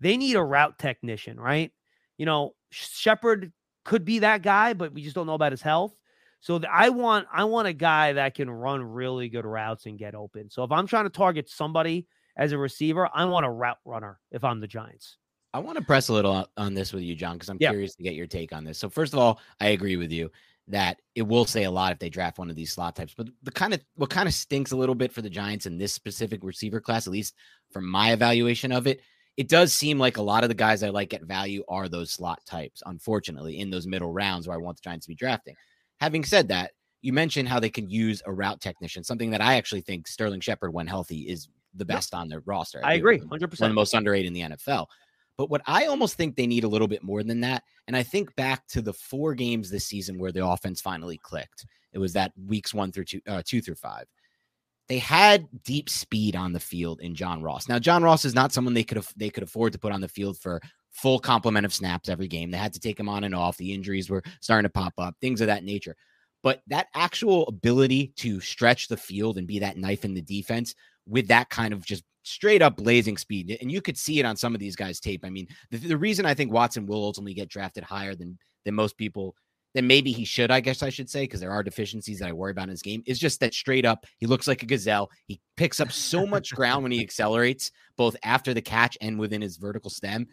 They 0.00 0.16
need 0.16 0.36
a 0.36 0.42
route 0.42 0.78
technician, 0.78 1.38
right? 1.38 1.72
You 2.18 2.26
know, 2.26 2.54
Shepard 2.70 3.52
could 3.84 4.04
be 4.04 4.20
that 4.20 4.42
guy, 4.42 4.72
but 4.74 4.92
we 4.92 5.02
just 5.02 5.14
don't 5.14 5.26
know 5.26 5.34
about 5.34 5.52
his 5.52 5.62
health. 5.62 5.98
So 6.40 6.60
I 6.70 6.90
want 6.90 7.26
I 7.32 7.44
want 7.44 7.68
a 7.68 7.72
guy 7.72 8.12
that 8.12 8.34
can 8.34 8.50
run 8.50 8.82
really 8.82 9.28
good 9.28 9.46
routes 9.46 9.86
and 9.86 9.98
get 9.98 10.14
open. 10.14 10.50
So 10.50 10.62
if 10.62 10.72
I'm 10.72 10.86
trying 10.86 11.04
to 11.04 11.10
target 11.10 11.48
somebody 11.48 12.06
as 12.36 12.52
a 12.52 12.58
receiver, 12.58 13.08
I 13.14 13.24
want 13.24 13.46
a 13.46 13.50
route 13.50 13.78
runner 13.84 14.20
if 14.30 14.44
I'm 14.44 14.60
the 14.60 14.66
Giants. 14.66 15.16
I 15.54 15.60
want 15.60 15.78
to 15.78 15.84
press 15.84 16.08
a 16.08 16.12
little 16.12 16.46
on 16.56 16.74
this 16.74 16.92
with 16.92 17.02
you, 17.04 17.14
John, 17.14 17.36
because 17.36 17.48
I'm 17.48 17.58
yeah. 17.60 17.70
curious 17.70 17.94
to 17.94 18.02
get 18.02 18.14
your 18.14 18.26
take 18.26 18.52
on 18.52 18.64
this. 18.64 18.76
So 18.76 18.90
first 18.90 19.12
of 19.12 19.20
all, 19.20 19.40
I 19.60 19.68
agree 19.68 19.96
with 19.96 20.12
you 20.12 20.30
that 20.68 21.00
it 21.14 21.22
will 21.22 21.44
say 21.44 21.64
a 21.64 21.70
lot 21.70 21.92
if 21.92 21.98
they 21.98 22.08
draft 22.08 22.38
one 22.38 22.50
of 22.50 22.56
these 22.56 22.72
slot 22.72 22.96
types. 22.96 23.14
But 23.14 23.28
the 23.42 23.50
kind 23.50 23.74
of 23.74 23.80
what 23.96 24.10
kind 24.10 24.28
of 24.28 24.34
stinks 24.34 24.72
a 24.72 24.76
little 24.76 24.94
bit 24.94 25.12
for 25.12 25.22
the 25.22 25.30
Giants 25.30 25.66
in 25.66 25.78
this 25.78 25.92
specific 25.92 26.42
receiver 26.42 26.80
class, 26.80 27.06
at 27.06 27.12
least 27.12 27.34
from 27.70 27.88
my 27.88 28.12
evaluation 28.12 28.72
of 28.72 28.86
it, 28.86 29.00
it 29.36 29.48
does 29.48 29.72
seem 29.72 29.98
like 29.98 30.16
a 30.16 30.22
lot 30.22 30.42
of 30.42 30.48
the 30.48 30.54
guys 30.54 30.82
I 30.82 30.88
like 30.90 31.12
at 31.12 31.24
value 31.24 31.64
are 31.68 31.88
those 31.88 32.10
slot 32.10 32.40
types, 32.46 32.82
unfortunately, 32.86 33.58
in 33.58 33.70
those 33.70 33.86
middle 33.86 34.12
rounds 34.12 34.46
where 34.46 34.56
I 34.56 34.60
want 34.60 34.76
the 34.76 34.82
Giants 34.82 35.06
to 35.06 35.10
be 35.10 35.16
drafting. 35.16 35.56
Having 36.00 36.24
said 36.24 36.48
that, 36.48 36.72
you 37.02 37.12
mentioned 37.12 37.48
how 37.48 37.60
they 37.60 37.70
can 37.70 37.90
use 37.90 38.22
a 38.24 38.32
route 38.32 38.60
technician, 38.60 39.04
something 39.04 39.30
that 39.30 39.42
I 39.42 39.56
actually 39.56 39.82
think 39.82 40.06
Sterling 40.06 40.40
Shepard, 40.40 40.72
when 40.72 40.86
healthy, 40.86 41.28
is 41.28 41.48
the 41.74 41.84
best 41.84 42.14
on 42.14 42.28
their 42.28 42.40
roster. 42.46 42.80
I, 42.82 42.92
I 42.92 42.94
agree, 42.94 43.18
100%. 43.18 43.28
One 43.28 43.42
of 43.42 43.48
the 43.58 43.68
most 43.70 43.92
underrated 43.92 44.28
in 44.28 44.32
the 44.32 44.56
NFL. 44.56 44.86
But 45.36 45.50
what 45.50 45.62
I 45.66 45.86
almost 45.86 46.16
think 46.16 46.36
they 46.36 46.46
need 46.46 46.64
a 46.64 46.68
little 46.68 46.86
bit 46.86 47.02
more 47.02 47.22
than 47.22 47.40
that, 47.40 47.64
and 47.86 47.96
I 47.96 48.02
think 48.02 48.34
back 48.36 48.66
to 48.68 48.82
the 48.82 48.92
four 48.92 49.34
games 49.34 49.70
this 49.70 49.86
season 49.86 50.18
where 50.18 50.32
the 50.32 50.46
offense 50.46 50.80
finally 50.80 51.18
clicked. 51.18 51.66
It 51.92 51.98
was 51.98 52.12
that 52.12 52.32
weeks 52.46 52.72
one 52.72 52.92
through 52.92 53.04
two, 53.04 53.20
uh, 53.26 53.42
two 53.44 53.60
through 53.60 53.76
five. 53.76 54.04
They 54.88 54.98
had 54.98 55.48
deep 55.64 55.88
speed 55.88 56.36
on 56.36 56.52
the 56.52 56.60
field 56.60 57.00
in 57.00 57.14
John 57.14 57.42
Ross. 57.42 57.68
Now, 57.68 57.78
John 57.78 58.02
Ross 58.02 58.24
is 58.24 58.34
not 58.34 58.52
someone 58.52 58.74
they 58.74 58.84
could 58.84 58.96
have 58.96 59.12
they 59.16 59.30
could 59.30 59.42
afford 59.42 59.72
to 59.72 59.78
put 59.78 59.92
on 59.92 60.00
the 60.00 60.08
field 60.08 60.38
for 60.38 60.60
full 60.90 61.18
complement 61.18 61.66
of 61.66 61.74
snaps 61.74 62.08
every 62.08 62.28
game. 62.28 62.50
They 62.50 62.58
had 62.58 62.74
to 62.74 62.80
take 62.80 63.00
him 63.00 63.08
on 63.08 63.24
and 63.24 63.34
off. 63.34 63.56
The 63.56 63.72
injuries 63.72 64.10
were 64.10 64.22
starting 64.40 64.68
to 64.68 64.72
pop 64.72 64.92
up, 64.98 65.16
things 65.20 65.40
of 65.40 65.48
that 65.48 65.64
nature. 65.64 65.96
But 66.42 66.60
that 66.66 66.88
actual 66.94 67.46
ability 67.46 68.12
to 68.16 68.38
stretch 68.40 68.88
the 68.88 68.96
field 68.96 69.38
and 69.38 69.46
be 69.46 69.60
that 69.60 69.78
knife 69.78 70.04
in 70.04 70.14
the 70.14 70.20
defense 70.20 70.74
with 71.06 71.28
that 71.28 71.48
kind 71.48 71.72
of 71.72 71.84
just 71.84 72.04
straight 72.24 72.62
up 72.62 72.76
blazing 72.76 73.16
speed, 73.16 73.56
and 73.60 73.70
you 73.70 73.80
could 73.80 73.96
see 73.96 74.18
it 74.18 74.26
on 74.26 74.36
some 74.36 74.54
of 74.54 74.60
these 74.60 74.74
guys' 74.74 74.98
tape. 74.98 75.24
I 75.24 75.30
mean, 75.30 75.46
the, 75.70 75.78
the 75.78 75.96
reason 75.96 76.26
I 76.26 76.34
think 76.34 76.52
Watson 76.52 76.86
will 76.86 77.04
ultimately 77.04 77.34
get 77.34 77.48
drafted 77.48 77.84
higher 77.84 78.16
than 78.16 78.36
than 78.64 78.74
most 78.74 78.96
people 78.96 79.36
than 79.74 79.86
maybe 79.86 80.12
he 80.12 80.24
should, 80.24 80.50
I 80.52 80.60
guess 80.60 80.82
I 80.82 80.88
should 80.88 81.10
say, 81.10 81.24
because 81.24 81.40
there 81.40 81.50
are 81.50 81.62
deficiencies 81.62 82.20
that 82.20 82.28
I 82.28 82.32
worry 82.32 82.52
about 82.52 82.64
in 82.64 82.70
his 82.70 82.82
game, 82.82 83.02
is 83.06 83.18
just 83.18 83.40
that 83.40 83.52
straight 83.52 83.84
up, 83.84 84.06
he 84.18 84.26
looks 84.26 84.46
like 84.46 84.62
a 84.62 84.66
gazelle. 84.66 85.10
He 85.26 85.40
picks 85.56 85.80
up 85.80 85.90
so 85.90 86.24
much 86.24 86.54
ground 86.54 86.84
when 86.84 86.92
he 86.92 87.02
accelerates, 87.02 87.72
both 87.96 88.16
after 88.22 88.54
the 88.54 88.62
catch 88.62 88.96
and 89.00 89.18
within 89.18 89.42
his 89.42 89.56
vertical 89.56 89.90
stem. 89.90 90.28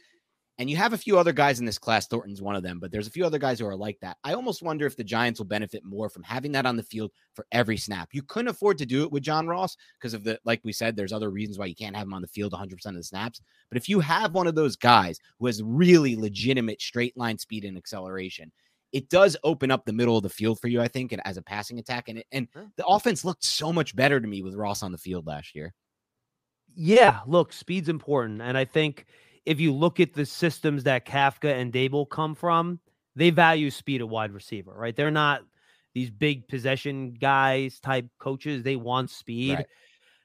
And 0.62 0.70
you 0.70 0.78
have 0.78 0.94
a 0.94 0.98
few 0.98 1.18
other 1.18 1.34
guys 1.34 1.60
in 1.60 1.66
this 1.66 1.80
class. 1.80 2.06
Thornton's 2.06 2.40
one 2.40 2.56
of 2.56 2.62
them, 2.62 2.78
but 2.80 2.92
there's 2.92 3.08
a 3.08 3.12
few 3.12 3.26
other 3.26 3.40
guys 3.40 3.58
who 3.58 3.66
are 3.66 3.76
like 3.76 4.00
that. 4.02 4.18
I 4.24 4.34
almost 4.34 4.62
wonder 4.62 4.86
if 4.86 4.96
the 4.96 5.04
Giants 5.04 5.40
will 5.40 5.48
benefit 5.48 5.84
more 5.84 6.08
from 6.08 6.22
having 6.22 6.52
that 6.52 6.68
on 6.68 6.76
the 6.76 6.84
field 6.84 7.10
for 7.34 7.48
every 7.52 7.78
snap. 7.78 8.10
You 8.12 8.22
couldn't 8.22 8.50
afford 8.50 8.78
to 8.78 8.86
do 8.86 9.02
it 9.02 9.12
with 9.12 9.24
John 9.24 9.48
Ross 9.48 9.76
because 10.00 10.14
of 10.14 10.24
the, 10.24 10.40
like 10.46 10.62
we 10.64 10.72
said, 10.72 10.96
there's 10.96 11.14
other 11.14 11.32
reasons 11.32 11.58
why 11.58 11.66
you 11.66 11.74
can't 11.74 11.96
have 11.96 12.06
him 12.06 12.14
on 12.14 12.22
the 12.22 12.28
field 12.28 12.54
100% 12.54 12.74
of 12.86 12.94
the 12.94 13.04
snaps. 13.04 13.42
But 13.70 13.80
if 13.80 13.90
you 13.90 14.02
have 14.02 14.36
one 14.36 14.46
of 14.46 14.54
those 14.54 14.76
guys 14.76 15.18
who 15.40 15.48
has 15.48 15.64
really 15.64 16.16
legitimate 16.16 16.80
straight 16.80 17.18
line 17.18 17.40
speed 17.40 17.66
and 17.66 17.76
acceleration, 17.76 18.52
it 18.92 19.10
does 19.10 19.36
open 19.44 19.72
up 19.72 19.84
the 19.84 19.94
middle 19.94 20.18
of 20.18 20.22
the 20.22 20.30
field 20.30 20.60
for 20.60 20.68
you, 20.68 20.80
I 20.80 20.90
think, 20.90 21.12
and 21.12 21.26
as 21.26 21.38
a 21.38 21.42
passing 21.42 21.80
attack. 21.80 22.08
And 22.08 22.20
it, 22.20 22.28
and 22.32 22.48
the 22.78 22.86
offense 22.86 23.26
looked 23.26 23.46
so 23.46 23.74
much 23.74 23.96
better 23.96 24.22
to 24.22 24.28
me 24.28 24.44
with 24.44 24.54
Ross 24.54 24.84
on 24.84 24.92
the 24.92 25.00
field 25.00 25.26
last 25.26 25.56
year. 25.56 25.74
Yeah, 26.76 27.22
look, 27.26 27.52
speed's 27.52 27.90
important, 27.90 28.44
and 28.44 28.56
I 28.56 28.64
think 28.64 29.08
if 29.46 29.60
you 29.60 29.74
look 29.74 30.00
at 30.00 30.14
the 30.14 30.26
systems 30.26 30.84
that 30.84 31.06
Kafka 31.06 31.54
and 31.54 31.74
Daboll 31.74 32.10
come 32.10 32.36
from, 32.36 32.80
they 33.16 33.30
value 33.30 33.72
speed 33.72 34.02
at 34.02 34.10
wide 34.10 34.32
receiver, 34.32 34.74
right? 34.74 34.96
They're 34.96 35.12
not 35.12 35.42
these 35.94 36.10
big 36.10 36.48
possession 36.48 37.14
guys 37.14 37.80
type 37.80 38.08
coaches. 38.20 38.64
They 38.64 38.76
want 38.76 39.10
speed. 39.10 39.56
Right. 39.56 39.66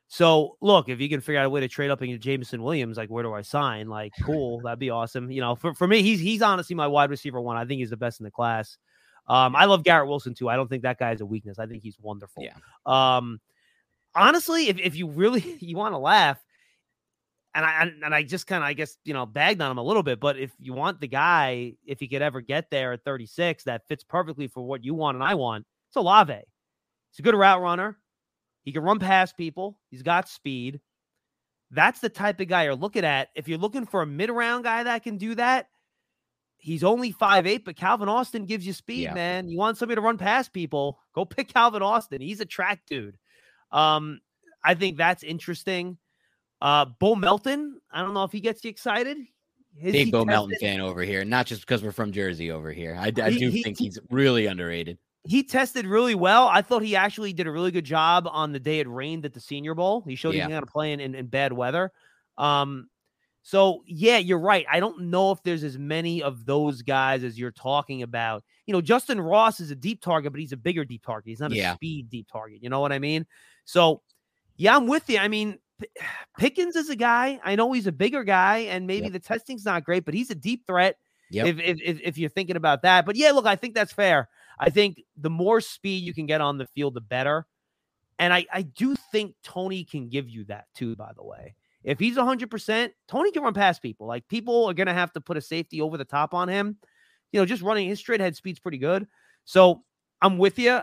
So 0.08 0.56
look, 0.60 0.88
if 0.88 1.00
you 1.00 1.08
can 1.08 1.20
figure 1.20 1.40
out 1.40 1.46
a 1.46 1.50
way 1.50 1.60
to 1.60 1.68
trade 1.68 1.90
up 1.90 2.00
into 2.02 2.18
Jameson 2.18 2.62
Williams, 2.62 2.96
like 2.96 3.10
where 3.10 3.24
do 3.24 3.32
I 3.32 3.42
sign? 3.42 3.88
Like, 3.88 4.12
cool, 4.22 4.60
that'd 4.64 4.78
be 4.78 4.90
awesome. 4.90 5.30
You 5.30 5.40
know, 5.40 5.56
for, 5.56 5.74
for 5.74 5.88
me, 5.88 6.02
he's 6.02 6.20
he's 6.20 6.42
honestly 6.42 6.76
my 6.76 6.86
wide 6.86 7.10
receiver 7.10 7.40
one. 7.40 7.56
I 7.56 7.64
think 7.64 7.80
he's 7.80 7.90
the 7.90 7.96
best 7.96 8.20
in 8.20 8.24
the 8.24 8.30
class. 8.30 8.78
Um, 9.28 9.56
I 9.56 9.64
love 9.64 9.82
Garrett 9.82 10.08
Wilson 10.08 10.34
too. 10.34 10.48
I 10.48 10.54
don't 10.54 10.68
think 10.68 10.84
that 10.84 10.98
guy 10.98 11.12
is 11.12 11.20
a 11.20 11.26
weakness. 11.26 11.58
I 11.58 11.66
think 11.66 11.82
he's 11.82 11.96
wonderful. 12.00 12.44
Yeah. 12.44 12.54
Um, 12.86 13.40
honestly, 14.14 14.68
if, 14.68 14.78
if 14.78 14.94
you 14.94 15.08
really 15.08 15.56
you 15.60 15.76
want 15.76 15.94
to 15.94 15.98
laugh, 15.98 16.38
and 17.56 17.64
I 17.64 17.90
and 18.04 18.14
I 18.14 18.22
just 18.22 18.46
kind 18.46 18.62
of 18.62 18.68
I 18.68 18.74
guess 18.74 18.96
you 19.04 19.14
know 19.14 19.26
bagged 19.26 19.60
on 19.62 19.70
him 19.72 19.78
a 19.78 19.82
little 19.82 20.02
bit, 20.04 20.20
but 20.20 20.38
if 20.38 20.52
you 20.60 20.74
want 20.74 21.00
the 21.00 21.08
guy, 21.08 21.72
if 21.84 21.98
he 21.98 22.06
could 22.06 22.22
ever 22.22 22.40
get 22.40 22.70
there 22.70 22.92
at 22.92 23.02
36, 23.04 23.64
that 23.64 23.88
fits 23.88 24.04
perfectly 24.04 24.46
for 24.46 24.62
what 24.62 24.84
you 24.84 24.94
want 24.94 25.16
and 25.16 25.24
I 25.24 25.34
want, 25.34 25.64
it's 25.88 25.96
Olave. 25.96 26.34
He's 26.34 27.18
a 27.18 27.22
good 27.22 27.34
route 27.34 27.60
runner. 27.62 27.96
He 28.62 28.72
can 28.72 28.82
run 28.82 28.98
past 28.98 29.36
people. 29.36 29.78
He's 29.90 30.02
got 30.02 30.28
speed. 30.28 30.80
That's 31.70 32.00
the 32.00 32.08
type 32.08 32.38
of 32.40 32.48
guy 32.48 32.64
you're 32.64 32.74
looking 32.76 33.04
at. 33.04 33.28
If 33.34 33.48
you're 33.48 33.58
looking 33.58 33.86
for 33.86 34.02
a 34.02 34.06
mid 34.06 34.30
round 34.30 34.64
guy 34.64 34.82
that 34.84 35.02
can 35.02 35.16
do 35.18 35.34
that, 35.36 35.68
he's 36.58 36.84
only 36.84 37.10
five 37.10 37.46
eight, 37.46 37.64
but 37.64 37.76
Calvin 37.76 38.08
Austin 38.08 38.44
gives 38.44 38.66
you 38.66 38.72
speed, 38.72 39.04
Yeah. 39.04 39.14
man. 39.14 39.48
You 39.48 39.56
want 39.58 39.78
somebody 39.78 39.96
to 39.96 40.02
run 40.02 40.18
past 40.18 40.52
people, 40.52 40.98
go 41.14 41.24
pick 41.24 41.48
Calvin 41.52 41.82
Austin. 41.82 42.20
He's 42.20 42.40
a 42.40 42.44
track 42.44 42.82
dude. 42.86 43.16
Um, 43.72 44.20
I 44.62 44.74
think 44.74 44.96
that's 44.96 45.22
interesting. 45.22 45.96
Uh, 46.60 46.86
Bo 46.86 47.14
Melton, 47.14 47.80
I 47.90 48.02
don't 48.02 48.14
know 48.14 48.24
if 48.24 48.32
he 48.32 48.40
gets 48.40 48.64
you 48.64 48.70
excited. 48.70 49.18
Is 49.80 49.92
Big 49.92 50.10
Bo 50.10 50.24
Melton 50.24 50.56
fan 50.58 50.80
over 50.80 51.02
here, 51.02 51.22
not 51.24 51.44
just 51.46 51.60
because 51.60 51.82
we're 51.82 51.92
from 51.92 52.10
Jersey 52.12 52.50
over 52.50 52.72
here. 52.72 52.96
I, 52.98 53.12
I 53.22 53.30
He- 53.30 53.38
do 53.38 53.50
he- 53.50 53.62
think 53.62 53.78
he- 53.78 53.84
he's 53.84 53.98
really 54.10 54.46
underrated. 54.46 54.96
he 55.24 55.42
tested 55.42 55.86
really 55.86 56.14
well. 56.14 56.46
I 56.48 56.62
thought 56.62 56.82
he 56.82 56.96
actually 56.96 57.32
did 57.34 57.46
a 57.46 57.50
really 57.50 57.70
good 57.72 57.84
job 57.84 58.26
on 58.30 58.52
the 58.52 58.60
day 58.60 58.78
it 58.80 58.88
rained 58.88 59.26
at 59.26 59.34
the 59.34 59.40
Senior 59.40 59.74
Bowl. 59.74 60.02
He 60.06 60.14
showed 60.14 60.34
Yeah. 60.34 60.42
he 60.44 60.48
knew 60.48 60.54
how 60.54 60.60
to 60.60 60.66
play 60.66 60.92
in, 60.92 61.00
in, 61.00 61.14
in 61.14 61.26
bad 61.26 61.52
weather. 61.52 61.92
Um, 62.38 62.88
so 63.42 63.82
yeah, 63.86 64.16
you're 64.18 64.38
right. 64.38 64.64
I 64.70 64.80
don't 64.80 65.02
know 65.10 65.30
if 65.32 65.42
there's 65.42 65.62
as 65.62 65.76
many 65.78 66.22
of 66.22 66.46
those 66.46 66.80
guys 66.82 67.22
as 67.22 67.38
you're 67.38 67.50
talking 67.52 68.02
about. 68.02 68.44
You 68.66 68.72
know, 68.72 68.80
Justin 68.80 69.20
Ross 69.20 69.60
is 69.60 69.70
a 69.70 69.76
deep 69.76 70.00
target, 70.00 70.32
but 70.32 70.40
he's 70.40 70.52
a 70.52 70.56
bigger 70.56 70.84
deep 70.86 71.04
target. 71.04 71.28
He's 71.28 71.40
not 71.40 71.52
Yeah. 71.52 71.72
a 71.72 71.74
speed 71.74 72.08
deep 72.08 72.28
target. 72.32 72.62
You 72.62 72.70
know 72.70 72.80
what 72.80 72.92
I 72.92 72.98
mean? 72.98 73.26
So 73.66 74.02
yeah, 74.56 74.74
I'm 74.74 74.86
with 74.86 75.08
you. 75.10 75.18
I 75.18 75.28
mean, 75.28 75.58
Pickens 76.38 76.76
is 76.76 76.90
a 76.90 76.96
guy. 76.96 77.40
I 77.44 77.56
know 77.56 77.72
he's 77.72 77.86
a 77.86 77.92
bigger 77.92 78.24
guy, 78.24 78.58
and 78.58 78.86
maybe 78.86 79.04
Yep. 79.04 79.12
the 79.12 79.20
testing's 79.20 79.64
not 79.64 79.84
great, 79.84 80.04
but 80.04 80.14
he's 80.14 80.30
a 80.30 80.34
deep 80.34 80.66
threat. 80.66 80.96
Yep. 81.30 81.46
If, 81.46 81.58
if 81.58 82.00
if 82.02 82.18
you're 82.18 82.30
thinking 82.30 82.56
about 82.56 82.82
that, 82.82 83.04
but 83.04 83.16
yeah, 83.16 83.32
look, 83.32 83.46
I 83.46 83.56
think 83.56 83.74
that's 83.74 83.92
fair. 83.92 84.28
I 84.58 84.70
think 84.70 85.02
the 85.16 85.30
more 85.30 85.60
speed 85.60 86.04
you 86.04 86.14
can 86.14 86.26
get 86.26 86.40
on 86.40 86.56
the 86.58 86.66
field, 86.66 86.94
the 86.94 87.00
better. 87.00 87.46
And 88.18 88.32
I, 88.32 88.46
I 88.52 88.62
do 88.62 88.94
think 89.12 89.34
Toney 89.42 89.84
can 89.84 90.08
give 90.08 90.28
you 90.28 90.44
that 90.44 90.66
too, 90.74 90.96
by 90.96 91.12
the 91.14 91.24
way. 91.24 91.54
If 91.84 91.98
he's 91.98 92.16
100%, 92.16 92.90
Toney 93.06 93.30
can 93.30 93.42
run 93.42 93.52
past 93.54 93.82
people. 93.82 94.06
Like 94.06 94.26
people 94.28 94.66
are 94.66 94.74
going 94.74 94.86
to 94.86 94.94
have 94.94 95.12
to 95.12 95.20
put 95.20 95.36
a 95.36 95.40
safety 95.40 95.80
over 95.80 95.98
the 95.98 96.04
top 96.04 96.32
on 96.32 96.48
him. 96.48 96.78
You 97.32 97.40
know, 97.40 97.46
just 97.46 97.62
running 97.62 97.88
his 97.88 97.98
straight 97.98 98.20
head 98.20 98.34
speed's 98.34 98.58
pretty 98.58 98.78
good. 98.78 99.06
So 99.44 99.82
I'm 100.22 100.38
with 100.38 100.58
you. 100.58 100.80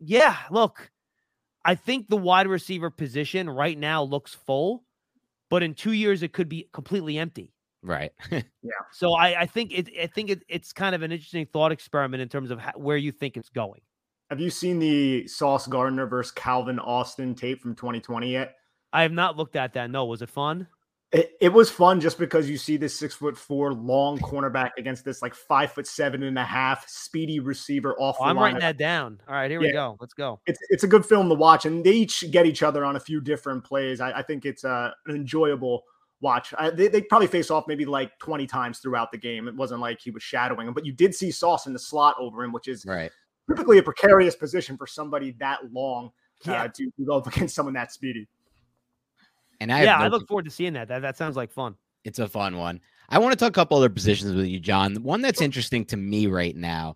Yeah, 0.00 0.36
look, 0.50 0.90
I 1.64 1.74
think 1.74 2.08
the 2.08 2.16
wide 2.16 2.46
receiver 2.46 2.90
position 2.90 3.48
right 3.48 3.78
now 3.78 4.02
looks 4.02 4.34
full, 4.34 4.84
but 5.50 5.62
in 5.62 5.74
two 5.74 5.92
years 5.92 6.22
it 6.22 6.32
could 6.32 6.48
be 6.48 6.68
completely 6.72 7.18
empty. 7.18 7.52
Right. 7.82 8.12
Yeah. 8.62 8.72
So 8.92 9.14
I, 9.14 9.42
I 9.42 9.46
think 9.46 9.72
it, 9.72 9.88
I 10.02 10.08
think 10.08 10.28
it, 10.28 10.42
it's 10.46 10.72
kind 10.72 10.94
of 10.94 11.02
an 11.02 11.10
interesting 11.10 11.46
thought 11.46 11.72
experiment 11.72 12.20
in 12.20 12.28
terms 12.28 12.50
of 12.50 12.58
how, 12.58 12.72
where 12.72 12.98
you 12.98 13.12
think 13.12 13.36
it's 13.38 13.48
going. 13.48 13.80
Have 14.28 14.40
you 14.40 14.50
seen 14.50 14.78
the 14.78 15.26
Sauce 15.26 15.66
Gardner 15.66 16.06
versus 16.06 16.32
Calvin 16.32 16.78
Austin 16.78 17.34
tape 17.34 17.62
from 17.62 17.74
2020 17.74 18.30
yet? 18.30 18.56
I 18.92 19.02
have 19.02 19.12
not 19.12 19.38
looked 19.38 19.56
at 19.56 19.72
that. 19.72 19.90
No, 19.90 20.04
was 20.04 20.20
it 20.20 20.28
fun? 20.28 20.66
It, 21.10 21.30
it 21.40 21.48
was 21.50 21.70
fun 21.70 22.00
just 22.00 22.18
because 22.18 22.50
you 22.50 22.58
see 22.58 22.76
this 22.76 22.98
six 22.98 23.14
foot 23.14 23.34
four 23.36 23.72
long 23.72 24.18
cornerback 24.18 24.72
against 24.76 25.06
this 25.06 25.22
like 25.22 25.34
five 25.34 25.72
foot 25.72 25.86
seven 25.86 26.22
and 26.22 26.38
a 26.38 26.44
half 26.44 26.86
speedy 26.86 27.40
receiver 27.40 27.94
off 27.98 28.16
Oh, 28.20 28.24
the 28.24 28.30
I'm 28.30 28.36
line. 28.36 28.44
writing 28.54 28.60
that 28.60 28.76
down. 28.76 29.18
All 29.26 29.34
right, 29.34 29.50
here 29.50 29.58
we 29.58 29.72
go. 29.72 29.96
Let's 30.00 30.12
go. 30.12 30.38
It's 30.44 30.58
it's 30.68 30.84
a 30.84 30.86
good 30.86 31.06
film 31.06 31.30
to 31.30 31.34
watch, 31.34 31.64
and 31.64 31.82
they 31.82 31.92
each 31.92 32.30
get 32.30 32.44
each 32.44 32.62
other 32.62 32.84
on 32.84 32.96
a 32.96 33.00
few 33.00 33.22
different 33.22 33.64
plays. 33.64 34.02
I, 34.02 34.18
I 34.18 34.22
think 34.22 34.44
it's 34.44 34.64
uh, 34.66 34.90
an 35.06 35.16
enjoyable 35.16 35.82
watch. 36.20 36.52
I, 36.58 36.68
they 36.68 36.88
they 36.88 37.00
probably 37.00 37.28
face 37.28 37.50
off 37.50 37.64
maybe 37.66 37.86
like 37.86 38.18
20 38.18 38.46
times 38.46 38.80
throughout 38.80 39.10
the 39.10 39.16
game. 39.18 39.48
It 39.48 39.56
wasn't 39.56 39.80
like 39.80 40.00
he 40.02 40.10
was 40.10 40.22
shadowing 40.22 40.68
him, 40.68 40.74
but 40.74 40.84
you 40.84 40.92
did 40.92 41.14
see 41.14 41.30
Sauce 41.30 41.66
in 41.66 41.72
the 41.72 41.78
slot 41.78 42.16
over 42.20 42.44
him, 42.44 42.52
which 42.52 42.68
is 42.68 42.84
right. 42.84 43.10
typically 43.48 43.78
a 43.78 43.82
precarious 43.82 44.36
position 44.36 44.76
for 44.76 44.86
somebody 44.86 45.34
that 45.40 45.72
long 45.72 46.10
Yeah. 46.44 46.64
uh, 46.64 46.68
to 46.74 46.90
go 47.06 47.16
up 47.16 47.26
against 47.28 47.54
someone 47.54 47.72
that 47.74 47.92
speedy. 47.92 48.28
And 49.60 49.72
I 49.72 49.82
yeah, 49.82 49.98
no 49.98 50.04
I 50.04 50.08
look 50.08 50.26
forward 50.28 50.44
to 50.44 50.50
seeing 50.50 50.72
that. 50.74 50.88
That 50.88 51.02
that 51.02 51.16
sounds 51.16 51.36
like 51.36 51.50
fun. 51.50 51.74
It's 52.04 52.18
a 52.18 52.28
fun 52.28 52.56
one. 52.56 52.80
I 53.08 53.18
want 53.18 53.32
to 53.32 53.38
talk 53.38 53.50
a 53.50 53.52
couple 53.52 53.76
other 53.76 53.88
positions 53.88 54.34
with 54.34 54.46
you, 54.46 54.60
John. 54.60 54.94
One 55.02 55.20
that's 55.20 55.40
interesting 55.40 55.84
to 55.86 55.96
me 55.96 56.26
right 56.26 56.54
now, 56.54 56.94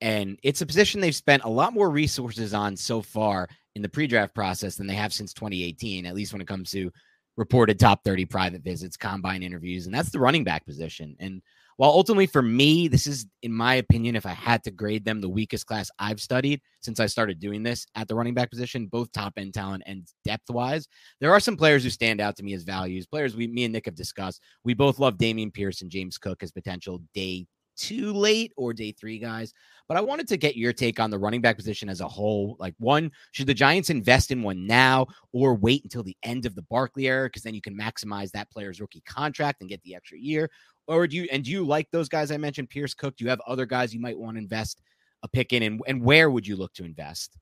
and 0.00 0.38
it's 0.42 0.60
a 0.60 0.66
position 0.66 1.00
they've 1.00 1.14
spent 1.14 1.44
a 1.44 1.48
lot 1.48 1.72
more 1.72 1.90
resources 1.90 2.54
on 2.54 2.76
so 2.76 3.00
far 3.00 3.48
in 3.74 3.82
the 3.82 3.88
pre-draft 3.88 4.34
process 4.34 4.76
than 4.76 4.86
they 4.86 4.94
have 4.94 5.12
since 5.12 5.32
2018, 5.34 6.06
at 6.06 6.14
least 6.14 6.32
when 6.32 6.40
it 6.40 6.48
comes 6.48 6.70
to 6.70 6.90
reported 7.36 7.78
top 7.78 8.04
30 8.04 8.24
private 8.24 8.62
visits, 8.62 8.96
combine 8.96 9.42
interviews, 9.42 9.86
and 9.86 9.94
that's 9.94 10.10
the 10.10 10.18
running 10.18 10.44
back 10.44 10.64
position. 10.64 11.16
And 11.18 11.42
while 11.76 11.90
ultimately 11.90 12.26
for 12.26 12.42
me, 12.42 12.88
this 12.88 13.06
is, 13.06 13.26
in 13.42 13.52
my 13.52 13.74
opinion, 13.74 14.16
if 14.16 14.26
I 14.26 14.32
had 14.32 14.64
to 14.64 14.70
grade 14.70 15.04
them, 15.04 15.20
the 15.20 15.28
weakest 15.28 15.66
class 15.66 15.90
I've 15.98 16.20
studied 16.20 16.60
since 16.80 17.00
I 17.00 17.06
started 17.06 17.38
doing 17.38 17.62
this 17.62 17.86
at 17.94 18.08
the 18.08 18.14
running 18.14 18.34
back 18.34 18.50
position, 18.50 18.86
both 18.86 19.12
top 19.12 19.34
end 19.36 19.54
talent 19.54 19.82
and 19.86 20.06
depth 20.24 20.50
wise, 20.50 20.88
there 21.20 21.32
are 21.32 21.40
some 21.40 21.56
players 21.56 21.82
who 21.82 21.90
stand 21.90 22.20
out 22.20 22.36
to 22.36 22.42
me 22.42 22.54
as 22.54 22.62
values. 22.64 23.06
Players 23.06 23.36
we, 23.36 23.46
me 23.46 23.64
and 23.64 23.72
Nick 23.72 23.86
have 23.86 23.94
discussed. 23.94 24.40
We 24.64 24.74
both 24.74 24.98
love 24.98 25.18
Dameon 25.18 25.52
Pierce 25.52 25.82
and 25.82 25.90
James 25.90 26.18
Cook 26.18 26.42
as 26.42 26.50
potential 26.52 27.02
day 27.14 27.46
two 27.76 28.12
late 28.12 28.52
or 28.56 28.72
day 28.72 28.92
three 28.92 29.18
guys. 29.18 29.52
But 29.88 29.96
I 29.96 30.00
wanted 30.00 30.26
to 30.28 30.36
get 30.36 30.56
your 30.56 30.72
take 30.72 30.98
on 30.98 31.10
the 31.10 31.18
running 31.18 31.40
back 31.40 31.56
position 31.56 31.88
as 31.88 32.00
a 32.00 32.08
whole. 32.08 32.56
Like, 32.58 32.74
one, 32.78 33.12
should 33.30 33.46
the 33.46 33.54
Giants 33.54 33.90
invest 33.90 34.30
in 34.30 34.42
one 34.42 34.66
now 34.66 35.06
or 35.32 35.54
wait 35.54 35.84
until 35.84 36.02
the 36.02 36.16
end 36.24 36.44
of 36.46 36.54
the 36.54 36.62
Barkley 36.62 37.06
era? 37.06 37.26
Because 37.26 37.42
then 37.42 37.54
you 37.54 37.60
can 37.60 37.78
maximize 37.78 38.30
that 38.32 38.50
player's 38.50 38.80
rookie 38.80 39.02
contract 39.06 39.60
and 39.60 39.70
get 39.70 39.80
the 39.82 39.94
extra 39.94 40.18
year. 40.18 40.50
Or 40.88 41.06
do 41.06 41.16
you, 41.16 41.28
and 41.32 41.44
do 41.44 41.50
you 41.50 41.64
like 41.64 41.90
those 41.90 42.08
guys 42.08 42.30
I 42.30 42.36
mentioned, 42.36 42.70
Pierce 42.70 42.94
Cook? 42.94 43.16
Do 43.16 43.24
you 43.24 43.30
have 43.30 43.40
other 43.46 43.66
guys 43.66 43.92
you 43.92 44.00
might 44.00 44.18
want 44.18 44.36
to 44.36 44.42
invest 44.42 44.80
a 45.22 45.28
pick 45.28 45.52
in? 45.52 45.62
And, 45.62 45.80
and 45.86 46.02
where 46.02 46.30
would 46.30 46.46
you 46.46 46.56
look 46.56 46.72
to 46.74 46.84
invest? 46.84 47.36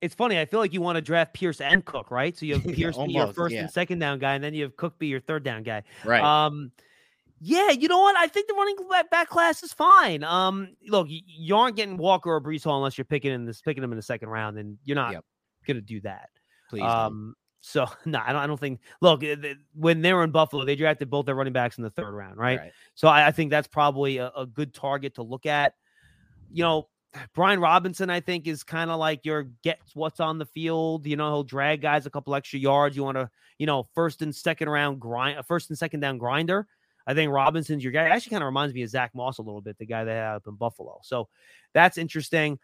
It's 0.00 0.14
funny. 0.14 0.38
I 0.40 0.46
feel 0.46 0.60
like 0.60 0.72
you 0.72 0.80
want 0.80 0.96
to 0.96 1.02
draft 1.02 1.34
Pierce 1.34 1.60
and 1.60 1.84
Cook, 1.84 2.10
right? 2.10 2.36
So 2.36 2.46
you 2.46 2.54
have 2.54 2.64
Yeah, 2.66 2.74
Pierce 2.74 2.96
be 2.96 3.12
your 3.12 3.32
first 3.32 3.54
yeah. 3.54 3.62
and 3.62 3.70
second 3.70 3.98
down 3.98 4.18
guy, 4.18 4.34
and 4.34 4.42
then 4.42 4.54
you 4.54 4.62
have 4.64 4.76
Cook 4.76 4.98
be 4.98 5.06
your 5.08 5.20
third 5.20 5.44
down 5.44 5.62
guy. 5.62 5.82
Right. 6.04 6.22
Um, 6.22 6.72
yeah, 7.42 7.70
you 7.70 7.88
know 7.88 8.00
what? 8.00 8.16
I 8.16 8.26
think 8.26 8.48
the 8.48 8.54
running 8.54 8.76
back- 8.90 9.10
back 9.10 9.28
class 9.28 9.62
is 9.62 9.72
fine. 9.72 10.24
Um, 10.24 10.74
look, 10.88 11.08
you, 11.08 11.20
you 11.26 11.56
aren't 11.56 11.76
getting 11.76 11.96
Walker 11.96 12.30
or 12.30 12.40
Breece 12.40 12.64
Hall 12.64 12.76
unless 12.76 12.98
you're 12.98 13.04
picking 13.06 13.32
in 13.32 13.44
this 13.46 13.60
picking 13.62 13.80
them 13.82 13.92
in 13.92 13.96
the 13.96 14.02
second 14.02 14.28
round, 14.30 14.58
and 14.58 14.78
you're 14.84 14.94
not 14.96 15.12
Yep. 15.12 15.24
gonna 15.66 15.80
do 15.80 16.00
that. 16.02 16.28
Please. 16.68 16.82
Um, 16.82 17.34
so 17.60 17.86
no, 18.04 18.20
I 18.24 18.32
don't. 18.32 18.42
I 18.42 18.46
don't 18.46 18.60
think. 18.60 18.80
Look, 19.00 19.22
uh, 19.22 19.36
when 19.74 20.02
they 20.02 20.12
were 20.12 20.24
in 20.24 20.30
Buffalo, 20.30 20.64
they 20.64 20.76
drafted 20.76 21.10
both 21.10 21.26
their 21.26 21.34
running 21.34 21.52
backs 21.52 21.78
in 21.78 21.84
the 21.84 21.90
third 21.90 22.12
round, 22.12 22.36
right? 22.36 22.58
Right. 22.58 22.72
So 22.94 23.08
I, 23.08 23.28
I 23.28 23.30
think 23.32 23.50
that's 23.50 23.68
probably 23.68 24.18
a, 24.18 24.30
a 24.36 24.46
good 24.46 24.74
target 24.74 25.14
to 25.16 25.22
look 25.22 25.46
at. 25.46 25.74
You 26.52 26.64
know, 26.64 26.88
Brian 27.34 27.60
Robinson, 27.60 28.10
I 28.10 28.20
think, 28.20 28.46
is 28.46 28.62
kind 28.62 28.90
of 28.90 28.98
like 28.98 29.24
your 29.24 29.44
get 29.62 29.78
what's 29.94 30.20
on 30.20 30.38
the 30.38 30.46
field. 30.46 31.06
You 31.06 31.16
know, 31.16 31.28
he'll 31.30 31.44
drag 31.44 31.82
guys 31.82 32.06
a 32.06 32.10
couple 32.10 32.34
extra 32.34 32.58
yards. 32.58 32.96
You 32.96 33.04
want 33.04 33.18
to, 33.18 33.30
you 33.58 33.66
know, 33.66 33.86
first 33.94 34.22
and 34.22 34.34
second 34.34 34.68
round 34.68 35.00
grind, 35.00 35.38
a 35.38 35.42
first 35.42 35.70
and 35.70 35.78
second 35.78 36.00
down 36.00 36.18
grinder. 36.18 36.66
I 37.06 37.14
think 37.14 37.32
Robinson's 37.32 37.82
your 37.82 37.92
guy. 37.92 38.08
Actually, 38.08 38.30
kind 38.30 38.42
of 38.42 38.46
reminds 38.46 38.74
me 38.74 38.82
of 38.82 38.90
Zach 38.90 39.12
Moss 39.14 39.38
a 39.38 39.42
little 39.42 39.62
bit, 39.62 39.78
the 39.78 39.86
guy 39.86 40.04
they 40.04 40.14
had 40.14 40.36
up 40.36 40.46
in 40.46 40.54
Buffalo. 40.54 41.00
So 41.02 41.28
that's 41.72 41.98
interesting. 41.98 42.58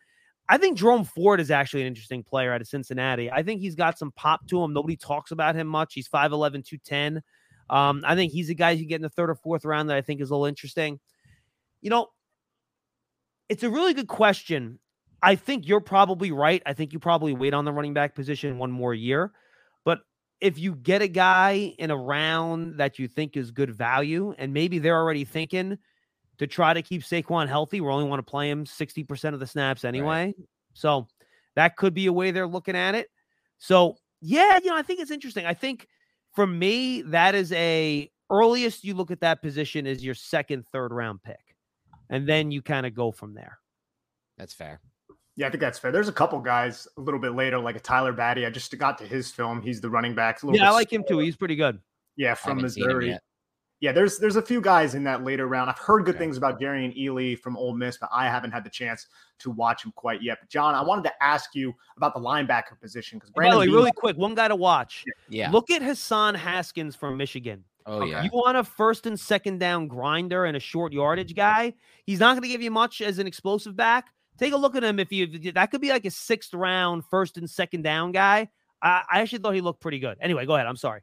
I 0.48 0.58
think 0.58 0.78
Jerome 0.78 1.04
Ford 1.04 1.40
is 1.40 1.50
actually 1.50 1.82
an 1.82 1.88
interesting 1.88 2.22
player 2.22 2.52
out 2.52 2.60
of 2.60 2.68
Cincinnati. 2.68 3.30
I 3.30 3.42
think 3.42 3.60
he's 3.60 3.74
got 3.74 3.98
some 3.98 4.12
pop 4.12 4.46
to 4.48 4.62
him. 4.62 4.72
Nobody 4.72 4.96
talks 4.96 5.32
about 5.32 5.56
him 5.56 5.66
much. 5.66 5.94
He's 5.94 6.08
5'11, 6.08 6.64
210. 6.64 7.22
Um, 7.68 8.04
I 8.06 8.14
think 8.14 8.32
he's 8.32 8.48
a 8.48 8.54
guy 8.54 8.70
you 8.70 8.86
get 8.86 8.96
in 8.96 9.02
the 9.02 9.08
third 9.08 9.28
or 9.28 9.34
fourth 9.34 9.64
round 9.64 9.90
that 9.90 9.96
I 9.96 10.02
think 10.02 10.20
is 10.20 10.30
a 10.30 10.34
little 10.34 10.46
interesting. 10.46 11.00
You 11.80 11.90
know, 11.90 12.08
it's 13.48 13.64
a 13.64 13.70
really 13.70 13.92
good 13.92 14.08
question. 14.08 14.78
I 15.22 15.34
think 15.34 15.66
you're 15.66 15.80
probably 15.80 16.30
right. 16.30 16.62
I 16.66 16.72
think 16.72 16.92
you 16.92 16.98
probably 16.98 17.32
wait 17.32 17.54
on 17.54 17.64
the 17.64 17.72
running 17.72 17.94
back 17.94 18.14
position 18.14 18.58
one 18.58 18.70
more 18.70 18.94
year. 18.94 19.32
But 19.84 20.00
if 20.40 20.58
you 20.58 20.76
get 20.76 21.02
a 21.02 21.08
guy 21.08 21.74
in 21.78 21.90
a 21.90 21.96
round 21.96 22.78
that 22.78 22.98
you 22.98 23.08
think 23.08 23.36
is 23.36 23.50
good 23.50 23.74
value, 23.74 24.34
and 24.38 24.52
maybe 24.52 24.78
they're 24.78 24.96
already 24.96 25.24
thinking 25.24 25.78
to 26.38 26.46
try 26.46 26.74
to 26.74 26.82
keep 26.82 27.02
Saquon 27.02 27.48
healthy, 27.48 27.80
we 27.80 27.88
only 27.88 28.08
want 28.08 28.24
to 28.24 28.30
play 28.30 28.50
him 28.50 28.64
60% 28.64 29.34
of 29.34 29.40
the 29.40 29.46
snaps 29.46 29.84
anyway. 29.84 30.34
So 30.74 31.08
that 31.54 31.76
could 31.76 31.94
be 31.94 32.06
a 32.06 32.12
way 32.12 32.30
they're 32.30 32.46
looking 32.46 32.76
at 32.76 32.94
it. 32.94 33.08
So 33.58 33.96
yeah, 34.20 34.58
you 34.62 34.70
know, 34.70 34.76
I 34.76 34.82
think 34.82 35.00
it's 35.00 35.10
interesting. 35.10 35.46
I 35.46 35.54
think 35.54 35.88
for 36.34 36.46
me, 36.46 37.02
that 37.02 37.34
is 37.34 37.52
a 37.52 38.10
earliest 38.30 38.84
you 38.84 38.94
look 38.94 39.10
at 39.10 39.20
that 39.20 39.40
position 39.40 39.86
is 39.86 40.04
your 40.04 40.14
second, 40.14 40.66
third 40.72 40.92
round 40.92 41.22
pick. 41.22 41.40
And 42.10 42.28
then 42.28 42.50
you 42.50 42.62
kind 42.62 42.86
of 42.86 42.94
go 42.94 43.10
from 43.10 43.34
there. 43.34 43.58
That's 44.38 44.52
fair. 44.54 44.80
Yeah, 45.36 45.48
I 45.48 45.50
think 45.50 45.60
that's 45.60 45.78
fair. 45.78 45.92
There's 45.92 46.08
a 46.08 46.12
couple 46.12 46.38
guys 46.40 46.86
a 46.96 47.00
little 47.00 47.20
bit 47.20 47.32
later, 47.32 47.58
like 47.58 47.76
a 47.76 47.80
Tyler 47.80 48.12
Badie. 48.12 48.46
I 48.46 48.50
just 48.50 48.76
got 48.78 48.96
to 48.98 49.04
his 49.04 49.30
film. 49.30 49.60
He's 49.60 49.80
the 49.80 49.90
running 49.90 50.14
back. 50.14 50.38
Yeah, 50.42 50.68
I 50.68 50.72
like 50.72 50.92
him 50.92 51.04
too. 51.06 51.18
He's 51.18 51.36
pretty 51.36 51.56
good. 51.56 51.80
Yeah, 52.16 52.34
from 52.34 52.62
Missouri. 52.62 53.18
Yeah, 53.80 53.92
there's 53.92 54.18
there's 54.18 54.36
a 54.36 54.42
few 54.42 54.60
guys 54.62 54.94
in 54.94 55.04
that 55.04 55.22
later 55.22 55.46
round. 55.46 55.68
I've 55.68 55.78
heard 55.78 56.06
good 56.06 56.14
okay. 56.14 56.24
things 56.24 56.38
about 56.38 56.58
Jerrion 56.58 56.96
Ealy 56.98 57.38
from 57.38 57.58
Ole 57.58 57.74
Miss, 57.74 57.98
but 57.98 58.08
I 58.10 58.24
haven't 58.24 58.52
had 58.52 58.64
the 58.64 58.70
chance 58.70 59.06
to 59.40 59.50
watch 59.50 59.84
him 59.84 59.92
quite 59.96 60.22
yet. 60.22 60.38
But 60.40 60.48
John, 60.48 60.74
I 60.74 60.82
wanted 60.82 61.04
to 61.04 61.12
ask 61.22 61.54
you 61.54 61.74
about 61.96 62.14
the 62.14 62.20
linebacker 62.20 62.80
position 62.80 63.18
because 63.18 63.30
Brandon. 63.30 63.58
By 63.58 63.66
the 63.66 63.70
way, 63.70 63.76
really 63.76 63.92
quick, 63.92 64.16
one 64.16 64.34
guy 64.34 64.48
to 64.48 64.56
watch. 64.56 65.04
Yeah. 65.28 65.50
Look 65.50 65.70
at 65.70 65.82
Hassan 65.82 66.34
Haskins 66.34 66.96
from 66.96 67.18
Michigan. 67.18 67.64
Oh 67.84 68.04
yeah. 68.04 68.22
You 68.22 68.30
want 68.32 68.56
a 68.56 68.64
first 68.64 69.06
and 69.06 69.18
second 69.18 69.58
down 69.58 69.88
grinder 69.88 70.46
and 70.46 70.56
a 70.56 70.60
short 70.60 70.92
yardage 70.92 71.34
guy. 71.34 71.74
He's 72.04 72.18
not 72.18 72.32
going 72.32 72.42
to 72.42 72.48
give 72.48 72.62
you 72.62 72.70
much 72.70 73.02
as 73.02 73.18
an 73.18 73.26
explosive 73.26 73.76
back. 73.76 74.06
Take 74.38 74.52
a 74.52 74.56
look 74.56 74.74
at 74.74 74.84
him. 74.84 74.98
If 74.98 75.12
you 75.12 75.52
that 75.52 75.70
could 75.70 75.80
be 75.80 75.90
like 75.90 76.04
a 76.04 76.10
sixth 76.10 76.54
round 76.54 77.04
first 77.04 77.36
and 77.36 77.48
second 77.48 77.82
down 77.82 78.12
guy. 78.12 78.48
I, 78.82 79.02
I 79.10 79.20
actually 79.20 79.38
thought 79.38 79.54
he 79.54 79.60
looked 79.60 79.80
pretty 79.80 79.98
good. 79.98 80.18
Anyway, 80.20 80.46
go 80.46 80.54
ahead. 80.54 80.66
I'm 80.66 80.76
sorry. 80.76 81.02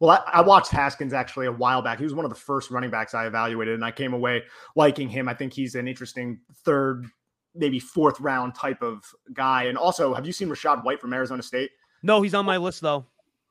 Well, 0.00 0.10
I, 0.26 0.38
I, 0.38 0.40
watched 0.40 0.70
Haskins 0.70 1.12
actually 1.12 1.46
a 1.46 1.52
while 1.52 1.82
back. 1.82 1.98
He 1.98 2.04
was 2.04 2.14
one 2.14 2.24
of 2.24 2.30
the 2.30 2.36
first 2.36 2.70
running 2.70 2.90
backs 2.90 3.14
I 3.14 3.26
evaluated, 3.26 3.74
and 3.74 3.84
I 3.84 3.90
came 3.90 4.14
away 4.14 4.42
liking 4.74 5.10
him. 5.10 5.28
I 5.28 5.34
think 5.34 5.52
he's 5.52 5.74
an 5.74 5.86
interesting 5.86 6.40
third, 6.64 7.06
maybe 7.54 7.78
fourth 7.78 8.18
round 8.18 8.54
type 8.54 8.82
of 8.82 9.04
guy. 9.34 9.64
And 9.64 9.76
also, 9.76 10.14
have 10.14 10.26
you 10.26 10.32
seen 10.32 10.48
Rachaad 10.48 10.84
White 10.84 11.00
from 11.00 11.12
Arizona 11.12 11.42
State? 11.42 11.70
No, 12.02 12.22
he's 12.22 12.34
on 12.34 12.46
my 12.46 12.56
list 12.56 12.80
though. 12.80 13.04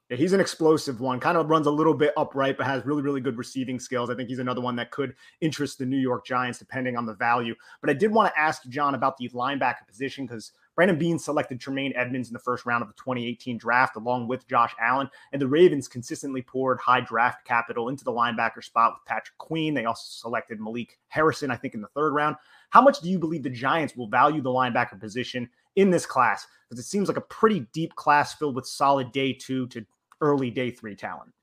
Yeah, 0.09 0.17
he's 0.17 0.33
an 0.33 0.39
explosive 0.39 1.01
one. 1.01 1.19
Kind 1.19 1.37
of 1.37 1.51
runs 1.51 1.67
a 1.67 1.71
little 1.71 1.93
bit 1.93 2.13
upright, 2.17 2.57
but 2.57 2.65
has 2.65 2.83
really, 2.83 3.03
really 3.03 3.21
good 3.21 3.37
receiving 3.37 3.79
skills. 3.79 4.09
I 4.09 4.15
think 4.15 4.27
he's 4.27 4.39
another 4.39 4.59
one 4.59 4.75
that 4.77 4.89
could 4.89 5.13
interest 5.39 5.77
the 5.77 5.85
New 5.85 5.99
York 5.99 6.25
Giants, 6.25 6.57
depending 6.57 6.97
on 6.97 7.05
the 7.05 7.13
value. 7.13 7.53
But 7.79 7.91
I 7.91 7.93
did 7.93 8.11
want 8.11 8.33
to 8.33 8.39
ask 8.39 8.67
John 8.69 8.95
about 8.95 9.17
the 9.17 9.29
linebacker 9.29 9.87
position 9.87 10.25
because 10.25 10.51
Brandon 10.79 10.97
Beane 10.97 11.19
selected 11.19 11.59
Tremaine 11.59 11.91
Edmunds 11.93 12.29
in 12.29 12.33
the 12.33 12.39
first 12.39 12.65
round 12.65 12.81
of 12.81 12.87
the 12.87 12.93
2018 12.93 13.57
draft, 13.57 13.97
along 13.97 14.29
with 14.29 14.47
Josh 14.47 14.73
Allen. 14.79 15.09
And 15.33 15.41
the 15.41 15.47
Ravens 15.49 15.89
consistently 15.89 16.41
poured 16.41 16.79
high 16.79 17.01
draft 17.01 17.43
capital 17.43 17.89
into 17.89 18.05
the 18.05 18.13
linebacker 18.13 18.63
spot 18.63 18.93
with 18.93 19.05
Patrick 19.05 19.37
Queen. 19.39 19.73
They 19.73 19.83
also 19.83 20.05
selected 20.05 20.61
Malik 20.61 20.97
Harrison, 21.09 21.51
I 21.51 21.57
think, 21.57 21.73
in 21.73 21.81
the 21.81 21.89
third 21.89 22.13
round. 22.13 22.37
How 22.69 22.81
much 22.81 23.01
do 23.01 23.09
you 23.09 23.19
believe 23.19 23.43
the 23.43 23.49
Giants 23.49 23.97
will 23.97 24.07
value 24.07 24.41
the 24.41 24.51
linebacker 24.51 24.97
position 24.97 25.49
in 25.75 25.89
this 25.89 26.05
class? 26.05 26.47
Because 26.69 26.79
it 26.85 26.87
seems 26.87 27.09
like 27.09 27.17
a 27.17 27.21
pretty 27.27 27.67
deep 27.73 27.93
class 27.95 28.33
filled 28.33 28.55
with 28.55 28.65
solid 28.65 29.11
day 29.11 29.33
two 29.33 29.67
to 29.67 29.85
early 30.21 30.49
day 30.49 30.71
three 30.71 30.95
talent. 30.95 31.33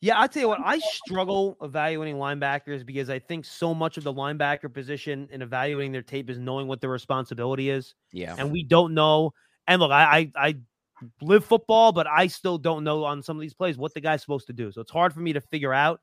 Yeah, 0.00 0.20
I 0.20 0.26
tell 0.26 0.42
you 0.42 0.48
what, 0.48 0.60
I 0.62 0.78
struggle 0.78 1.56
evaluating 1.62 2.16
linebackers 2.16 2.84
because 2.84 3.08
I 3.08 3.18
think 3.18 3.44
so 3.46 3.74
much 3.74 3.96
of 3.96 4.04
the 4.04 4.12
linebacker 4.12 4.72
position 4.72 5.28
in 5.32 5.40
evaluating 5.40 5.92
their 5.92 6.02
tape 6.02 6.28
is 6.28 6.38
knowing 6.38 6.68
what 6.68 6.80
their 6.80 6.90
responsibility 6.90 7.70
is. 7.70 7.94
Yeah. 8.12 8.34
And 8.38 8.52
we 8.52 8.62
don't 8.62 8.92
know. 8.92 9.32
And 9.66 9.80
look, 9.80 9.90
I, 9.90 10.30
I, 10.36 10.48
I 10.48 10.56
live 11.22 11.44
football, 11.44 11.92
but 11.92 12.06
I 12.06 12.26
still 12.26 12.58
don't 12.58 12.84
know 12.84 13.04
on 13.04 13.22
some 13.22 13.36
of 13.36 13.40
these 13.40 13.54
plays 13.54 13.78
what 13.78 13.94
the 13.94 14.00
guy's 14.00 14.20
supposed 14.20 14.46
to 14.48 14.52
do. 14.52 14.70
So 14.70 14.82
it's 14.82 14.90
hard 14.90 15.14
for 15.14 15.20
me 15.20 15.32
to 15.32 15.40
figure 15.40 15.72
out, 15.72 16.00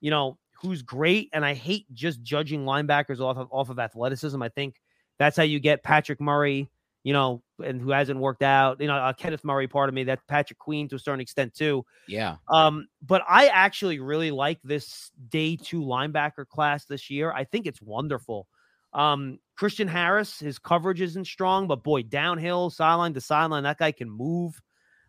you 0.00 0.10
know, 0.10 0.38
who's 0.60 0.82
great. 0.82 1.28
And 1.32 1.44
I 1.44 1.52
hate 1.52 1.86
just 1.92 2.22
judging 2.22 2.64
linebackers 2.64 3.20
off 3.20 3.36
of 3.36 3.48
off 3.52 3.68
of 3.68 3.78
athleticism. 3.78 4.42
I 4.42 4.48
think 4.48 4.80
that's 5.18 5.36
how 5.36 5.42
you 5.42 5.60
get 5.60 5.82
Patrick 5.82 6.20
Murray, 6.20 6.70
you 7.02 7.12
know, 7.12 7.42
and 7.62 7.80
who 7.80 7.90
hasn't 7.90 8.18
worked 8.18 8.42
out. 8.42 8.80
You 8.80 8.88
know, 8.88 8.96
uh, 8.96 9.12
Kenneth 9.12 9.44
Murray, 9.44 9.68
part 9.68 9.88
of 9.88 9.94
me. 9.94 10.04
that 10.04 10.26
Patrick 10.26 10.58
Queen 10.58 10.88
to 10.88 10.96
a 10.96 10.98
certain 10.98 11.20
extent 11.20 11.54
too. 11.54 11.84
Yeah. 12.08 12.36
Um, 12.48 12.86
but 13.02 13.22
I 13.28 13.46
actually 13.48 14.00
really 14.00 14.30
like 14.30 14.60
this 14.64 15.10
day 15.28 15.56
two 15.56 15.80
linebacker 15.80 16.46
class 16.46 16.84
this 16.84 17.10
year. 17.10 17.32
I 17.32 17.44
think 17.44 17.66
it's 17.66 17.82
wonderful. 17.82 18.48
Um, 18.92 19.38
Christian 19.56 19.88
Harris, 19.88 20.38
his 20.38 20.58
coverage 20.58 21.00
isn't 21.00 21.26
strong, 21.26 21.66
but 21.66 21.82
boy, 21.82 22.02
downhill, 22.02 22.70
sideline 22.70 23.14
to 23.14 23.20
sideline, 23.20 23.64
that 23.64 23.78
guy 23.78 23.92
can 23.92 24.10
move. 24.10 24.60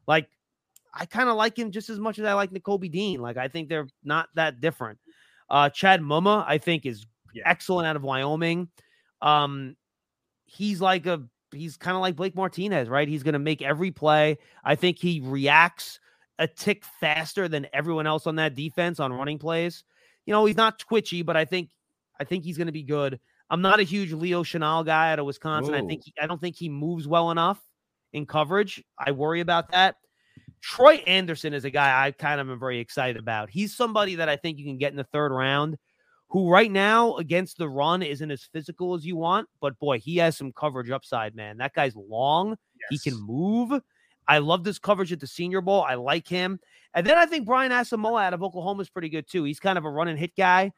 Like, 0.08 0.30
I 0.93 1.06
kind 1.06 1.30
of 1.30 1.36
like 1.36 1.58
him 1.58 1.72
just 1.72 1.89
as 1.89 2.00
much 2.00 2.20
as 2.20 2.26
I 2.26 2.34
like 2.34 2.52
Nakobe 2.52 2.91
Dean. 2.91 3.22
Like, 3.22 3.38
I 3.38 3.48
think 3.48 3.70
they're 3.70 3.88
not 4.04 4.30
that 4.36 4.62
different. 4.62 5.00
Uh, 5.50 5.70
Chad 5.70 6.02
Muma, 6.02 6.43
I 6.48 6.58
think, 6.58 6.86
is 6.86 7.06
yeah. 7.34 7.43
excellent 7.46 7.88
out 7.88 7.96
of 7.96 8.04
Wyoming. 8.04 8.70
Um, 9.22 9.76
he's 10.46 10.82
like 10.82 11.06
a 11.06 11.24
he's 11.56 11.78
kind 11.78 11.95
of 11.95 12.01
like 12.01 12.16
Blake 12.16 12.36
Martinez, 12.36 12.89
right? 12.89 13.08
He's 13.08 13.24
going 13.24 13.34
to 13.34 13.39
make 13.39 13.62
every 13.62 13.91
play. 13.91 14.38
I 14.64 14.76
think 14.76 14.99
he 14.99 15.22
reacts 15.24 15.99
a 16.39 16.47
tick 16.47 16.84
faster 16.99 17.47
than 17.47 17.68
everyone 17.74 18.08
else 18.08 18.28
on 18.28 18.36
that 18.36 18.56
defense 18.56 18.99
on 18.99 19.14
running 19.14 19.39
plays. 19.39 19.84
You 20.26 20.34
know, 20.34 20.45
he's 20.45 20.58
not 20.58 20.80
twitchy, 20.80 21.22
but 21.22 21.38
I 21.38 21.45
think 21.45 21.70
I 22.20 22.24
think 22.24 22.43
he's 22.43 22.58
going 22.58 22.68
to 22.68 22.74
be 22.74 22.84
good. 22.84 23.20
I'm 23.49 23.62
not 23.62 23.80
a 23.80 23.84
huge 23.84 24.12
Leo 24.12 24.43
Chenal 24.43 24.86
guy 24.86 25.12
out 25.12 25.20
of 25.20 25.26
Wisconsin. 25.26 25.76
I 25.76 25.82
think 25.82 26.03
he, 26.06 26.14
I 26.20 26.28
don't 26.28 26.41
think 26.41 26.56
he 26.56 26.70
moves 26.70 27.08
well 27.08 27.32
enough 27.32 27.62
in 28.12 28.26
coverage. 28.26 28.84
I 28.97 29.12
worry 29.12 29.41
about 29.41 29.72
that. 29.72 29.95
Troy 30.62 30.95
Andersen 31.06 31.53
is 31.53 31.64
a 31.64 31.70
guy 31.70 32.06
I 32.06 32.12
kind 32.12 32.41
of 32.41 32.49
am 32.49 32.60
very 32.60 32.80
excited 32.80 33.18
about. 33.18 33.51
He's 33.51 33.76
somebody 33.76 34.16
that 34.16 34.30
I 34.30 34.36
think 34.36 34.58
you 34.58 34.66
can 34.66 34.78
get 34.78 34.91
in 34.91 34.97
the 34.97 35.03
third 35.03 35.32
round 35.32 35.78
who 36.30 36.50
right 36.50 36.72
now 36.72 37.16
against 37.16 37.58
the 37.58 37.70
run 37.70 38.02
isn't 38.02 38.32
as 38.32 38.44
physical 38.44 38.94
as 38.94 39.06
you 39.06 39.16
want, 39.16 39.48
but 39.62 39.78
boy, 39.80 40.00
he 40.00 40.18
has 40.18 40.38
some 40.38 40.52
coverage 40.52 40.90
upside, 40.90 41.36
man. 41.36 41.58
That 41.58 41.74
guy's 41.74 41.96
long. 41.96 42.58
Yes. 42.92 43.02
He 43.04 43.10
can 43.10 43.20
move. 43.22 43.80
I 44.28 44.40
love 44.40 44.64
this 44.64 44.80
coverage 44.80 45.12
at 45.14 45.20
the 45.20 45.28
Senior 45.28 45.62
Bowl. 45.62 45.84
I 45.84 45.96
like 45.96 46.28
him. 46.28 46.60
And 46.94 47.06
then 47.06 47.18
I 47.18 47.26
think 47.26 47.46
Brian 47.46 47.72
Asamoah 47.72 48.24
out 48.24 48.34
of 48.34 48.42
Oklahoma 48.42 48.82
is 48.82 48.90
pretty 48.90 49.10
good 49.10 49.30
too. 49.30 49.44
He's 49.44 49.60
kind 49.60 49.78
of 49.78 49.86
a 49.86 49.90
run 49.90 50.08
and 50.08 50.18
hit 50.18 50.36
guy. 50.36 50.72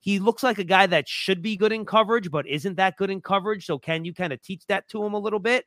He 0.00 0.18
looks 0.18 0.42
like 0.42 0.58
a 0.58 0.64
guy 0.64 0.86
that 0.86 1.08
should 1.08 1.42
be 1.42 1.56
good 1.56 1.72
in 1.72 1.84
coverage, 1.84 2.30
but 2.30 2.46
isn't 2.46 2.76
that 2.76 2.96
good 2.96 3.10
in 3.10 3.20
coverage. 3.20 3.66
So 3.66 3.78
can 3.78 4.04
you 4.04 4.14
kind 4.14 4.32
of 4.32 4.42
teach 4.42 4.66
that 4.66 4.88
to 4.88 5.04
him 5.04 5.14
a 5.14 5.18
little 5.18 5.38
bit? 5.38 5.64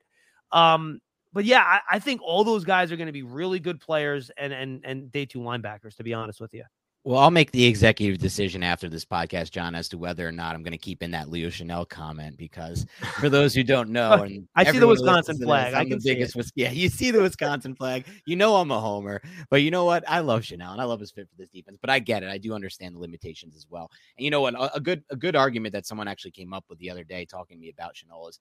Um, 0.52 1.00
but 1.34 1.46
yeah, 1.46 1.62
I, 1.62 1.96
I 1.96 2.00
think 2.00 2.22
all 2.24 2.44
those 2.44 2.64
guys 2.64 2.92
are 2.92 2.96
going 2.96 3.08
to 3.08 3.14
be 3.14 3.24
really 3.24 3.60
good 3.60 3.80
players 3.80 4.32
and 4.38 4.54
and 4.54 4.82
and 4.86 5.12
day 5.12 5.26
two 5.26 5.40
linebackers, 5.40 5.96
to 5.98 6.04
be 6.04 6.14
honest 6.14 6.40
with 6.40 6.54
you. 6.54 6.64
Well, 7.04 7.20
I'll 7.20 7.32
make 7.32 7.52
the 7.52 7.66
executive 7.66 8.18
decision 8.18 8.64
after 8.64 8.90
this 8.90 9.06
podcast, 9.06 9.52
John, 9.52 9.76
as 9.76 9.88
to 9.90 9.98
whether 9.98 10.28
or 10.28 10.32
not 10.34 10.56
I'm 10.56 10.62
going 10.62 10.74
to 10.74 10.78
keep 10.78 11.02
in 11.02 11.12
that 11.12 11.30
Leo 11.30 11.48
Chenal 11.48 11.88
comment 11.88 12.36
because 12.36 12.86
for 13.20 13.30
those 13.30 13.54
who 13.54 13.64
don't 13.64 13.92
know, 13.92 14.12
and 14.24 14.46
I 14.56 14.70
see 14.70 14.80
the 14.80 14.88
Wisconsin 14.88 15.38
flag. 15.38 15.72
This, 15.72 15.80
I 15.80 15.84
can 15.86 16.00
the 16.00 16.02
biggest, 16.04 16.36
it. 16.36 16.52
yeah, 16.56 16.72
you 16.72 16.90
see 16.90 17.12
the 17.12 17.22
Wisconsin 17.22 17.76
flag. 17.76 18.06
You 18.26 18.36
know 18.36 18.58
I'm 18.58 18.72
a 18.72 18.80
homer, 18.80 19.22
but 19.50 19.62
you 19.62 19.72
know 19.72 19.86
what? 19.86 20.04
I 20.06 20.20
love 20.20 20.42
Chenal 20.42 20.74
and 20.74 20.82
I 20.82 20.84
love 20.84 21.00
his 21.00 21.12
fit 21.12 21.30
for 21.30 21.38
this 21.38 21.50
defense. 21.50 21.78
But 21.80 21.90
I 21.92 22.00
get 22.00 22.24
it. 22.24 22.30
I 22.30 22.38
do 22.38 22.54
understand 22.54 22.96
the 22.96 23.00
limitations 23.00 23.56
as 23.56 23.66
well. 23.70 23.90
And 24.18 24.26
you 24.26 24.32
know 24.32 24.42
what? 24.42 24.56
A, 24.56 24.76
a 24.76 24.80
good 24.82 25.04
a 25.10 25.16
good 25.16 25.38
argument 25.38 25.72
that 25.74 25.86
someone 25.86 26.10
actually 26.10 26.32
came 26.32 26.52
up 26.52 26.66
with 26.68 26.78
the 26.80 26.90
other 26.90 27.06
day 27.06 27.24
talking 27.24 27.56
to 27.56 27.62
me 27.62 27.70
about 27.70 27.96
Chenal 27.96 28.30
is 28.30 28.40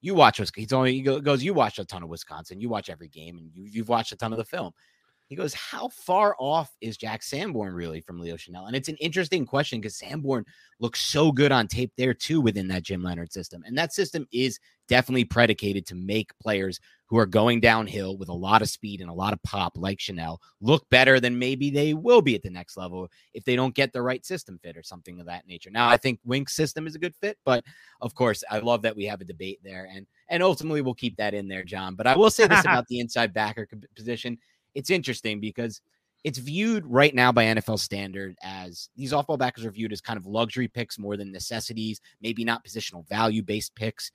you 0.00 0.14
watch 0.14 0.40
He's 0.54 0.72
only 0.72 0.92
he 0.94 1.02
goes, 1.02 1.42
you 1.42 1.54
watch 1.54 1.78
a 1.78 1.84
ton 1.84 2.02
of 2.02 2.08
Wisconsin. 2.08 2.60
You 2.60 2.68
watch 2.68 2.88
every 2.90 3.08
game, 3.08 3.38
and 3.38 3.50
you, 3.52 3.64
you've 3.64 3.88
watched 3.88 4.12
a 4.12 4.16
ton 4.16 4.32
of 4.32 4.38
the 4.38 4.44
film. 4.44 4.72
He 5.28 5.36
goes, 5.36 5.54
How 5.54 5.88
far 5.88 6.34
off 6.38 6.74
is 6.80 6.96
Jack 6.96 7.22
Sanborn 7.22 7.74
really 7.74 8.00
from 8.00 8.18
Leo 8.18 8.36
Chenal? 8.36 8.66
And 8.66 8.74
it's 8.74 8.88
an 8.88 8.96
interesting 8.96 9.46
question 9.46 9.80
because 9.80 9.96
Sanborn 9.96 10.44
looks 10.80 11.00
so 11.00 11.30
good 11.30 11.52
on 11.52 11.68
tape 11.68 11.92
there 11.96 12.14
too 12.14 12.40
within 12.40 12.68
that 12.68 12.82
Jim 12.82 13.02
Leonhard 13.02 13.32
system. 13.32 13.62
And 13.66 13.76
that 13.76 13.92
system 13.92 14.26
is 14.32 14.58
definitely 14.88 15.24
predicated 15.24 15.86
to 15.86 15.94
make 15.94 16.36
players 16.38 16.80
who 17.06 17.18
are 17.18 17.26
going 17.26 17.60
downhill 17.60 18.16
with 18.16 18.28
a 18.28 18.34
lot 18.34 18.62
of 18.62 18.68
speed 18.68 19.00
and 19.00 19.08
a 19.08 19.14
lot 19.14 19.32
of 19.32 19.42
pop, 19.42 19.76
like 19.76 19.98
Chenal, 19.98 20.38
look 20.60 20.88
better 20.90 21.20
than 21.20 21.38
maybe 21.38 21.70
they 21.70 21.94
will 21.94 22.22
be 22.22 22.34
at 22.34 22.42
the 22.42 22.50
next 22.50 22.76
level 22.76 23.08
if 23.34 23.44
they 23.44 23.56
don't 23.56 23.74
get 23.74 23.92
the 23.92 24.02
right 24.02 24.24
system 24.24 24.58
fit 24.62 24.76
or 24.76 24.82
something 24.82 25.20
of 25.20 25.26
that 25.26 25.46
nature. 25.46 25.70
Now, 25.70 25.88
I 25.88 25.96
think 25.96 26.20
Wink's 26.24 26.56
system 26.56 26.86
is 26.86 26.94
a 26.94 26.98
good 26.98 27.14
fit, 27.14 27.38
but 27.44 27.64
of 28.00 28.14
course, 28.14 28.44
I 28.50 28.58
love 28.58 28.82
that 28.82 28.96
we 28.96 29.04
have 29.04 29.20
a 29.20 29.26
debate 29.26 29.60
there. 29.62 29.88
And 29.92 30.06
and 30.30 30.42
ultimately 30.42 30.82
we'll 30.82 30.94
keep 30.94 31.16
that 31.16 31.34
in 31.34 31.48
there, 31.48 31.64
John. 31.64 31.94
But 31.94 32.06
I 32.06 32.16
will 32.16 32.30
say 32.30 32.46
this 32.46 32.60
about 32.64 32.86
the 32.88 33.00
inside 33.00 33.32
backer 33.32 33.66
position 33.94 34.38
it's 34.78 34.90
interesting 34.90 35.40
because 35.40 35.80
it's 36.22 36.38
viewed 36.38 36.86
right 36.86 37.12
now 37.12 37.32
by 37.32 37.44
NFL 37.46 37.80
standard 37.80 38.36
as 38.44 38.90
these 38.96 39.12
off 39.12 39.26
ball 39.26 39.36
backers 39.36 39.64
are 39.64 39.72
viewed 39.72 39.92
as 39.92 40.00
kind 40.00 40.16
of 40.16 40.24
luxury 40.24 40.68
picks 40.68 41.00
more 41.00 41.16
than 41.16 41.32
necessities, 41.32 42.00
maybe 42.22 42.44
not 42.44 42.64
positional 42.64 43.06
value 43.08 43.42
based 43.42 43.74
picks. 43.74 44.12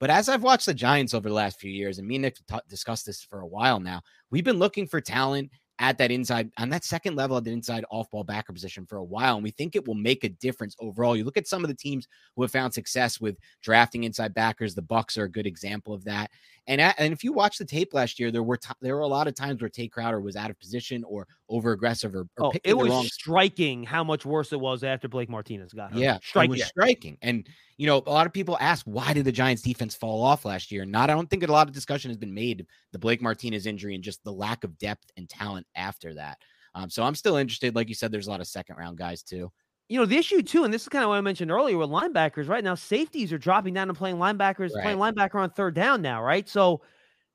But 0.00 0.08
as 0.08 0.30
I've 0.30 0.42
watched 0.42 0.66
the 0.66 0.74
Giants 0.74 1.12
over 1.12 1.28
the 1.28 1.34
last 1.34 1.60
few 1.60 1.70
years, 1.70 1.98
and 1.98 2.08
me 2.08 2.16
and 2.16 2.22
Nick 2.22 2.36
t- 2.46 2.56
discussed 2.66 3.04
this 3.04 3.22
for 3.22 3.40
a 3.40 3.46
while 3.46 3.78
now, 3.78 4.00
we've 4.30 4.44
been 4.44 4.58
looking 4.58 4.86
for 4.86 5.02
talent 5.02 5.50
at 5.78 5.98
that 5.98 6.10
inside 6.10 6.50
on 6.58 6.70
that 6.70 6.84
second 6.84 7.16
level 7.16 7.36
at 7.36 7.44
the 7.44 7.52
inside 7.52 7.84
off 7.90 8.10
ball 8.10 8.24
backer 8.24 8.52
position 8.52 8.86
for 8.86 8.96
a 8.96 9.04
while. 9.04 9.34
And 9.34 9.44
we 9.44 9.50
think 9.50 9.76
it 9.76 9.86
will 9.86 9.94
make 9.94 10.24
a 10.24 10.28
difference 10.28 10.74
overall. 10.80 11.16
You 11.16 11.24
look 11.24 11.36
at 11.36 11.46
some 11.46 11.64
of 11.64 11.68
the 11.68 11.74
teams 11.74 12.08
who 12.34 12.42
have 12.42 12.50
found 12.50 12.72
success 12.72 13.20
with 13.20 13.36
drafting 13.62 14.04
inside 14.04 14.32
backers. 14.32 14.74
The 14.74 14.82
Bucks 14.82 15.18
are 15.18 15.24
a 15.24 15.30
good 15.30 15.46
example 15.46 15.92
of 15.92 16.04
that. 16.04 16.30
And, 16.66 16.80
and 16.80 17.12
if 17.12 17.22
you 17.22 17.32
watch 17.32 17.58
the 17.58 17.64
tape 17.64 17.94
last 17.94 18.18
year, 18.18 18.30
there 18.30 18.42
were 18.42 18.56
t- 18.56 18.70
there 18.80 18.96
were 18.96 19.02
a 19.02 19.06
lot 19.06 19.28
of 19.28 19.34
times 19.34 19.60
where 19.60 19.68
Tae 19.68 19.86
Crowder 19.86 20.20
was 20.20 20.34
out 20.34 20.50
of 20.50 20.58
position 20.58 21.04
or 21.04 21.28
over 21.48 21.72
aggressive 21.72 22.14
or, 22.14 22.26
or 22.38 22.46
oh, 22.46 22.52
it 22.64 22.76
was 22.76 22.88
wrong... 22.90 23.04
striking 23.04 23.84
how 23.84 24.02
much 24.02 24.24
worse 24.26 24.52
it 24.52 24.58
was 24.58 24.82
after 24.82 25.08
Blake 25.08 25.28
Martinez 25.28 25.72
got 25.72 25.92
hurt. 25.92 26.00
Yeah, 26.00 26.18
striking, 26.22 26.56
striking. 26.56 27.18
And 27.22 27.46
you 27.78 27.86
know, 27.86 28.02
a 28.06 28.10
lot 28.10 28.26
of 28.26 28.32
people 28.32 28.56
ask 28.60 28.86
why 28.86 29.12
did 29.12 29.24
the 29.24 29.32
Giants 29.32 29.62
defense 29.62 29.94
fall 29.94 30.22
off 30.22 30.44
last 30.44 30.72
year? 30.72 30.84
Not, 30.84 31.10
I 31.10 31.14
don't 31.14 31.28
think 31.28 31.42
a 31.42 31.52
lot 31.52 31.68
of 31.68 31.74
discussion 31.74 32.10
has 32.10 32.16
been 32.16 32.32
made 32.32 32.66
the 32.92 32.98
Blake 32.98 33.20
Martinez 33.20 33.66
injury 33.66 33.94
and 33.94 34.02
just 34.02 34.24
the 34.24 34.32
lack 34.32 34.64
of 34.64 34.78
depth 34.78 35.10
and 35.16 35.28
talent 35.28 35.66
after 35.74 36.14
that. 36.14 36.38
Um, 36.74 36.90
so 36.90 37.02
I'm 37.02 37.14
still 37.14 37.36
interested. 37.36 37.74
Like 37.74 37.88
you 37.88 37.94
said, 37.94 38.12
there's 38.12 38.26
a 38.26 38.30
lot 38.30 38.40
of 38.40 38.46
second 38.46 38.76
round 38.76 38.98
guys 38.98 39.22
too. 39.22 39.50
you 39.88 39.98
know, 39.98 40.06
the 40.06 40.16
issue 40.16 40.42
too, 40.42 40.64
and 40.64 40.72
this 40.74 40.82
is 40.82 40.88
kind 40.88 41.04
of 41.04 41.10
what 41.10 41.16
I 41.16 41.20
mentioned 41.20 41.50
earlier 41.50 41.78
with 41.78 41.90
linebackers. 41.90 42.48
Right 42.48 42.64
now, 42.64 42.74
safeties 42.74 43.32
are 43.32 43.38
dropping 43.38 43.74
down 43.74 43.88
and 43.88 43.96
playing 43.96 44.16
linebackers, 44.16 44.74
right. 44.74 44.82
playing 44.82 44.98
linebacker 44.98 45.36
on 45.36 45.50
third 45.50 45.74
down 45.74 46.02
now, 46.02 46.22
right? 46.22 46.48
So 46.48 46.82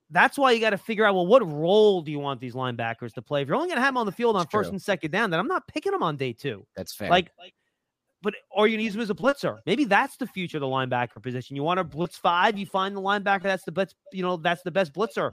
that's 0.09 0.37
why 0.37 0.51
you 0.51 0.59
got 0.59 0.71
to 0.71 0.77
figure 0.77 1.05
out 1.05 1.15
well, 1.15 1.25
what 1.25 1.47
role 1.47 2.01
do 2.01 2.11
you 2.11 2.19
want 2.19 2.41
these 2.41 2.53
linebackers 2.53 3.13
to 3.13 3.21
play? 3.21 3.41
If 3.41 3.47
you're 3.47 3.55
only 3.55 3.69
going 3.69 3.77
to 3.77 3.81
have 3.81 3.93
them 3.93 3.97
on 3.97 4.05
the 4.05 4.11
field 4.11 4.35
on 4.35 4.41
that's 4.41 4.51
first 4.51 4.67
true. 4.67 4.73
and 4.73 4.81
second 4.81 5.11
down, 5.11 5.29
then 5.29 5.39
I'm 5.39 5.47
not 5.47 5.67
picking 5.67 5.93
them 5.93 6.03
on 6.03 6.17
day 6.17 6.33
two. 6.33 6.65
That's 6.75 6.93
fair. 6.93 7.09
Like, 7.09 7.31
like 7.39 7.53
but 8.22 8.34
or 8.49 8.67
you 8.67 8.78
use 8.78 8.95
him 8.95 9.01
as 9.01 9.09
a 9.09 9.15
blitzer. 9.15 9.59
Maybe 9.65 9.86
that's 9.86 10.17
the 10.17 10.28
future 10.28 10.57
of 10.57 10.61
the 10.61 10.67
linebacker 10.67 11.22
position. 11.22 11.55
You 11.55 11.63
want 11.63 11.80
to 11.80 11.84
blitz 11.84 12.17
five, 12.17 12.57
you 12.57 12.65
find 12.65 12.95
the 12.95 13.01
linebacker 13.01 13.43
that's 13.43 13.63
the 13.63 13.72
best, 13.72 13.95
you 14.11 14.22
know, 14.22 14.38
that's 14.38 14.63
the 14.63 14.72
best 14.72 14.93
blitzer 14.93 15.32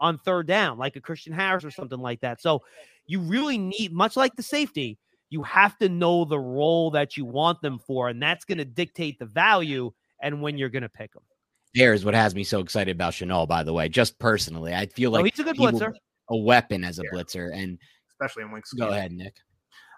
on 0.00 0.18
third 0.18 0.46
down, 0.46 0.78
like 0.78 0.96
a 0.96 1.00
Christian 1.00 1.32
Harris 1.32 1.64
or 1.64 1.70
something 1.70 1.98
like 1.98 2.20
that. 2.20 2.40
So 2.40 2.62
you 3.06 3.20
really 3.20 3.58
need, 3.58 3.92
much 3.92 4.16
like 4.16 4.36
the 4.36 4.42
safety, 4.42 4.98
you 5.30 5.42
have 5.42 5.76
to 5.78 5.88
know 5.88 6.24
the 6.24 6.38
role 6.38 6.90
that 6.92 7.16
you 7.16 7.24
want 7.24 7.60
them 7.60 7.78
for, 7.78 8.08
and 8.08 8.22
that's 8.22 8.44
going 8.44 8.58
to 8.58 8.64
dictate 8.64 9.18
the 9.18 9.26
value 9.26 9.90
and 10.22 10.40
when 10.40 10.56
you're 10.56 10.68
going 10.68 10.82
to 10.82 10.88
pick 10.88 11.12
them. 11.12 11.22
There's 11.74 12.04
what 12.04 12.14
has 12.14 12.34
me 12.34 12.44
so 12.44 12.60
excited 12.60 12.92
about 12.92 13.12
Chenal, 13.12 13.46
by 13.46 13.62
the 13.62 13.72
way, 13.72 13.88
just 13.88 14.18
personally. 14.18 14.74
I 14.74 14.86
feel 14.86 15.10
oh, 15.10 15.12
like 15.14 15.20
oh, 15.20 15.24
he's 15.24 15.38
a 15.38 15.44
good 15.44 15.56
blitzer, 15.56 15.92
a 16.30 16.36
weapon 16.36 16.82
as 16.82 16.98
a 16.98 17.02
blitzer, 17.12 17.50
and 17.52 17.78
especially 18.10 18.44
in 18.44 18.52
wings. 18.52 18.70
Go 18.72 18.88
ahead, 18.88 19.12
Nick. 19.12 19.34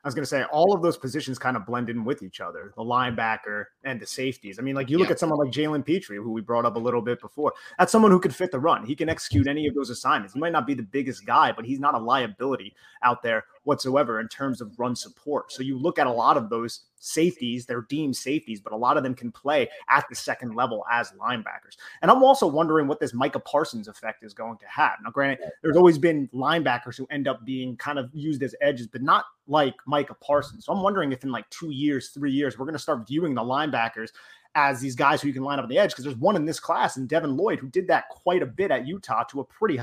I 0.02 0.08
was 0.08 0.14
going 0.14 0.22
to 0.22 0.28
say 0.28 0.44
all 0.44 0.74
of 0.74 0.82
those 0.82 0.96
positions 0.96 1.38
kind 1.38 1.56
of 1.56 1.66
blend 1.66 1.90
in 1.90 2.04
with 2.04 2.22
each 2.22 2.40
other, 2.40 2.72
the 2.76 2.82
linebacker 2.82 3.66
and 3.84 4.00
the 4.00 4.06
safeties. 4.06 4.58
I 4.58 4.62
mean, 4.62 4.74
like 4.74 4.88
you 4.88 4.98
look 4.98 5.08
yeah. 5.08 5.12
at 5.12 5.18
someone 5.18 5.38
like 5.38 5.52
Jalen 5.52 5.84
Pitre, 5.84 6.16
who 6.16 6.32
we 6.32 6.40
brought 6.40 6.64
up 6.64 6.76
a 6.76 6.78
little 6.78 7.02
bit 7.02 7.20
before. 7.20 7.52
That's 7.78 7.92
someone 7.92 8.10
who 8.10 8.20
could 8.20 8.34
fit 8.34 8.50
the 8.50 8.60
run. 8.60 8.86
He 8.86 8.94
can 8.94 9.08
execute 9.08 9.46
any 9.46 9.66
of 9.66 9.74
those 9.74 9.90
assignments. 9.90 10.34
He 10.34 10.40
might 10.40 10.52
not 10.52 10.66
be 10.66 10.74
the 10.74 10.82
biggest 10.82 11.26
guy, 11.26 11.52
but 11.52 11.64
he's 11.64 11.80
not 11.80 11.94
a 11.94 11.98
liability 11.98 12.74
out 13.02 13.22
there 13.22 13.44
whatsoever 13.64 14.20
in 14.20 14.28
terms 14.28 14.60
of 14.60 14.78
run 14.78 14.96
support. 14.96 15.52
So 15.52 15.62
you 15.62 15.78
look 15.78 15.98
at 15.98 16.06
a 16.06 16.12
lot 16.12 16.36
of 16.36 16.48
those 16.48 16.80
safeties, 16.96 17.66
they're 17.66 17.86
deemed 17.88 18.16
safeties, 18.16 18.60
but 18.60 18.72
a 18.72 18.76
lot 18.76 18.96
of 18.96 19.02
them 19.02 19.14
can 19.14 19.30
play 19.30 19.68
at 19.88 20.06
the 20.08 20.14
second 20.14 20.54
level 20.54 20.84
as 20.90 21.12
linebackers. 21.12 21.76
And 22.02 22.10
I'm 22.10 22.22
also 22.22 22.46
wondering 22.46 22.88
what 22.88 23.00
this 23.00 23.14
Micah 23.14 23.40
Parsons 23.40 23.88
effect 23.88 24.22
is 24.22 24.34
going 24.34 24.58
to 24.58 24.66
have. 24.66 24.98
Now, 25.02 25.10
granted, 25.10 25.50
there's 25.62 25.76
always 25.76 25.98
been 25.98 26.28
linebackers 26.34 26.96
who 26.96 27.06
end 27.10 27.28
up 27.28 27.44
being 27.44 27.76
kind 27.76 27.98
of 27.98 28.10
used 28.12 28.42
as 28.42 28.54
edges, 28.60 28.86
but 28.86 29.02
not 29.02 29.24
like 29.46 29.74
Micah 29.86 30.16
Parsons. 30.22 30.64
So 30.64 30.72
I'm 30.72 30.82
wondering 30.82 31.12
if 31.12 31.24
in 31.24 31.30
like 31.30 31.48
two 31.50 31.70
years, 31.70 32.10
three 32.10 32.32
years, 32.32 32.58
we're 32.58 32.66
going 32.66 32.74
to 32.74 32.78
start 32.78 33.06
viewing 33.06 33.34
the 33.34 33.42
linebackers 33.42 34.10
as 34.54 34.80
these 34.80 34.96
guys 34.96 35.22
who 35.22 35.28
you 35.28 35.34
can 35.34 35.44
line 35.44 35.58
up 35.58 35.64
on 35.64 35.68
the 35.68 35.78
edge 35.78 35.90
because 35.90 36.04
there's 36.04 36.16
one 36.16 36.36
in 36.36 36.44
this 36.44 36.58
class 36.58 36.96
and 36.96 37.08
Devin 37.08 37.36
Lloyd 37.36 37.58
who 37.58 37.68
did 37.68 37.86
that 37.88 38.08
quite 38.08 38.42
a 38.42 38.46
bit 38.46 38.70
at 38.70 38.86
Utah 38.86 39.22
to 39.24 39.40
a 39.40 39.44
pretty, 39.44 39.80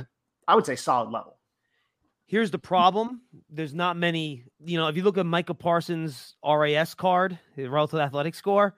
I 0.48 0.56
would 0.56 0.66
say, 0.66 0.76
solid 0.76 1.10
level. 1.10 1.37
Here's 2.28 2.52
the 2.52 2.60
problem. 2.60 3.22
There's 3.50 3.74
not 3.74 3.96
many, 3.96 4.44
you 4.66 4.78
know, 4.78 4.88
if 4.88 4.98
you 4.98 5.04
look 5.04 5.18
at 5.18 5.26
Michael 5.26 5.56
Parsons' 5.56 6.36
RAS 6.46 6.94
card, 6.94 7.40
his 7.56 7.70
relative 7.70 8.02
athletic 8.02 8.36
score, 8.36 8.76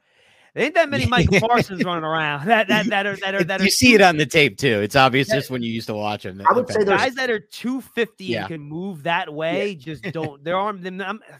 there 0.53 0.65
ain't 0.65 0.75
that 0.75 0.89
many 0.89 1.05
Michael 1.07 1.39
Parsons 1.39 1.83
running 1.83 2.03
around. 2.03 2.45
That 2.45 2.67
that 2.67 2.85
that 2.87 3.07
are 3.07 3.15
that 3.17 3.33
are 3.33 3.43
that 3.43 3.61
are 3.61 3.63
you 3.63 3.71
see 3.71 3.95
it 3.95 4.01
on 4.01 4.17
the 4.17 4.25
tape 4.27 4.57
too. 4.57 4.81
It's 4.81 4.95
obvious 4.95 5.27
just 5.29 5.49
when 5.49 5.63
you 5.63 5.71
used 5.71 5.87
to 5.87 5.95
watch 5.95 6.25
him. 6.25 6.41
I 6.47 6.53
would 6.53 6.69
say 6.69 6.85
guys 6.85 7.15
that 7.15 7.31
are 7.31 7.39
250 7.39 8.25
yeah. 8.25 8.39
and 8.39 8.47
can 8.47 8.61
move 8.61 9.03
that 9.03 9.33
way 9.33 9.71
yeah. 9.71 9.79
just 9.79 10.03
don't. 10.13 10.43
There 10.43 10.55
aren't 10.55 10.83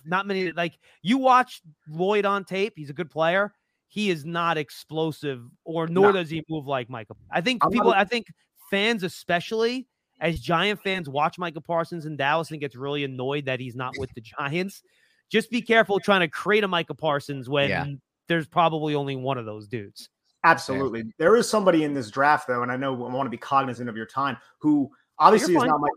not 0.05 0.25
many. 0.25 0.51
Like 0.51 0.79
you 1.03 1.19
watch 1.19 1.61
Lloyd 1.87 2.25
on 2.25 2.43
tape, 2.43 2.73
he's 2.75 2.89
a 2.89 2.93
good 2.93 3.11
player. 3.11 3.53
He 3.87 4.09
is 4.09 4.25
not 4.25 4.57
explosive, 4.57 5.43
or 5.63 5.87
nor 5.87 6.07
no. 6.07 6.11
does 6.13 6.29
he 6.29 6.43
move 6.49 6.67
like 6.67 6.89
Michael. 6.89 7.17
I 7.31 7.41
think 7.41 7.63
I'm 7.63 7.71
people. 7.71 7.89
Not, 7.89 7.97
I 7.97 8.05
think 8.05 8.27
fans 8.69 9.03
especially 9.03 9.87
as 10.19 10.39
Giant 10.39 10.81
fans 10.83 11.09
watch 11.09 11.37
Micah 11.37 11.61
Parsons 11.61 12.05
in 12.05 12.17
Dallas 12.17 12.51
and 12.51 12.59
gets 12.59 12.75
really 12.75 13.03
annoyed 13.03 13.45
that 13.45 13.59
he's 13.59 13.75
not 13.75 13.93
with 13.97 14.11
the 14.13 14.21
Giants, 14.21 14.81
just 15.29 15.49
be 15.49 15.61
careful 15.61 15.99
trying 15.99 16.21
to 16.21 16.27
create 16.27 16.63
a 16.63 16.67
Micah 16.67 16.95
Parsons 16.95 17.47
when 17.47 17.69
yeah. 17.69 17.85
there's 18.27 18.47
probably 18.47 18.95
only 18.95 19.15
one 19.15 19.37
of 19.37 19.45
those 19.45 19.67
dudes. 19.67 20.09
Absolutely. 20.43 21.03
There 21.17 21.35
is 21.35 21.49
somebody 21.49 21.83
in 21.83 21.93
this 21.93 22.09
draft, 22.09 22.47
though, 22.47 22.63
and 22.63 22.71
I 22.71 22.77
know 22.77 22.93
I 22.93 23.13
want 23.13 23.25
to 23.25 23.29
be 23.31 23.37
cognizant 23.37 23.89
of 23.89 23.97
your 23.97 24.05
time, 24.05 24.37
who 24.59 24.89
obviously 25.17 25.55
is 25.55 25.63
not 25.63 25.79
Micah. 25.79 25.93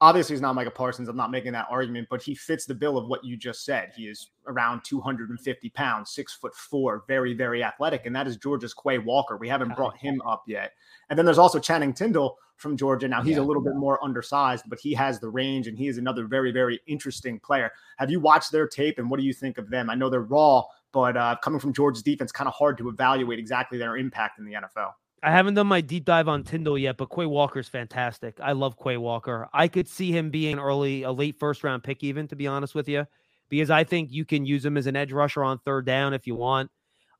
Obviously, 0.00 0.34
he's 0.34 0.42
not 0.42 0.54
Micah 0.54 0.70
Parsons. 0.70 1.08
I'm 1.08 1.16
not 1.16 1.30
making 1.30 1.52
that 1.52 1.66
argument, 1.70 2.08
but 2.10 2.22
he 2.22 2.34
fits 2.34 2.66
the 2.66 2.74
bill 2.74 2.98
of 2.98 3.08
what 3.08 3.24
you 3.24 3.36
just 3.36 3.64
said. 3.64 3.92
He 3.96 4.08
is 4.08 4.30
around 4.46 4.82
250 4.84 5.70
pounds, 5.70 6.10
six 6.10 6.34
foot 6.34 6.54
four, 6.54 7.04
very, 7.08 7.32
very 7.32 7.64
athletic, 7.64 8.04
and 8.04 8.14
that 8.14 8.26
is 8.26 8.36
Georgia's 8.36 8.74
Quay 8.74 8.98
Walker. 8.98 9.38
We 9.38 9.48
haven't 9.48 9.74
brought 9.74 9.96
him 9.96 10.20
up 10.26 10.42
yet. 10.46 10.72
And 11.08 11.18
then 11.18 11.24
there's 11.24 11.38
also 11.38 11.58
Channing 11.58 11.94
Tindall, 11.94 12.36
from 12.56 12.76
Georgia. 12.76 13.06
Now 13.06 13.22
he's 13.22 13.36
yeah. 13.36 13.42
a 13.42 13.44
little 13.44 13.62
bit 13.62 13.76
more 13.76 14.02
undersized, 14.02 14.64
but 14.68 14.78
he 14.78 14.94
has 14.94 15.20
the 15.20 15.28
range 15.28 15.66
and 15.66 15.76
he 15.76 15.88
is 15.88 15.98
another 15.98 16.26
very, 16.26 16.50
very 16.52 16.80
interesting 16.86 17.38
player. 17.38 17.70
Have 17.98 18.10
you 18.10 18.20
watched 18.20 18.50
their 18.52 18.66
tape 18.66 18.98
and 18.98 19.10
what 19.10 19.20
do 19.20 19.26
you 19.26 19.32
think 19.32 19.58
of 19.58 19.70
them? 19.70 19.90
I 19.90 19.94
know 19.94 20.08
they're 20.08 20.22
raw, 20.22 20.64
but 20.92 21.16
uh, 21.16 21.36
coming 21.42 21.60
from 21.60 21.72
Georgia's 21.72 22.02
defense, 22.02 22.32
kind 22.32 22.48
of 22.48 22.54
hard 22.54 22.78
to 22.78 22.88
evaluate 22.88 23.38
exactly 23.38 23.78
their 23.78 23.96
impact 23.96 24.38
in 24.38 24.44
the 24.44 24.54
NFL. 24.54 24.92
I 25.26 25.30
haven't 25.30 25.54
done 25.54 25.66
my 25.66 25.80
deep 25.82 26.04
dive 26.04 26.28
on 26.28 26.44
Tindall 26.44 26.78
yet, 26.78 26.96
but 26.96 27.10
Quay 27.10 27.26
Walker's 27.26 27.68
fantastic. 27.68 28.38
I 28.40 28.52
love 28.52 28.76
Quay 28.82 28.96
Walker. 28.96 29.48
I 29.52 29.68
could 29.68 29.88
see 29.88 30.12
him 30.12 30.30
being 30.30 30.58
early, 30.58 31.02
a 31.02 31.12
late 31.12 31.36
first 31.38 31.64
round 31.64 31.82
pick, 31.82 32.02
even 32.02 32.28
to 32.28 32.36
be 32.36 32.46
honest 32.46 32.74
with 32.74 32.88
you, 32.88 33.06
because 33.48 33.68
I 33.68 33.84
think 33.84 34.12
you 34.12 34.24
can 34.24 34.46
use 34.46 34.64
him 34.64 34.78
as 34.78 34.86
an 34.86 34.96
edge 34.96 35.12
rusher 35.12 35.44
on 35.44 35.58
third 35.58 35.84
down 35.84 36.14
if 36.14 36.26
you 36.26 36.36
want. 36.36 36.70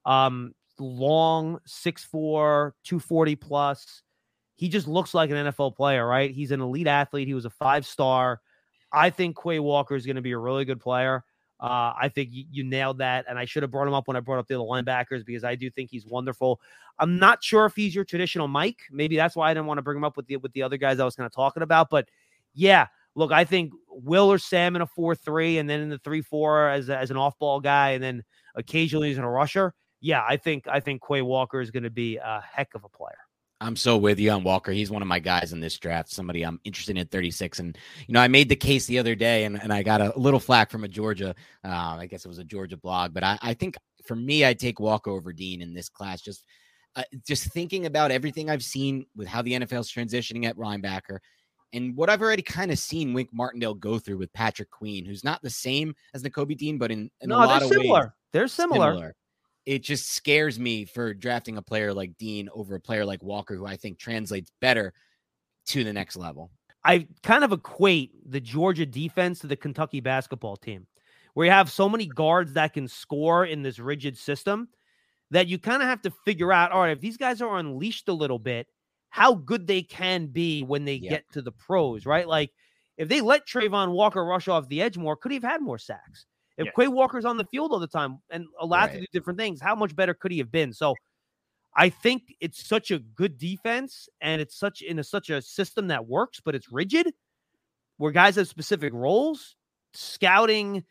Um, 0.06 0.54
long, 0.78 1.58
6'4, 1.66 2.72
240 2.84 3.36
plus 3.36 4.02
he 4.56 4.68
just 4.70 4.88
looks 4.88 5.14
like 5.14 5.30
an 5.30 5.36
NFL 5.36 5.76
player, 5.76 6.06
right? 6.06 6.30
He's 6.30 6.50
an 6.50 6.60
elite 6.60 6.86
athlete. 6.86 7.28
He 7.28 7.34
was 7.34 7.44
a 7.44 7.50
five 7.50 7.86
star. 7.86 8.40
I 8.90 9.10
think 9.10 9.36
Quay 9.40 9.60
Walker 9.60 9.94
is 9.94 10.06
going 10.06 10.16
to 10.16 10.22
be 10.22 10.32
a 10.32 10.38
really 10.38 10.64
good 10.64 10.80
player. 10.80 11.24
Uh, 11.58 11.94
I 11.98 12.10
think 12.14 12.30
you, 12.32 12.44
you, 12.50 12.64
nailed 12.64 12.98
that, 12.98 13.24
and 13.28 13.38
I 13.38 13.46
should 13.46 13.62
have 13.62 13.70
brought 13.70 13.88
him 13.88 13.94
up 13.94 14.08
when 14.08 14.16
I 14.16 14.20
brought 14.20 14.38
up 14.38 14.46
the 14.46 14.54
other 14.56 14.64
linebackers 14.64 15.24
because 15.24 15.42
I 15.42 15.54
do 15.54 15.70
think 15.70 15.90
he's 15.90 16.04
wonderful. 16.04 16.60
I'm 16.98 17.18
not 17.18 17.42
sure 17.42 17.64
if 17.64 17.74
he's 17.74 17.94
your 17.94 18.04
traditional 18.04 18.46
Mike. 18.46 18.80
Maybe 18.90 19.16
that's 19.16 19.34
why 19.34 19.50
I 19.50 19.54
didn't 19.54 19.66
want 19.66 19.78
to 19.78 19.82
bring 19.82 19.96
him 19.96 20.04
up 20.04 20.18
with 20.18 20.26
the 20.26 20.36
with 20.36 20.52
the 20.52 20.62
other 20.62 20.76
guys 20.76 21.00
I 21.00 21.04
was 21.06 21.16
kind 21.16 21.26
of 21.26 21.32
talking 21.32 21.62
about. 21.62 21.88
But 21.88 22.08
yeah, 22.52 22.88
look, 23.14 23.32
I 23.32 23.44
think 23.44 23.72
Will 23.88 24.30
or 24.30 24.38
Sam 24.38 24.76
in 24.76 24.82
a 24.82 24.86
four 24.86 25.14
three, 25.14 25.56
and 25.56 25.68
then 25.68 25.80
in 25.80 25.88
the 25.88 25.98
three 25.98 26.20
four 26.20 26.68
as 26.68 26.90
as 26.90 27.10
an 27.10 27.16
off 27.16 27.38
ball 27.38 27.60
guy, 27.60 27.92
and 27.92 28.02
then 28.04 28.22
occasionally 28.54 29.10
as 29.10 29.18
a 29.18 29.26
rusher. 29.26 29.72
Yeah, 30.02 30.22
I 30.28 30.36
think 30.36 30.68
I 30.68 30.80
think 30.80 31.02
Quay 31.06 31.22
Walker 31.22 31.60
is 31.60 31.70
going 31.70 31.84
to 31.84 31.90
be 31.90 32.18
a 32.18 32.42
heck 32.46 32.74
of 32.74 32.84
a 32.84 32.88
player. 32.88 33.25
I'm 33.60 33.76
so 33.76 33.96
with 33.96 34.18
you 34.18 34.30
on 34.30 34.44
Walker. 34.44 34.70
He's 34.70 34.90
one 34.90 35.02
of 35.02 35.08
my 35.08 35.18
guys 35.18 35.52
in 35.52 35.60
this 35.60 35.78
draft. 35.78 36.10
Somebody 36.10 36.42
I'm 36.42 36.60
interested 36.64 36.98
in 36.98 37.06
36. 37.06 37.58
And, 37.58 37.78
you 38.06 38.12
know, 38.12 38.20
I 38.20 38.28
made 38.28 38.48
the 38.48 38.56
case 38.56 38.86
the 38.86 38.98
other 38.98 39.14
day 39.14 39.44
and, 39.44 39.60
and 39.62 39.72
I 39.72 39.82
got 39.82 40.00
a 40.00 40.12
little 40.18 40.40
flack 40.40 40.70
from 40.70 40.84
a 40.84 40.88
Georgia, 40.88 41.34
uh, 41.64 41.96
I 41.98 42.06
guess 42.06 42.24
it 42.24 42.28
was 42.28 42.38
a 42.38 42.44
Georgia 42.44 42.76
blog. 42.76 43.14
But 43.14 43.24
I, 43.24 43.38
I 43.40 43.54
think 43.54 43.76
for 44.04 44.14
me, 44.14 44.44
I'd 44.44 44.58
take 44.58 44.78
Walker 44.78 45.10
over 45.10 45.32
Dean 45.32 45.62
in 45.62 45.72
this 45.72 45.88
class. 45.88 46.20
Just, 46.20 46.44
uh, 46.96 47.02
just 47.26 47.50
thinking 47.52 47.86
about 47.86 48.10
everything 48.10 48.50
I've 48.50 48.62
seen 48.62 49.06
with 49.16 49.26
how 49.26 49.40
the 49.40 49.52
NFL's 49.52 49.90
transitioning 49.90 50.44
at 50.44 50.56
linebacker 50.56 51.18
and 51.72 51.96
what 51.96 52.10
I've 52.10 52.22
already 52.22 52.42
kind 52.42 52.70
of 52.70 52.78
seen 52.78 53.12
Wink 53.12 53.30
Martindale 53.32 53.74
go 53.74 53.98
through 53.98 54.18
with 54.18 54.32
Patrick 54.32 54.70
Queen, 54.70 55.04
who's 55.04 55.24
not 55.24 55.42
the 55.42 55.50
same 55.50 55.94
as 56.14 56.22
Nakobe 56.22 56.56
Dean, 56.56 56.78
but 56.78 56.90
in, 56.90 57.10
in 57.20 57.30
no, 57.30 57.36
a 57.36 57.44
lot 57.44 57.62
of 57.62 57.68
similar. 57.68 58.00
ways. 58.00 58.10
They're 58.32 58.48
similar. 58.48 58.92
similar 58.92 59.16
it 59.66 59.82
just 59.82 60.12
scares 60.12 60.58
me 60.58 60.84
for 60.84 61.12
drafting 61.12 61.56
a 61.56 61.62
player 61.62 61.92
like 61.92 62.16
Dean 62.16 62.48
over 62.54 62.76
a 62.76 62.80
player 62.80 63.04
like 63.04 63.22
Walker, 63.22 63.56
who 63.56 63.66
I 63.66 63.76
think 63.76 63.98
translates 63.98 64.50
better 64.60 64.94
to 65.66 65.82
the 65.82 65.92
next 65.92 66.16
level. 66.16 66.52
I 66.84 67.08
kind 67.24 67.42
of 67.42 67.50
equate 67.50 68.12
the 68.30 68.40
Georgia 68.40 68.86
defense 68.86 69.40
to 69.40 69.48
the 69.48 69.56
Kentucky 69.56 69.98
basketball 69.98 70.56
team, 70.56 70.86
where 71.34 71.46
you 71.46 71.52
have 71.52 71.70
so 71.70 71.88
many 71.88 72.06
guards 72.06 72.52
that 72.52 72.74
can 72.74 72.86
score 72.86 73.44
in 73.44 73.62
this 73.62 73.80
rigid 73.80 74.16
system 74.16 74.68
that 75.32 75.48
you 75.48 75.58
kind 75.58 75.82
of 75.82 75.88
have 75.88 76.00
to 76.02 76.12
figure 76.24 76.52
out 76.52 76.70
all 76.70 76.82
right, 76.82 76.92
if 76.92 77.00
these 77.00 77.16
guys 77.16 77.42
are 77.42 77.58
unleashed 77.58 78.08
a 78.08 78.12
little 78.12 78.38
bit, 78.38 78.68
how 79.10 79.34
good 79.34 79.66
they 79.66 79.82
can 79.82 80.26
be 80.26 80.62
when 80.62 80.84
they 80.84 80.94
yep. 80.94 81.10
get 81.10 81.24
to 81.32 81.42
the 81.42 81.50
pros, 81.50 82.06
right? 82.06 82.28
Like 82.28 82.52
if 82.96 83.08
they 83.08 83.20
let 83.20 83.48
Travon 83.48 83.90
Walker 83.90 84.24
rush 84.24 84.46
off 84.46 84.68
the 84.68 84.80
edge 84.80 84.96
more, 84.96 85.16
could 85.16 85.32
he 85.32 85.36
have 85.36 85.42
had 85.42 85.60
more 85.60 85.78
sacks? 85.78 86.26
If 86.58 86.66
yeah. 86.66 86.72
Quay 86.76 86.88
Walker's 86.88 87.24
on 87.24 87.36
the 87.36 87.44
field 87.44 87.72
all 87.72 87.78
the 87.78 87.86
time 87.86 88.18
and 88.30 88.46
allowed 88.60 88.86
right. 88.86 88.92
to 88.94 89.00
do 89.00 89.06
different 89.12 89.38
things, 89.38 89.60
how 89.60 89.74
much 89.74 89.94
better 89.94 90.14
could 90.14 90.32
he 90.32 90.38
have 90.38 90.50
been? 90.50 90.72
So 90.72 90.94
I 91.76 91.90
think 91.90 92.34
it's 92.40 92.66
such 92.66 92.90
a 92.90 92.98
good 92.98 93.36
defense 93.36 94.08
and 94.20 94.40
it's 94.40 94.58
such 94.58 94.80
in 94.80 94.98
a, 94.98 95.04
such 95.04 95.28
a 95.28 95.42
system 95.42 95.88
that 95.88 96.06
works, 96.06 96.40
but 96.42 96.54
it's 96.54 96.72
rigid 96.72 97.12
where 97.98 98.12
guys 98.12 98.36
have 98.36 98.48
specific 98.48 98.92
roles. 98.92 99.56
Scouting 99.92 100.84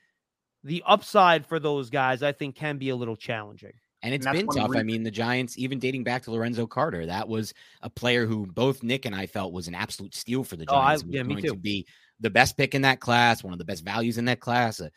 the 0.64 0.84
upside 0.88 1.46
for 1.46 1.60
those 1.60 1.92
guys, 1.92 2.24
I 2.24 2.32
think, 2.32 2.56
can 2.56 2.78
be 2.78 2.90
a 2.90 2.96
little 2.96 3.16
challenging. 3.16 3.74
And 4.02 4.14
it's 4.14 4.26
and 4.26 4.38
been 4.38 4.48
tough. 4.48 4.72
I 4.76 4.84
mean, 4.84 5.04
the 5.04 5.12
Giants, 5.12 5.58
even 5.58 5.80
dating 5.80 6.04
back 6.04 6.24
to 6.24 6.32
Lorenzo 6.32 6.68
Carter, 6.68 7.06
that 7.06 7.28
was 7.28 7.54
a 7.82 7.90
player 7.90 8.26
who 8.26 8.46
both 8.46 8.84
Nick 8.84 9.06
and 9.06 9.16
I 9.16 9.26
felt 9.26 9.54
was 9.54 9.68
an 9.68 9.76
absolute 9.76 10.14
steal 10.14 10.44
for 10.44 10.56
the 10.56 10.66
Giants. 10.66 11.04
Oh, 11.04 11.10
I, 11.12 11.16
yeah, 11.16 11.24
me 11.24 11.42
too. 11.42 11.50
To 11.50 11.56
be 11.56 11.88
the 12.20 12.30
best 12.30 12.58
pick 12.58 12.76
in 12.76 12.84
that 12.84 13.00
class, 13.00 13.44
one 13.44 13.54
of 13.54 13.60
the 13.60 13.66
best 13.66 13.84
values 13.84 14.18
in 14.18 14.26
that 14.26 14.40
class, 14.40 14.80
a 14.80 14.92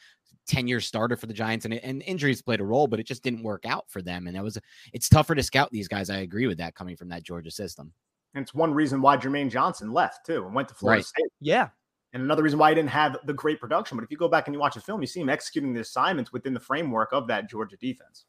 10 0.49 0.67
year 0.67 0.81
starter 0.81 1.17
for 1.17 1.27
the 1.27 1.35
Giants 1.35 1.65
and, 1.65 1.75
and 1.75 2.03
injuries 2.03 2.43
played 2.43 2.61
a 2.61 2.65
role, 2.65 2.87
but 2.87 2.99
it 2.99 3.07
just 3.07 3.23
didn't 3.23 3.43
work 3.43 3.65
out 3.67 3.85
for 3.89 4.03
them. 4.03 4.27
And 4.27 4.35
that 4.35 4.43
was, 4.43 4.59
it's 4.93 5.09
tougher 5.09 5.35
to 5.35 5.43
scout 5.43 5.71
these 5.71 5.89
guys. 5.89 6.11
I 6.11 6.19
agree 6.19 6.47
with 6.47 6.59
that 6.59 6.75
coming 6.75 6.97
from 6.97 7.09
that 7.11 7.23
Georgia 7.23 7.51
system. 7.51 7.93
And 8.35 8.43
it's 8.43 8.55
one 8.55 8.75
reason 8.75 9.01
why 9.01 9.17
Jermaine 9.17 9.51
Johnson 9.51 9.93
left 9.93 10.27
too 10.27 10.45
and 10.45 10.55
went 10.55 10.69
to 10.69 10.75
Florida 10.75 10.99
right. 10.99 11.07
State. 11.07 11.31
Yeah. 11.41 11.69
And 12.13 12.23
another 12.23 12.43
reason 12.43 12.59
why 12.59 12.71
he 12.71 12.75
didn't 12.75 12.91
have 12.91 13.19
the 13.25 13.35
great 13.35 13.61
production. 13.61 13.97
But 13.97 14.05
if 14.05 14.11
you 14.11 14.17
go 14.17 14.29
back 14.29 14.49
and 14.49 14.55
you 14.55 14.61
watch 14.61 14.75
the 14.75 14.81
film, 14.81 15.01
you 15.01 15.07
see 15.07 15.21
him 15.21 15.29
executing 15.29 15.75
the 15.75 15.81
assignments 15.81 16.33
within 16.33 16.55
the 16.55 16.61
framework 16.61 17.13
of 17.13 17.27
that 17.29 17.51
Georgia 17.51 17.77
defense. 17.77 18.25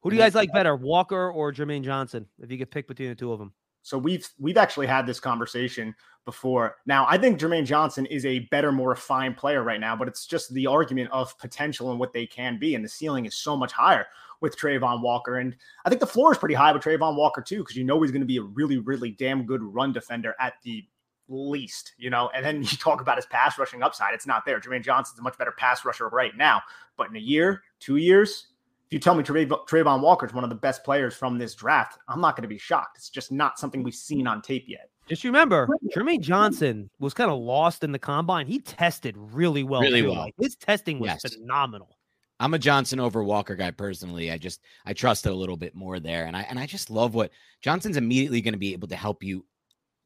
Who 0.00 0.10
do 0.10 0.16
you 0.16 0.22
guys 0.22 0.34
like 0.34 0.52
better, 0.52 0.76
Walker 0.76 1.30
or 1.30 1.52
Jermaine 1.52 1.82
Johnson? 1.82 2.26
If 2.38 2.50
you 2.50 2.58
could 2.58 2.70
pick 2.70 2.88
between 2.88 3.08
the 3.08 3.14
two 3.14 3.32
of 3.32 3.38
them. 3.38 3.52
So 3.84 3.98
we've 3.98 4.26
we've 4.40 4.56
actually 4.56 4.86
had 4.86 5.06
this 5.06 5.20
conversation 5.20 5.94
before. 6.24 6.76
Now, 6.86 7.06
I 7.06 7.18
think 7.18 7.38
Jermaine 7.38 7.66
Johnson 7.66 8.06
is 8.06 8.24
a 8.24 8.40
better, 8.50 8.72
more 8.72 8.88
refined 8.88 9.36
player 9.36 9.62
right 9.62 9.78
now, 9.78 9.94
but 9.94 10.08
it's 10.08 10.26
just 10.26 10.52
the 10.54 10.66
argument 10.66 11.10
of 11.12 11.38
potential 11.38 11.90
and 11.90 12.00
what 12.00 12.14
they 12.14 12.26
can 12.26 12.58
be. 12.58 12.74
And 12.74 12.82
the 12.82 12.88
ceiling 12.88 13.26
is 13.26 13.34
so 13.34 13.56
much 13.56 13.72
higher 13.72 14.06
with 14.40 14.56
Travon 14.56 15.02
Walker. 15.02 15.36
And 15.36 15.54
I 15.84 15.90
think 15.90 16.00
the 16.00 16.06
floor 16.06 16.32
is 16.32 16.38
pretty 16.38 16.54
high 16.54 16.72
with 16.72 16.82
Travon 16.82 17.14
Walker, 17.14 17.42
too, 17.42 17.58
because 17.58 17.76
you 17.76 17.84
know 17.84 18.00
he's 18.00 18.10
going 18.10 18.22
to 18.22 18.26
be 18.26 18.38
a 18.38 18.42
really, 18.42 18.78
really 18.78 19.10
damn 19.10 19.44
good 19.44 19.62
run 19.62 19.92
defender 19.92 20.34
at 20.40 20.54
the 20.62 20.82
least, 21.28 21.92
you 21.98 22.08
know. 22.08 22.30
And 22.34 22.44
then 22.44 22.56
you 22.62 22.68
talk 22.78 23.02
about 23.02 23.16
his 23.16 23.26
pass 23.26 23.58
rushing 23.58 23.82
upside, 23.82 24.14
it's 24.14 24.26
not 24.26 24.46
there. 24.46 24.58
Jermaine 24.58 24.82
Johnson's 24.82 25.18
a 25.18 25.22
much 25.22 25.36
better 25.36 25.52
pass 25.52 25.84
rusher 25.84 26.08
right 26.08 26.34
now. 26.34 26.62
But 26.96 27.10
in 27.10 27.16
a 27.16 27.20
year, 27.20 27.62
two 27.80 27.96
years, 27.96 28.46
you 28.94 29.00
tell 29.00 29.14
me 29.14 29.22
Travon 29.22 30.00
Walker 30.00 30.24
is 30.24 30.32
one 30.32 30.44
of 30.44 30.50
the 30.50 30.56
best 30.56 30.84
players 30.84 31.14
from 31.14 31.36
this 31.36 31.54
draft, 31.54 31.98
I'm 32.08 32.20
not 32.20 32.36
going 32.36 32.42
to 32.42 32.48
be 32.48 32.58
shocked. 32.58 32.96
It's 32.96 33.10
just 33.10 33.30
not 33.32 33.58
something 33.58 33.82
we've 33.82 33.94
seen 33.94 34.26
on 34.26 34.40
tape 34.40 34.64
yet. 34.68 34.88
Just 35.08 35.24
remember, 35.24 35.68
Jermaine 35.94 36.20
Johnson 36.20 36.88
was 36.98 37.12
kind 37.12 37.30
of 37.30 37.38
lost 37.38 37.84
in 37.84 37.92
the 37.92 37.98
combine. 37.98 38.46
He 38.46 38.60
tested 38.60 39.16
really 39.18 39.62
well. 39.62 39.82
Really 39.82 40.00
too. 40.00 40.10
well. 40.10 40.20
Like, 40.20 40.34
his 40.40 40.56
testing 40.56 40.98
was 40.98 41.08
Yes. 41.22 41.34
phenomenal. 41.34 41.98
I'm 42.40 42.54
a 42.54 42.58
Johnson 42.58 43.00
over 43.00 43.22
Walker 43.22 43.54
guy 43.54 43.70
personally. 43.70 44.30
I 44.30 44.38
just 44.38 44.60
I 44.86 44.92
trust 44.92 45.26
it 45.26 45.32
a 45.32 45.34
little 45.36 45.56
bit 45.56 45.74
more 45.74 46.00
there, 46.00 46.26
and 46.26 46.36
I 46.36 46.42
and 46.42 46.58
I 46.58 46.66
just 46.66 46.88
love 46.90 47.14
what 47.14 47.30
Johnson's 47.62 47.96
immediately 47.96 48.40
going 48.40 48.54
to 48.54 48.58
be 48.58 48.72
able 48.72 48.88
to 48.88 48.96
help 48.96 49.22
you 49.22 49.44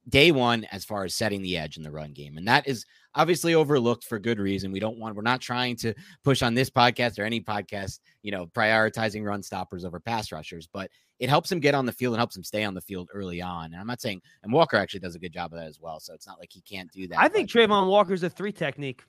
day 0.09 0.33
one 0.33 0.65
as 0.73 0.85
far 0.85 1.05
as 1.05 1.15
setting 1.15 1.43
the 1.43 1.57
edge 1.57 1.77
in 1.77 1.83
the 1.83 1.91
run 1.91 2.13
game, 2.13 2.37
and 2.37 2.49
that 2.49 2.67
is 2.67 2.85
obviously 3.19 3.55
overlooked 3.55 4.05
for 4.05 4.19
good 4.19 4.39
reason. 4.39 4.73
We 4.73 4.81
don't 4.81 4.99
want 4.99 5.17
we're 5.17 5.23
not 5.23 5.41
trying 5.41 5.77
to 5.77 5.93
push 6.25 6.43
on 6.43 6.55
this 6.55 6.71
podcast 6.71 7.19
or 7.19 7.25
any 7.25 7.41
podcast, 7.41 7.99
you 8.23 8.31
know, 8.31 8.47
prioritizing 8.47 9.25
run 9.25 9.43
stoppers 9.43 9.85
over 9.85 10.01
pass 10.01 10.33
rushers, 10.33 10.69
but 10.73 10.91
it 11.19 11.29
helps 11.29 11.51
him 11.51 11.59
get 11.59 11.75
on 11.75 11.85
the 11.85 11.93
field 11.93 12.15
and 12.15 12.21
helps 12.21 12.37
him 12.37 12.45
stay 12.45 12.65
on 12.65 12.75
the 12.75 12.81
field 12.81 13.11
early 13.13 13.43
on. 13.43 13.67
And 13.67 13.77
I'm 13.77 13.89
not 13.89 14.01
saying 14.01 14.23
and 14.45 14.53
Walker 14.53 14.77
actually 14.77 15.01
does 15.01 15.17
a 15.17 15.19
good 15.19 15.33
job 15.33 15.53
of 15.53 15.59
that 15.59 15.67
as 15.67 15.81
well, 15.81 16.01
so 16.01 16.15
it's 16.15 16.27
not 16.27 16.39
like 16.39 16.51
he 16.53 16.61
can't 16.61 16.91
do 16.93 17.09
that. 17.09 17.19
I 17.19 17.29
think 17.29 17.53
but- 17.53 17.61
Travon 17.61 17.89
Walker's 17.89 18.23
a 18.23 18.31
three 18.31 18.53
technique 18.53 19.03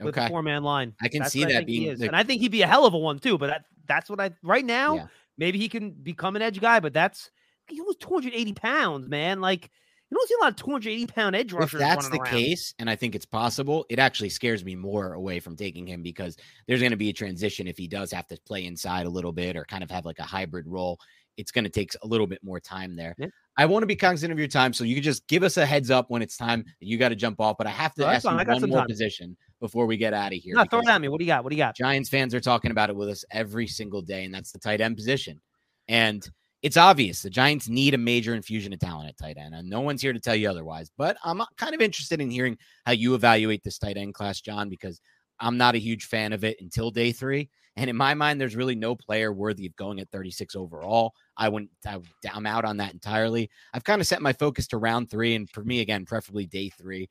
with 0.00 0.16
okay. 0.16 0.26
a 0.26 0.28
four 0.28 0.42
man 0.42 0.64
line. 0.64 0.94
I 1.02 1.08
can 1.08 1.20
That's 1.20 1.32
see 1.32 1.44
that 1.44 1.66
being 1.66 1.96
the- 1.96 2.06
and 2.06 2.16
I 2.16 2.22
think 2.24 2.40
he'd 2.40 2.50
be 2.50 2.62
a 2.62 2.66
hell 2.66 2.86
of 2.86 2.94
a 2.94 2.98
one 2.98 3.18
too. 3.18 3.36
But 3.38 3.48
that 3.48 3.64
that's 3.86 4.08
what 4.08 4.20
I 4.20 4.30
right 4.42 4.64
now. 4.64 4.96
Yeah. 4.96 5.06
Maybe 5.38 5.58
he 5.58 5.68
can 5.68 5.90
become 5.90 6.36
an 6.36 6.42
edge 6.42 6.60
guy, 6.60 6.80
but 6.80 6.92
that's 6.92 7.30
he 7.68 7.80
was 7.80 7.96
280 7.96 8.52
pounds, 8.54 9.08
man. 9.08 9.40
Like 9.40 9.70
you 10.12 10.16
don't 10.18 10.28
see 10.28 10.34
a 10.40 10.44
lot 10.44 10.50
of 10.50 10.56
280 10.56 11.06
pound 11.06 11.34
edge 11.34 11.52
if 11.52 11.58
rushers. 11.58 11.80
that's 11.80 12.08
the 12.10 12.18
around. 12.18 12.26
case, 12.30 12.74
and 12.78 12.90
I 12.90 12.96
think 12.96 13.14
it's 13.14 13.24
possible, 13.24 13.86
it 13.88 13.98
actually 13.98 14.28
scares 14.28 14.62
me 14.64 14.74
more 14.76 15.14
away 15.14 15.40
from 15.40 15.56
taking 15.56 15.86
him 15.86 16.02
because 16.02 16.36
there's 16.68 16.80
going 16.80 16.90
to 16.90 16.96
be 16.98 17.08
a 17.08 17.12
transition 17.14 17.66
if 17.66 17.78
he 17.78 17.88
does 17.88 18.12
have 18.12 18.26
to 18.28 18.38
play 18.46 18.66
inside 18.66 19.06
a 19.06 19.10
little 19.10 19.32
bit 19.32 19.56
or 19.56 19.64
kind 19.64 19.82
of 19.82 19.90
have 19.90 20.04
like 20.04 20.18
a 20.18 20.24
hybrid 20.24 20.66
role. 20.68 20.98
It's 21.38 21.50
going 21.50 21.64
to 21.64 21.70
take 21.70 21.92
a 22.02 22.06
little 22.06 22.26
bit 22.26 22.40
more 22.44 22.60
time 22.60 22.94
there. 22.94 23.14
Yeah. 23.18 23.28
I 23.56 23.64
want 23.64 23.82
to 23.82 23.86
be 23.86 23.96
cognizant 23.96 24.30
of 24.32 24.38
your 24.38 24.48
time, 24.48 24.72
so 24.74 24.84
you 24.84 24.94
can 24.94 25.02
just 25.02 25.26
give 25.28 25.42
us 25.42 25.56
a 25.56 25.64
heads 25.64 25.90
up 25.90 26.10
when 26.10 26.20
it's 26.22 26.36
time 26.36 26.62
that 26.62 26.86
you 26.86 26.98
got 26.98 27.08
to 27.08 27.16
jump 27.16 27.40
off. 27.40 27.56
But 27.56 27.66
I 27.66 27.70
have 27.70 27.94
to 27.94 28.04
Oh, 28.04 28.08
ask. 28.08 28.24
You 28.24 28.30
one 28.30 28.46
more 28.68 28.78
time. 28.80 28.86
position 28.86 29.36
before 29.60 29.86
we 29.86 29.96
get 29.96 30.12
out 30.14 30.32
of 30.34 30.38
here. 30.38 30.54
No, 30.56 30.64
throw 30.64 30.80
it 30.80 30.88
at 30.88 31.00
me. 31.00 31.08
What 31.08 31.18
do 31.20 31.24
you 31.24 31.30
got? 31.30 31.42
What 31.44 31.50
do 31.50 31.56
you 31.56 31.62
got? 31.62 31.74
Giants 31.76 32.08
fans 32.10 32.34
are 32.34 32.40
talking 32.40 32.70
about 32.70 32.90
it 32.90 32.96
with 32.96 33.08
us 33.08 33.24
every 33.30 33.66
single 33.66 34.02
day, 34.02 34.24
and 34.24 34.34
that's 34.34 34.52
the 34.52 34.58
tight 34.58 34.80
end 34.82 34.96
position. 34.96 35.40
And 35.88 36.26
it's 36.62 36.76
obvious 36.76 37.22
the 37.22 37.30
Giants 37.30 37.68
need 37.68 37.92
a 37.92 37.98
major 37.98 38.34
infusion 38.34 38.72
of 38.72 38.78
talent 38.78 39.08
at 39.08 39.18
tight 39.18 39.36
end, 39.36 39.54
and 39.54 39.68
no 39.68 39.80
one's 39.80 40.00
here 40.00 40.12
to 40.12 40.20
tell 40.20 40.36
you 40.36 40.48
otherwise. 40.48 40.90
But 40.96 41.16
I'm 41.24 41.42
kind 41.56 41.74
of 41.74 41.80
interested 41.80 42.20
in 42.20 42.30
hearing 42.30 42.56
how 42.86 42.92
you 42.92 43.14
evaluate 43.14 43.64
this 43.64 43.78
tight 43.78 43.96
end 43.96 44.14
class, 44.14 44.40
John, 44.40 44.68
because 44.68 45.00
I'm 45.40 45.56
not 45.56 45.74
a 45.74 45.78
huge 45.78 46.04
fan 46.04 46.32
of 46.32 46.44
it 46.44 46.56
until 46.60 46.90
day 46.90 47.10
three. 47.10 47.50
And 47.76 47.88
in 47.90 47.96
my 47.96 48.14
mind, 48.14 48.40
there's 48.40 48.54
really 48.54 48.74
no 48.74 48.94
player 48.94 49.32
worthy 49.32 49.66
of 49.66 49.74
going 49.76 49.98
at 49.98 50.10
36 50.10 50.54
overall. 50.54 51.14
I 51.36 51.48
wouldn't, 51.48 51.70
I, 51.86 51.98
I'm 52.32 52.46
out 52.46 52.64
on 52.64 52.76
that 52.76 52.92
entirely. 52.92 53.50
I've 53.72 53.84
kind 53.84 54.00
of 54.00 54.06
set 54.06 54.22
my 54.22 54.34
focus 54.34 54.66
to 54.68 54.76
round 54.76 55.10
three, 55.10 55.34
and 55.34 55.50
for 55.50 55.64
me, 55.64 55.80
again, 55.80 56.04
preferably 56.04 56.46
day 56.46 56.68
three 56.68 57.08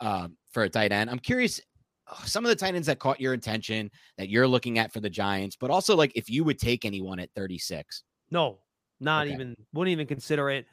um, 0.00 0.36
for 0.52 0.62
a 0.62 0.70
tight 0.70 0.92
end. 0.92 1.10
I'm 1.10 1.18
curious 1.18 1.60
uh, 2.08 2.24
some 2.24 2.44
of 2.44 2.48
the 2.48 2.56
tight 2.56 2.74
ends 2.74 2.86
that 2.86 2.98
caught 2.98 3.20
your 3.20 3.32
attention 3.34 3.90
that 4.16 4.28
you're 4.28 4.48
looking 4.48 4.78
at 4.78 4.92
for 4.92 5.00
the 5.00 5.10
Giants, 5.10 5.56
but 5.60 5.70
also 5.70 5.96
like 5.96 6.12
if 6.14 6.30
you 6.30 6.44
would 6.44 6.58
take 6.58 6.84
anyone 6.84 7.18
at 7.18 7.30
36. 7.34 8.04
No, 8.30 8.58
not 9.00 9.26
Okay. 9.26 9.34
even. 9.34 9.56
Wouldn't 9.72 9.92
even 9.92 10.06
consider 10.06 10.50
it. 10.50 10.66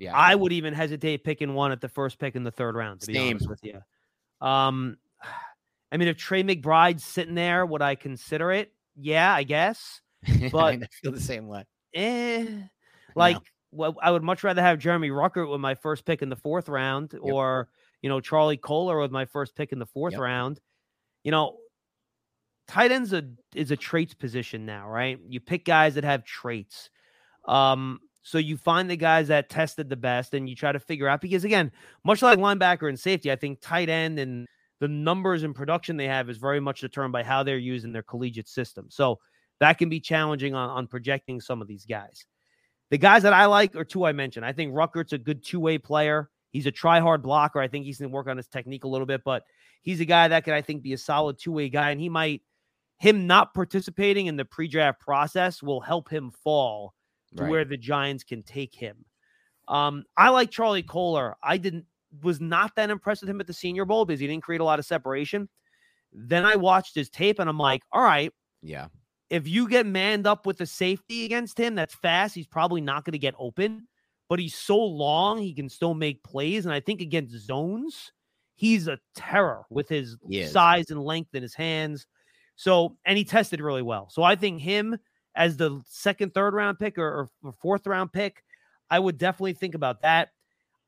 Yeah. 0.00 0.14
I 0.16 0.34
would 0.34 0.52
even 0.52 0.74
hesitate 0.74 1.24
picking 1.24 1.54
one 1.54 1.72
at 1.72 1.80
the 1.80 1.88
first 1.88 2.18
pick 2.18 2.36
in 2.36 2.44
the 2.44 2.50
third 2.52 2.74
round. 2.76 3.00
To 3.00 3.06
be 3.08 3.14
Same. 3.14 3.30
honest 3.36 3.48
with 3.48 3.64
you, 3.64 3.80
um, 4.46 4.96
I 5.92 5.96
mean, 5.96 6.08
if 6.08 6.16
Trey 6.16 6.42
McBride's 6.42 7.02
sitting 7.04 7.34
there, 7.34 7.64
would 7.64 7.82
I 7.82 7.94
consider 7.94 8.52
it? 8.52 8.72
Yeah, 8.94 9.32
I 9.34 9.42
guess. 9.42 10.00
but- 10.52 10.74
I 10.74 10.80
feel 11.02 11.12
the 11.12 11.20
same 11.20 11.48
way. 11.48 11.64
Eh, 11.94 12.46
like, 13.14 13.38
well, 13.72 13.96
I 14.02 14.10
would 14.10 14.22
much 14.22 14.44
rather 14.44 14.60
have 14.62 14.78
Jeremy 14.78 15.08
Ruckert 15.10 15.50
with 15.50 15.60
my 15.60 15.74
first 15.74 16.04
pick 16.04 16.20
in 16.22 16.28
the 16.28 16.36
fourth 16.36 16.68
round, 16.68 17.14
or 17.20 17.68
you 18.02 18.08
know 18.08 18.20
Charlie 18.20 18.56
Kolar 18.58 19.00
with 19.00 19.10
my 19.10 19.24
first 19.24 19.56
pick 19.56 19.72
in 19.72 19.78
the 19.78 19.86
fourth 19.86 20.12
Yep. 20.12 20.20
round. 20.20 20.60
You 21.24 21.30
know, 21.32 21.56
tight 22.68 22.92
ends 22.92 23.12
a, 23.14 23.24
is 23.54 23.70
a 23.70 23.76
traits 23.76 24.14
position 24.14 24.66
now, 24.66 24.88
right? 24.88 25.18
You 25.28 25.40
pick 25.40 25.64
guys 25.64 25.94
that 25.94 26.04
have 26.04 26.24
traits. 26.24 26.90
Um, 27.48 28.00
so 28.22 28.38
you 28.38 28.56
find 28.56 28.90
the 28.90 28.96
guys 28.96 29.28
that 29.28 29.48
tested 29.48 29.88
the 29.88 29.96
best, 29.96 30.34
and 30.34 30.48
you 30.48 30.54
try 30.54 30.70
to 30.70 30.78
figure 30.78 31.08
out 31.08 31.20
because 31.20 31.44
again, 31.44 31.72
much 32.04 32.22
like 32.22 32.38
linebacker 32.38 32.88
and 32.88 33.00
safety, 33.00 33.32
I 33.32 33.36
think 33.36 33.60
tight 33.60 33.88
end 33.88 34.18
and 34.18 34.46
the 34.80 34.88
numbers 34.88 35.42
and 35.42 35.54
production 35.54 35.96
they 35.96 36.06
have 36.06 36.30
is 36.30 36.36
very 36.36 36.60
much 36.60 36.80
determined 36.80 37.12
by 37.12 37.24
how 37.24 37.42
they're 37.42 37.58
using 37.58 37.90
their 37.90 38.02
collegiate 38.02 38.48
system. 38.48 38.86
So 38.90 39.18
that 39.60 39.78
can 39.78 39.88
be 39.88 39.98
challenging 39.98 40.54
on, 40.54 40.70
on 40.70 40.86
projecting 40.86 41.40
some 41.40 41.60
of 41.60 41.68
these 41.68 41.84
guys. 41.84 42.24
The 42.90 42.98
guys 42.98 43.22
that 43.24 43.32
I 43.32 43.46
like 43.46 43.74
are 43.76 43.84
two 43.84 44.04
I 44.04 44.12
mentioned. 44.12 44.46
I 44.46 44.52
think 44.52 44.74
Ruckert's 44.74 45.12
a 45.12 45.18
good 45.18 45.42
two 45.42 45.60
way 45.60 45.78
player. 45.78 46.30
He's 46.50 46.66
a 46.66 46.70
try 46.70 47.00
hard 47.00 47.22
blocker. 47.22 47.60
I 47.60 47.68
think 47.68 47.84
he's 47.84 47.98
going 47.98 48.10
to 48.10 48.14
work 48.14 48.28
on 48.28 48.36
his 48.36 48.48
technique 48.48 48.84
a 48.84 48.88
little 48.88 49.06
bit, 49.06 49.22
but 49.24 49.42
he's 49.82 50.00
a 50.00 50.06
guy 50.06 50.28
that 50.28 50.44
could, 50.44 50.54
I 50.54 50.62
think, 50.62 50.82
be 50.82 50.94
a 50.94 50.98
solid 50.98 51.38
two 51.38 51.52
way 51.52 51.68
guy. 51.68 51.90
And 51.90 52.00
he 52.00 52.08
might, 52.08 52.42
him 52.98 53.26
not 53.26 53.52
participating 53.52 54.26
in 54.26 54.36
the 54.36 54.44
pre 54.44 54.68
draft 54.68 55.00
process 55.00 55.62
will 55.62 55.80
help 55.80 56.08
him 56.08 56.30
fall 56.30 56.94
to 57.36 57.42
Right. 57.44 57.50
where 57.50 57.64
the 57.64 57.76
Giants 57.76 58.24
can 58.24 58.42
take 58.42 58.74
him. 58.74 59.04
Um, 59.68 60.04
I 60.16 60.30
like 60.30 60.50
Charlie 60.50 60.82
Kolar. 60.82 61.36
I 61.42 61.58
didn't 61.58 61.84
was 62.22 62.40
not 62.40 62.74
that 62.76 62.88
impressed 62.88 63.20
with 63.20 63.28
him 63.28 63.38
at 63.40 63.46
the 63.46 63.52
Senior 63.52 63.84
Bowl 63.84 64.06
because 64.06 64.18
he 64.18 64.26
didn't 64.26 64.42
create 64.42 64.62
a 64.62 64.64
lot 64.64 64.78
of 64.78 64.86
separation. 64.86 65.46
Then 66.10 66.46
I 66.46 66.56
watched 66.56 66.94
his 66.94 67.10
tape 67.10 67.38
and 67.38 67.50
I'm 67.50 67.58
like, 67.58 67.82
all 67.92 68.02
right, 68.02 68.32
Yeah. 68.62 68.88
if 69.28 69.46
you 69.46 69.68
get 69.68 69.84
manned 69.84 70.26
up 70.26 70.46
with 70.46 70.58
a 70.62 70.66
safety 70.66 71.26
against 71.26 71.58
him 71.60 71.74
that's 71.74 71.94
fast, 71.94 72.34
he's 72.34 72.46
probably 72.46 72.80
not 72.80 73.04
going 73.04 73.12
to 73.12 73.18
get 73.18 73.34
open. 73.38 73.86
But 74.30 74.38
he's 74.38 74.54
so 74.54 74.78
long, 74.82 75.38
he 75.38 75.52
can 75.52 75.68
still 75.68 75.92
make 75.92 76.22
plays. 76.24 76.64
And 76.64 76.72
I 76.72 76.80
think 76.80 77.02
against 77.02 77.34
zones, 77.46 78.10
he's 78.56 78.88
a 78.88 78.98
terror 79.14 79.64
with 79.68 79.86
his 79.90 80.16
size 80.50 80.90
and 80.90 81.02
length 81.04 81.34
in 81.34 81.42
his 81.42 81.54
hands. 81.54 82.06
So, 82.56 82.96
and 83.04 83.18
he 83.18 83.24
tested 83.24 83.60
really 83.60 83.82
well. 83.82 84.08
So 84.10 84.22
I 84.22 84.34
think 84.34 84.60
him 84.62 84.98
as 85.38 85.56
the 85.56 85.80
second, 85.86 86.34
third 86.34 86.52
round 86.52 86.80
pick 86.80 86.98
or, 86.98 87.30
or 87.44 87.52
fourth 87.52 87.86
round 87.86 88.12
pick, 88.12 88.42
I 88.90 88.98
would 88.98 89.16
definitely 89.16 89.52
think 89.52 89.76
about 89.76 90.02
that. 90.02 90.30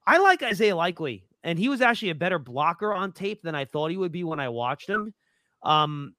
I 0.04 0.18
like 0.18 0.42
Isaiah 0.42 0.74
Likely, 0.74 1.24
and 1.44 1.56
he 1.56 1.68
was 1.68 1.80
actually 1.80 2.10
a 2.10 2.16
better 2.16 2.40
blocker 2.40 2.92
on 2.92 3.12
tape 3.12 3.42
than 3.42 3.54
I 3.54 3.64
thought 3.64 3.92
he 3.92 3.96
would 3.96 4.10
be 4.10 4.24
when 4.24 4.40
I 4.40 4.48
watched 4.48 4.90
him. 4.90 5.14
Um, 5.62 6.14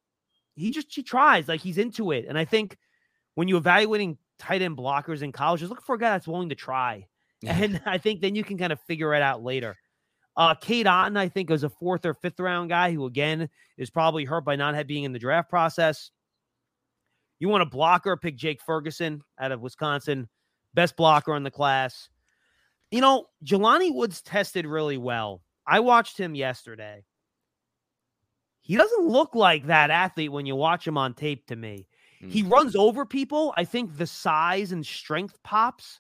he 0.55 0.71
just 0.71 0.95
he 0.95 1.03
tries 1.03 1.49
like 1.49 1.59
he's 1.59 1.77
into 1.77 2.11
it, 2.11 2.25
and 2.29 2.38
I 2.38 2.45
think 2.45 2.77
when 3.36 3.49
you're 3.49 3.57
evaluating 3.57 4.17
tight 4.39 4.61
end 4.61 4.77
blockers 4.77 5.23
in 5.23 5.34
college, 5.34 5.59
just 5.59 5.69
look 5.69 5.84
for 5.84 5.95
a 5.95 5.99
guy 5.99 6.11
that's 6.11 6.27
willing 6.27 6.49
to 6.49 6.55
try, 6.55 7.07
and 7.45 7.82
I 7.86 7.97
think 7.97 8.21
then 8.21 8.36
you 8.36 8.45
can 8.45 8.57
kind 8.57 8.71
of 8.71 8.79
figure 8.82 9.13
it 9.13 9.21
out 9.21 9.43
later. 9.43 9.75
Uh, 10.38 10.55
Cade 10.55 10.86
Otton, 10.86 11.17
I 11.17 11.27
think, 11.27 11.51
is 11.51 11.63
a 11.63 11.69
fourth 11.69 12.05
or 12.05 12.13
fifth 12.13 12.39
round 12.39 12.69
guy 12.69 12.93
who, 12.93 13.05
again, 13.05 13.49
is 13.77 13.89
probably 13.89 14.23
hurt 14.23 14.45
by 14.45 14.55
not 14.55 14.88
being 14.88 15.03
in 15.03 15.11
the 15.11 15.19
draft 15.19 15.49
process. 15.49 16.11
You 17.42 17.50
want 17.50 17.64
a 17.64 17.66
blocker, 17.66 18.16
pick 18.18 18.38
Jake 18.38 18.62
Ferguson 18.62 19.24
out 19.39 19.52
of 19.52 19.62
Wisconsin, 19.62 20.30
best 20.76 20.96
blocker 20.96 21.36
in 21.36 21.42
the 21.42 21.50
class. 21.50 22.08
You 22.92 23.02
know, 23.02 23.26
Jelani 23.44 23.92
Woods 23.92 24.22
tested 24.22 24.68
really 24.68 24.98
well. 24.98 25.42
I 25.66 25.80
watched 25.80 26.20
him 26.20 26.36
yesterday. 26.36 27.04
He 28.62 28.78
doesn't 28.78 29.08
look 29.08 29.34
like 29.34 29.66
that 29.66 29.89
athlete 29.89 30.32
when 30.32 30.46
you 30.46 30.56
watch 30.56 30.86
him 30.86 31.00
on 31.00 31.16
tape 31.16 31.48
to 31.48 31.56
me. 31.56 31.88
He 32.20 32.44
mm. 32.44 32.52
runs 32.52 32.76
over 32.76 33.08
people. 33.08 33.56
I 33.58 33.66
think 33.66 33.98
the 33.98 34.06
size 34.06 34.72
and 34.72 34.86
strength 34.86 35.39
pops. 35.44 36.00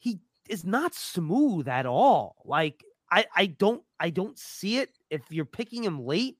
He 0.00 0.20
is 0.50 0.66
not 0.66 0.94
smooth 0.94 1.66
at 1.66 1.86
all. 1.86 2.36
Like 2.44 2.84
I, 3.10 3.24
I 3.34 3.46
don't 3.46 3.82
I 3.98 4.10
don't 4.10 4.38
see 4.38 4.76
it. 4.76 4.90
If 5.08 5.22
you're 5.30 5.46
picking 5.46 5.82
him 5.82 6.04
late, 6.04 6.36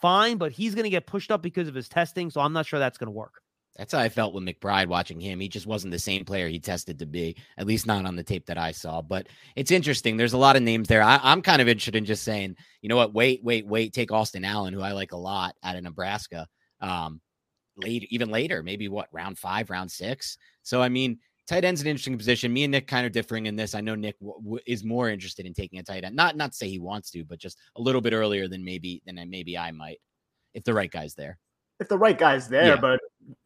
fine, 0.00 0.36
but 0.36 0.52
he's 0.52 0.74
gonna 0.74 0.90
get 0.90 1.06
pushed 1.06 1.30
up 1.30 1.42
because 1.42 1.68
of 1.68 1.74
his 1.74 1.88
testing. 1.88 2.30
So 2.30 2.40
I'm 2.40 2.52
not 2.52 2.66
sure 2.66 2.78
that's 2.78 2.98
gonna 2.98 3.10
work. 3.10 3.34
That's 3.76 3.92
how 3.92 4.00
I 4.00 4.08
felt 4.08 4.34
with 4.34 4.44
McBride 4.44 4.88
watching 4.88 5.20
him. 5.20 5.40
He 5.40 5.48
just 5.48 5.66
wasn't 5.66 5.92
the 5.92 5.98
same 5.98 6.24
player 6.24 6.48
he 6.48 6.58
tested 6.58 6.98
to 6.98 7.06
be, 7.06 7.36
at 7.56 7.66
least 7.66 7.86
not 7.86 8.04
on 8.04 8.16
the 8.16 8.22
tape 8.22 8.46
that 8.46 8.58
I 8.58 8.72
saw. 8.72 9.00
But 9.00 9.28
it's 9.56 9.70
interesting. 9.70 10.16
There's 10.16 10.32
a 10.32 10.38
lot 10.38 10.56
of 10.56 10.62
names 10.62 10.88
there. 10.88 11.02
I, 11.02 11.18
am 11.22 11.40
kind 11.40 11.62
of 11.62 11.68
interested 11.68 11.96
in 11.96 12.04
just 12.04 12.24
saying, 12.24 12.56
you 12.82 12.88
know 12.88 12.96
what? 12.96 13.14
Wait, 13.14 13.42
wait, 13.42 13.66
wait. 13.66 13.92
Take 13.92 14.12
Austin 14.12 14.44
Allen, 14.44 14.74
who 14.74 14.82
I 14.82 14.92
like 14.92 15.12
a 15.12 15.16
lot 15.16 15.54
out 15.62 15.76
of 15.76 15.82
Nebraska. 15.82 16.46
Um, 16.80 17.20
late, 17.76 18.06
even 18.10 18.30
later, 18.30 18.62
maybe 18.62 18.88
what 18.88 19.08
round 19.12 19.38
five, 19.38 19.70
round 19.70 19.90
six. 19.90 20.36
So 20.62 20.82
I 20.82 20.88
mean, 20.88 21.18
tight 21.50 21.64
end's 21.64 21.80
an 21.80 21.86
interesting 21.86 22.16
position. 22.16 22.52
Me 22.52 22.64
and 22.64 22.72
Nick 22.72 22.86
kind 22.86 23.06
of 23.06 23.12
differing 23.12 23.46
in 23.46 23.56
this. 23.56 23.74
I 23.74 23.80
know 23.80 23.94
Nick 23.94 24.18
w- 24.20 24.40
w- 24.42 24.62
is 24.66 24.84
more 24.84 25.08
interested 25.10 25.46
in 25.46 25.54
taking 25.54 25.78
a 25.78 25.82
tight 25.82 26.04
end. 26.04 26.16
Not 26.16 26.36
not 26.36 26.52
to 26.52 26.56
say 26.56 26.68
he 26.68 26.78
wants 26.78 27.10
to, 27.12 27.24
but 27.24 27.38
just 27.38 27.58
a 27.76 27.80
little 27.80 28.00
bit 28.00 28.12
earlier 28.12 28.48
than 28.48 28.64
maybe 28.64 29.02
than 29.06 29.16
maybe 29.28 29.58
I 29.58 29.70
might, 29.70 30.00
if 30.54 30.64
the 30.64 30.74
right 30.74 30.90
guy's 30.90 31.14
there 31.14 31.38
if 31.80 31.88
the 31.88 31.98
right 31.98 32.16
guy's 32.16 32.46
there. 32.46 32.66
Yeah. 32.66 32.76
But 32.76 33.00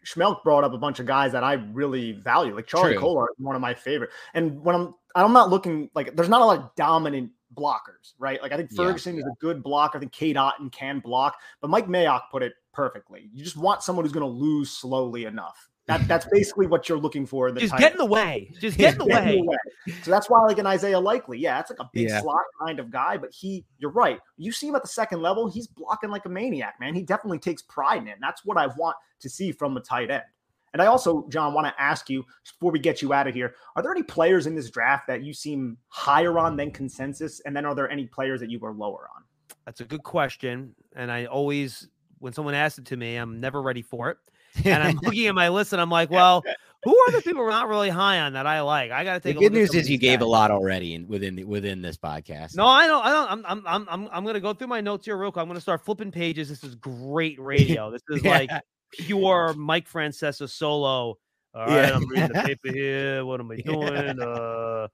Schmeelk 0.04 0.42
brought 0.42 0.64
up 0.64 0.72
a 0.74 0.78
bunch 0.78 0.98
of 1.00 1.06
guys 1.06 1.32
that 1.32 1.44
I 1.44 1.54
really 1.54 2.12
value, 2.12 2.54
like 2.54 2.66
Charlie 2.66 2.96
Kolar, 2.96 3.28
one 3.38 3.54
of 3.54 3.62
my 3.62 3.72
favorite. 3.72 4.10
And 4.34 4.62
when 4.62 4.74
I'm 4.74 4.94
I'm 5.14 5.32
not 5.32 5.48
looking 5.48 5.88
like 5.94 6.14
there's 6.16 6.28
not 6.28 6.42
a 6.42 6.44
lot 6.44 6.58
of 6.58 6.74
dominant 6.76 7.30
blockers, 7.54 8.14
right? 8.18 8.42
Like 8.42 8.52
I 8.52 8.56
think 8.56 8.74
Ferguson 8.74 9.14
yeah, 9.14 9.20
yeah. 9.20 9.26
is 9.26 9.32
a 9.32 9.40
good 9.40 9.62
blocker. 9.62 9.96
I 9.96 10.00
think 10.00 10.12
Cade 10.12 10.36
Otton 10.36 10.70
can 10.72 10.98
block, 10.98 11.36
but 11.60 11.70
Mike 11.70 11.86
Mayock 11.86 12.22
put 12.30 12.42
it 12.42 12.52
perfectly. 12.72 13.30
You 13.32 13.44
just 13.44 13.56
want 13.56 13.82
someone 13.82 14.04
who's 14.04 14.12
going 14.12 14.26
to 14.26 14.38
lose 14.38 14.70
slowly 14.70 15.24
enough. 15.24 15.68
That, 15.86 16.06
that's 16.08 16.26
basically 16.26 16.66
what 16.66 16.88
you're 16.88 16.98
looking 16.98 17.26
for. 17.26 17.48
In 17.48 17.54
the 17.54 17.60
Just 17.60 17.76
get 17.76 17.92
in 17.92 17.98
the 17.98 18.04
way. 18.04 18.50
Just 18.58 18.78
get 18.78 18.94
in 18.94 18.98
the, 18.98 19.04
way. 19.06 19.38
in 19.38 19.40
the 19.40 19.46
way. 19.46 19.94
So 20.02 20.10
that's 20.10 20.30
why, 20.30 20.40
like 20.40 20.58
an 20.58 20.66
Isaiah 20.66 21.00
Likely, 21.00 21.38
yeah, 21.38 21.56
that's 21.56 21.70
like 21.70 21.80
a 21.80 21.90
big 21.92 22.08
yeah. 22.08 22.20
slot 22.20 22.42
kind 22.64 22.78
of 22.80 22.90
guy. 22.90 23.16
But 23.16 23.30
he, 23.32 23.64
you're 23.78 23.92
right. 23.92 24.18
You 24.36 24.52
see 24.52 24.68
him 24.68 24.74
at 24.74 24.82
the 24.82 24.88
second 24.88 25.22
level, 25.22 25.48
he's 25.48 25.66
blocking 25.66 26.10
like 26.10 26.24
a 26.24 26.28
maniac, 26.28 26.74
man. 26.80 26.94
He 26.94 27.02
definitely 27.02 27.38
takes 27.38 27.62
pride 27.62 28.02
in 28.02 28.08
it. 28.08 28.12
And 28.12 28.22
that's 28.22 28.44
what 28.44 28.56
I 28.56 28.66
want 28.66 28.96
to 29.20 29.28
see 29.28 29.52
from 29.52 29.76
a 29.76 29.80
tight 29.80 30.10
end. 30.10 30.24
And 30.72 30.82
I 30.82 30.86
also, 30.86 31.24
John, 31.28 31.54
want 31.54 31.68
to 31.68 31.80
ask 31.80 32.10
you 32.10 32.24
before 32.42 32.72
we 32.72 32.80
get 32.80 33.00
you 33.00 33.12
out 33.12 33.28
of 33.28 33.34
here: 33.34 33.54
Are 33.76 33.82
there 33.82 33.92
any 33.92 34.02
players 34.02 34.46
in 34.46 34.56
this 34.56 34.70
draft 34.70 35.06
that 35.06 35.22
you 35.22 35.32
seem 35.32 35.78
higher 35.88 36.36
on 36.36 36.56
than 36.56 36.72
consensus? 36.72 37.40
And 37.46 37.56
then 37.56 37.64
are 37.64 37.76
there 37.76 37.88
any 37.88 38.06
players 38.06 38.40
that 38.40 38.50
you 38.50 38.58
were 38.58 38.72
lower 38.72 39.08
on? 39.14 39.22
That's 39.66 39.80
a 39.80 39.84
good 39.84 40.02
question. 40.02 40.74
And 40.96 41.12
I 41.12 41.26
always, 41.26 41.88
when 42.18 42.32
someone 42.32 42.54
asks 42.54 42.80
it 42.80 42.86
to 42.86 42.96
me, 42.96 43.16
I'm 43.16 43.38
never 43.38 43.62
ready 43.62 43.82
for 43.82 44.10
it 44.10 44.18
and 44.64 44.82
I'm 44.82 44.96
looking 45.02 45.26
at 45.26 45.34
my 45.34 45.48
list 45.48 45.72
and 45.72 45.80
I'm 45.80 45.90
like, 45.90 46.10
well, 46.10 46.42
who 46.84 46.96
are 46.96 47.12
the 47.12 47.22
people 47.22 47.42
we're 47.42 47.50
not 47.50 47.68
really 47.68 47.88
high 47.88 48.20
on 48.20 48.34
that 48.34 48.46
I 48.46 48.60
like? 48.60 48.90
I 48.90 49.04
got 49.04 49.14
to 49.14 49.20
take. 49.20 49.36
The 49.36 49.40
good 49.40 49.52
news 49.52 49.74
is 49.74 49.88
you 49.88 49.98
gave 49.98 50.20
a 50.20 50.26
lot 50.26 50.50
already 50.50 50.94
in, 50.94 51.08
within 51.08 51.34
the, 51.36 51.44
within 51.44 51.80
this 51.82 51.96
podcast. 51.96 52.56
No, 52.56 52.66
I 52.66 52.86
don't. 52.86 53.04
I 53.04 53.10
don't. 53.10 53.44
I'm 53.46 53.62
I'm 53.66 53.86
I'm 53.88 54.08
I'm, 54.12 54.34
to 54.34 54.40
go 54.40 54.52
through 54.52 54.68
my 54.68 54.80
notes 54.80 55.06
here 55.06 55.16
real 55.16 55.32
quick. 55.32 55.42
I'm 55.42 55.48
going 55.48 55.56
to 55.56 55.62
start 55.62 55.84
flipping 55.84 56.10
pages. 56.10 56.48
This 56.48 56.62
is 56.62 56.74
great 56.74 57.40
radio. 57.40 57.90
This 57.94 58.02
is 58.10 58.24
yeah. 58.24 58.30
like 58.30 58.50
pure 58.92 59.54
Mike 59.54 59.88
Francesa 59.88 60.48
solo. 60.48 61.16
All 61.54 61.66
right, 61.66 61.88
yeah. 61.88 61.94
I'm 61.94 62.08
reading 62.08 62.28
the 62.32 62.42
paper 62.42 62.72
here. 62.72 63.24
What 63.24 63.40
am 63.40 63.50
I 63.50 63.56
doing? 63.64 64.20
Uh, 64.20 64.88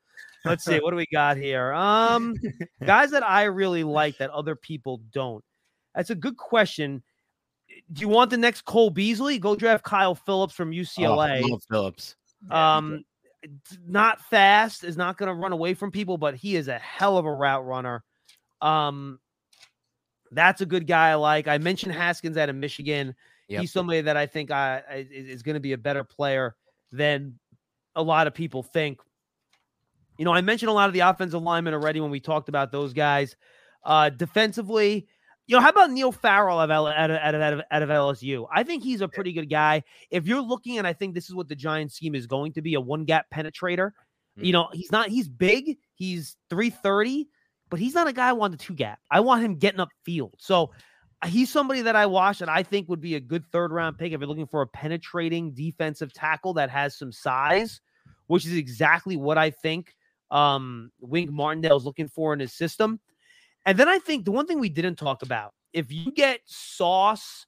let's 0.44 0.64
see. 0.64 0.78
What 0.78 0.90
do 0.90 0.96
we 0.96 1.06
got 1.10 1.38
here? 1.38 1.72
Um, 1.72 2.36
guys 2.84 3.10
that 3.12 3.28
I 3.28 3.44
really 3.44 3.82
like 3.82 4.18
that 4.18 4.30
other 4.30 4.54
people 4.54 5.00
don't. 5.12 5.42
That's 5.94 6.10
a 6.10 6.14
good 6.14 6.36
question 6.36 7.02
do 7.92 8.00
you 8.00 8.08
want 8.08 8.30
the 8.30 8.36
next 8.36 8.64
Cole 8.64 8.90
Beasley? 8.90 9.38
Go 9.38 9.56
draft 9.56 9.84
Kyle 9.84 10.14
Phillips 10.14 10.54
from 10.54 10.70
UCLA. 10.70 11.42
Oh, 11.44 11.58
Phillips. 11.68 12.16
Um, 12.50 13.04
not 13.86 14.20
fast, 14.20 14.84
is 14.84 14.96
not 14.96 15.16
going 15.16 15.28
to 15.28 15.34
run 15.34 15.52
away 15.52 15.74
from 15.74 15.90
people, 15.90 16.18
but 16.18 16.34
he 16.34 16.56
is 16.56 16.68
a 16.68 16.78
hell 16.78 17.18
of 17.18 17.26
a 17.26 17.32
route 17.32 17.66
runner. 17.66 18.04
Um, 18.60 19.18
that's 20.30 20.60
a 20.60 20.66
good 20.66 20.86
guy 20.86 21.10
I 21.10 21.14
like. 21.14 21.48
I 21.48 21.58
mentioned 21.58 21.92
Haskins 21.92 22.36
out 22.36 22.48
of 22.48 22.56
Michigan. 22.56 23.14
Yep. 23.48 23.60
He's 23.62 23.72
somebody 23.72 24.00
that 24.02 24.16
I 24.16 24.26
think 24.26 24.50
I, 24.50 24.82
I 24.88 25.08
is 25.10 25.42
going 25.42 25.54
to 25.54 25.60
be 25.60 25.72
a 25.72 25.78
better 25.78 26.04
player 26.04 26.54
than 26.92 27.38
a 27.96 28.02
lot 28.02 28.26
of 28.26 28.34
people 28.34 28.62
think. 28.62 29.00
You 30.18 30.24
know, 30.24 30.32
I 30.32 30.40
mentioned 30.40 30.70
a 30.70 30.74
lot 30.74 30.86
of 30.86 30.92
the 30.92 31.00
offensive 31.00 31.42
linemen 31.42 31.74
already 31.74 32.00
when 32.00 32.10
we 32.10 32.20
talked 32.20 32.48
about 32.48 32.70
those 32.70 32.92
guys. 32.92 33.36
Uh, 33.82 34.10
defensively, 34.10 35.08
you 35.50 35.56
know, 35.56 35.62
how 35.62 35.70
about 35.70 35.90
Neil 35.90 36.12
Farrell 36.12 36.60
out 36.60 36.70
of, 36.70 36.92
out, 36.92 37.10
of, 37.10 37.16
out, 37.16 37.52
of, 37.52 37.60
out 37.72 37.82
of 37.82 37.88
LSU? 37.88 38.46
I 38.54 38.62
think 38.62 38.84
he's 38.84 39.00
a 39.00 39.08
pretty 39.08 39.32
good 39.32 39.50
guy. 39.50 39.82
If 40.08 40.28
you're 40.28 40.40
looking, 40.40 40.78
and 40.78 40.86
I 40.86 40.92
think 40.92 41.12
this 41.12 41.28
is 41.28 41.34
what 41.34 41.48
the 41.48 41.56
Giants 41.56 41.96
scheme 41.96 42.14
is 42.14 42.28
going 42.28 42.52
to 42.52 42.62
be 42.62 42.74
a 42.74 42.80
one 42.80 43.04
gap 43.04 43.26
penetrator. 43.34 43.88
Mm-hmm. 43.88 44.44
You 44.44 44.52
know, 44.52 44.68
he's 44.72 44.92
not, 44.92 45.08
he's 45.08 45.28
big, 45.28 45.78
he's 45.96 46.36
330, 46.50 47.26
but 47.68 47.80
he's 47.80 47.94
not 47.94 48.06
a 48.06 48.12
guy 48.12 48.28
I 48.28 48.32
want 48.32 48.52
the 48.52 48.64
two 48.64 48.74
gap. 48.74 49.00
I 49.10 49.18
want 49.18 49.42
him 49.42 49.56
getting 49.56 49.80
up 49.80 49.88
field. 50.04 50.36
So 50.38 50.70
he's 51.26 51.50
somebody 51.50 51.82
that 51.82 51.96
I 51.96 52.06
watch 52.06 52.42
and 52.42 52.50
I 52.50 52.62
think 52.62 52.88
would 52.88 53.00
be 53.00 53.16
a 53.16 53.20
good 53.20 53.44
third 53.50 53.72
round 53.72 53.98
pick 53.98 54.12
if 54.12 54.20
you're 54.20 54.28
looking 54.28 54.46
for 54.46 54.62
a 54.62 54.68
penetrating 54.68 55.50
defensive 55.50 56.12
tackle 56.12 56.54
that 56.54 56.70
has 56.70 56.96
some 56.96 57.10
size, 57.10 57.80
which 58.28 58.46
is 58.46 58.54
exactly 58.54 59.16
what 59.16 59.36
I 59.36 59.50
think 59.50 59.96
um, 60.30 60.92
Wink 61.00 61.28
Martindale 61.28 61.76
is 61.76 61.84
looking 61.84 62.06
for 62.06 62.32
in 62.32 62.38
his 62.38 62.52
system. 62.52 63.00
And 63.66 63.78
then 63.78 63.88
I 63.88 63.98
think 63.98 64.24
the 64.24 64.30
one 64.30 64.46
thing 64.46 64.58
we 64.58 64.68
didn't 64.68 64.96
talk 64.96 65.22
about, 65.22 65.52
if 65.72 65.92
you 65.92 66.10
get 66.12 66.40
Sauce 66.46 67.46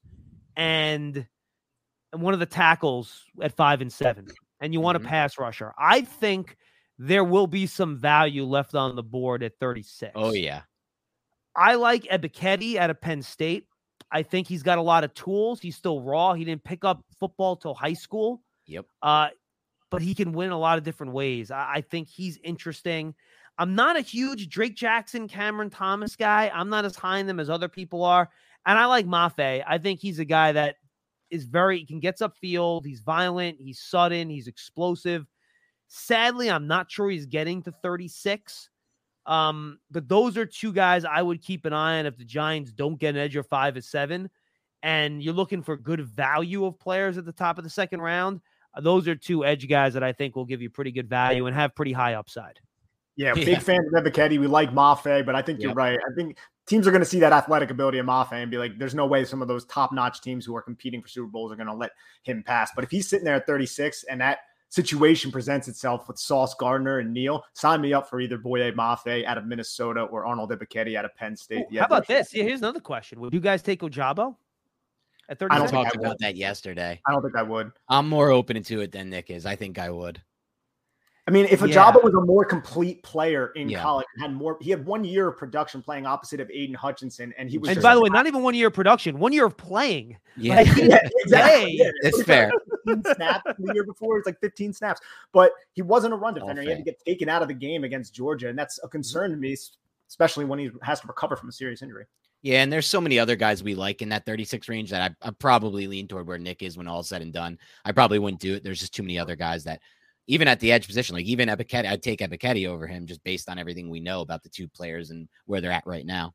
and 0.55 1.27
and 2.11 2.21
one 2.21 2.35
of 2.35 2.39
the 2.39 2.45
tackles 2.45 3.23
at 3.41 3.55
five 3.55 3.81
and 3.81 3.91
seven, 3.91 4.27
and 4.61 4.71
you 4.71 4.79
want 4.79 4.97
mm-hmm. 4.97 5.07
a 5.07 5.09
pass 5.09 5.39
rusher, 5.39 5.73
I 5.77 6.01
think 6.01 6.55
there 6.99 7.23
will 7.23 7.47
be 7.47 7.65
some 7.65 7.97
value 7.97 8.45
left 8.45 8.75
on 8.75 8.95
the 8.95 9.03
board 9.03 9.43
at 9.43 9.57
36. 9.59 10.11
Oh, 10.15 10.31
yeah. 10.31 10.61
I 11.55 11.75
like 11.75 12.03
Ebiketie 12.03 12.77
out 12.77 12.89
of 12.89 13.01
Penn 13.01 13.21
State. 13.21 13.65
I 14.11 14.21
think 14.21 14.47
he's 14.47 14.63
got 14.63 14.77
a 14.77 14.81
lot 14.81 15.03
of 15.03 15.13
tools. 15.15 15.59
He's 15.59 15.75
still 15.75 16.01
raw. 16.01 16.33
He 16.33 16.45
didn't 16.45 16.63
pick 16.63 16.85
up 16.85 17.03
football 17.19 17.55
till 17.55 17.73
high 17.73 17.93
school. 17.93 18.43
Yep. 18.67 18.85
Uh, 19.01 19.29
but 19.89 20.01
he 20.01 20.13
can 20.15 20.33
win 20.33 20.51
a 20.51 20.57
lot 20.57 20.77
of 20.77 20.83
different 20.83 21.13
ways. 21.13 21.51
I, 21.51 21.73
I 21.75 21.81
think 21.81 22.07
he's 22.07 22.37
interesting. 22.43 23.15
I'm 23.57 23.75
not 23.75 23.97
a 23.97 24.01
huge 24.01 24.49
Drake 24.49 24.75
Jackson, 24.75 25.27
Cameron 25.27 25.69
Thomas 25.69 26.15
guy. 26.15 26.51
I'm 26.53 26.69
not 26.69 26.85
as 26.85 26.95
high 26.95 27.19
in 27.19 27.27
them 27.27 27.39
as 27.39 27.49
other 27.49 27.69
people 27.69 28.03
are. 28.03 28.29
And 28.65 28.79
I 28.79 28.85
like 28.85 29.05
Mafe. 29.05 29.63
I 29.67 29.77
think 29.77 29.99
he's 29.99 30.19
a 30.19 30.25
guy 30.25 30.51
that 30.53 30.77
is 31.29 31.45
very, 31.45 31.79
he 31.79 31.85
can 31.85 31.99
gets 31.99 32.21
upfield. 32.21 32.85
He's 32.85 33.01
violent. 33.01 33.57
He's 33.59 33.79
sudden. 33.79 34.29
He's 34.29 34.47
explosive. 34.47 35.25
Sadly, 35.87 36.49
I'm 36.49 36.67
not 36.67 36.89
sure 36.89 37.09
he's 37.09 37.27
getting 37.27 37.61
to 37.63 37.71
36. 37.83 38.69
Um, 39.25 39.79
but 39.91 40.07
those 40.07 40.37
are 40.37 40.45
two 40.45 40.73
guys 40.73 41.05
I 41.05 41.21
would 41.21 41.41
keep 41.41 41.65
an 41.65 41.73
eye 41.73 41.99
on 41.99 42.05
if 42.05 42.17
the 42.17 42.25
Giants 42.25 42.71
don't 42.71 42.99
get 42.99 43.15
an 43.15 43.21
edge 43.21 43.35
or 43.35 43.43
five 43.43 43.75
or 43.75 43.81
seven, 43.81 44.29
and 44.81 45.23
you're 45.23 45.33
looking 45.33 45.61
for 45.61 45.77
good 45.77 46.01
value 46.01 46.65
of 46.65 46.77
players 46.79 47.17
at 47.17 47.25
the 47.25 47.31
top 47.31 47.57
of 47.57 47.63
the 47.63 47.69
second 47.69 48.01
round. 48.01 48.41
Those 48.81 49.07
are 49.07 49.15
two 49.15 49.45
edge 49.45 49.69
guys 49.69 49.93
that 49.93 50.03
I 50.03 50.11
think 50.11 50.35
will 50.35 50.45
give 50.45 50.61
you 50.61 50.69
pretty 50.69 50.91
good 50.91 51.07
value 51.07 51.45
and 51.45 51.55
have 51.55 51.75
pretty 51.75 51.93
high 51.93 52.15
upside. 52.15 52.59
Yeah, 53.17 53.35
big 53.35 53.47
yeah. 53.47 53.59
fan 53.59 53.85
of 53.85 54.03
Ebiketie. 54.03 54.39
We 54.39 54.47
like 54.47 54.73
Mafe, 54.73 55.23
but 55.23 55.35
I 55.35 55.43
think 55.43 55.61
you're 55.61 55.73
right. 55.73 55.99
I 55.99 56.15
think 56.15 56.35
teams 56.65 56.87
are 56.87 56.91
going 56.91 57.03
to 57.03 57.05
see 57.05 57.19
that 57.19 57.31
athletic 57.31 57.69
ability 57.69 57.99
of 57.99 58.07
Mafe 58.07 58.33
and 58.33 58.49
be 58.49 58.57
like, 58.57 58.79
there's 58.79 58.95
no 58.95 59.05
way 59.05 59.23
some 59.23 59.41
of 59.41 59.47
those 59.47 59.65
top 59.65 59.91
notch 59.91 60.21
teams 60.21 60.45
who 60.45 60.55
are 60.55 60.63
competing 60.63 60.99
for 61.01 61.07
Super 61.07 61.27
Bowls 61.27 61.51
are 61.51 61.55
going 61.55 61.67
to 61.67 61.75
let 61.75 61.91
him 62.23 62.41
pass. 62.41 62.71
But 62.73 62.83
if 62.83 62.89
he's 62.91 63.07
sitting 63.07 63.25
there 63.25 63.35
at 63.35 63.45
36 63.45 64.05
and 64.05 64.19
that 64.21 64.39
situation 64.69 65.31
presents 65.31 65.67
itself 65.67 66.07
with 66.07 66.17
Sauce 66.17 66.55
Gardner 66.55 66.99
and 66.99 67.13
Neal, 67.13 67.43
sign 67.53 67.81
me 67.81 67.93
up 67.93 68.09
for 68.09 68.19
either 68.19 68.37
Boye 68.37 68.71
Mafe 68.71 69.25
out 69.25 69.37
of 69.37 69.45
Minnesota 69.45 70.01
or 70.01 70.25
Arnold 70.25 70.49
Ebiketie 70.49 70.97
out 70.97 71.05
of 71.05 71.15
Penn 71.15 71.35
State. 71.35 71.65
Ooh, 71.71 71.79
how 71.79 71.85
about 71.85 72.07
this? 72.07 72.33
Yeah, 72.33 72.43
here's 72.43 72.61
another 72.61 72.79
question. 72.79 73.19
Would 73.19 73.33
you 73.33 73.39
guys 73.39 73.61
take 73.61 73.81
Ojabo? 73.81 74.35
At 75.29 75.39
36? 75.39 75.55
I 75.55 75.57
don't 75.59 75.83
talked 75.85 75.95
about 75.95 76.17
that 76.19 76.35
yesterday. 76.35 76.99
I 77.07 77.11
don't 77.11 77.21
think 77.21 77.35
I 77.35 77.43
would. 77.43 77.71
I'm 77.87 78.09
more 78.09 78.31
open 78.31 78.61
to 78.61 78.81
it 78.81 78.91
than 78.91 79.09
Nick 79.09 79.29
is. 79.29 79.45
I 79.45 79.55
think 79.55 79.77
I 79.77 79.89
would. 79.89 80.21
I 81.25 81.31
mean, 81.31 81.45
if 81.49 81.61
Ojabo 81.61 81.95
yeah. 81.95 82.01
was 82.03 82.13
a 82.13 82.19
more 82.19 82.43
complete 82.43 83.01
player 83.01 83.53
in 83.55 83.69
yeah. 83.69 83.81
college, 83.81 84.05
had 84.19 84.33
more, 84.33 84.57
he 84.59 84.69
had 84.69 84.85
one 84.85 85.05
year 85.05 85.29
of 85.29 85.37
production 85.37 85.81
playing 85.81 86.05
opposite 86.05 86.41
of 86.41 86.51
Aidan 86.51 86.75
Hutchinson, 86.75 87.33
and 87.37 87.49
he 87.49 87.57
was. 87.57 87.69
And 87.69 87.81
by 87.81 87.95
the 87.95 88.01
way, 88.01 88.09
not 88.09 88.27
even 88.27 88.43
one 88.43 88.53
year 88.55 88.67
of 88.67 88.73
production, 88.73 89.17
one 89.19 89.31
year 89.31 89.45
of 89.45 89.55
playing. 89.55 90.17
Yeah, 90.35 90.55
like, 90.55 90.67
yeah 90.75 90.99
exactly. 91.19 91.77
Yeah, 91.77 91.91
it's 92.01 92.23
fair. 92.23 92.51
snaps 93.15 93.43
the 93.57 93.73
year 93.73 93.85
before, 93.85 94.17
it's 94.17 94.25
like 94.25 94.39
15 94.41 94.73
snaps, 94.73 94.99
but 95.31 95.53
he 95.71 95.81
wasn't 95.81 96.13
a 96.13 96.17
run 96.17 96.33
defender. 96.33 96.61
He 96.61 96.67
had 96.67 96.79
to 96.79 96.83
get 96.83 96.99
taken 97.05 97.29
out 97.29 97.41
of 97.41 97.47
the 97.47 97.53
game 97.53 97.85
against 97.85 98.13
Georgia, 98.13 98.49
and 98.49 98.59
that's 98.59 98.77
a 98.83 98.89
concern 98.89 99.31
to 99.31 99.37
me, 99.37 99.55
especially 100.09 100.43
when 100.43 100.59
he 100.59 100.71
has 100.81 100.99
to 101.01 101.07
recover 101.07 101.37
from 101.37 101.47
a 101.47 101.53
serious 101.53 101.81
injury. 101.81 102.05
Yeah, 102.41 102.61
and 102.61 102.73
there's 102.73 102.87
so 102.87 102.99
many 102.99 103.17
other 103.17 103.37
guys 103.37 103.63
we 103.63 103.73
like 103.73 104.01
in 104.01 104.09
that 104.09 104.25
36 104.25 104.67
range 104.67 104.89
that 104.89 105.15
I, 105.21 105.29
I 105.29 105.31
probably 105.31 105.87
lean 105.87 106.09
toward 106.09 106.27
where 106.27 106.37
Nick 106.37 106.61
is 106.61 106.77
when 106.77 106.89
all 106.89 107.01
said 107.01 107.21
and 107.21 107.31
done. 107.31 107.57
I 107.85 107.93
probably 107.93 108.19
wouldn't 108.19 108.41
do 108.41 108.55
it. 108.55 108.65
There's 108.65 108.81
just 108.81 108.93
too 108.93 109.03
many 109.03 109.17
other 109.17 109.37
guys 109.37 109.63
that 109.63 109.79
even 110.27 110.47
at 110.47 110.59
the 110.59 110.71
edge 110.71 110.87
position, 110.87 111.15
like 111.15 111.25
even 111.25 111.49
Ebiketie, 111.49 111.87
I'd 111.87 112.03
take 112.03 112.19
Ebiketie 112.19 112.67
over 112.67 112.87
him 112.87 113.05
just 113.05 113.23
based 113.23 113.49
on 113.49 113.59
everything 113.59 113.89
we 113.89 113.99
know 113.99 114.21
about 114.21 114.43
the 114.43 114.49
two 114.49 114.67
players 114.67 115.09
and 115.09 115.27
where 115.45 115.61
they're 115.61 115.71
at 115.71 115.85
right 115.85 116.05
now. 116.05 116.33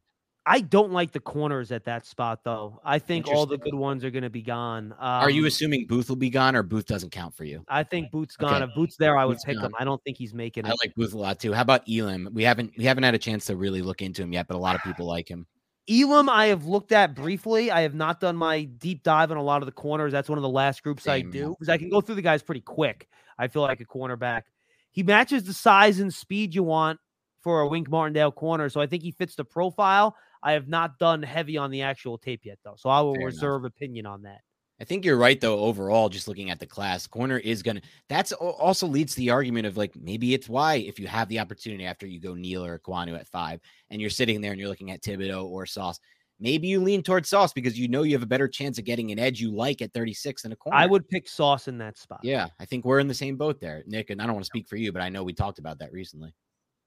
I 0.49 0.61
don't 0.63 0.93
like 0.93 1.13
the 1.13 1.21
corners 1.21 1.73
at 1.73 1.85
that 1.85 2.07
spot, 2.07 2.43
though. 2.43 2.81
I 2.83 2.99
think 2.99 3.29
all 3.29 3.45
the 3.45 3.59
good 3.59 3.75
ones 3.75 4.03
are 4.03 4.11
going 4.11 4.23
to 4.23 4.31
be 4.31 4.41
gone. 4.41 4.93
Um, 4.93 4.99
are 4.99 5.29
you 5.29 5.43
um, 5.43 5.47
assuming 5.49 5.87
Booth 5.87 6.09
will 6.09 6.17
be 6.17 6.31
gone, 6.31 6.57
or 6.57 6.63
Booth 6.63 6.87
doesn't 6.87 7.11
count 7.11 7.37
for 7.37 7.45
you? 7.45 7.63
I 7.69 7.83
think 7.83 8.11
Booth's 8.11 8.35
gone. 8.35 8.63
Okay. 8.63 8.65
If 8.65 8.75
Booth's 8.75 8.97
there, 8.97 9.19
I 9.19 9.27
would 9.27 9.35
Booth's 9.35 9.45
pick 9.45 9.57
gone. 9.57 9.67
him. 9.67 9.75
I 9.79 9.85
don't 9.85 10.03
think 10.05 10.17
he's 10.17 10.33
making 10.33 10.65
it. 10.65 10.71
I 10.71 10.75
like 10.83 10.95
Booth 10.97 11.13
a 11.13 11.19
lot 11.19 11.39
too. 11.39 11.53
How 11.53 11.61
about 11.61 11.83
Elam? 11.87 12.31
We 12.33 12.45
haven't 12.45 12.73
we 12.79 12.85
haven't 12.85 13.05
had 13.05 13.15
a 13.15 13.19
chance 13.19 13.45
to 13.47 13.57
really 13.57 13.83
look 13.83 14.01
into 14.01 14.23
him 14.23 14.33
yet, 14.33 14.47
but 14.49 14.57
a 14.57 14.59
lot 14.59 14.75
of 14.75 14.81
people 14.83 15.05
like 15.05 15.29
him. 15.29 15.47
Elam, 15.91 16.31
I 16.31 16.47
have 16.47 16.65
looked 16.65 16.93
at 16.93 17.15
briefly. 17.15 17.71
I 17.71 17.83
have 17.83 17.95
not 17.95 18.19
done 18.19 18.37
my 18.37 18.65
deep 18.65 19.03
dive 19.03 19.31
on 19.31 19.37
a 19.37 19.43
lot 19.43 19.61
of 19.61 19.67
the 19.67 19.73
corners. 19.73 20.13
That's 20.13 20.31
one 20.31 20.39
of 20.39 20.43
the 20.43 20.49
last 20.49 20.83
groups 20.83 21.03
Same, 21.03 21.29
I 21.29 21.31
do 21.31 21.51
because 21.51 21.69
I 21.69 21.77
can 21.77 21.91
go 21.91 22.01
through 22.01 22.15
the 22.15 22.23
guys 22.23 22.43
pretty 22.43 22.63
quick. 22.63 23.09
I 23.39 23.49
feel 23.49 23.63
like 23.63 23.81
a 23.81 23.85
cornerback. 23.85 24.43
He 24.91 25.03
matches 25.03 25.45
the 25.45 25.53
size 25.53 26.01
and 26.01 26.13
speed 26.13 26.55
you 26.55 26.63
want 26.63 26.99
for 27.41 27.61
a 27.61 27.69
Wink 27.69 27.89
Martindale 27.89 28.33
corner, 28.33 28.69
so 28.69 28.81
I 28.81 28.87
think 28.87 29.03
he 29.03 29.13
fits 29.13 29.37
the 29.37 29.45
profile. 29.45 30.17
I 30.43 30.53
have 30.53 30.69
not 30.69 30.99
done 30.99 31.23
heavy 31.23 31.57
on 31.57 31.71
the 31.71 31.83
actual 31.83 32.19
tape 32.19 32.41
yet, 32.45 32.59
though, 32.65 32.75
so 32.77 32.91
I 32.91 33.01
will 33.01 33.15
Fair 33.15 33.23
enough. 33.23 33.35
reserve 33.35 33.65
opinion 33.65 34.07
on 34.07 34.23
that. 34.23 34.41
I 34.81 34.85
think 34.85 35.05
you're 35.05 35.17
right 35.17 35.41
though. 35.41 35.59
Overall, 35.59 36.09
just 36.09 36.29
looking 36.29 36.51
at 36.51 36.61
the 36.61 36.67
class, 36.67 37.07
corner 37.09 37.37
is 37.39 37.65
gonna. 37.65 37.81
That's 38.09 38.31
also 38.31 38.87
leads 38.87 39.15
to 39.15 39.21
the 39.21 39.31
argument 39.31 39.67
of 39.67 39.77
like 39.77 39.97
maybe 39.97 40.35
it's 40.35 40.49
why 40.49 40.77
if 40.77 41.01
you 41.01 41.09
have 41.09 41.29
the 41.29 41.41
opportunity 41.41 41.85
after 41.85 42.07
you 42.07 42.21
go 42.21 42.35
Neal 42.35 42.65
or 42.65 42.79
Ekwonu 42.79 43.19
at 43.19 43.27
five, 43.27 43.61
and 43.91 44.01
you're 44.01 44.09
sitting 44.09 44.41
there 44.41 44.53
and 44.53 44.61
you're 44.61 44.69
looking 44.69 44.93
at 44.93 45.03
Thibodeaux 45.03 45.45
or 45.47 45.67
Sauce, 45.67 45.99
maybe 46.41 46.69
you 46.69 46.81
lean 46.81 47.03
towards 47.03 47.29
Sauce 47.29 47.53
because 47.53 47.79
you 47.79 47.89
know 47.89 48.03
you 48.03 48.15
have 48.15 48.23
a 48.23 48.27
better 48.27 48.49
chance 48.49 48.79
of 48.79 48.85
getting 48.85 49.11
an 49.11 49.19
edge 49.19 49.41
you 49.41 49.55
like 49.55 49.83
at 49.83 49.93
36 49.93 50.43
than 50.43 50.53
a 50.53 50.57
corner. 50.57 50.79
I 50.79 50.87
would 50.87 51.09
pick 51.09 51.29
Sauce 51.29 51.69
in 51.69 51.79
that 51.79 51.99
spot. 51.99 52.21
Yeah, 52.23 52.49
I 52.61 52.65
think 52.65 52.85
we're 52.85 53.01
in 53.01 53.09
the 53.09 53.15
same 53.15 53.37
boat 53.37 53.61
there, 53.61 53.83
Nick. 53.87 54.11
And 54.11 54.21
I 54.21 54.27
don't 54.27 54.35
want 54.35 54.45
to 54.45 54.49
speak 54.49 54.69
for 54.69 54.77
you, 54.77 54.93
but 54.93 55.03
I 55.03 55.09
know 55.09 55.23
we 55.23 55.33
talked 55.33 55.59
about 55.59 55.79
that 55.81 55.93
recently. 55.93 56.35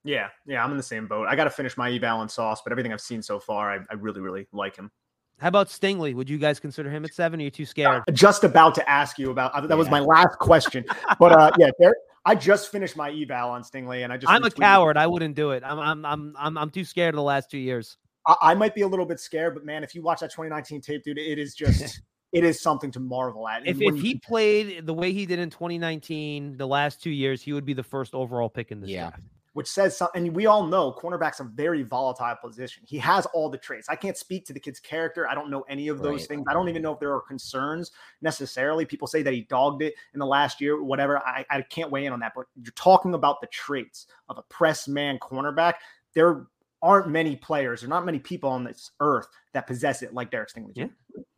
Yeah, 0.04 0.28
yeah, 0.46 0.64
I'm 0.64 0.70
in 0.72 0.76
the 0.76 0.82
same 0.82 1.06
boat. 1.06 1.28
I 1.28 1.36
got 1.36 1.44
to 1.44 1.50
finish 1.50 1.76
my 1.76 1.90
eval 1.90 2.18
on 2.18 2.28
Sauce, 2.28 2.60
but 2.64 2.72
everything 2.72 2.92
I've 2.92 3.00
seen 3.00 3.22
so 3.22 3.38
far, 3.38 3.72
I, 3.72 3.78
I 3.90 3.94
really, 3.94 4.20
really 4.20 4.48
like 4.52 4.76
him. 4.76 4.90
How 5.38 5.48
about 5.48 5.68
Stingley? 5.68 6.14
Would 6.14 6.28
you 6.28 6.38
guys 6.38 6.60
consider 6.60 6.90
him 6.90 7.04
at 7.04 7.14
seven? 7.14 7.40
Or 7.40 7.42
are 7.42 7.44
you 7.44 7.50
too 7.50 7.66
scared? 7.66 8.02
Just 8.12 8.44
about 8.44 8.74
to 8.76 8.88
ask 8.88 9.18
you 9.18 9.30
about 9.30 9.52
uh, 9.54 9.66
that 9.66 9.76
was 9.76 9.90
my 9.90 10.00
last 10.00 10.38
question, 10.38 10.84
but 11.18 11.32
uh, 11.32 11.50
yeah, 11.58 11.70
there. 11.78 11.94
I 12.24 12.36
just 12.36 12.70
finished 12.70 12.96
my 12.96 13.10
eval 13.10 13.50
on 13.50 13.62
Stingley, 13.62 14.04
and 14.04 14.12
I 14.12 14.16
just 14.16 14.30
I'm 14.32 14.44
a 14.44 14.50
retweeted- 14.50 14.60
coward. 14.60 14.96
I 14.96 15.06
wouldn't 15.06 15.34
do 15.34 15.50
it. 15.50 15.62
I'm 15.64 15.78
I'm 15.78 16.04
I'm 16.04 16.36
I'm 16.38 16.58
I'm 16.58 16.70
too 16.70 16.84
scared 16.84 17.14
of 17.14 17.16
the 17.16 17.22
last 17.22 17.50
two 17.50 17.58
years. 17.58 17.96
I, 18.26 18.36
I 18.42 18.54
might 18.54 18.74
be 18.74 18.82
a 18.82 18.88
little 18.88 19.06
bit 19.06 19.20
scared, 19.20 19.54
but 19.54 19.64
man, 19.64 19.82
if 19.84 19.94
you 19.94 20.02
watch 20.02 20.20
that 20.20 20.30
2019 20.30 20.80
tape, 20.80 21.02
dude, 21.04 21.18
it 21.18 21.38
is 21.38 21.54
just 21.54 22.00
it 22.32 22.44
is 22.44 22.60
something 22.60 22.90
to 22.92 23.00
marvel 23.00 23.46
at. 23.48 23.66
If 23.66 23.80
if 23.80 23.94
you- 23.96 24.00
he 24.00 24.14
played 24.16 24.86
the 24.86 24.94
way 24.94 25.12
he 25.12 25.26
did 25.26 25.38
in 25.38 25.50
2019, 25.50 26.56
the 26.56 26.66
last 26.66 27.02
two 27.02 27.10
years, 27.10 27.42
he 27.42 27.52
would 27.52 27.64
be 27.66 27.74
the 27.74 27.82
first 27.82 28.14
overall 28.14 28.48
pick 28.48 28.70
in 28.72 28.80
this 28.80 28.90
Yeah. 28.90 29.10
draft. 29.10 29.22
which 29.54 29.68
says 29.68 29.94
something, 29.94 30.26
and 30.28 30.34
we 30.34 30.46
all 30.46 30.64
know 30.66 30.90
cornerback's 30.98 31.40
a 31.40 31.44
very 31.44 31.82
volatile 31.82 32.34
position. 32.42 32.82
He 32.86 32.96
has 32.96 33.26
all 33.34 33.50
the 33.50 33.58
traits. 33.58 33.86
I 33.90 33.96
can't 33.96 34.16
speak 34.16 34.46
to 34.46 34.54
the 34.54 34.60
kid's 34.60 34.80
character. 34.80 35.28
I 35.28 35.34
don't 35.34 35.50
know 35.50 35.60
any 35.68 35.88
of 35.88 35.98
those 36.00 36.20
Right. 36.22 36.28
things. 36.28 36.46
I 36.48 36.54
don't 36.54 36.70
even 36.70 36.80
know 36.80 36.94
if 36.94 37.00
there 37.00 37.12
are 37.12 37.20
concerns 37.20 37.90
necessarily. 38.22 38.86
People 38.86 39.06
say 39.06 39.20
that 39.22 39.34
he 39.34 39.42
dogged 39.42 39.82
it 39.82 39.92
in 40.14 40.20
the 40.20 40.24
last 40.26 40.58
year, 40.62 40.82
whatever. 40.82 41.18
I, 41.18 41.44
I 41.50 41.60
can't 41.60 41.90
weigh 41.90 42.06
in 42.06 42.14
on 42.14 42.20
that, 42.20 42.32
but 42.34 42.46
you're 42.62 42.72
talking 42.76 43.12
about 43.12 43.42
the 43.42 43.46
traits 43.48 44.06
of 44.30 44.38
a 44.38 44.42
press 44.44 44.88
man 44.88 45.18
cornerback. 45.18 45.74
There 46.14 46.46
aren't 46.82 47.08
many 47.08 47.36
players, 47.36 47.84
or 47.84 47.88
not 47.88 48.04
many 48.04 48.18
people 48.18 48.50
on 48.50 48.64
this 48.64 48.90
earth 49.00 49.26
that 49.54 49.66
possess 49.66 50.02
it 50.02 50.12
like 50.14 50.30
Derek 50.30 50.50
Stingley. 50.50 50.72
Yeah. 50.74 50.86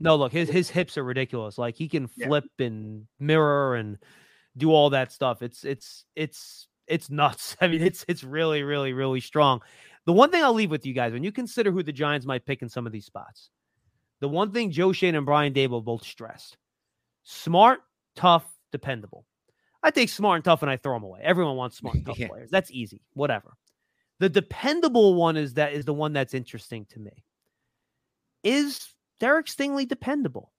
No, 0.00 0.16
look, 0.16 0.32
his 0.32 0.48
his 0.48 0.70
hips 0.70 0.96
are 0.98 1.04
ridiculous. 1.04 1.58
Like 1.58 1.76
he 1.76 1.88
can 1.88 2.08
Yeah. 2.16 2.26
flip 2.28 2.44
and 2.58 3.06
mirror 3.20 3.74
and 3.74 3.98
do 4.56 4.70
all 4.72 4.90
that 4.90 5.12
stuff. 5.12 5.42
It's 5.42 5.64
it's 5.64 6.04
it's 6.16 6.68
it's 6.86 7.10
nuts. 7.10 7.56
I 7.60 7.68
mean, 7.68 7.82
it's 7.82 8.04
it's 8.08 8.24
really 8.24 8.62
really 8.62 8.92
really 8.92 9.20
strong. 9.20 9.60
The 10.06 10.12
one 10.12 10.30
thing 10.30 10.42
I'll 10.42 10.52
leave 10.54 10.70
with 10.70 10.84
you 10.86 10.92
guys 10.94 11.12
when 11.12 11.24
you 11.24 11.32
consider 11.32 11.70
who 11.70 11.82
the 11.82 11.92
Giants 11.92 12.26
might 12.26 12.44
pick 12.46 12.62
in 12.62 12.68
some 12.68 12.86
of 12.86 12.92
these 12.92 13.06
spots, 13.06 13.50
the 14.20 14.28
one 14.28 14.50
thing 14.52 14.70
Joe 14.70 14.92
Schoen 14.92 15.14
and 15.14 15.26
Brian 15.26 15.52
Daboll 15.54 15.84
both 15.84 16.04
stressed: 16.04 16.56
smart, 17.24 17.80
tough, 18.16 18.46
dependable. 18.72 19.24
I 19.82 19.90
take 19.90 20.08
smart 20.08 20.36
and 20.36 20.44
tough 20.44 20.62
and 20.62 20.70
I 20.70 20.78
throw 20.78 20.94
them 20.94 21.02
away. 21.02 21.20
Everyone 21.22 21.56
wants 21.56 21.76
smart 21.76 21.96
and 21.96 22.06
tough 22.06 22.18
Yeah. 22.18 22.28
players. 22.28 22.50
That's 22.50 22.70
easy. 22.70 23.02
Whatever. 23.12 23.54
The 24.20 24.28
dependable 24.28 25.14
one 25.14 25.36
is 25.36 25.54
that 25.54 25.72
is 25.72 25.84
the 25.84 25.94
one 25.94 26.12
that's 26.12 26.34
interesting 26.34 26.86
to 26.90 27.00
me. 27.00 27.24
Is 28.42 28.88
Derek 29.20 29.46
Stingley 29.46 29.88
dependable? 29.88 30.52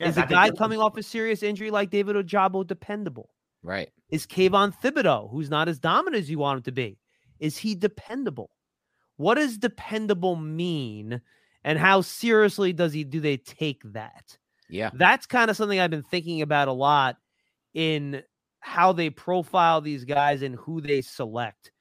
Yeah, 0.00 0.08
is 0.08 0.16
a 0.16 0.26
guy 0.26 0.50
coming 0.50 0.80
off 0.80 0.96
a 0.96 1.02
serious 1.02 1.42
injury 1.42 1.70
like 1.70 1.90
David 1.90 2.16
Ojabo 2.16 2.66
dependable? 2.66 3.30
Right. 3.62 3.90
Is 4.10 4.26
Kayvon 4.26 4.74
Thibodeaux, 4.82 5.30
who's 5.30 5.50
not 5.50 5.68
as 5.68 5.78
dominant 5.78 6.22
as 6.22 6.30
you 6.30 6.38
want 6.38 6.58
him 6.58 6.62
to 6.62 6.72
be, 6.72 6.98
is 7.38 7.58
he 7.58 7.74
dependable? 7.74 8.50
What 9.16 9.34
does 9.34 9.58
dependable 9.58 10.36
mean, 10.36 11.20
and 11.64 11.78
how 11.78 12.00
seriously 12.00 12.72
does 12.72 12.94
he 12.94 13.04
do 13.04 13.20
they 13.20 13.36
take 13.36 13.82
that? 13.92 14.38
Yeah. 14.70 14.90
That's 14.94 15.26
kind 15.26 15.50
of 15.50 15.56
something 15.56 15.78
I've 15.78 15.90
been 15.90 16.02
thinking 16.02 16.40
about 16.40 16.68
a 16.68 16.72
lot 16.72 17.16
in 17.74 18.22
how 18.60 18.92
they 18.92 19.10
profile 19.10 19.80
these 19.80 20.04
guys 20.04 20.42
and 20.42 20.54
who 20.54 20.80
they 20.80 21.02
select. 21.02 21.72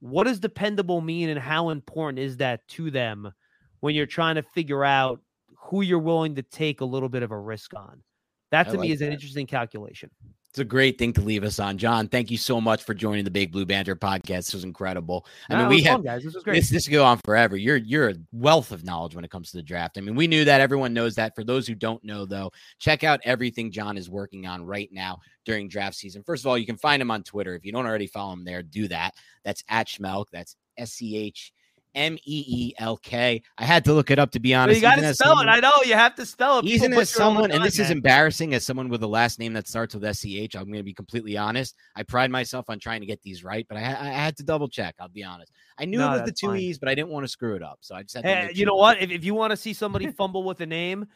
What 0.00 0.24
does 0.24 0.40
dependable 0.40 1.00
mean, 1.00 1.28
and 1.28 1.38
how 1.38 1.70
important 1.70 2.18
is 2.18 2.38
that 2.38 2.66
to 2.68 2.90
them 2.90 3.32
when 3.80 3.94
you're 3.94 4.06
trying 4.06 4.36
to 4.36 4.42
figure 4.42 4.84
out 4.84 5.20
who 5.56 5.82
you're 5.82 5.98
willing 5.98 6.34
to 6.36 6.42
take 6.42 6.80
a 6.80 6.84
little 6.84 7.08
bit 7.08 7.22
of 7.22 7.30
a 7.30 7.38
risk 7.38 7.74
on? 7.74 8.02
That 8.50 8.68
to 8.70 8.78
me 8.78 8.90
like 8.90 8.90
is 8.90 9.02
an 9.02 9.12
interesting 9.12 9.46
calculation. 9.46 10.10
It's 10.50 10.58
a 10.58 10.64
great 10.64 10.98
thing 10.98 11.12
to 11.12 11.20
leave 11.20 11.44
us 11.44 11.60
on. 11.60 11.78
John, 11.78 12.08
thank 12.08 12.28
you 12.28 12.36
so 12.36 12.60
much 12.60 12.82
for 12.82 12.92
joining 12.92 13.22
the 13.24 13.30
Big 13.30 13.52
Blue 13.52 13.64
Banter 13.64 13.94
podcast. 13.94 14.26
This 14.46 14.54
was 14.54 14.64
incredible. 14.64 15.24
I 15.48 15.54
No, 15.54 15.60
mean, 15.60 15.68
we 15.68 15.82
have 15.84 16.02
guys. 16.02 16.24
This 16.24 16.34
was 16.34 16.42
great. 16.42 16.56
this 16.56 16.70
this 16.70 16.86
could 16.88 16.94
go 16.94 17.04
on 17.04 17.20
forever. 17.24 17.56
You're 17.56 17.76
you're 17.76 18.08
a 18.08 18.14
wealth 18.32 18.72
of 18.72 18.82
knowledge 18.82 19.14
when 19.14 19.24
it 19.24 19.30
comes 19.30 19.52
to 19.52 19.58
the 19.58 19.62
draft. 19.62 19.96
I 19.96 20.00
mean, 20.00 20.16
we 20.16 20.26
knew 20.26 20.44
that. 20.44 20.60
Everyone 20.60 20.92
knows 20.92 21.14
that. 21.14 21.36
For 21.36 21.44
those 21.44 21.68
who 21.68 21.76
don't 21.76 22.02
know, 22.02 22.26
though, 22.26 22.50
check 22.80 23.04
out 23.04 23.20
everything 23.22 23.70
John 23.70 23.96
is 23.96 24.10
working 24.10 24.48
on 24.48 24.66
right 24.66 24.88
now 24.90 25.20
during 25.44 25.68
draft 25.68 25.94
season. 25.94 26.24
First 26.24 26.42
of 26.42 26.48
all, 26.48 26.58
you 26.58 26.66
can 26.66 26.76
find 26.76 27.00
him 27.00 27.12
on 27.12 27.22
Twitter. 27.22 27.54
If 27.54 27.64
you 27.64 27.70
don't 27.70 27.86
already 27.86 28.08
follow 28.08 28.32
him 28.32 28.44
there, 28.44 28.64
do 28.64 28.88
that. 28.88 29.14
That's 29.44 29.62
at 29.68 29.86
Schmeelk. 29.86 30.26
That's 30.32 30.56
S 30.76 30.94
C 30.94 31.16
H 31.16 31.52
M 31.94 32.14
E 32.24 32.44
E 32.46 32.74
L 32.78 32.96
K. 32.96 33.42
I 33.58 33.64
had 33.64 33.84
to 33.84 33.92
look 33.92 34.10
it 34.10 34.18
up 34.18 34.30
to 34.32 34.40
be 34.40 34.52
But 34.52 34.56
honest. 34.58 34.76
you 34.76 34.82
got 34.82 34.96
to 34.96 35.14
spell 35.14 35.28
someone- 35.36 35.48
it. 35.48 35.52
I 35.52 35.60
know 35.60 35.72
you 35.84 35.94
have 35.94 36.14
to 36.16 36.26
spell 36.26 36.58
it. 36.60 36.64
Even 36.66 36.92
as 36.94 37.10
someone, 37.10 37.50
and 37.50 37.64
this 37.64 37.78
is 37.78 37.90
embarrassing, 37.90 38.54
as 38.54 38.64
someone 38.64 38.88
with 38.88 39.02
a 39.02 39.06
last 39.06 39.38
name 39.38 39.52
that 39.54 39.66
starts 39.68 39.94
with 39.94 40.04
SCH, 40.04 40.54
I'm 40.54 40.64
going 40.66 40.74
to 40.78 40.82
be 40.82 40.94
completely 40.94 41.36
honest. 41.36 41.74
I 41.96 42.02
pride 42.02 42.30
myself 42.30 42.70
on 42.70 42.78
trying 42.78 43.00
to 43.00 43.06
get 43.06 43.20
these 43.22 43.42
right, 43.44 43.66
but 43.68 43.76
I, 43.78 43.82
I 43.82 44.08
had 44.10 44.36
to 44.38 44.42
double 44.42 44.68
check. 44.68 44.94
I'll 45.00 45.08
be 45.08 45.24
honest. 45.24 45.52
I 45.78 45.84
knew 45.84 45.98
No, 45.98 46.08
it 46.08 46.12
was 46.12 46.22
the 46.22 46.32
two 46.32 46.48
fine. 46.48 46.58
E's, 46.60 46.78
but 46.78 46.88
I 46.88 46.94
didn't 46.94 47.10
want 47.10 47.24
to 47.24 47.28
screw 47.28 47.54
it 47.56 47.62
up. 47.62 47.78
So 47.80 47.94
I 47.94 48.02
just 48.02 48.14
had 48.16 48.22
to. 48.22 48.28
Hey, 48.28 48.50
you 48.54 48.66
know 48.66 48.74
what? 48.76 49.00
If, 49.00 49.10
if 49.10 49.24
you 49.24 49.34
want 49.34 49.50
to 49.50 49.56
see 49.56 49.72
somebody 49.72 50.10
fumble 50.12 50.44
with 50.44 50.60
a 50.60 50.66
name, 50.66 51.06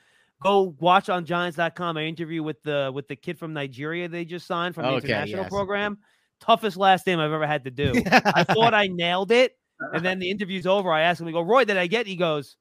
go 0.43 0.75
watch 0.81 1.09
on 1.09 1.25
Giants.com. 1.25 1.97
I 1.97 2.03
interview 2.05 2.43
with 2.43 2.63
the 2.63 2.91
with 2.93 3.07
the 3.09 3.17
kid 3.17 3.39
from 3.39 3.53
Nigeria 3.53 4.09
they 4.09 4.25
just 4.25 4.47
signed 4.47 4.75
from 4.75 4.85
the 4.85 4.91
Okay, 4.91 5.07
international 5.09 5.43
yes. 5.43 5.51
program. 5.51 5.99
Toughest 6.41 6.77
last 6.77 7.07
name 7.07 7.21
I've 7.21 7.33
ever 7.33 7.47
had 7.47 7.65
to 7.65 7.71
do. 7.71 7.93
I 8.11 8.45
thought 8.45 8.75
I 8.75 8.89
nailed 8.89 9.31
it, 9.31 9.57
and 9.81 10.05
then 10.05 10.19
the 10.19 10.31
interview's 10.31 10.67
over. 10.67 10.91
I 10.93 11.03
ask 11.03 11.21
him, 11.21 11.27
"We 11.27 11.33
go, 11.33 11.41
Roy, 11.43 11.65
did 11.65 11.77
I 11.77 11.87
get?" 11.87 12.03
it?" 12.03 12.07
He 12.09 12.17
goes, 12.17 12.57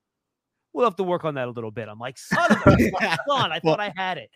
"We'll 0.73 0.85
have 0.85 0.95
to 0.97 1.03
work 1.03 1.25
on 1.25 1.35
that 1.35 1.47
a 1.47 1.51
little 1.51 1.71
bit." 1.71 1.87
I'm 1.87 1.99
like, 1.99 2.17
"Son 2.17 2.51
of 2.51 2.57
a 2.67 2.77
son! 3.27 3.51
I 3.51 3.59
Well, 3.63 3.73
thought 3.75 3.79
I 3.79 3.93
had 3.95 4.17
it." 4.17 4.29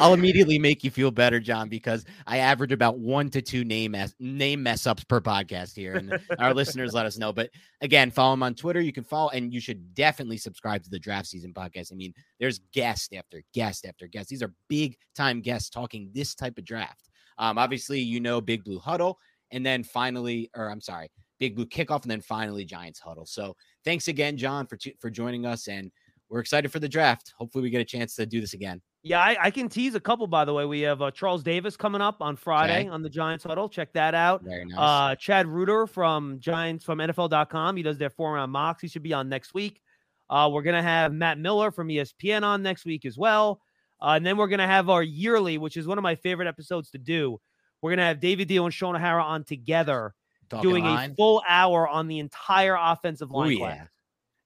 I'll 0.00 0.14
immediately 0.14 0.58
make 0.58 0.82
you 0.82 0.90
feel 0.90 1.10
better, 1.10 1.38
John, 1.38 1.68
because 1.68 2.04
I 2.26 2.38
average 2.38 2.72
about 2.72 2.98
one 2.98 3.28
to 3.30 3.42
two 3.42 3.64
name 3.64 3.92
mess, 3.92 4.14
name 4.18 4.62
mess 4.62 4.86
ups 4.86 5.04
per 5.04 5.20
podcast 5.20 5.76
here, 5.76 5.94
and 5.96 6.18
our 6.38 6.54
listeners 6.54 6.94
let 6.94 7.06
us 7.06 7.18
know. 7.18 7.32
But 7.32 7.50
again, 7.82 8.10
follow 8.10 8.32
him 8.32 8.42
on 8.42 8.54
Twitter. 8.54 8.80
You 8.80 8.92
can 8.92 9.04
follow, 9.04 9.28
and 9.28 9.52
you 9.52 9.60
should 9.60 9.94
definitely 9.94 10.38
subscribe 10.38 10.82
to 10.84 10.90
the 10.90 10.98
Draft 10.98 11.26
Season 11.28 11.52
podcast. 11.52 11.92
I 11.92 11.96
mean, 11.96 12.14
there's 12.40 12.60
guest 12.72 13.14
after 13.14 13.42
guest 13.52 13.84
after 13.86 14.06
guest. 14.06 14.30
These 14.30 14.42
are 14.42 14.52
big 14.68 14.96
time 15.14 15.40
guests 15.42 15.68
talking 15.70 16.10
this 16.14 16.34
type 16.34 16.56
of 16.58 16.64
draft. 16.64 17.08
Um, 17.36 17.58
obviously, 17.58 18.00
you 18.00 18.20
know, 18.20 18.40
Big 18.40 18.64
Blue 18.64 18.80
Huddle, 18.80 19.18
and 19.52 19.64
then 19.64 19.84
finally, 19.84 20.50
or 20.56 20.70
I'm 20.70 20.80
sorry, 20.80 21.10
Big 21.38 21.54
Blue 21.56 21.66
Kickoff, 21.66 22.02
and 22.02 22.10
then 22.10 22.20
finally 22.20 22.64
Giants 22.64 22.98
Huddle. 22.98 23.26
So 23.26 23.56
thanks 23.84 24.08
again, 24.08 24.36
John, 24.36 24.66
for 24.66 24.76
t- 24.76 24.96
for 25.00 25.10
joining 25.10 25.46
us, 25.46 25.68
and 25.68 25.90
we're 26.28 26.40
excited 26.40 26.70
for 26.70 26.78
the 26.80 26.88
draft. 26.88 27.32
Hopefully, 27.38 27.62
we 27.62 27.70
get 27.70 27.80
a 27.80 27.84
chance 27.84 28.14
to 28.16 28.26
do 28.26 28.40
this 28.40 28.52
again. 28.54 28.80
Yeah, 29.04 29.20
I, 29.20 29.36
I 29.40 29.50
can 29.50 29.68
tease 29.68 29.94
a 29.94 30.00
couple. 30.00 30.26
By 30.26 30.44
the 30.44 30.52
way, 30.52 30.66
we 30.66 30.80
have 30.80 31.00
uh, 31.00 31.10
Charles 31.12 31.42
Davis 31.44 31.76
coming 31.76 32.00
up 32.00 32.16
on 32.20 32.34
Friday 32.36 32.80
Okay. 32.80 32.88
on 32.88 33.00
the 33.02 33.08
Giants 33.08 33.44
Huddle. 33.44 33.68
Check 33.68 33.92
that 33.92 34.14
out. 34.14 34.42
Very 34.42 34.64
nice. 34.64 34.76
Uh, 34.78 35.14
Chad 35.14 35.46
Reuter 35.46 35.86
from 35.86 36.38
Giants 36.40 36.84
from 36.84 36.98
NFL.com. 36.98 37.76
He 37.76 37.82
does 37.84 37.96
their 37.96 38.10
four 38.10 38.34
round 38.34 38.50
mocks. 38.52 38.82
He 38.82 38.88
should 38.88 39.04
be 39.04 39.12
on 39.14 39.28
next 39.28 39.54
week. 39.54 39.80
Uh, 40.28 40.50
we're 40.52 40.62
gonna 40.62 40.82
have 40.82 41.12
Matt 41.14 41.38
Miller 41.38 41.70
from 41.70 41.88
ESPN 41.88 42.42
on 42.42 42.62
next 42.62 42.84
week 42.84 43.06
as 43.06 43.16
well. 43.16 43.62
Uh, 44.02 44.14
and 44.16 44.26
then 44.26 44.36
we're 44.36 44.48
gonna 44.48 44.66
have 44.66 44.90
our 44.90 45.02
yearly, 45.02 45.56
which 45.58 45.76
is 45.78 45.86
one 45.86 45.96
of 45.96 46.02
my 46.02 46.16
favorite 46.16 46.48
episodes 46.48 46.90
to 46.90 46.98
do. 46.98 47.40
We're 47.80 47.92
gonna 47.92 48.04
have 48.04 48.20
David 48.20 48.48
Diehl 48.48 48.64
and 48.64 48.74
Shaun 48.74 48.94
O'Hara 48.96 49.22
on 49.22 49.44
together, 49.44 50.12
Talking 50.50 50.70
doing 50.70 50.84
line. 50.84 51.10
a 51.10 51.14
full 51.14 51.42
hour 51.48 51.86
on 51.88 52.08
the 52.08 52.18
entire 52.18 52.76
offensive 52.78 53.30
Oh 53.32 53.38
line 53.38 53.52
yeah, 53.52 53.58
class. 53.58 53.88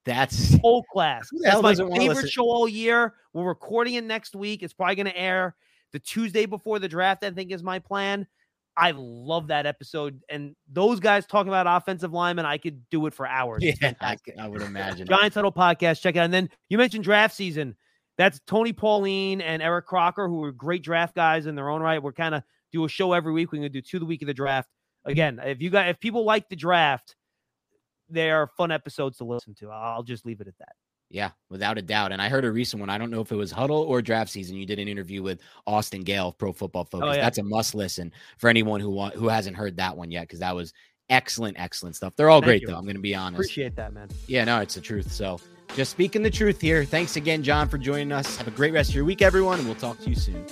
that's 0.04 0.56
Whole 0.58 0.82
class. 0.92 1.28
That's 1.42 1.62
my 1.62 1.74
favorite 1.74 2.30
show 2.30 2.44
all 2.44 2.68
year. 2.68 3.14
We're 3.32 3.44
recording 3.46 3.94
it 3.94 4.04
next 4.04 4.34
week. 4.34 4.62
It's 4.62 4.72
probably 4.72 4.96
gonna 4.96 5.12
air 5.14 5.54
the 5.92 5.98
Tuesday 5.98 6.46
before 6.46 6.78
the 6.78 6.88
draft. 6.88 7.24
I 7.24 7.30
think 7.30 7.52
is 7.52 7.62
my 7.62 7.78
plan. 7.78 8.26
I 8.74 8.92
love 8.96 9.48
that 9.48 9.66
episode. 9.66 10.22
And 10.30 10.56
those 10.66 10.98
guys 10.98 11.26
talking 11.26 11.48
about 11.48 11.66
offensive 11.66 12.12
linemen, 12.14 12.46
I 12.46 12.56
could 12.56 12.88
do 12.88 13.04
it 13.06 13.12
for 13.12 13.26
hours. 13.28 13.62
Yeah. 13.62 13.92
I. 14.00 14.16
I 14.38 14.48
would 14.48 14.62
imagine. 14.62 15.06
Giants 15.06 15.34
Huddle 15.34 15.52
podcast. 15.52 16.00
Check 16.00 16.16
it 16.16 16.20
out. 16.20 16.24
And 16.24 16.32
then 16.34 16.48
you 16.70 16.78
mentioned 16.78 17.04
draft 17.04 17.34
season. 17.34 17.76
That's 18.18 18.40
Tony 18.46 18.72
Pauline 18.72 19.40
and 19.40 19.62
Eric 19.62 19.86
Crocker, 19.86 20.28
who 20.28 20.42
are 20.44 20.52
great 20.52 20.82
draft 20.82 21.14
guys 21.14 21.46
in 21.46 21.54
their 21.54 21.68
own 21.70 21.80
right. 21.82 22.02
We're 22.02 22.12
kind 22.12 22.34
of 22.34 22.42
do 22.72 22.84
a 22.84 22.88
show 22.88 23.12
every 23.12 23.32
week. 23.32 23.52
We're 23.52 23.58
gonna 23.58 23.68
do 23.68 23.80
two 23.82 23.98
the 23.98 24.04
week 24.06 24.22
of 24.22 24.26
the 24.26 24.34
draft. 24.34 24.68
Again, 25.04 25.40
if 25.42 25.60
you 25.60 25.70
got 25.70 25.88
if 25.88 26.00
people 26.00 26.24
like 26.24 26.48
the 26.48 26.56
draft, 26.56 27.16
they 28.08 28.30
are 28.30 28.46
fun 28.56 28.70
episodes 28.70 29.18
to 29.18 29.24
listen 29.24 29.54
to. 29.56 29.70
I'll 29.70 30.02
just 30.02 30.24
leave 30.24 30.40
it 30.40 30.48
at 30.48 30.58
that. 30.58 30.74
Yeah, 31.10 31.30
without 31.50 31.76
a 31.76 31.82
doubt. 31.82 32.12
And 32.12 32.22
I 32.22 32.30
heard 32.30 32.44
a 32.44 32.50
recent 32.50 32.80
one. 32.80 32.88
I 32.88 32.96
don't 32.96 33.10
know 33.10 33.20
if 33.20 33.30
it 33.30 33.36
was 33.36 33.52
Huddle 33.52 33.82
or 33.82 34.00
Draft 34.00 34.30
Season. 34.30 34.56
You 34.56 34.64
did 34.64 34.78
an 34.78 34.88
interview 34.88 35.22
with 35.22 35.40
Austin 35.66 36.02
Gayle, 36.02 36.28
of 36.28 36.38
Pro 36.38 36.52
Football 36.52 36.88
oh, 36.88 36.90
Focus. 36.90 37.08
Oh, 37.10 37.12
yeah. 37.12 37.20
That's 37.20 37.38
a 37.38 37.42
must 37.42 37.74
listen 37.74 38.12
for 38.38 38.48
anyone 38.48 38.80
who 38.80 38.90
want, 38.90 39.14
who 39.14 39.28
hasn't 39.28 39.56
heard 39.56 39.76
that 39.76 39.94
one 39.94 40.10
yet 40.10 40.22
because 40.22 40.40
that 40.40 40.54
was 40.54 40.72
excellent, 41.10 41.58
excellent 41.60 41.96
stuff. 41.96 42.16
They're 42.16 42.30
all 42.30 42.40
Thank 42.40 42.46
great 42.46 42.62
you. 42.62 42.68
though. 42.68 42.76
I'm 42.76 42.84
going 42.84 42.96
to 42.96 43.02
be 43.02 43.14
honest. 43.14 43.40
Appreciate 43.40 43.76
that, 43.76 43.92
man. 43.92 44.08
Yeah, 44.26 44.44
no, 44.44 44.60
it's 44.60 44.74
the 44.74 44.80
truth. 44.80 45.12
So 45.12 45.38
just 45.76 45.90
speaking 45.90 46.22
the 46.22 46.30
truth 46.30 46.60
here. 46.60 46.84
Thanks 46.84 47.16
again, 47.16 47.42
John, 47.42 47.68
for 47.68 47.76
joining 47.76 48.10
us. 48.10 48.36
Have 48.36 48.48
a 48.48 48.52
great 48.52 48.72
rest 48.72 48.90
of 48.90 48.96
your 48.96 49.04
week, 49.04 49.20
everyone, 49.20 49.58
and 49.58 49.68
we'll 49.68 49.76
talk 49.76 49.98
to 50.00 50.08
you 50.08 50.16
soon. 50.16 50.46